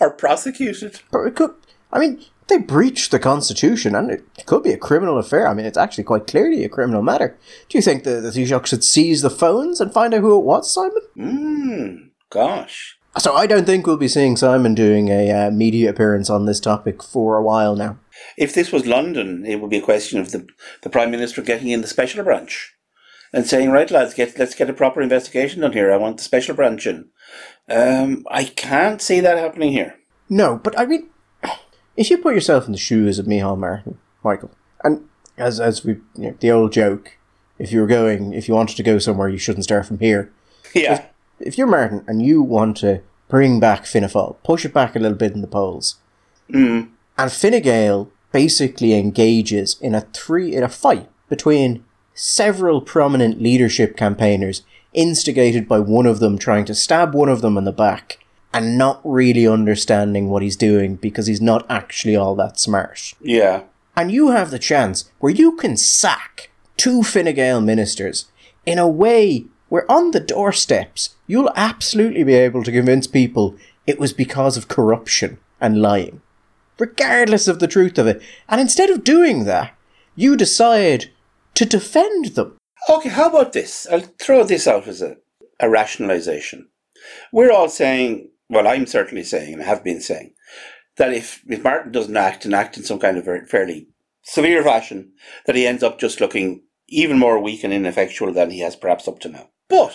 or 0.00 0.10
prosecuted? 0.16 1.00
Or 1.10 1.26
it 1.26 1.34
could. 1.34 1.56
I 1.92 1.98
mean, 1.98 2.22
they 2.46 2.58
breached 2.58 3.10
the 3.10 3.18
Constitution, 3.18 3.96
and 3.96 4.12
it 4.12 4.22
could 4.46 4.62
be 4.62 4.70
a 4.70 4.78
criminal 4.78 5.18
affair. 5.18 5.48
I 5.48 5.54
mean, 5.54 5.66
it's 5.66 5.76
actually 5.76 6.04
quite 6.04 6.28
clearly 6.28 6.62
a 6.62 6.68
criminal 6.68 7.02
matter. 7.02 7.36
Do 7.68 7.78
you 7.78 7.82
think 7.82 8.04
the, 8.04 8.20
the 8.20 8.30
Taoiseach 8.30 8.66
should 8.66 8.84
seize 8.84 9.22
the 9.22 9.28
phones 9.28 9.80
and 9.80 9.92
find 9.92 10.14
out 10.14 10.20
who 10.20 10.38
it 10.38 10.44
was, 10.44 10.72
Simon? 10.72 11.02
Hmm, 11.16 11.96
gosh. 12.30 12.96
So 13.18 13.34
I 13.34 13.48
don't 13.48 13.64
think 13.64 13.88
we'll 13.88 13.96
be 13.96 14.06
seeing 14.06 14.36
Simon 14.36 14.76
doing 14.76 15.08
a 15.08 15.32
uh, 15.32 15.50
media 15.50 15.90
appearance 15.90 16.30
on 16.30 16.46
this 16.46 16.60
topic 16.60 17.02
for 17.02 17.36
a 17.36 17.42
while 17.42 17.74
now. 17.74 17.98
If 18.36 18.54
this 18.54 18.72
was 18.72 18.86
London, 18.86 19.44
it 19.46 19.60
would 19.60 19.70
be 19.70 19.78
a 19.78 19.82
question 19.82 20.18
of 20.18 20.32
the, 20.32 20.46
the 20.82 20.90
Prime 20.90 21.10
Minister 21.10 21.42
getting 21.42 21.68
in 21.68 21.80
the 21.80 21.86
special 21.86 22.22
branch 22.24 22.74
and 23.32 23.46
saying, 23.46 23.70
right, 23.70 23.90
lads, 23.90 24.14
get, 24.14 24.38
let's 24.38 24.54
get 24.54 24.70
a 24.70 24.74
proper 24.74 25.00
investigation 25.00 25.62
done 25.62 25.72
here. 25.72 25.92
I 25.92 25.96
want 25.96 26.18
the 26.18 26.22
special 26.24 26.54
branch 26.54 26.86
in. 26.86 27.08
Um, 27.68 28.24
I 28.30 28.44
can't 28.44 29.02
see 29.02 29.20
that 29.20 29.38
happening 29.38 29.72
here. 29.72 29.96
No, 30.28 30.60
but 30.62 30.78
I 30.78 30.86
mean, 30.86 31.08
if 31.96 32.10
you 32.10 32.18
put 32.18 32.34
yourself 32.34 32.66
in 32.66 32.72
the 32.72 32.78
shoes 32.78 33.18
of 33.18 33.26
Micheál 33.26 33.58
Martin, 33.58 33.98
Michael, 34.22 34.50
and 34.82 35.08
as 35.36 35.60
as 35.60 35.84
we 35.84 35.94
you 36.16 36.30
know, 36.30 36.36
the 36.40 36.50
old 36.50 36.72
joke, 36.72 37.16
if 37.58 37.72
you 37.72 37.80
were 37.80 37.86
going, 37.86 38.32
if 38.32 38.48
you 38.48 38.54
wanted 38.54 38.76
to 38.76 38.82
go 38.82 38.98
somewhere, 38.98 39.28
you 39.28 39.38
shouldn't 39.38 39.64
start 39.64 39.86
from 39.86 39.98
here. 39.98 40.30
Yeah. 40.74 40.94
If, 41.38 41.48
if 41.48 41.58
you're 41.58 41.66
Martin 41.66 42.04
and 42.06 42.22
you 42.22 42.42
want 42.42 42.76
to 42.78 43.02
bring 43.28 43.60
back 43.60 43.86
Fianna 43.86 44.08
Fáil, 44.08 44.36
push 44.42 44.64
it 44.64 44.72
back 44.72 44.94
a 44.94 44.98
little 44.98 45.16
bit 45.16 45.32
in 45.32 45.40
the 45.40 45.46
polls, 45.46 45.96
mm. 46.50 46.88
And 47.18 47.32
Fine 47.32 47.62
Gael 47.62 48.10
basically 48.32 48.94
engages 48.94 49.76
in 49.80 49.94
a 49.94 50.02
three 50.12 50.54
in 50.54 50.62
a 50.62 50.68
fight 50.68 51.08
between 51.28 51.84
several 52.14 52.80
prominent 52.80 53.40
leadership 53.40 53.96
campaigners, 53.96 54.62
instigated 54.92 55.68
by 55.68 55.78
one 55.78 56.06
of 56.06 56.18
them 56.18 56.38
trying 56.38 56.64
to 56.64 56.74
stab 56.74 57.14
one 57.14 57.28
of 57.28 57.42
them 57.42 57.56
in 57.58 57.64
the 57.64 57.72
back 57.72 58.18
and 58.52 58.78
not 58.78 59.00
really 59.04 59.46
understanding 59.46 60.28
what 60.28 60.42
he's 60.42 60.56
doing 60.56 60.96
because 60.96 61.26
he's 61.26 61.40
not 61.40 61.66
actually 61.68 62.16
all 62.16 62.34
that 62.34 62.58
smart. 62.58 63.12
Yeah. 63.20 63.64
And 63.94 64.10
you 64.10 64.30
have 64.30 64.50
the 64.50 64.58
chance 64.58 65.10
where 65.18 65.32
you 65.32 65.52
can 65.56 65.76
sack 65.76 66.50
two 66.76 67.02
Fine 67.02 67.34
Gael 67.34 67.60
ministers 67.60 68.26
in 68.64 68.78
a 68.78 68.88
way 68.88 69.46
where 69.68 69.90
on 69.90 70.12
the 70.12 70.20
doorsteps 70.20 71.16
you'll 71.26 71.52
absolutely 71.56 72.24
be 72.24 72.34
able 72.34 72.62
to 72.64 72.72
convince 72.72 73.06
people 73.06 73.56
it 73.86 73.98
was 73.98 74.12
because 74.12 74.56
of 74.56 74.68
corruption 74.68 75.38
and 75.60 75.80
lying, 75.80 76.20
regardless 76.78 77.48
of 77.48 77.58
the 77.58 77.68
truth 77.68 77.98
of 77.98 78.06
it. 78.06 78.22
And 78.48 78.60
instead 78.60 78.90
of 78.90 79.04
doing 79.04 79.44
that, 79.44 79.74
you 80.14 80.36
decide 80.36 81.10
to 81.54 81.64
defend 81.64 82.26
them. 82.34 82.56
Okay, 82.88 83.08
how 83.08 83.28
about 83.28 83.52
this? 83.52 83.86
I'll 83.90 84.00
throw 84.20 84.44
this 84.44 84.66
out 84.66 84.86
as 84.86 85.02
a, 85.02 85.16
a 85.60 85.68
rationalization. 85.68 86.68
We're 87.32 87.52
all 87.52 87.68
saying 87.68 88.30
well, 88.48 88.66
I'm 88.66 88.86
certainly 88.86 89.24
saying, 89.24 89.54
and 89.54 89.62
have 89.62 89.82
been 89.82 90.00
saying, 90.00 90.32
that 90.96 91.12
if, 91.12 91.42
if 91.46 91.62
Martin 91.62 91.92
doesn't 91.92 92.16
act 92.16 92.44
and 92.44 92.54
act 92.54 92.76
in 92.76 92.84
some 92.84 92.98
kind 92.98 93.18
of 93.18 93.48
fairly 93.48 93.88
severe 94.22 94.62
fashion, 94.62 95.12
that 95.46 95.56
he 95.56 95.66
ends 95.66 95.82
up 95.82 95.98
just 95.98 96.20
looking 96.20 96.62
even 96.88 97.18
more 97.18 97.40
weak 97.40 97.64
and 97.64 97.72
ineffectual 97.72 98.32
than 98.32 98.50
he 98.50 98.60
has 98.60 98.76
perhaps 98.76 99.08
up 99.08 99.18
to 99.20 99.28
now. 99.28 99.50
But 99.68 99.94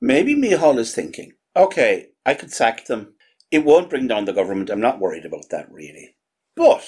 maybe 0.00 0.34
Micheál 0.34 0.78
is 0.78 0.94
thinking, 0.94 1.32
okay, 1.54 2.08
I 2.24 2.34
could 2.34 2.52
sack 2.52 2.86
them. 2.86 3.14
It 3.50 3.64
won't 3.64 3.90
bring 3.90 4.06
down 4.08 4.24
the 4.24 4.32
government. 4.32 4.70
I'm 4.70 4.80
not 4.80 5.00
worried 5.00 5.24
about 5.24 5.48
that 5.50 5.70
really. 5.70 6.16
But 6.56 6.84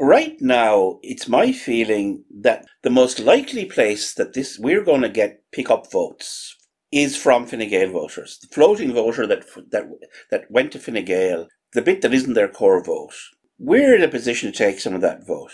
right 0.00 0.40
now, 0.40 0.98
it's 1.02 1.28
my 1.28 1.52
feeling 1.52 2.24
that 2.40 2.66
the 2.82 2.90
most 2.90 3.20
likely 3.20 3.64
place 3.64 4.14
that 4.14 4.32
this 4.32 4.58
we're 4.58 4.84
going 4.84 5.02
to 5.02 5.08
get 5.08 5.42
pick 5.52 5.70
up 5.70 5.90
votes 5.92 6.56
is 6.90 7.16
from 7.16 7.46
Fine 7.46 7.68
Gael 7.68 7.92
voters. 7.92 8.38
The 8.40 8.48
floating 8.48 8.92
voter 8.92 9.26
that 9.26 9.44
that 9.70 9.88
that 10.30 10.50
went 10.50 10.72
to 10.72 10.78
Fine 10.78 11.04
Gael, 11.04 11.48
the 11.72 11.82
bit 11.82 12.02
that 12.02 12.14
isn't 12.14 12.34
their 12.34 12.48
core 12.48 12.82
vote, 12.82 13.14
we're 13.58 13.94
in 13.94 14.02
a 14.02 14.08
position 14.08 14.50
to 14.50 14.58
take 14.58 14.80
some 14.80 14.94
of 14.94 15.00
that 15.02 15.26
vote. 15.26 15.52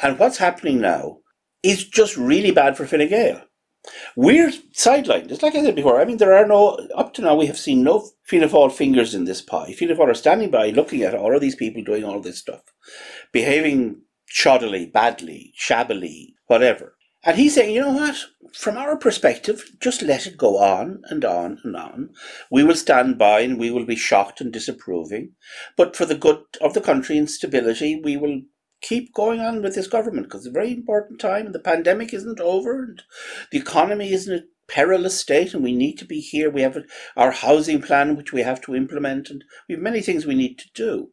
And 0.00 0.18
what's 0.18 0.38
happening 0.38 0.80
now 0.80 1.18
is 1.62 1.86
just 1.86 2.16
really 2.16 2.50
bad 2.50 2.76
for 2.76 2.86
Fine 2.86 3.08
Gael. 3.08 3.42
We're 4.14 4.50
sidelined. 4.72 5.28
Just 5.28 5.42
like 5.42 5.54
I 5.54 5.62
said 5.62 5.74
before, 5.74 6.00
I 6.00 6.04
mean, 6.04 6.18
there 6.18 6.34
are 6.34 6.46
no, 6.46 6.78
up 6.94 7.14
to 7.14 7.22
now, 7.22 7.34
we 7.34 7.46
have 7.46 7.58
seen 7.58 7.82
no 7.82 8.08
Fianna 8.22 8.48
Fáil 8.48 8.70
fingers 8.70 9.14
in 9.14 9.24
this 9.24 9.42
pie. 9.42 9.72
Fianna 9.72 9.96
Fáil 9.96 10.08
are 10.10 10.14
standing 10.14 10.50
by 10.50 10.70
looking 10.70 11.02
at 11.02 11.14
all 11.14 11.34
of 11.34 11.40
these 11.40 11.56
people 11.56 11.82
doing 11.82 12.04
all 12.04 12.20
this 12.20 12.38
stuff, 12.38 12.62
behaving 13.32 14.02
shoddily, 14.32 14.90
badly, 14.90 15.52
shabbily, 15.56 16.34
whatever. 16.46 16.94
And 17.24 17.36
he's 17.36 17.54
saying, 17.54 17.74
you 17.74 17.80
know 17.80 17.92
what? 17.92 18.16
From 18.52 18.76
our 18.76 18.96
perspective, 18.96 19.76
just 19.80 20.02
let 20.02 20.26
it 20.26 20.36
go 20.36 20.58
on 20.58 21.02
and 21.08 21.24
on 21.24 21.58
and 21.62 21.76
on. 21.76 22.10
We 22.50 22.64
will 22.64 22.74
stand 22.74 23.16
by 23.16 23.40
and 23.40 23.58
we 23.58 23.70
will 23.70 23.86
be 23.86 23.94
shocked 23.94 24.40
and 24.40 24.52
disapproving. 24.52 25.32
But 25.76 25.94
for 25.94 26.04
the 26.04 26.16
good 26.16 26.42
of 26.60 26.74
the 26.74 26.80
country 26.80 27.16
and 27.16 27.30
stability, 27.30 28.00
we 28.02 28.16
will 28.16 28.42
keep 28.82 29.14
going 29.14 29.40
on 29.40 29.62
with 29.62 29.74
this 29.74 29.86
government 29.86 30.26
because 30.26 30.40
it's 30.44 30.54
a 30.54 30.60
very 30.60 30.72
important 30.72 31.20
time 31.20 31.46
and 31.46 31.54
the 31.54 31.60
pandemic 31.60 32.12
isn't 32.12 32.40
over 32.40 32.82
and 32.82 33.02
the 33.50 33.58
economy 33.58 34.12
is 34.12 34.28
in 34.28 34.34
a 34.34 34.42
perilous 34.68 35.18
state 35.18 35.54
and 35.54 35.62
we 35.62 35.74
need 35.74 35.96
to 35.98 36.04
be 36.04 36.20
here. 36.20 36.50
We 36.50 36.62
have 36.62 36.76
our 37.16 37.30
housing 37.30 37.80
plan 37.80 38.16
which 38.16 38.32
we 38.32 38.42
have 38.42 38.60
to 38.62 38.74
implement 38.74 39.30
and 39.30 39.44
we 39.68 39.74
have 39.74 39.82
many 39.82 40.00
things 40.00 40.26
we 40.26 40.34
need 40.34 40.58
to 40.58 40.68
do. 40.74 41.10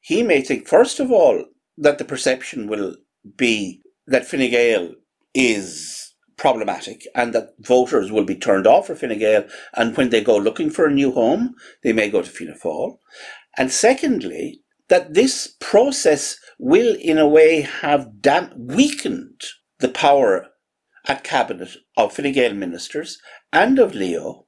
He 0.00 0.22
may 0.22 0.42
think, 0.42 0.66
first 0.66 1.00
of 1.00 1.10
all, 1.10 1.44
that 1.76 1.98
the 1.98 2.04
perception 2.04 2.66
will 2.66 2.96
be 3.36 3.82
that 4.06 4.26
Fine 4.26 4.50
Gael 4.50 4.94
is 5.34 6.14
problematic 6.36 7.06
and 7.14 7.32
that 7.34 7.50
voters 7.60 8.10
will 8.10 8.24
be 8.24 8.36
turned 8.36 8.66
off 8.66 8.86
for 8.86 8.96
Fine 8.96 9.18
Gael 9.18 9.44
and 9.74 9.96
when 9.96 10.10
they 10.10 10.22
go 10.22 10.36
looking 10.36 10.70
for 10.70 10.86
a 10.86 10.92
new 10.92 11.12
home, 11.12 11.54
they 11.84 11.92
may 11.92 12.10
go 12.10 12.22
to 12.22 12.28
Fianna 12.28 12.54
Fáil. 12.54 12.98
And 13.56 13.70
secondly, 13.70 14.62
that 14.88 15.14
this 15.14 15.56
process 15.60 16.38
will, 16.58 16.96
in 16.96 17.18
a 17.18 17.28
way, 17.28 17.62
have 17.62 18.20
dam- 18.20 18.52
weakened 18.56 19.42
the 19.80 19.88
power 19.88 20.48
at 21.06 21.24
cabinet 21.24 21.76
of 21.96 22.12
Fine 22.12 22.32
Gael 22.32 22.54
ministers 22.54 23.18
and 23.52 23.78
of 23.78 23.94
Leo 23.94 24.46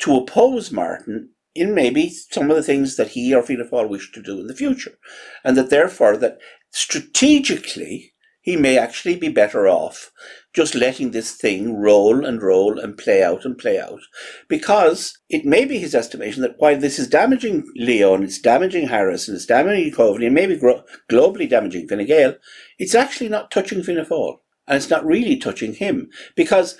to 0.00 0.16
oppose 0.16 0.70
Martin 0.70 1.30
in 1.54 1.74
maybe 1.74 2.10
some 2.10 2.50
of 2.50 2.56
the 2.56 2.62
things 2.62 2.96
that 2.96 3.08
he 3.08 3.34
or 3.34 3.42
Fianna 3.42 3.64
Fáil 3.64 3.88
wish 3.88 4.12
to 4.12 4.22
do 4.22 4.40
in 4.40 4.46
the 4.46 4.54
future, 4.54 4.98
and 5.44 5.56
that 5.56 5.70
therefore 5.70 6.16
that 6.16 6.38
strategically 6.72 8.12
he 8.40 8.56
may 8.56 8.78
actually 8.78 9.16
be 9.16 9.28
better 9.28 9.68
off 9.68 10.10
just 10.52 10.74
letting 10.74 11.12
this 11.12 11.32
thing 11.32 11.76
roll 11.76 12.24
and 12.24 12.42
roll 12.42 12.78
and 12.78 12.98
play 12.98 13.22
out 13.22 13.44
and 13.44 13.56
play 13.56 13.78
out. 13.78 14.00
Because 14.48 15.18
it 15.28 15.44
may 15.44 15.64
be 15.64 15.78
his 15.78 15.94
estimation 15.94 16.42
that 16.42 16.56
while 16.58 16.78
this 16.78 16.98
is 16.98 17.06
damaging 17.06 17.64
Leo 17.76 18.14
and 18.14 18.24
it's 18.24 18.40
damaging 18.40 18.88
Harris 18.88 19.28
and 19.28 19.36
it's 19.36 19.46
damaging 19.46 19.92
Coveney 19.92 20.26
and 20.26 20.34
maybe 20.34 20.56
gro- 20.56 20.82
globally 21.10 21.48
damaging 21.48 21.86
Fine 21.86 22.06
Gael, 22.06 22.34
it's 22.78 22.94
actually 22.94 23.28
not 23.28 23.50
touching 23.50 23.82
Fianna. 23.82 24.06
And 24.66 24.76
it's 24.76 24.90
not 24.90 25.06
really 25.06 25.36
touching 25.36 25.74
him. 25.74 26.08
Because 26.36 26.76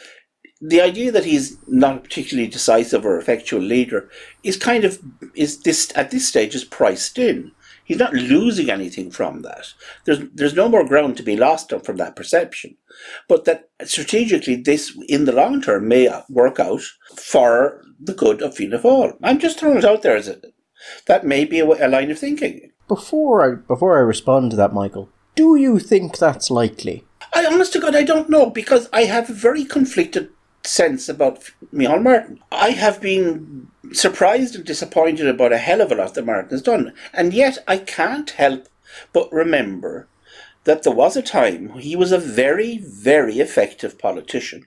the 0.60 0.80
idea 0.80 1.10
that 1.12 1.24
he's 1.24 1.56
not 1.66 1.96
a 1.96 2.00
particularly 2.00 2.48
decisive 2.48 3.06
or 3.06 3.18
effectual 3.18 3.60
leader 3.60 4.10
is 4.42 4.56
kind 4.56 4.84
of 4.84 5.00
is 5.34 5.62
this 5.62 5.90
at 5.96 6.10
this 6.10 6.28
stage 6.28 6.54
is 6.54 6.64
priced 6.64 7.18
in. 7.18 7.52
He's 7.90 7.98
not 7.98 8.14
losing 8.14 8.70
anything 8.70 9.10
from 9.10 9.42
that. 9.42 9.74
There's 10.04 10.20
there's 10.32 10.54
no 10.54 10.68
more 10.68 10.86
ground 10.86 11.16
to 11.16 11.24
be 11.24 11.34
lost 11.36 11.72
from 11.84 11.96
that 11.96 12.14
perception. 12.14 12.76
But 13.28 13.46
that 13.46 13.68
strategically, 13.82 14.54
this 14.54 14.96
in 15.08 15.24
the 15.24 15.32
long 15.32 15.60
term 15.60 15.88
may 15.88 16.08
work 16.28 16.60
out 16.60 16.82
for 17.16 17.82
the 17.98 18.14
good 18.14 18.42
of 18.42 18.54
Fianna 18.54 18.78
Fáil. 18.78 19.16
I'm 19.24 19.40
just 19.40 19.58
throwing 19.58 19.78
it 19.78 19.84
out 19.84 20.02
there 20.02 20.14
as 20.14 20.28
a, 20.28 20.40
that 21.06 21.26
may 21.26 21.44
be 21.44 21.58
a, 21.58 21.66
a 21.66 21.88
line 21.88 22.12
of 22.12 22.20
thinking. 22.20 22.70
Before 22.86 23.44
I 23.44 23.56
before 23.56 23.98
I 23.98 24.02
respond 24.02 24.52
to 24.52 24.56
that, 24.58 24.72
Michael, 24.72 25.08
do 25.34 25.56
you 25.56 25.80
think 25.80 26.16
that's 26.16 26.48
likely? 26.48 27.02
I 27.34 27.44
honest 27.44 27.72
to 27.72 27.80
God, 27.80 27.96
I 27.96 28.04
don't 28.04 28.30
know 28.30 28.50
because 28.50 28.88
I 28.92 29.02
have 29.02 29.28
a 29.28 29.32
very 29.32 29.64
conflicted 29.64 30.30
sense 30.62 31.08
about 31.08 31.42
Micheál 31.74 32.04
Martin. 32.04 32.38
I 32.52 32.70
have 32.70 33.00
been 33.00 33.69
surprised 33.92 34.54
and 34.54 34.64
disappointed 34.64 35.26
about 35.26 35.52
a 35.52 35.58
hell 35.58 35.80
of 35.80 35.92
a 35.92 35.94
lot 35.94 36.14
that 36.14 36.26
Martin 36.26 36.50
has 36.50 36.62
done. 36.62 36.92
And 37.12 37.32
yet 37.32 37.58
I 37.66 37.78
can't 37.78 38.30
help 38.30 38.68
but 39.12 39.32
remember 39.32 40.08
that 40.64 40.82
there 40.82 40.92
was 40.92 41.16
a 41.16 41.22
time 41.22 41.70
he 41.78 41.96
was 41.96 42.12
a 42.12 42.18
very, 42.18 42.78
very 42.78 43.38
effective 43.40 43.98
politician. 43.98 44.64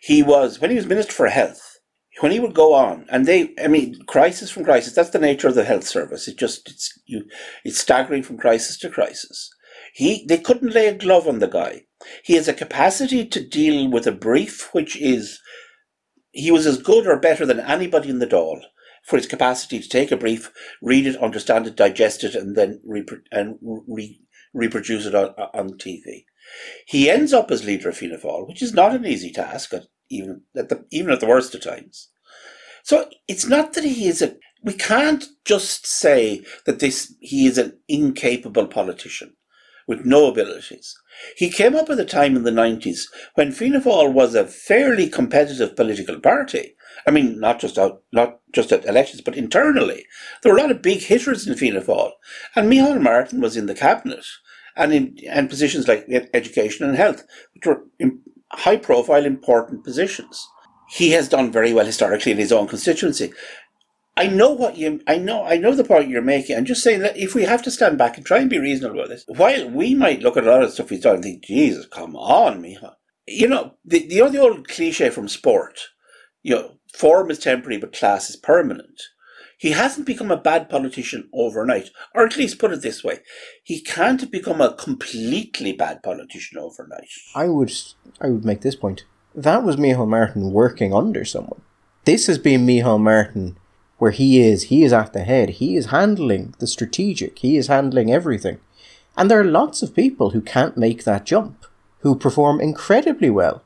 He 0.00 0.22
was, 0.22 0.60
when 0.60 0.70
he 0.70 0.76
was 0.76 0.86
Minister 0.86 1.12
for 1.12 1.28
Health, 1.28 1.78
when 2.20 2.32
he 2.32 2.40
would 2.40 2.54
go 2.54 2.74
on, 2.74 3.06
and 3.10 3.26
they, 3.26 3.52
I 3.62 3.66
mean, 3.66 4.00
crisis 4.06 4.50
from 4.50 4.64
crisis, 4.64 4.94
that's 4.94 5.10
the 5.10 5.18
nature 5.18 5.48
of 5.48 5.56
the 5.56 5.64
health 5.64 5.84
service. 5.84 6.28
It 6.28 6.38
just, 6.38 6.70
it's, 6.70 6.96
you, 7.06 7.24
it's 7.64 7.78
staggering 7.78 8.22
from 8.22 8.38
crisis 8.38 8.78
to 8.78 8.90
crisis. 8.90 9.50
He, 9.94 10.24
they 10.28 10.38
couldn't 10.38 10.74
lay 10.74 10.86
a 10.86 10.94
glove 10.94 11.26
on 11.26 11.40
the 11.40 11.48
guy. 11.48 11.82
He 12.22 12.34
has 12.34 12.48
a 12.48 12.54
capacity 12.54 13.24
to 13.26 13.44
deal 13.44 13.90
with 13.90 14.06
a 14.06 14.12
brief 14.12 14.72
which 14.72 14.96
is 14.96 15.40
he 16.34 16.50
was 16.50 16.66
as 16.66 16.78
good 16.78 17.06
or 17.06 17.18
better 17.18 17.46
than 17.46 17.60
anybody 17.60 18.10
in 18.10 18.18
the 18.18 18.26
Dáil 18.26 18.60
for 19.04 19.16
his 19.16 19.26
capacity 19.26 19.78
to 19.78 19.88
take 19.88 20.10
a 20.10 20.16
brief, 20.16 20.50
read 20.82 21.06
it, 21.06 21.16
understand 21.16 21.66
it, 21.66 21.76
digest 21.76 22.24
it, 22.24 22.34
and 22.34 22.56
then 22.56 22.80
repro- 22.86 23.22
and 23.30 23.56
re- 23.62 24.20
reproduce 24.52 25.06
it 25.06 25.14
on, 25.14 25.28
on 25.54 25.78
TV. 25.78 26.24
He 26.86 27.08
ends 27.08 27.32
up 27.32 27.50
as 27.50 27.64
leader 27.64 27.88
of 27.88 27.96
Fianna 27.96 28.18
Fáil, 28.18 28.48
which 28.48 28.62
is 28.62 28.74
not 28.74 28.94
an 28.94 29.06
easy 29.06 29.30
task, 29.30 29.72
at 29.72 29.86
even 30.10 30.42
at 30.56 30.68
the 30.68 30.84
even 30.90 31.10
at 31.12 31.20
the 31.20 31.26
worst 31.26 31.54
of 31.54 31.62
times. 31.62 32.10
So 32.82 33.08
it's 33.28 33.46
not 33.46 33.72
that 33.74 33.84
he 33.84 34.06
is 34.06 34.20
a. 34.20 34.36
We 34.62 34.74
can't 34.74 35.24
just 35.44 35.86
say 35.86 36.44
that 36.66 36.80
this 36.80 37.14
he 37.20 37.46
is 37.46 37.58
an 37.58 37.78
incapable 37.88 38.66
politician 38.66 39.36
with 39.86 40.04
no 40.04 40.26
abilities. 40.26 40.96
He 41.36 41.50
came 41.50 41.74
up 41.74 41.90
at 41.90 41.98
a 41.98 42.04
time 42.04 42.36
in 42.36 42.42
the 42.42 42.50
90s 42.50 43.02
when 43.34 43.52
Fianna 43.52 43.80
Fáil 43.80 44.12
was 44.12 44.34
a 44.34 44.46
fairly 44.46 45.08
competitive 45.08 45.76
political 45.76 46.20
party. 46.20 46.74
I 47.06 47.10
mean, 47.10 47.38
not 47.38 47.60
just 47.60 47.78
out, 47.78 48.02
not 48.12 48.40
just 48.52 48.72
at 48.72 48.84
elections, 48.84 49.20
but 49.20 49.36
internally. 49.36 50.06
There 50.42 50.52
were 50.52 50.58
a 50.58 50.62
lot 50.62 50.70
of 50.70 50.82
big 50.82 51.00
hitters 51.00 51.46
in 51.46 51.54
Fianna 51.54 51.80
Fáil. 51.80 52.12
And 52.54 52.70
Micheál 52.70 53.00
Martin 53.00 53.40
was 53.40 53.56
in 53.56 53.66
the 53.66 53.74
cabinet 53.74 54.24
and 54.76 54.92
in 54.92 55.16
and 55.28 55.50
positions 55.50 55.88
like 55.88 56.06
education 56.32 56.86
and 56.86 56.96
health, 56.96 57.24
which 57.54 57.66
were 57.66 57.84
high 58.52 58.76
profile, 58.76 59.24
important 59.24 59.84
positions. 59.84 60.48
He 60.88 61.10
has 61.12 61.28
done 61.28 61.50
very 61.50 61.72
well 61.72 61.86
historically 61.86 62.32
in 62.32 62.38
his 62.38 62.52
own 62.52 62.68
constituency. 62.68 63.32
I 64.16 64.28
know 64.28 64.50
what 64.50 64.76
you. 64.76 65.00
I 65.06 65.18
know. 65.18 65.44
I 65.44 65.56
know 65.56 65.74
the 65.74 65.84
point 65.84 66.08
you're 66.08 66.22
making. 66.22 66.56
I'm 66.56 66.64
just 66.64 66.82
saying 66.82 67.00
that 67.00 67.16
if 67.16 67.34
we 67.34 67.42
have 67.42 67.62
to 67.62 67.70
stand 67.70 67.98
back 67.98 68.16
and 68.16 68.24
try 68.24 68.38
and 68.38 68.48
be 68.48 68.58
reasonable 68.58 69.00
about 69.00 69.08
this, 69.08 69.24
while 69.26 69.68
we 69.70 69.94
might 69.94 70.20
look 70.20 70.36
at 70.36 70.46
a 70.46 70.50
lot 70.50 70.62
of 70.62 70.72
stuff 70.72 70.90
he's 70.90 71.00
done 71.00 71.16
and 71.16 71.24
think, 71.24 71.44
"Jesus, 71.44 71.86
come 71.86 72.14
on, 72.14 72.62
Miha," 72.62 72.94
you 73.26 73.48
know, 73.48 73.74
the 73.84 74.06
the, 74.06 74.28
the 74.28 74.38
old 74.38 74.68
cliche 74.68 75.10
from 75.10 75.26
sport, 75.28 75.80
you 76.42 76.54
know, 76.54 76.74
form 76.92 77.30
is 77.30 77.40
temporary 77.40 77.78
but 77.78 77.92
class 77.92 78.30
is 78.30 78.36
permanent. 78.36 79.02
He 79.58 79.70
hasn't 79.70 80.06
become 80.06 80.30
a 80.30 80.36
bad 80.36 80.68
politician 80.68 81.28
overnight, 81.32 81.90
or 82.14 82.24
at 82.24 82.36
least 82.36 82.58
put 82.58 82.72
it 82.72 82.82
this 82.82 83.02
way, 83.02 83.20
he 83.62 83.80
can't 83.80 84.30
become 84.30 84.60
a 84.60 84.74
completely 84.74 85.72
bad 85.72 86.02
politician 86.02 86.58
overnight. 86.58 87.08
I 87.34 87.46
would, 87.46 87.72
I 88.20 88.28
would 88.28 88.44
make 88.44 88.60
this 88.60 88.76
point. 88.76 89.04
That 89.34 89.62
was 89.62 89.76
Micheál 89.76 90.08
Martin 90.08 90.52
working 90.52 90.92
under 90.92 91.24
someone. 91.24 91.62
This 92.04 92.26
has 92.26 92.38
been 92.38 92.66
Micheál 92.66 93.00
Martin 93.00 93.56
where 93.98 94.10
he 94.10 94.40
is, 94.40 94.64
he 94.64 94.82
is 94.84 94.92
at 94.92 95.12
the 95.12 95.24
head. 95.24 95.50
He 95.50 95.76
is 95.76 95.86
handling 95.86 96.54
the 96.58 96.66
strategic. 96.66 97.38
He 97.38 97.56
is 97.56 97.68
handling 97.68 98.12
everything. 98.12 98.58
And 99.16 99.30
there 99.30 99.40
are 99.40 99.44
lots 99.44 99.82
of 99.82 99.94
people 99.94 100.30
who 100.30 100.40
can't 100.40 100.76
make 100.76 101.04
that 101.04 101.24
jump, 101.24 101.66
who 102.00 102.16
perform 102.16 102.60
incredibly 102.60 103.30
well 103.30 103.62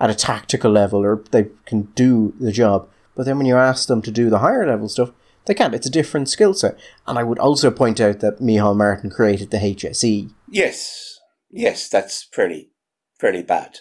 at 0.00 0.10
a 0.10 0.14
tactical 0.14 0.70
level 0.70 1.04
or 1.04 1.22
they 1.30 1.48
can 1.64 1.82
do 1.94 2.34
the 2.40 2.52
job. 2.52 2.88
But 3.14 3.26
then 3.26 3.38
when 3.38 3.46
you 3.46 3.56
ask 3.56 3.88
them 3.88 4.02
to 4.02 4.10
do 4.10 4.30
the 4.30 4.40
higher 4.40 4.66
level 4.66 4.88
stuff, 4.88 5.12
they 5.46 5.54
can't. 5.54 5.74
It's 5.74 5.86
a 5.86 5.90
different 5.90 6.28
skill 6.28 6.54
set. 6.54 6.78
And 7.06 7.18
I 7.18 7.22
would 7.22 7.38
also 7.38 7.70
point 7.70 8.00
out 8.00 8.20
that 8.20 8.38
Micheál 8.38 8.76
Martin 8.76 9.10
created 9.10 9.50
the 9.50 9.56
HSE. 9.56 10.30
Yes, 10.50 11.18
yes, 11.50 11.88
that's 11.88 12.22
fairly, 12.22 12.70
fairly 13.18 13.42
bad. 13.42 13.80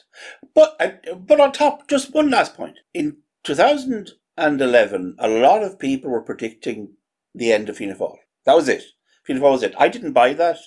But 0.55 0.75
uh, 0.79 1.13
but 1.15 1.41
on 1.41 1.51
top, 1.51 1.87
just 1.89 2.13
one 2.13 2.29
last 2.29 2.55
point. 2.55 2.79
In 2.93 3.17
2000 3.43 4.11
and 4.38 4.61
11, 4.61 5.15
a 5.19 5.27
lot 5.27 5.63
of 5.63 5.79
people 5.79 6.11
were 6.11 6.21
predicting 6.21 6.93
the 7.33 7.51
end 7.51 7.69
of 7.69 7.77
Fianna 7.77 7.95
Fáil. 7.95 8.17
That 8.45 8.55
was 8.55 8.69
it. 8.69 8.83
Fianna 9.23 9.41
Fáil 9.41 9.51
was 9.51 9.63
it. 9.63 9.75
I 9.77 9.88
didn't 9.89 10.13
buy 10.13 10.33
that 10.33 10.57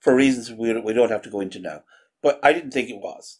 for 0.00 0.14
reasons 0.14 0.50
we, 0.50 0.78
we 0.80 0.92
don't 0.92 1.10
have 1.10 1.22
to 1.22 1.30
go 1.30 1.40
into 1.40 1.58
now. 1.58 1.82
But 2.22 2.40
I 2.42 2.52
didn't 2.52 2.72
think 2.72 2.90
it 2.90 3.00
was. 3.00 3.38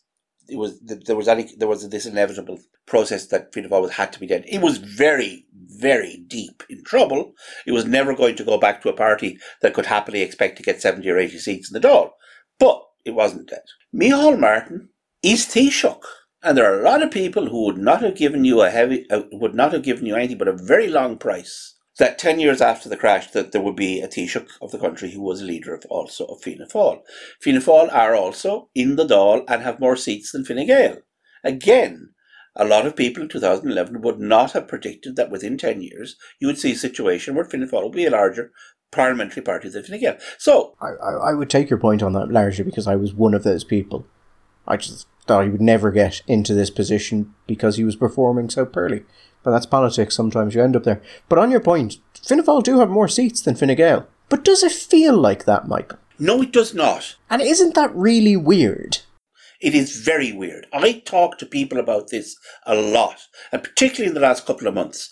It 0.49 0.57
was 0.57 0.81
there 0.81 1.15
was 1.15 1.29
any 1.29 1.49
there 1.57 1.69
was 1.69 1.89
this 1.89 2.07
inevitable 2.07 2.59
process 2.87 3.27
that 3.27 3.53
Fianna 3.53 3.69
Fáil 3.69 3.91
had 3.91 4.13
to 4.13 4.21
be 4.21 4.27
dead. 4.27 4.45
It 4.49 4.61
was 4.61 4.79
very 4.79 5.47
very 5.53 6.25
deep 6.27 6.63
in 6.69 6.83
trouble. 6.83 7.35
It 7.67 7.73
was 7.73 7.85
never 7.85 8.17
going 8.17 8.37
to 8.37 8.45
go 8.45 8.59
back 8.59 8.83
to 8.83 8.89
a 8.89 8.95
party 8.95 9.39
that 9.63 9.75
could 9.75 9.87
happily 9.87 10.23
expect 10.23 10.57
to 10.57 10.63
get 10.63 10.83
seventy 10.83 11.09
or 11.09 11.19
eighty 11.19 11.39
seats 11.39 11.71
in 11.71 11.81
the 11.81 11.87
Dáil. 11.87 12.11
But 12.59 12.83
it 13.05 13.13
wasn't 13.13 13.49
dead. 13.49 13.63
Micheál 13.95 14.39
Martin 14.39 14.89
is 15.23 15.47
Taoiseach. 15.47 16.03
And 16.43 16.57
there 16.57 16.73
are 16.73 16.81
a 16.81 16.85
lot 16.85 17.03
of 17.03 17.11
people 17.11 17.49
who 17.49 17.65
would 17.67 17.77
not 17.77 18.03
have 18.03 18.17
given 18.17 18.45
you 18.45 18.63
a 18.63 18.71
heavy, 18.71 19.09
uh, 19.11 19.23
would 19.33 19.55
not 19.55 19.73
have 19.73 19.83
given 19.83 20.07
you 20.07 20.17
anything 20.17 20.39
but 20.39 20.49
a 20.49 20.57
very 20.57 20.89
long 20.89 21.19
price. 21.19 21.75
that 21.99 22.19
10 22.19 22.41
years 22.41 22.63
after 22.63 22.89
the 22.89 22.97
crash 22.97 23.31
that 23.33 23.53
there 23.53 23.61
would 23.61 23.77
be 23.77 24.01
a 24.01 24.09
Taoiseach 24.09 24.47
of 24.63 24.71
the 24.71 24.79
country 24.79 25.11
who 25.11 25.21
was 25.21 25.43
a 25.43 25.45
leader 25.45 25.75
of 25.75 25.85
also 25.91 26.25
of 26.27 26.41
Fianna 26.41 26.67
Fáil. 26.67 27.03
Fianna 27.41 27.61
Fáil 27.61 27.93
are 27.93 28.15
also 28.15 28.71
in 28.75 28.97
the 28.97 29.05
Dáil 29.05 29.45
and 29.47 29.63
have 29.63 29.81
more 29.81 29.97
seats 29.97 30.33
than 30.33 30.45
Fine 30.45 30.67
Gael. 30.67 30.99
Again, 31.45 32.11
a 32.57 32.65
lot 32.65 32.87
of 32.87 32.97
people 32.97 33.23
in 33.23 33.29
2011 33.29 34.01
would 34.01 34.19
not 34.19 34.53
have 34.53 34.67
predicted 34.67 35.17
that 35.17 35.31
within 35.31 35.59
10 35.59 35.83
years 35.83 36.17
you 36.41 36.47
would 36.47 36.59
see 36.59 36.73
a 36.73 36.77
situation 36.77 37.35
where 37.35 37.45
Fianna 37.45 37.67
Fáil 37.67 37.85
would 37.85 37.93
be 37.93 38.07
a 38.07 38.11
larger 38.11 38.51
parliamentary 38.91 39.43
party 39.43 39.69
than 39.69 39.85
Fine 39.85 40.01
Gael. 40.01 40.17
So, 40.39 40.75
I, 40.81 40.89
I, 40.89 41.13
I 41.31 41.35
would 41.35 41.51
take 41.51 41.69
your 41.69 41.79
point 41.79 42.03
on 42.03 42.15
that 42.15 42.31
largely 42.31 42.65
because 42.65 42.87
I 42.87 42.97
was 42.97 43.13
one 43.13 43.35
of 43.35 43.43
those 43.43 43.63
people. 43.63 44.07
I 44.67 44.79
just 44.79 45.07
thought 45.31 45.45
he 45.45 45.51
would 45.51 45.61
never 45.61 45.93
get 45.93 46.23
into 46.27 46.55
this 46.55 46.71
position 46.71 47.33
because 47.47 47.77
he 47.77 47.85
was 47.85 47.95
performing 47.95 48.51
so 48.51 48.67
poorly. 48.67 49.05
But 49.45 49.53
that's 49.53 49.65
politics. 49.65 50.17
Sometimes 50.17 50.57
you 50.57 50.61
end 50.61 50.75
up 50.75 50.83
there. 50.83 51.01
But 51.29 51.39
on 51.39 51.53
your 51.53 51.61
point, 51.61 51.99
Fianna 52.21 52.43
Fáil 52.43 52.65
do 52.65 52.81
have 52.81 52.91
more 52.91 53.07
seats 53.07 53.41
than 53.41 53.55
Fine 53.55 53.77
Gael. 53.77 54.09
But 54.29 54.43
does 54.43 54.65
it 54.65 54.73
feel 54.73 55.17
like 55.17 55.45
that, 55.45 55.69
Michael? 55.69 56.01
No, 56.19 56.43
it 56.43 56.51
does 56.51 56.75
not. 56.75 57.15
And 57.31 57.41
isn't 57.41 57.77
that 57.77 57.95
really 57.95 58.37
weird? 58.37 58.99
It 59.61 59.73
is 59.73 60.01
very 60.01 60.33
weird. 60.33 60.67
I 60.73 60.95
talk 60.95 61.39
to 61.39 61.47
people 61.47 61.79
about 61.79 62.09
this 62.09 62.37
a 62.67 62.75
lot, 62.75 63.29
and 63.53 63.63
particularly 63.63 64.09
in 64.09 64.15
the 64.15 64.27
last 64.27 64.47
couple 64.47 64.67
of 64.67 64.75
months. 64.75 65.11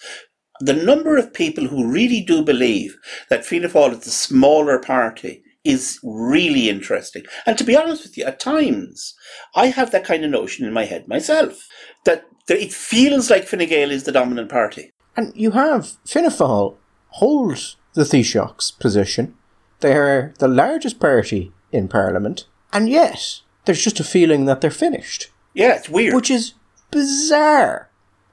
The 0.58 0.72
number 0.72 1.16
of 1.16 1.32
people 1.32 1.68
who 1.68 1.92
really 1.92 2.22
do 2.22 2.42
believe 2.42 2.96
that 3.30 3.46
Fianna 3.46 3.68
Fáil 3.68 3.92
is 3.92 4.00
the 4.00 4.10
smaller 4.10 4.80
party 4.80 5.44
is 5.68 6.00
really 6.02 6.68
interesting. 6.68 7.24
And 7.46 7.58
to 7.58 7.64
be 7.64 7.76
honest 7.76 8.02
with 8.02 8.16
you, 8.16 8.24
at 8.24 8.40
times 8.40 9.14
I 9.54 9.66
have 9.66 9.90
that 9.90 10.04
kind 10.04 10.24
of 10.24 10.30
notion 10.30 10.66
in 10.66 10.72
my 10.72 10.84
head 10.84 11.06
myself 11.06 11.68
that, 12.04 12.24
that 12.46 12.62
it 12.62 12.72
feels 12.72 13.30
like 13.30 13.44
Fine 13.44 13.68
Gael 13.68 13.90
is 13.90 14.04
the 14.04 14.12
dominant 14.12 14.48
party. 14.48 14.92
And 15.16 15.32
you 15.36 15.50
have 15.50 15.98
Fianna 16.04 16.30
Fáil 16.30 16.76
hold 17.08 17.76
the 17.94 18.04
Taoiseach's 18.04 18.70
position. 18.70 19.34
They're 19.80 20.32
the 20.38 20.48
largest 20.48 20.98
party 20.98 21.52
in 21.70 21.88
Parliament, 21.88 22.46
and 22.72 22.88
yet 22.88 23.40
there's 23.64 23.82
just 23.82 24.00
a 24.00 24.04
feeling 24.04 24.46
that 24.46 24.60
they're 24.60 24.70
finished. 24.70 25.28
Yeah, 25.54 25.76
it's 25.76 25.88
weird. 25.88 26.14
Which 26.14 26.30
is 26.30 26.54
bizarre. 26.90 27.90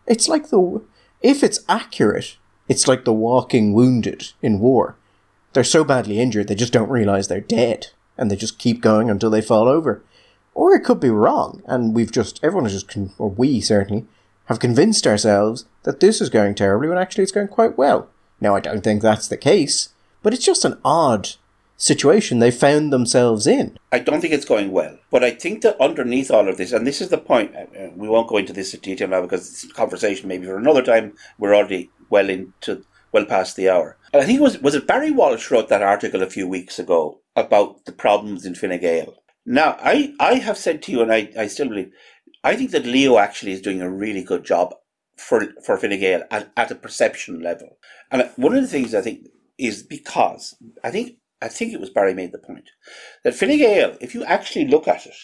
It's 0.07 0.27
like 0.27 0.49
the. 0.49 0.81
If 1.21 1.43
it's 1.43 1.65
accurate, 1.67 2.37
it's 2.67 2.87
like 2.87 3.03
the 3.03 3.13
walking 3.13 3.73
wounded 3.73 4.33
in 4.41 4.59
war. 4.59 4.97
They're 5.55 5.63
so 5.63 5.85
badly 5.85 6.19
injured 6.19 6.49
they 6.49 6.55
just 6.55 6.73
don't 6.73 6.89
realise 6.89 7.27
they're 7.27 7.39
dead, 7.39 7.87
and 8.17 8.29
they 8.29 8.35
just 8.35 8.59
keep 8.59 8.81
going 8.81 9.09
until 9.09 9.29
they 9.29 9.41
fall 9.41 9.69
over. 9.69 10.03
Or 10.53 10.75
it 10.75 10.83
could 10.83 10.99
be 10.99 11.09
wrong, 11.09 11.63
and 11.65 11.95
we've 11.95 12.11
just. 12.11 12.43
Everyone 12.43 12.69
has 12.69 12.83
just. 12.83 13.09
Or 13.17 13.29
we 13.29 13.61
certainly 13.61 14.05
have 14.47 14.59
convinced 14.59 15.07
ourselves 15.07 15.63
that 15.83 16.01
this 16.01 16.19
is 16.19 16.29
going 16.29 16.55
terribly 16.55 16.89
when 16.89 16.97
actually 16.97 17.23
it's 17.23 17.31
going 17.31 17.47
quite 17.47 17.77
well. 17.77 18.09
Now, 18.41 18.53
I 18.53 18.59
don't 18.59 18.83
think 18.83 19.01
that's 19.01 19.29
the 19.29 19.37
case, 19.37 19.93
but 20.21 20.33
it's 20.33 20.43
just 20.43 20.65
an 20.65 20.77
odd 20.83 21.29
situation 21.77 22.39
they 22.39 22.51
found 22.51 22.91
themselves 22.91 23.47
in. 23.47 23.77
I 23.93 23.99
don't 23.99 24.19
think 24.19 24.33
it's 24.33 24.43
going 24.43 24.73
well. 24.73 24.97
But 25.09 25.23
I 25.23 25.31
think 25.31 25.61
that 25.61 25.79
underneath 25.79 26.31
all 26.31 26.49
of 26.49 26.57
this, 26.57 26.73
and 26.73 26.85
this 26.85 26.99
is 26.99 27.07
the 27.07 27.17
point, 27.17 27.55
uh, 27.55 27.59
uh, 27.79 27.89
we 27.95 28.09
won't 28.09 28.27
go 28.27 28.35
into 28.35 28.51
this 28.51 28.73
in 28.73 28.81
detail 28.81 29.07
now 29.07 29.21
because 29.21 29.63
it's 29.63 29.71
conversation 29.71 30.27
maybe 30.27 30.47
for 30.47 30.57
another 30.57 30.81
time. 30.81 31.13
We're 31.37 31.55
already 31.55 31.91
well 32.09 32.29
into 32.29 32.83
well 33.15 33.25
past 33.25 33.55
the 33.55 33.69
hour. 33.69 33.97
And 34.13 34.21
I 34.21 34.25
think 34.25 34.39
it 34.39 34.43
was 34.43 34.59
was 34.59 34.75
it 34.75 34.85
Barry 34.85 35.09
Walsh 35.09 35.49
wrote 35.49 35.69
that 35.69 35.81
article 35.81 36.21
a 36.21 36.29
few 36.29 36.47
weeks 36.47 36.77
ago 36.77 37.21
about 37.35 37.85
the 37.85 37.91
problems 37.91 38.45
in 38.45 38.55
Fine 38.55 38.79
Gael. 38.79 39.15
Now, 39.45 39.77
I, 39.79 40.13
I 40.19 40.35
have 40.35 40.57
said 40.57 40.81
to 40.83 40.91
you, 40.91 41.01
and 41.01 41.13
I, 41.13 41.31
I 41.37 41.47
still 41.47 41.69
believe, 41.69 41.91
I 42.43 42.55
think 42.55 42.71
that 42.71 42.85
Leo 42.85 43.17
actually 43.17 43.51
is 43.51 43.61
doing 43.61 43.81
a 43.81 43.89
really 43.89 44.23
good 44.23 44.43
job 44.43 44.73
for 45.15 45.53
for 45.63 45.77
Fine 45.77 45.99
Gael 45.99 46.23
at, 46.29 46.51
at 46.57 46.71
a 46.71 46.75
perception 46.75 47.39
level. 47.41 47.77
And 48.11 48.29
one 48.35 48.53
of 48.55 48.61
the 48.61 48.67
things 48.67 48.93
I 48.93 49.01
think 49.01 49.27
is 49.57 49.81
because 49.81 50.55
I 50.83 50.91
think 50.91 51.17
I 51.41 51.47
think 51.47 51.73
it 51.73 51.79
was 51.79 51.89
Barry 51.89 52.13
made 52.13 52.33
the 52.33 52.37
point 52.49 52.69
that 53.23 53.35
Fine 53.35 53.57
Gael, 53.57 53.97
if 54.01 54.13
you 54.13 54.25
actually 54.25 54.67
look 54.67 54.87
at 54.87 55.05
it, 55.05 55.15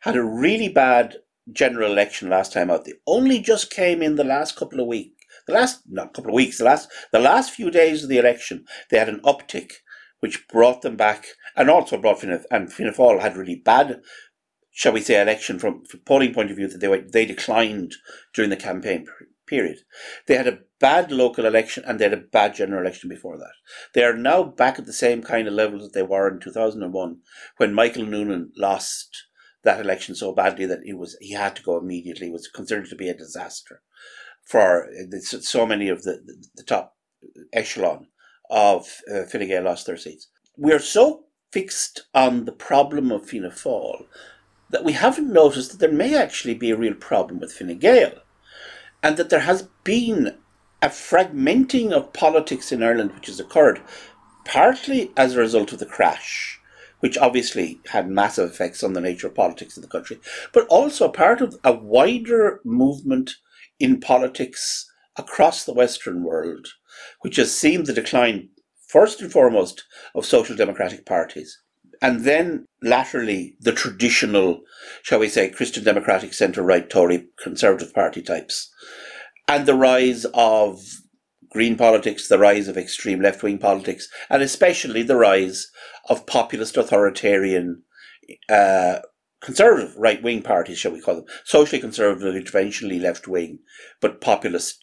had 0.00 0.16
a 0.16 0.22
really 0.22 0.68
bad 0.68 1.16
general 1.52 1.90
election 1.90 2.28
last 2.28 2.52
time 2.52 2.70
out. 2.70 2.84
They 2.84 2.94
only 3.06 3.40
just 3.40 3.70
came 3.70 4.02
in 4.02 4.16
the 4.16 4.24
last 4.24 4.56
couple 4.56 4.80
of 4.80 4.86
weeks. 4.86 5.19
The 5.50 5.56
last 5.56 5.82
not 5.88 6.14
couple 6.14 6.30
of 6.30 6.36
weeks, 6.36 6.58
the 6.58 6.64
last 6.64 6.88
the 7.10 7.18
last 7.18 7.50
few 7.50 7.72
days 7.72 8.04
of 8.04 8.08
the 8.08 8.18
election, 8.18 8.66
they 8.88 8.98
had 8.98 9.08
an 9.08 9.20
uptick 9.22 9.72
which 10.20 10.46
brought 10.46 10.82
them 10.82 10.94
back 10.96 11.26
and 11.56 11.68
also 11.68 11.98
brought 11.98 12.20
Fianna 12.20 12.42
and 12.52 12.72
Fianna 12.72 12.92
Fáil 12.92 13.20
had 13.20 13.36
really 13.36 13.56
bad 13.56 14.00
shall 14.70 14.92
we 14.92 15.00
say 15.00 15.20
election 15.20 15.58
from, 15.58 15.84
from 15.84 16.00
polling 16.06 16.32
point 16.32 16.52
of 16.52 16.56
view 16.56 16.68
that 16.68 16.78
they 16.78 16.86
were, 16.86 17.00
they 17.00 17.26
declined 17.26 17.96
during 18.32 18.48
the 18.50 18.56
campaign 18.56 19.08
period. 19.48 19.78
They 20.28 20.36
had 20.36 20.46
a 20.46 20.60
bad 20.78 21.10
local 21.10 21.44
election 21.44 21.82
and 21.84 21.98
they 21.98 22.04
had 22.04 22.12
a 22.12 22.18
bad 22.18 22.54
general 22.54 22.80
election 22.80 23.10
before 23.10 23.36
that. 23.36 23.54
They 23.92 24.04
are 24.04 24.16
now 24.16 24.44
back 24.44 24.78
at 24.78 24.86
the 24.86 24.92
same 24.92 25.20
kind 25.20 25.48
of 25.48 25.54
levels 25.54 25.82
that 25.82 25.94
they 25.94 26.04
were 26.04 26.32
in 26.32 26.38
2001 26.38 27.18
when 27.56 27.74
Michael 27.74 28.06
Noonan 28.06 28.52
lost 28.56 29.26
that 29.64 29.80
election 29.80 30.14
so 30.14 30.32
badly 30.32 30.66
that 30.66 30.80
it 30.84 30.96
was 30.96 31.16
he 31.20 31.32
had 31.32 31.56
to 31.56 31.62
go 31.62 31.76
immediately. 31.76 32.28
It 32.28 32.32
was 32.32 32.46
considered 32.46 32.86
to 32.90 32.96
be 32.96 33.08
a 33.08 33.14
disaster 33.14 33.82
for 34.50 34.90
so 35.20 35.64
many 35.64 35.88
of 35.88 36.02
the, 36.02 36.20
the, 36.56 36.64
top 36.64 36.96
echelon 37.52 38.08
of 38.50 39.00
uh, 39.08 39.22
Fine 39.22 39.46
Gael 39.46 39.62
lost 39.62 39.86
their 39.86 39.96
seats. 39.96 40.26
We 40.56 40.72
are 40.72 40.80
so 40.80 41.26
fixed 41.52 42.06
on 42.14 42.46
the 42.46 42.52
problem 42.52 43.12
of 43.12 43.24
Fianna 43.24 43.50
Fáil 43.50 44.06
that 44.70 44.82
we 44.82 44.94
haven't 44.94 45.32
noticed 45.32 45.70
that 45.70 45.78
there 45.78 45.92
may 45.92 46.16
actually 46.16 46.54
be 46.54 46.72
a 46.72 46.76
real 46.76 46.94
problem 46.94 47.38
with 47.38 47.52
Fine 47.52 47.78
Gael 47.78 48.12
and 49.04 49.16
that 49.16 49.30
there 49.30 49.40
has 49.40 49.68
been 49.84 50.36
a 50.82 50.88
fragmenting 50.88 51.92
of 51.92 52.12
politics 52.12 52.72
in 52.72 52.82
Ireland 52.82 53.14
which 53.14 53.28
has 53.28 53.38
occurred 53.38 53.80
partly 54.44 55.12
as 55.16 55.36
a 55.36 55.40
result 55.40 55.72
of 55.72 55.78
the 55.78 55.86
crash, 55.86 56.58
which 56.98 57.16
obviously 57.16 57.78
had 57.90 58.10
massive 58.10 58.50
effects 58.50 58.82
on 58.82 58.94
the 58.94 59.00
nature 59.00 59.28
of 59.28 59.34
politics 59.36 59.76
in 59.76 59.82
the 59.82 59.88
country, 59.88 60.18
but 60.52 60.66
also 60.66 61.08
part 61.08 61.40
of 61.40 61.56
a 61.62 61.72
wider 61.72 62.60
movement 62.64 63.36
in 63.80 63.98
politics 63.98 64.86
across 65.16 65.64
the 65.64 65.74
Western 65.74 66.22
world, 66.22 66.68
which 67.22 67.36
has 67.36 67.52
seen 67.52 67.84
the 67.84 67.92
decline, 67.92 68.50
first 68.88 69.20
and 69.20 69.32
foremost, 69.32 69.84
of 70.14 70.24
social 70.24 70.54
democratic 70.54 71.04
parties. 71.04 71.58
And 72.02 72.24
then 72.24 72.66
latterly, 72.82 73.56
the 73.60 73.72
traditional, 73.72 74.60
shall 75.02 75.18
we 75.18 75.28
say, 75.28 75.50
Christian 75.50 75.84
Democratic 75.84 76.32
centre 76.32 76.62
right 76.62 76.88
Tory 76.88 77.26
Conservative 77.42 77.92
Party 77.92 78.22
types 78.22 78.70
and 79.50 79.66
the 79.66 79.74
rise 79.74 80.24
of 80.32 80.80
green 81.50 81.76
politics, 81.76 82.28
the 82.28 82.38
rise 82.38 82.68
of 82.68 82.76
extreme 82.78 83.20
left 83.20 83.42
wing 83.42 83.58
politics, 83.58 84.08
and 84.30 84.42
especially 84.42 85.02
the 85.02 85.16
rise 85.16 85.66
of 86.08 86.24
populist 86.24 86.76
authoritarian 86.76 87.82
uh, 88.48 89.00
conservative 89.40 89.96
right 89.96 90.22
wing 90.22 90.42
parties, 90.42 90.78
shall 90.78 90.92
we 90.92 91.00
call 91.00 91.16
them, 91.16 91.24
socially 91.44 91.80
conservative, 91.80 92.34
interventionally 92.34 93.00
left 93.00 93.26
wing, 93.26 93.58
but 94.00 94.20
populist, 94.20 94.78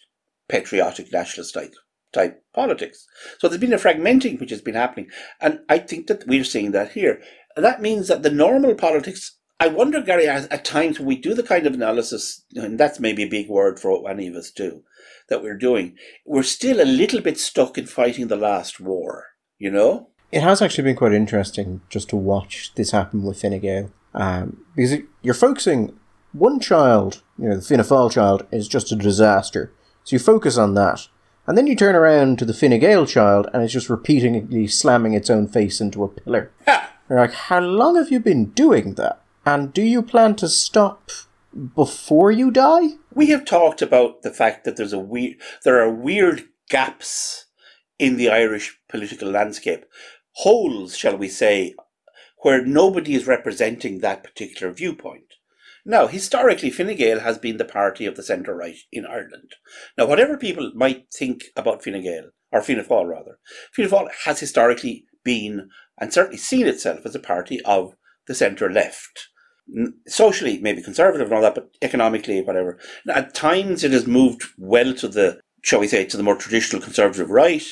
patriotic, 0.48 1.12
nationalist 1.12 1.54
type, 1.54 1.74
type 2.12 2.42
politics. 2.54 3.06
So 3.38 3.48
there's 3.48 3.60
been 3.60 3.72
a 3.72 3.76
fragmenting 3.76 4.40
which 4.40 4.50
has 4.50 4.62
been 4.62 4.74
happening, 4.74 5.10
and 5.40 5.60
I 5.68 5.78
think 5.78 6.06
that 6.08 6.26
we're 6.26 6.44
seeing 6.44 6.72
that 6.72 6.92
here. 6.92 7.22
And 7.56 7.64
that 7.64 7.82
means 7.82 8.08
that 8.08 8.22
the 8.22 8.30
normal 8.30 8.74
politics 8.74 9.38
I 9.60 9.66
wonder, 9.66 10.00
Gary, 10.00 10.28
at 10.28 10.64
times 10.64 10.98
when 10.98 11.08
we 11.08 11.16
do 11.16 11.34
the 11.34 11.42
kind 11.42 11.66
of 11.66 11.74
analysis, 11.74 12.44
and 12.54 12.78
that's 12.78 13.00
maybe 13.00 13.24
a 13.24 13.28
big 13.28 13.48
word 13.48 13.80
for 13.80 14.02
what 14.02 14.12
any 14.12 14.28
of 14.28 14.36
us 14.36 14.52
do, 14.52 14.84
that 15.28 15.42
we're 15.42 15.56
doing, 15.56 15.96
we're 16.24 16.44
still 16.44 16.80
a 16.80 16.84
little 16.84 17.20
bit 17.20 17.38
stuck 17.38 17.76
in 17.76 17.86
fighting 17.86 18.28
the 18.28 18.36
last 18.36 18.78
war, 18.78 19.24
you 19.58 19.70
know? 19.70 20.10
It 20.30 20.42
has 20.42 20.62
actually 20.62 20.84
been 20.84 20.96
quite 20.96 21.12
interesting 21.12 21.80
just 21.88 22.08
to 22.10 22.16
watch 22.16 22.72
this 22.76 22.92
happen 22.92 23.24
with 23.24 23.40
Fine 23.40 23.58
Gael. 23.58 23.90
Um, 24.14 24.64
because 24.74 24.98
you're 25.22 25.34
focusing, 25.34 25.98
one 26.32 26.60
child, 26.60 27.22
you 27.38 27.48
know, 27.48 27.56
the 27.56 27.62
Fianna 27.62 27.82
Fáil 27.82 28.10
child, 28.10 28.46
is 28.50 28.68
just 28.68 28.92
a 28.92 28.96
disaster. 28.96 29.72
So 30.04 30.16
you 30.16 30.20
focus 30.20 30.56
on 30.56 30.74
that. 30.74 31.08
And 31.46 31.56
then 31.56 31.66
you 31.66 31.74
turn 31.74 31.94
around 31.94 32.38
to 32.38 32.44
the 32.44 32.52
Fine 32.52 32.78
Gael 32.78 33.06
child 33.06 33.48
and 33.52 33.62
it's 33.62 33.72
just 33.72 33.88
repeatedly 33.88 34.66
slamming 34.66 35.14
its 35.14 35.30
own 35.30 35.48
face 35.48 35.80
into 35.80 36.04
a 36.04 36.08
pillar. 36.08 36.52
You're 37.08 37.20
like, 37.20 37.32
how 37.32 37.60
long 37.60 37.96
have 37.96 38.10
you 38.10 38.20
been 38.20 38.50
doing 38.50 38.94
that? 38.94 39.22
And 39.46 39.72
do 39.72 39.80
you 39.80 40.02
plan 40.02 40.36
to 40.36 40.48
stop 40.48 41.10
before 41.74 42.30
you 42.30 42.50
die? 42.50 42.90
We 43.14 43.28
have 43.28 43.46
talked 43.46 43.80
about 43.80 44.22
the 44.22 44.30
fact 44.30 44.64
that 44.64 44.76
there's 44.76 44.92
a 44.92 44.98
weird, 44.98 45.36
there 45.64 45.82
are 45.82 45.90
weird 45.90 46.44
gaps 46.68 47.46
in 47.98 48.18
the 48.18 48.30
Irish 48.30 48.78
political 48.88 49.30
landscape, 49.30 49.86
holes, 50.32 50.96
shall 50.96 51.16
we 51.16 51.28
say, 51.28 51.74
where 52.42 52.64
nobody 52.64 53.14
is 53.14 53.26
representing 53.26 53.98
that 53.98 54.22
particular 54.22 54.72
viewpoint. 54.72 55.34
Now, 55.84 56.06
historically, 56.06 56.70
Fine 56.70 56.96
Gael 56.96 57.20
has 57.20 57.38
been 57.38 57.56
the 57.56 57.64
party 57.64 58.04
of 58.06 58.16
the 58.16 58.22
centre 58.22 58.54
right 58.54 58.76
in 58.92 59.06
Ireland. 59.06 59.56
Now, 59.96 60.06
whatever 60.06 60.36
people 60.36 60.72
might 60.74 61.06
think 61.12 61.44
about 61.56 61.82
Fine 61.82 62.02
Gael, 62.02 62.30
or 62.52 62.62
Fianna 62.62 62.84
Fáil 62.84 63.08
rather, 63.08 63.38
Fianna 63.72 63.90
Fáil 63.90 64.08
has 64.24 64.40
historically 64.40 65.04
been 65.24 65.70
and 65.98 66.12
certainly 66.12 66.38
seen 66.38 66.66
itself 66.66 67.00
as 67.04 67.14
a 67.14 67.20
party 67.20 67.60
of 67.62 67.94
the 68.26 68.34
centre 68.34 68.70
left 68.70 69.28
socially 70.06 70.58
maybe 70.62 70.82
conservative 70.82 71.26
and 71.26 71.34
all 71.34 71.42
that, 71.42 71.54
but 71.54 71.70
economically, 71.82 72.40
whatever. 72.40 72.78
At 73.06 73.34
times 73.34 73.84
it 73.84 73.92
has 73.92 74.06
moved 74.06 74.42
well 74.56 74.94
to 74.94 75.08
the 75.08 75.40
shall 75.62 75.80
we 75.80 75.88
say, 75.88 76.04
to 76.04 76.16
the 76.16 76.22
more 76.22 76.36
traditional 76.36 76.82
conservative 76.82 77.30
right, 77.30 77.66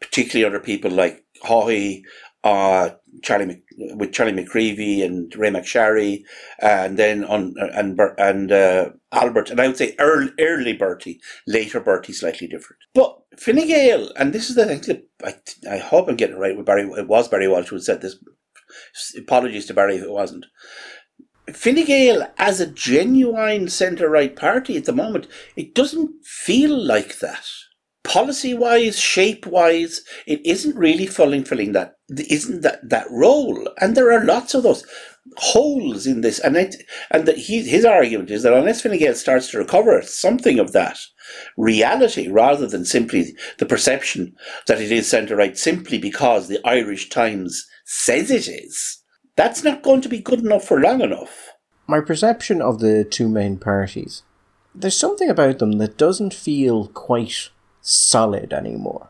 particularly 0.00 0.44
under 0.44 0.60
people 0.60 0.90
like 0.90 1.24
Haughey, 1.44 2.02
uh, 2.44 2.90
Charlie 3.22 3.62
with 3.76 4.12
Charlie 4.12 4.32
McCreevy 4.32 5.04
and 5.04 5.34
Ray 5.36 5.50
McSharry, 5.50 6.24
and 6.58 6.98
then 6.98 7.24
on 7.24 7.54
and 7.58 8.00
and 8.18 8.52
uh, 8.52 8.90
Albert, 9.12 9.50
and 9.50 9.60
I 9.60 9.66
would 9.66 9.76
say 9.76 9.94
early, 9.98 10.32
early 10.40 10.72
Bertie, 10.72 11.20
later 11.46 11.80
Bertie, 11.80 12.12
slightly 12.12 12.48
different. 12.48 12.80
But 12.94 13.18
Fine 13.38 13.66
Gael, 13.66 14.10
and 14.16 14.32
this 14.32 14.50
is 14.50 14.56
the 14.56 14.66
thing. 14.66 15.02
I, 15.24 15.34
I 15.70 15.78
hope 15.78 16.08
I'm 16.08 16.16
getting 16.16 16.36
it 16.36 16.40
right 16.40 16.56
with 16.56 16.66
Barry. 16.66 16.82
It 16.82 17.08
was 17.08 17.28
Barry 17.28 17.48
Walsh 17.48 17.68
who 17.68 17.78
said 17.78 18.00
this. 18.00 18.16
Apologies 19.16 19.66
to 19.66 19.74
Barry 19.74 19.96
if 19.96 20.02
it 20.02 20.10
wasn't. 20.10 20.46
Fine 21.52 21.84
Gael, 21.84 22.32
as 22.38 22.60
a 22.60 22.66
genuine 22.66 23.68
centre 23.68 24.08
right 24.08 24.34
party 24.34 24.76
at 24.76 24.84
the 24.84 24.92
moment, 24.92 25.28
it 25.56 25.74
doesn't 25.74 26.24
feel 26.24 26.76
like 26.76 27.18
that 27.20 27.46
policy 28.04 28.54
wise, 28.54 28.98
shape 28.98 29.46
wise, 29.46 30.02
it 30.26 30.44
isn't 30.44 30.76
really 30.76 31.06
fulfilling 31.06 31.72
that 31.72 31.96
isn't 32.08 32.62
that 32.62 32.88
that 32.88 33.06
role. 33.10 33.68
And 33.80 33.96
there 33.96 34.12
are 34.12 34.24
lots 34.24 34.54
of 34.54 34.62
those 34.62 34.84
holes 35.36 36.06
in 36.06 36.20
this. 36.20 36.38
And 36.38 36.56
it, 36.56 36.76
and 37.10 37.26
the, 37.26 37.32
he, 37.32 37.62
his 37.62 37.84
argument 37.84 38.30
is 38.30 38.42
that 38.42 38.52
unless 38.52 38.82
Fine 38.82 38.98
Gael 38.98 39.14
starts 39.14 39.50
to 39.50 39.58
recover 39.58 40.02
something 40.02 40.58
of 40.58 40.72
that 40.72 40.98
reality, 41.56 42.28
rather 42.28 42.66
than 42.66 42.84
simply 42.84 43.34
the 43.58 43.66
perception 43.66 44.34
that 44.66 44.80
it 44.80 44.92
is 44.92 45.08
centre 45.08 45.36
right, 45.36 45.56
simply 45.56 45.98
because 45.98 46.48
the 46.48 46.60
Irish 46.66 47.08
Times 47.08 47.66
says 47.84 48.30
it 48.30 48.48
is, 48.48 49.02
that's 49.36 49.64
not 49.64 49.82
going 49.82 50.00
to 50.02 50.08
be 50.08 50.18
good 50.18 50.40
enough 50.40 50.64
for 50.64 50.80
long 50.80 51.00
enough. 51.00 51.50
My 51.86 52.00
perception 52.00 52.62
of 52.62 52.80
the 52.80 53.04
two 53.04 53.28
main 53.28 53.58
parties, 53.58 54.22
there's 54.74 54.96
something 54.96 55.28
about 55.28 55.58
them 55.58 55.72
that 55.72 55.98
doesn't 55.98 56.34
feel 56.34 56.88
quite 56.88 57.50
solid 57.82 58.52
anymore. 58.52 59.08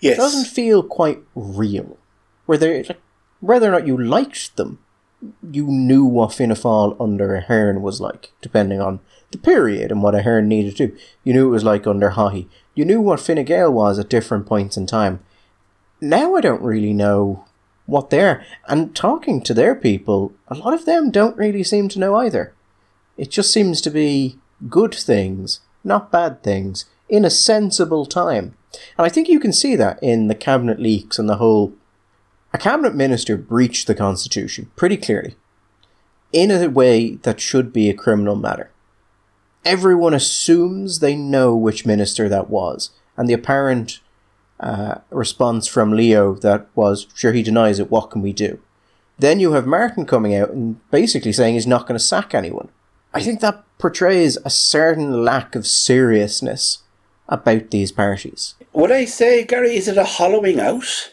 Yes. 0.00 0.18
It 0.18 0.20
doesn't 0.20 0.46
feel 0.46 0.82
quite 0.82 1.22
real. 1.34 1.96
Where 2.44 2.58
they 2.58 2.82
like 2.82 3.00
whether 3.40 3.68
or 3.68 3.72
not 3.72 3.86
you 3.86 3.96
liked 3.96 4.56
them, 4.56 4.78
you 5.50 5.66
knew 5.66 6.04
what 6.04 6.32
Fianna 6.32 6.54
Fáil 6.54 6.96
under 7.00 7.34
Ahern 7.34 7.82
was 7.82 8.00
like, 8.00 8.32
depending 8.40 8.80
on 8.80 9.00
the 9.30 9.38
period 9.38 9.90
and 9.90 10.02
what 10.02 10.14
Ahern 10.14 10.48
needed 10.48 10.76
to. 10.76 10.96
You 11.24 11.32
knew 11.32 11.48
it 11.48 11.50
was 11.50 11.64
like 11.64 11.86
under 11.86 12.10
Haughey. 12.10 12.46
You 12.74 12.84
knew 12.84 13.00
what 13.00 13.20
Fine 13.20 13.44
Gael 13.44 13.72
was 13.72 13.98
at 13.98 14.08
different 14.08 14.46
points 14.46 14.76
in 14.76 14.86
time. 14.86 15.20
Now 16.00 16.34
I 16.34 16.40
don't 16.40 16.62
really 16.62 16.92
know 16.92 17.44
what 17.86 18.10
they're. 18.10 18.44
And 18.68 18.94
talking 18.94 19.42
to 19.42 19.54
their 19.54 19.74
people, 19.74 20.32
a 20.48 20.54
lot 20.54 20.74
of 20.74 20.84
them 20.84 21.10
don't 21.10 21.36
really 21.36 21.64
seem 21.64 21.88
to 21.90 21.98
know 21.98 22.16
either. 22.16 22.54
It 23.16 23.30
just 23.30 23.52
seems 23.52 23.80
to 23.82 23.90
be 23.90 24.38
good 24.68 24.94
things, 24.94 25.60
not 25.84 26.12
bad 26.12 26.42
things 26.42 26.86
in 27.12 27.26
a 27.26 27.30
sensible 27.30 28.06
time. 28.06 28.56
And 28.96 29.04
I 29.06 29.10
think 29.10 29.28
you 29.28 29.38
can 29.38 29.52
see 29.52 29.76
that 29.76 30.02
in 30.02 30.28
the 30.28 30.34
cabinet 30.34 30.80
leaks 30.80 31.18
and 31.18 31.28
the 31.28 31.36
whole. 31.36 31.74
A 32.54 32.58
cabinet 32.58 32.94
minister 32.94 33.36
breached 33.36 33.86
the 33.86 33.94
constitution 33.94 34.70
pretty 34.76 34.96
clearly, 34.96 35.36
in 36.32 36.50
a 36.50 36.68
way 36.68 37.16
that 37.16 37.38
should 37.38 37.72
be 37.72 37.88
a 37.90 37.94
criminal 37.94 38.34
matter. 38.34 38.70
Everyone 39.64 40.14
assumes 40.14 40.98
they 40.98 41.14
know 41.14 41.54
which 41.54 41.86
minister 41.86 42.28
that 42.30 42.48
was, 42.48 42.90
and 43.16 43.28
the 43.28 43.34
apparent 43.34 44.00
uh, 44.58 44.96
response 45.10 45.66
from 45.66 45.92
Leo 45.92 46.34
that 46.36 46.66
was, 46.74 47.06
sure, 47.14 47.32
he 47.32 47.42
denies 47.42 47.78
it, 47.78 47.90
what 47.90 48.10
can 48.10 48.22
we 48.22 48.32
do? 48.32 48.58
Then 49.18 49.38
you 49.38 49.52
have 49.52 49.66
Martin 49.66 50.06
coming 50.06 50.34
out 50.34 50.50
and 50.50 50.80
basically 50.90 51.32
saying 51.32 51.54
he's 51.54 51.66
not 51.66 51.86
going 51.86 51.98
to 51.98 52.04
sack 52.04 52.34
anyone. 52.34 52.70
I 53.12 53.22
think 53.22 53.40
that 53.40 53.64
portrays 53.78 54.38
a 54.44 54.50
certain 54.50 55.24
lack 55.24 55.54
of 55.54 55.66
seriousness 55.66 56.78
about 57.28 57.70
these 57.70 57.92
parties. 57.92 58.54
Would 58.72 58.92
I 58.92 59.04
say, 59.04 59.44
Gary, 59.44 59.76
is 59.76 59.88
it 59.88 59.98
a 59.98 60.04
hollowing 60.04 60.60
out 60.60 61.12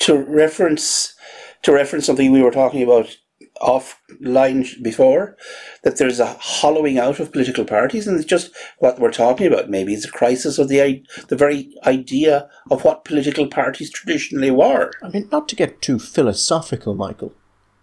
to 0.00 0.16
reference 0.16 1.14
to 1.62 1.72
reference 1.72 2.06
something 2.06 2.30
we 2.30 2.42
were 2.42 2.50
talking 2.50 2.82
about 2.82 3.16
offline 3.60 4.82
before? 4.82 5.36
That 5.82 5.96
there's 5.98 6.20
a 6.20 6.36
hollowing 6.40 6.98
out 6.98 7.20
of 7.20 7.32
political 7.32 7.64
parties, 7.64 8.06
and 8.06 8.16
it's 8.16 8.26
just 8.26 8.50
what 8.78 8.98
we're 8.98 9.10
talking 9.10 9.46
about. 9.46 9.70
Maybe 9.70 9.94
it's 9.94 10.04
a 10.04 10.10
crisis 10.10 10.58
of 10.58 10.68
the 10.68 11.02
the 11.28 11.36
very 11.36 11.72
idea 11.86 12.48
of 12.70 12.84
what 12.84 13.04
political 13.04 13.48
parties 13.48 13.90
traditionally 13.90 14.50
were. 14.50 14.92
I 15.02 15.08
mean, 15.08 15.28
not 15.32 15.48
to 15.48 15.56
get 15.56 15.82
too 15.82 15.98
philosophical, 15.98 16.94
Michael, 16.94 17.32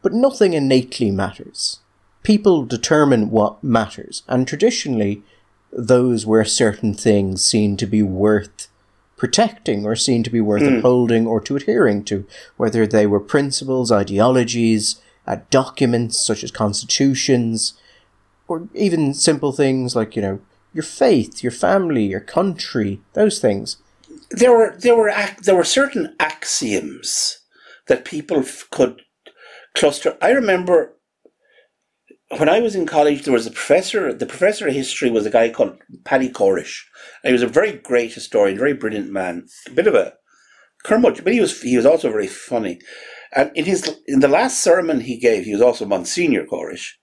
but 0.02 0.14
nothing 0.14 0.54
innately 0.54 1.12
matters. 1.12 1.80
People 2.24 2.66
determine 2.66 3.30
what 3.30 3.64
matters, 3.64 4.24
and 4.28 4.48
traditionally 4.48 5.22
those 5.76 6.26
where 6.26 6.46
certain 6.46 6.94
things 6.94 7.44
seem 7.44 7.78
to 7.78 7.86
be 7.86 8.02
worth 8.02 8.68
protecting 9.18 9.86
or 9.86 9.96
seem 9.96 10.24
to 10.24 10.30
be 10.30 10.42
worth 10.42 10.64
mm. 10.64 10.78
upholding 10.78 11.28
or 11.28 11.40
to 11.42 11.56
adhering 11.56 12.04
to, 12.06 12.26
whether 12.58 12.86
they 12.86 13.06
were 13.06 13.20
principles, 13.20 13.92
ideologies, 13.92 15.02
uh, 15.28 15.38
documents 15.50 16.20
such 16.20 16.44
as 16.44 16.52
constitutions, 16.52 17.74
or 18.48 18.68
even 18.74 19.14
simple 19.14 19.52
things 19.52 19.96
like, 19.96 20.16
you 20.16 20.22
know, 20.22 20.40
your 20.74 20.84
faith, 20.84 21.42
your 21.42 21.52
family, 21.52 22.06
your 22.06 22.20
country, 22.20 23.02
those 23.14 23.40
things. 23.40 23.78
There 24.30 24.52
were 24.52 24.76
there 24.78 24.96
were 24.96 25.14
there 25.44 25.56
were 25.56 25.64
certain 25.64 26.16
axioms 26.20 27.40
that 27.88 28.06
people 28.06 28.40
f- 28.40 28.68
could 28.72 29.02
cluster. 29.74 30.18
I 30.22 30.32
remember 30.32 30.95
when 32.30 32.50
I 32.50 32.60
was 32.60 32.76
in 32.76 32.86
college, 32.86 33.24
there 33.24 33.34
was 33.34 33.46
a 33.46 33.52
professor. 33.52 34.14
The 34.14 34.26
professor 34.26 34.68
of 34.68 34.74
history 34.74 35.12
was 35.12 35.26
a 35.26 35.32
guy 35.32 35.50
called 35.50 35.78
Paddy 36.04 36.30
Corish. 36.30 36.84
he 37.24 37.32
was 37.32 37.44
a 37.44 37.48
very 37.48 37.74
great 37.74 38.14
historian, 38.14 38.58
very 38.58 38.74
brilliant 38.74 39.12
man. 39.12 39.48
A 39.68 39.72
bit 39.72 39.88
of 39.88 39.96
a 39.96 40.14
curmudgeon, 40.84 41.24
but 41.24 41.34
he 41.34 41.42
was 41.42 41.62
he 41.62 41.78
was 41.78 41.86
also 41.86 42.10
very 42.10 42.28
funny. 42.28 42.80
And 43.36 43.52
in 43.56 43.66
his 43.66 44.00
in 44.08 44.22
the 44.22 44.28
last 44.28 44.62
sermon 44.62 45.02
he 45.02 45.18
gave, 45.18 45.46
he 45.46 45.54
was 45.54 45.62
also 45.62 45.86
Monsignor 45.86 46.46
Corish. 46.46 46.94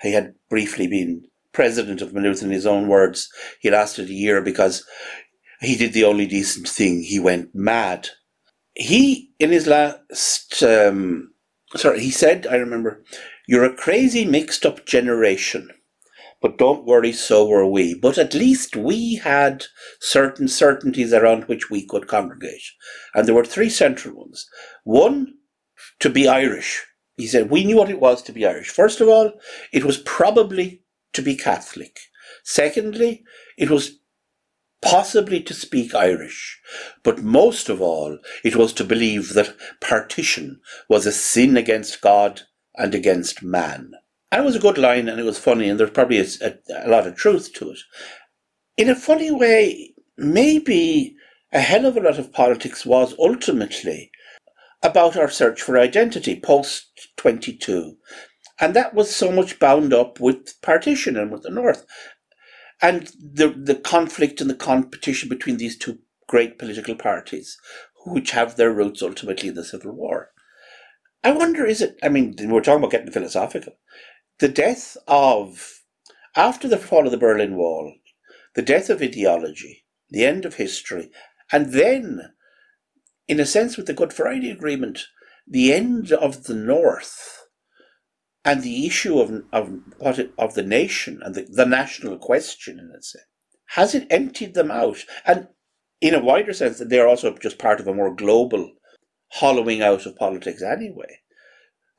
He 0.00 0.12
had 0.12 0.34
briefly 0.48 0.86
been 0.86 1.24
president 1.52 2.00
of 2.00 2.14
Maynooth 2.14 2.42
in 2.42 2.50
his 2.50 2.66
own 2.66 2.88
words. 2.88 3.28
He 3.60 3.70
lasted 3.70 4.08
a 4.08 4.14
year 4.14 4.40
because 4.40 4.86
he 5.60 5.76
did 5.76 5.92
the 5.92 6.04
only 6.04 6.26
decent 6.26 6.66
thing. 6.66 7.02
He 7.02 7.20
went 7.20 7.54
mad. 7.54 8.08
He 8.74 9.32
in 9.38 9.50
his 9.50 9.66
last 9.66 10.62
um, 10.62 11.32
sorry, 11.76 12.00
he 12.00 12.10
said, 12.10 12.46
I 12.46 12.56
remember, 12.56 13.02
you're 13.52 13.64
a 13.64 13.76
crazy 13.76 14.24
mixed 14.24 14.64
up 14.64 14.86
generation. 14.86 15.68
But 16.40 16.56
don't 16.56 16.86
worry, 16.86 17.12
so 17.12 17.46
were 17.46 17.66
we. 17.66 17.92
But 17.92 18.16
at 18.16 18.32
least 18.32 18.76
we 18.76 19.16
had 19.16 19.66
certain 20.00 20.48
certainties 20.48 21.12
around 21.12 21.44
which 21.44 21.68
we 21.68 21.84
could 21.84 22.08
congregate. 22.08 22.62
And 23.14 23.28
there 23.28 23.34
were 23.34 23.44
three 23.44 23.68
central 23.68 24.16
ones. 24.16 24.48
One, 24.84 25.34
to 26.00 26.08
be 26.08 26.26
Irish. 26.26 26.82
He 27.18 27.26
said, 27.26 27.50
we 27.50 27.62
knew 27.62 27.76
what 27.76 27.90
it 27.90 28.00
was 28.00 28.22
to 28.22 28.32
be 28.32 28.46
Irish. 28.46 28.70
First 28.70 29.02
of 29.02 29.08
all, 29.08 29.30
it 29.70 29.84
was 29.84 29.98
probably 29.98 30.84
to 31.12 31.20
be 31.20 31.36
Catholic. 31.36 31.98
Secondly, 32.44 33.22
it 33.58 33.68
was 33.68 33.98
possibly 34.80 35.42
to 35.42 35.52
speak 35.52 35.94
Irish, 35.94 36.58
but 37.02 37.22
most 37.22 37.68
of 37.68 37.82
all, 37.82 38.18
it 38.42 38.56
was 38.56 38.72
to 38.72 38.82
believe 38.82 39.34
that 39.34 39.54
partition 39.82 40.62
was 40.88 41.04
a 41.04 41.12
sin 41.12 41.58
against 41.58 42.00
God 42.00 42.44
and 42.76 42.94
against 42.94 43.42
man. 43.42 43.92
And 44.30 44.42
it 44.42 44.44
was 44.44 44.56
a 44.56 44.60
good 44.60 44.78
line 44.78 45.08
and 45.08 45.20
it 45.20 45.24
was 45.24 45.38
funny, 45.38 45.68
and 45.68 45.78
there's 45.78 45.90
probably 45.90 46.18
a, 46.18 46.58
a, 46.84 46.88
lot 46.88 47.06
of 47.06 47.16
truth 47.16 47.52
to 47.54 47.72
it. 47.72 47.78
In 48.76 48.88
a 48.88 48.94
funny 48.94 49.30
way, 49.30 49.94
maybe 50.16 51.16
a 51.52 51.60
hell 51.60 51.84
of 51.84 51.96
a 51.96 52.00
lot 52.00 52.18
of 52.18 52.32
politics 52.32 52.86
was 52.86 53.14
ultimately 53.18 54.10
about 54.82 55.16
our 55.16 55.28
search 55.28 55.60
for 55.60 55.78
identity 55.78 56.38
post 56.40 57.10
22. 57.16 57.96
And 58.58 58.74
that 58.74 58.94
was 58.94 59.14
so 59.14 59.30
much 59.30 59.58
bound 59.58 59.92
up 59.92 60.18
with 60.18 60.60
partition 60.62 61.16
and 61.16 61.30
with 61.30 61.42
the 61.42 61.50
North. 61.50 61.84
And 62.80 63.08
the, 63.20 63.48
the 63.48 63.76
conflict 63.76 64.40
and 64.40 64.50
the 64.50 64.54
competition 64.54 65.28
between 65.28 65.58
these 65.58 65.76
two 65.76 65.98
great 66.26 66.58
political 66.58 66.96
parties, 66.96 67.58
which 68.06 68.30
have 68.32 68.56
their 68.56 68.72
roots 68.72 69.02
ultimately 69.02 69.50
in 69.50 69.54
the 69.54 69.64
Civil 69.64 69.92
War. 69.92 70.30
I 71.24 71.30
wonder, 71.32 71.64
is 71.64 71.80
it? 71.80 71.98
I 72.02 72.08
mean, 72.08 72.34
we're 72.40 72.60
talking 72.60 72.78
about 72.78 72.90
getting 72.90 73.12
philosophical. 73.12 73.74
The 74.38 74.48
death 74.48 74.96
of, 75.06 75.82
after 76.34 76.66
the 76.66 76.78
fall 76.78 77.06
of 77.06 77.12
the 77.12 77.18
Berlin 77.18 77.56
Wall, 77.56 77.94
the 78.54 78.62
death 78.62 78.90
of 78.90 79.00
ideology, 79.00 79.84
the 80.10 80.24
end 80.24 80.44
of 80.44 80.54
history, 80.54 81.10
and 81.52 81.72
then, 81.72 82.32
in 83.28 83.38
a 83.38 83.46
sense, 83.46 83.76
with 83.76 83.86
the 83.86 83.94
Good 83.94 84.12
Friday 84.12 84.50
Agreement, 84.50 85.06
the 85.46 85.72
end 85.72 86.12
of 86.12 86.44
the 86.44 86.54
North 86.54 87.46
and 88.44 88.62
the 88.62 88.86
issue 88.86 89.20
of, 89.20 89.44
of 89.52 89.70
what 89.98 90.18
it, 90.18 90.32
of 90.38 90.54
the 90.54 90.62
nation 90.62 91.20
and 91.22 91.34
the, 91.34 91.46
the 91.48 91.66
national 91.66 92.18
question 92.18 92.78
in 92.78 92.90
a 92.90 93.02
sense. 93.02 93.24
Has 93.66 93.94
it 93.94 94.06
emptied 94.10 94.54
them 94.54 94.70
out? 94.70 95.04
And 95.24 95.48
in 96.00 96.14
a 96.14 96.22
wider 96.22 96.52
sense, 96.52 96.82
they're 96.84 97.08
also 97.08 97.36
just 97.38 97.58
part 97.58 97.80
of 97.80 97.86
a 97.86 97.94
more 97.94 98.14
global 98.14 98.72
hollowing 99.32 99.82
out 99.82 100.06
of 100.06 100.16
politics 100.16 100.62
anyway. 100.62 101.20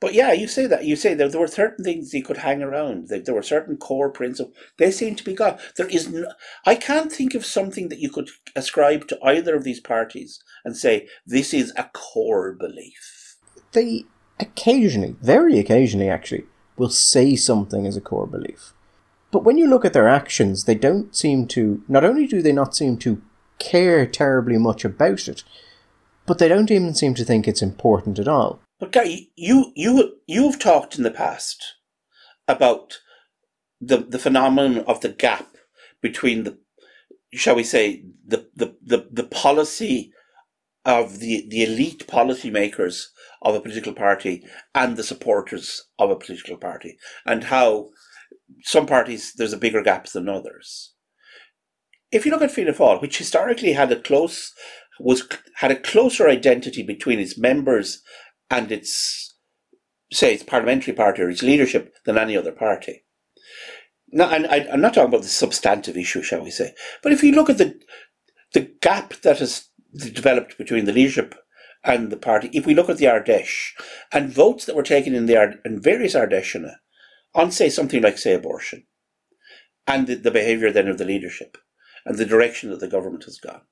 But 0.00 0.12
yeah, 0.12 0.32
you 0.32 0.48
say 0.48 0.66
that. 0.66 0.84
You 0.84 0.96
say 0.96 1.14
that 1.14 1.32
there 1.32 1.40
were 1.40 1.46
certain 1.46 1.84
things 1.84 2.12
he 2.12 2.20
could 2.20 2.38
hang 2.38 2.62
around. 2.62 3.08
That 3.08 3.24
there 3.24 3.34
were 3.34 3.42
certain 3.42 3.76
core 3.76 4.10
principles. 4.10 4.54
They 4.76 4.90
seem 4.90 5.14
to 5.16 5.24
be 5.24 5.32
gone. 5.32 5.58
There 5.76 5.86
is. 5.86 6.08
No, 6.08 6.30
I 6.66 6.74
can't 6.74 7.10
think 7.10 7.34
of 7.34 7.46
something 7.46 7.88
that 7.88 8.00
you 8.00 8.10
could 8.10 8.28
ascribe 8.54 9.08
to 9.08 9.18
either 9.24 9.54
of 9.54 9.64
these 9.64 9.80
parties 9.80 10.42
and 10.64 10.76
say 10.76 11.08
this 11.26 11.54
is 11.54 11.72
a 11.76 11.88
core 11.94 12.52
belief. 12.52 13.38
They 13.72 14.04
occasionally, 14.38 15.16
very 15.22 15.58
occasionally, 15.58 16.10
actually, 16.10 16.44
will 16.76 16.90
say 16.90 17.34
something 17.34 17.86
as 17.86 17.96
a 17.96 18.02
core 18.02 18.26
belief. 18.26 18.74
But 19.30 19.44
when 19.44 19.56
you 19.56 19.66
look 19.66 19.86
at 19.86 19.94
their 19.94 20.08
actions, 20.08 20.64
they 20.64 20.74
don't 20.74 21.16
seem 21.16 21.46
to. 21.48 21.82
Not 21.88 22.04
only 22.04 22.26
do 22.26 22.42
they 22.42 22.52
not 22.52 22.76
seem 22.76 22.98
to 22.98 23.22
care 23.58 24.06
terribly 24.06 24.58
much 24.58 24.84
about 24.84 25.28
it, 25.28 25.44
but 26.26 26.38
they 26.38 26.48
don't 26.48 26.70
even 26.70 26.94
seem 26.94 27.14
to 27.14 27.24
think 27.24 27.46
it's 27.46 27.62
important 27.62 28.18
at 28.18 28.28
all. 28.28 28.60
But 28.80 28.92
Gary, 28.92 29.30
you 29.36 29.72
you 29.74 30.16
you've 30.26 30.58
talked 30.58 30.96
in 30.96 31.04
the 31.04 31.10
past 31.10 31.74
about 32.48 32.98
the 33.80 33.98
the 33.98 34.18
phenomenon 34.18 34.84
of 34.86 35.00
the 35.00 35.10
gap 35.10 35.56
between 36.00 36.44
the 36.44 36.58
shall 37.32 37.54
we 37.54 37.64
say 37.64 38.04
the 38.26 38.48
the, 38.54 38.74
the, 38.82 39.08
the 39.10 39.24
policy 39.24 40.12
of 40.84 41.18
the, 41.18 41.46
the 41.48 41.64
elite 41.64 42.06
policymakers 42.06 43.06
of 43.40 43.54
a 43.54 43.60
political 43.60 43.94
party 43.94 44.44
and 44.74 44.96
the 44.96 45.02
supporters 45.02 45.82
of 45.98 46.10
a 46.10 46.16
political 46.16 46.58
party 46.58 46.98
and 47.24 47.44
how 47.44 47.88
some 48.62 48.86
parties 48.86 49.32
there's 49.36 49.52
a 49.52 49.58
bigger 49.58 49.82
gap 49.82 50.06
than 50.08 50.28
others. 50.28 50.92
If 52.12 52.24
you 52.24 52.30
look 52.30 52.42
at 52.42 52.52
Fianna 52.52 52.72
Fáil, 52.72 53.00
which 53.00 53.18
historically 53.18 53.72
had 53.72 53.90
a 53.90 54.00
close 54.00 54.52
was 55.00 55.28
had 55.56 55.70
a 55.70 55.80
closer 55.80 56.28
identity 56.28 56.82
between 56.82 57.18
its 57.18 57.36
members 57.38 58.02
and 58.50 58.70
its 58.70 59.34
say 60.12 60.34
its 60.34 60.42
parliamentary 60.42 60.94
party 60.94 61.22
or 61.22 61.30
its 61.30 61.42
leadership 61.42 61.94
than 62.04 62.18
any 62.18 62.36
other 62.36 62.52
party. 62.52 63.04
Now, 64.12 64.30
and 64.30 64.46
I, 64.46 64.68
I'm 64.72 64.80
not 64.80 64.94
talking 64.94 65.08
about 65.08 65.22
the 65.22 65.28
substantive 65.28 65.96
issue, 65.96 66.22
shall 66.22 66.44
we 66.44 66.50
say, 66.50 66.74
but 67.02 67.12
if 67.12 67.22
you 67.22 67.32
look 67.32 67.50
at 67.50 67.58
the 67.58 67.80
the 68.52 68.72
gap 68.80 69.14
that 69.22 69.40
has 69.40 69.68
developed 69.96 70.56
between 70.56 70.84
the 70.84 70.92
leadership 70.92 71.34
and 71.82 72.10
the 72.10 72.16
party, 72.16 72.48
if 72.52 72.64
we 72.66 72.74
look 72.74 72.88
at 72.88 72.98
the 72.98 73.08
Ard 73.08 73.26
Fheis 73.26 73.72
and 74.12 74.32
votes 74.32 74.64
that 74.64 74.76
were 74.76 74.84
taken 74.84 75.14
in 75.14 75.26
the 75.26 75.36
Ard- 75.36 75.60
in 75.64 75.80
various 75.80 76.14
Ard 76.14 76.30
Fheis 76.30 76.76
on 77.34 77.50
say 77.50 77.68
something 77.68 78.00
like 78.00 78.18
say 78.18 78.32
abortion, 78.32 78.86
and 79.86 80.06
the, 80.06 80.14
the 80.14 80.30
behaviour 80.30 80.70
then 80.70 80.88
of 80.88 80.98
the 80.98 81.04
leadership 81.04 81.58
and 82.06 82.16
the 82.16 82.24
direction 82.24 82.70
that 82.70 82.80
the 82.80 82.88
government 82.88 83.24
has 83.24 83.38
gone. 83.38 83.62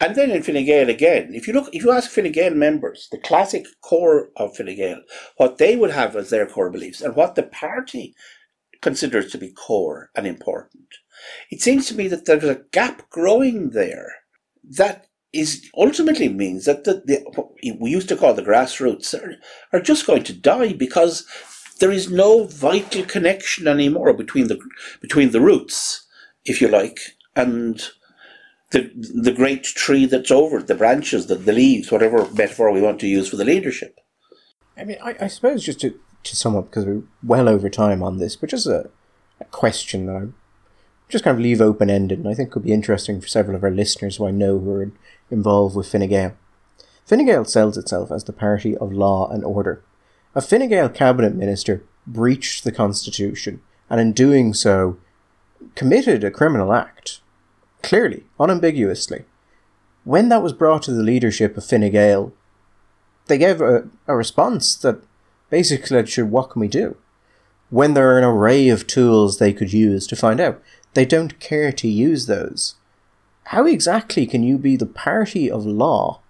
And 0.00 0.16
then 0.16 0.30
in 0.30 0.42
Fine 0.42 0.64
Gael 0.64 0.90
again, 0.90 1.34
if 1.34 1.46
you 1.46 1.54
look, 1.54 1.68
if 1.72 1.84
you 1.84 1.92
ask 1.92 2.10
Fine 2.10 2.32
Gael 2.32 2.54
members, 2.54 3.08
the 3.10 3.18
classic 3.18 3.66
core 3.80 4.30
of 4.36 4.56
Fine 4.56 4.76
Gael, 4.76 5.00
what 5.36 5.58
they 5.58 5.76
would 5.76 5.92
have 5.92 6.16
as 6.16 6.30
their 6.30 6.46
core 6.46 6.70
beliefs 6.70 7.00
and 7.00 7.14
what 7.14 7.34
the 7.34 7.44
party 7.44 8.14
considers 8.82 9.30
to 9.32 9.38
be 9.38 9.50
core 9.50 10.10
and 10.14 10.26
important, 10.26 10.88
it 11.50 11.62
seems 11.62 11.86
to 11.86 11.94
me 11.94 12.08
that 12.08 12.26
there's 12.26 12.44
a 12.44 12.62
gap 12.72 13.08
growing 13.10 13.70
there 13.70 14.12
that 14.62 15.06
is 15.32 15.68
ultimately 15.76 16.28
means 16.28 16.64
that 16.64 16.84
the, 16.84 17.02
the 17.06 17.76
we 17.80 17.90
used 17.90 18.08
to 18.08 18.16
call 18.16 18.34
the 18.34 18.42
grassroots 18.42 19.14
are, 19.14 19.36
are 19.72 19.80
just 19.80 20.06
going 20.06 20.22
to 20.24 20.32
die 20.32 20.72
because 20.72 21.26
there 21.80 21.90
is 21.90 22.10
no 22.10 22.44
vital 22.44 23.04
connection 23.04 23.66
anymore 23.66 24.12
between 24.12 24.46
the 24.46 24.58
between 25.00 25.32
the 25.32 25.40
roots, 25.40 26.06
if 26.44 26.60
you 26.60 26.68
like, 26.68 27.00
and 27.34 27.90
the 28.74 28.90
the 29.30 29.32
great 29.32 29.62
tree 29.64 30.04
that's 30.04 30.30
over 30.30 30.58
it, 30.58 30.66
the 30.66 30.74
branches, 30.74 31.26
the, 31.26 31.36
the 31.36 31.52
leaves, 31.52 31.90
whatever 31.90 32.28
metaphor 32.32 32.70
we 32.70 32.82
want 32.82 33.00
to 33.00 33.06
use 33.06 33.28
for 33.28 33.36
the 33.36 33.44
leadership. 33.44 33.98
I 34.76 34.84
mean, 34.84 34.98
I, 35.02 35.16
I 35.20 35.28
suppose 35.28 35.64
just 35.64 35.80
to, 35.80 35.98
to 36.24 36.36
sum 36.36 36.56
up, 36.56 36.66
because 36.66 36.84
we're 36.84 37.04
well 37.22 37.48
over 37.48 37.70
time 37.70 38.02
on 38.02 38.18
this, 38.18 38.36
but 38.36 38.50
just 38.50 38.66
a, 38.66 38.90
a 39.40 39.44
question 39.46 40.06
that 40.06 40.16
I 40.16 40.26
just 41.08 41.24
kind 41.24 41.36
of 41.36 41.42
leave 41.42 41.60
open 41.60 41.88
ended, 41.88 42.18
and 42.18 42.28
I 42.28 42.34
think 42.34 42.50
could 42.50 42.64
be 42.64 42.72
interesting 42.72 43.20
for 43.20 43.28
several 43.28 43.56
of 43.56 43.64
our 43.64 43.70
listeners 43.70 44.16
who 44.16 44.26
I 44.26 44.32
know 44.32 44.58
who 44.58 44.72
are 44.72 44.92
involved 45.30 45.76
with 45.76 45.90
Fine 45.90 46.08
Gael. 46.08 46.36
Fine 47.06 47.26
Gael 47.26 47.44
sells 47.44 47.78
itself 47.78 48.10
as 48.10 48.24
the 48.24 48.32
party 48.32 48.76
of 48.76 48.92
law 48.92 49.30
and 49.30 49.44
order. 49.44 49.82
A 50.34 50.42
Fine 50.42 50.68
Gael 50.68 50.88
cabinet 50.88 51.34
minister 51.34 51.84
breached 52.06 52.64
the 52.64 52.72
constitution, 52.72 53.60
and 53.88 54.00
in 54.00 54.12
doing 54.12 54.52
so, 54.54 54.98
committed 55.76 56.24
a 56.24 56.30
criminal 56.30 56.72
act 56.72 57.20
clearly, 57.82 58.24
unambiguously. 58.44 59.24
When 60.04 60.28
that 60.28 60.42
was 60.42 60.52
brought 60.52 60.82
to 60.82 60.92
the 60.92 61.02
leadership 61.02 61.56
of 61.56 61.64
Fine 61.64 61.90
Gael, 61.90 62.32
they 63.26 63.38
gave 63.38 63.60
a, 63.60 63.88
a 64.06 64.14
response 64.14 64.76
that 64.76 65.00
basically 65.50 66.06
said, 66.06 66.30
What 66.30 66.50
can 66.50 66.60
we 66.60 66.68
do? 66.68 66.96
When 67.70 67.94
there 67.94 68.14
are 68.14 68.18
an 68.18 68.24
array 68.24 68.68
of 68.68 68.86
tools 68.86 69.38
they 69.38 69.52
could 69.52 69.72
use 69.72 70.06
to 70.08 70.16
find 70.16 70.40
out, 70.40 70.62
they 70.92 71.04
don't 71.04 71.40
care 71.40 71.72
to 71.72 71.88
use 71.88 72.26
those. 72.26 72.76
How 73.48 73.66
exactly 73.66 74.26
can 74.26 74.42
you 74.42 74.58
be 74.58 74.76
the 74.76 74.86
party 74.86 75.50
of 75.50 75.66
law 75.66 76.20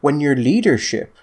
when 0.00 0.20
your 0.20 0.36
leadership 0.36 1.16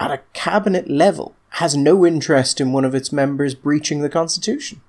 at 0.00 0.10
a 0.10 0.22
cabinet 0.32 0.90
level 0.90 1.34
has 1.56 1.76
no 1.76 2.06
interest 2.06 2.60
in 2.60 2.72
one 2.72 2.84
of 2.84 2.94
its 2.94 3.12
members 3.12 3.54
breaching 3.54 4.00
the 4.00 4.08
Constitution? 4.08 4.80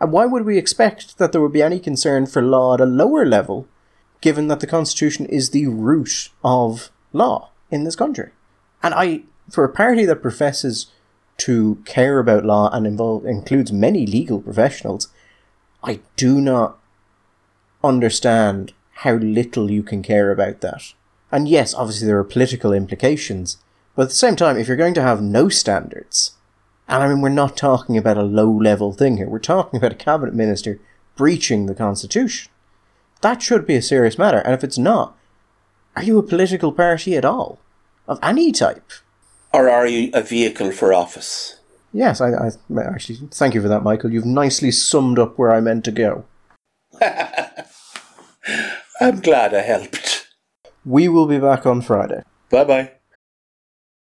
And 0.00 0.12
why 0.12 0.26
would 0.26 0.44
we 0.44 0.58
expect 0.58 1.18
that 1.18 1.32
there 1.32 1.40
would 1.40 1.52
be 1.52 1.62
any 1.62 1.80
concern 1.80 2.26
for 2.26 2.42
law 2.42 2.74
at 2.74 2.80
a 2.80 2.86
lower 2.86 3.24
level, 3.24 3.66
given 4.20 4.48
that 4.48 4.60
the 4.60 4.66
Constitution 4.66 5.26
is 5.26 5.50
the 5.50 5.66
root 5.66 6.30
of 6.44 6.90
law 7.12 7.50
in 7.70 7.84
this 7.84 7.96
country? 7.96 8.30
And 8.82 8.94
I, 8.94 9.22
for 9.50 9.64
a 9.64 9.72
party 9.72 10.04
that 10.04 10.22
professes 10.22 10.86
to 11.38 11.82
care 11.84 12.18
about 12.18 12.44
law 12.44 12.70
and 12.72 12.86
involve, 12.86 13.26
includes 13.26 13.72
many 13.72 14.06
legal 14.06 14.40
professionals, 14.40 15.08
I 15.82 16.00
do 16.16 16.40
not 16.40 16.78
understand 17.84 18.72
how 18.92 19.14
little 19.14 19.70
you 19.70 19.82
can 19.82 20.02
care 20.02 20.30
about 20.30 20.60
that. 20.62 20.94
And 21.30 21.48
yes, 21.48 21.74
obviously 21.74 22.06
there 22.06 22.18
are 22.18 22.24
political 22.24 22.72
implications, 22.72 23.58
but 23.94 24.02
at 24.02 24.08
the 24.08 24.14
same 24.14 24.36
time, 24.36 24.56
if 24.56 24.68
you're 24.68 24.76
going 24.76 24.94
to 24.94 25.02
have 25.02 25.20
no 25.20 25.48
standards, 25.48 26.32
and 26.88 27.02
I 27.02 27.08
mean, 27.08 27.20
we're 27.20 27.28
not 27.30 27.56
talking 27.56 27.96
about 27.96 28.16
a 28.16 28.22
low 28.22 28.50
level 28.50 28.92
thing 28.92 29.16
here. 29.16 29.28
We're 29.28 29.38
talking 29.38 29.78
about 29.78 29.92
a 29.92 29.96
cabinet 29.96 30.34
minister 30.34 30.78
breaching 31.16 31.66
the 31.66 31.74
constitution. 31.74 32.50
That 33.22 33.42
should 33.42 33.66
be 33.66 33.76
a 33.76 33.82
serious 33.82 34.18
matter. 34.18 34.38
And 34.38 34.54
if 34.54 34.62
it's 34.62 34.78
not, 34.78 35.16
are 35.96 36.02
you 36.02 36.18
a 36.18 36.22
political 36.22 36.72
party 36.72 37.16
at 37.16 37.24
all? 37.24 37.58
Of 38.06 38.18
any 38.22 38.52
type? 38.52 38.90
Or 39.52 39.68
are 39.68 39.86
you 39.86 40.10
a 40.12 40.22
vehicle 40.22 40.70
for 40.70 40.92
office? 40.92 41.58
Yes, 41.92 42.20
I, 42.20 42.30
I 42.30 42.50
actually 42.78 43.28
thank 43.30 43.54
you 43.54 43.62
for 43.62 43.68
that, 43.68 43.82
Michael. 43.82 44.12
You've 44.12 44.26
nicely 44.26 44.70
summed 44.70 45.18
up 45.18 45.38
where 45.38 45.52
I 45.52 45.60
meant 45.60 45.84
to 45.86 45.92
go. 45.92 46.26
I'm 49.00 49.20
glad 49.20 49.54
I 49.54 49.62
helped. 49.62 50.28
We 50.84 51.08
will 51.08 51.26
be 51.26 51.38
back 51.38 51.64
on 51.66 51.80
Friday. 51.80 52.22
Bye 52.50 52.64
bye. 52.64 52.92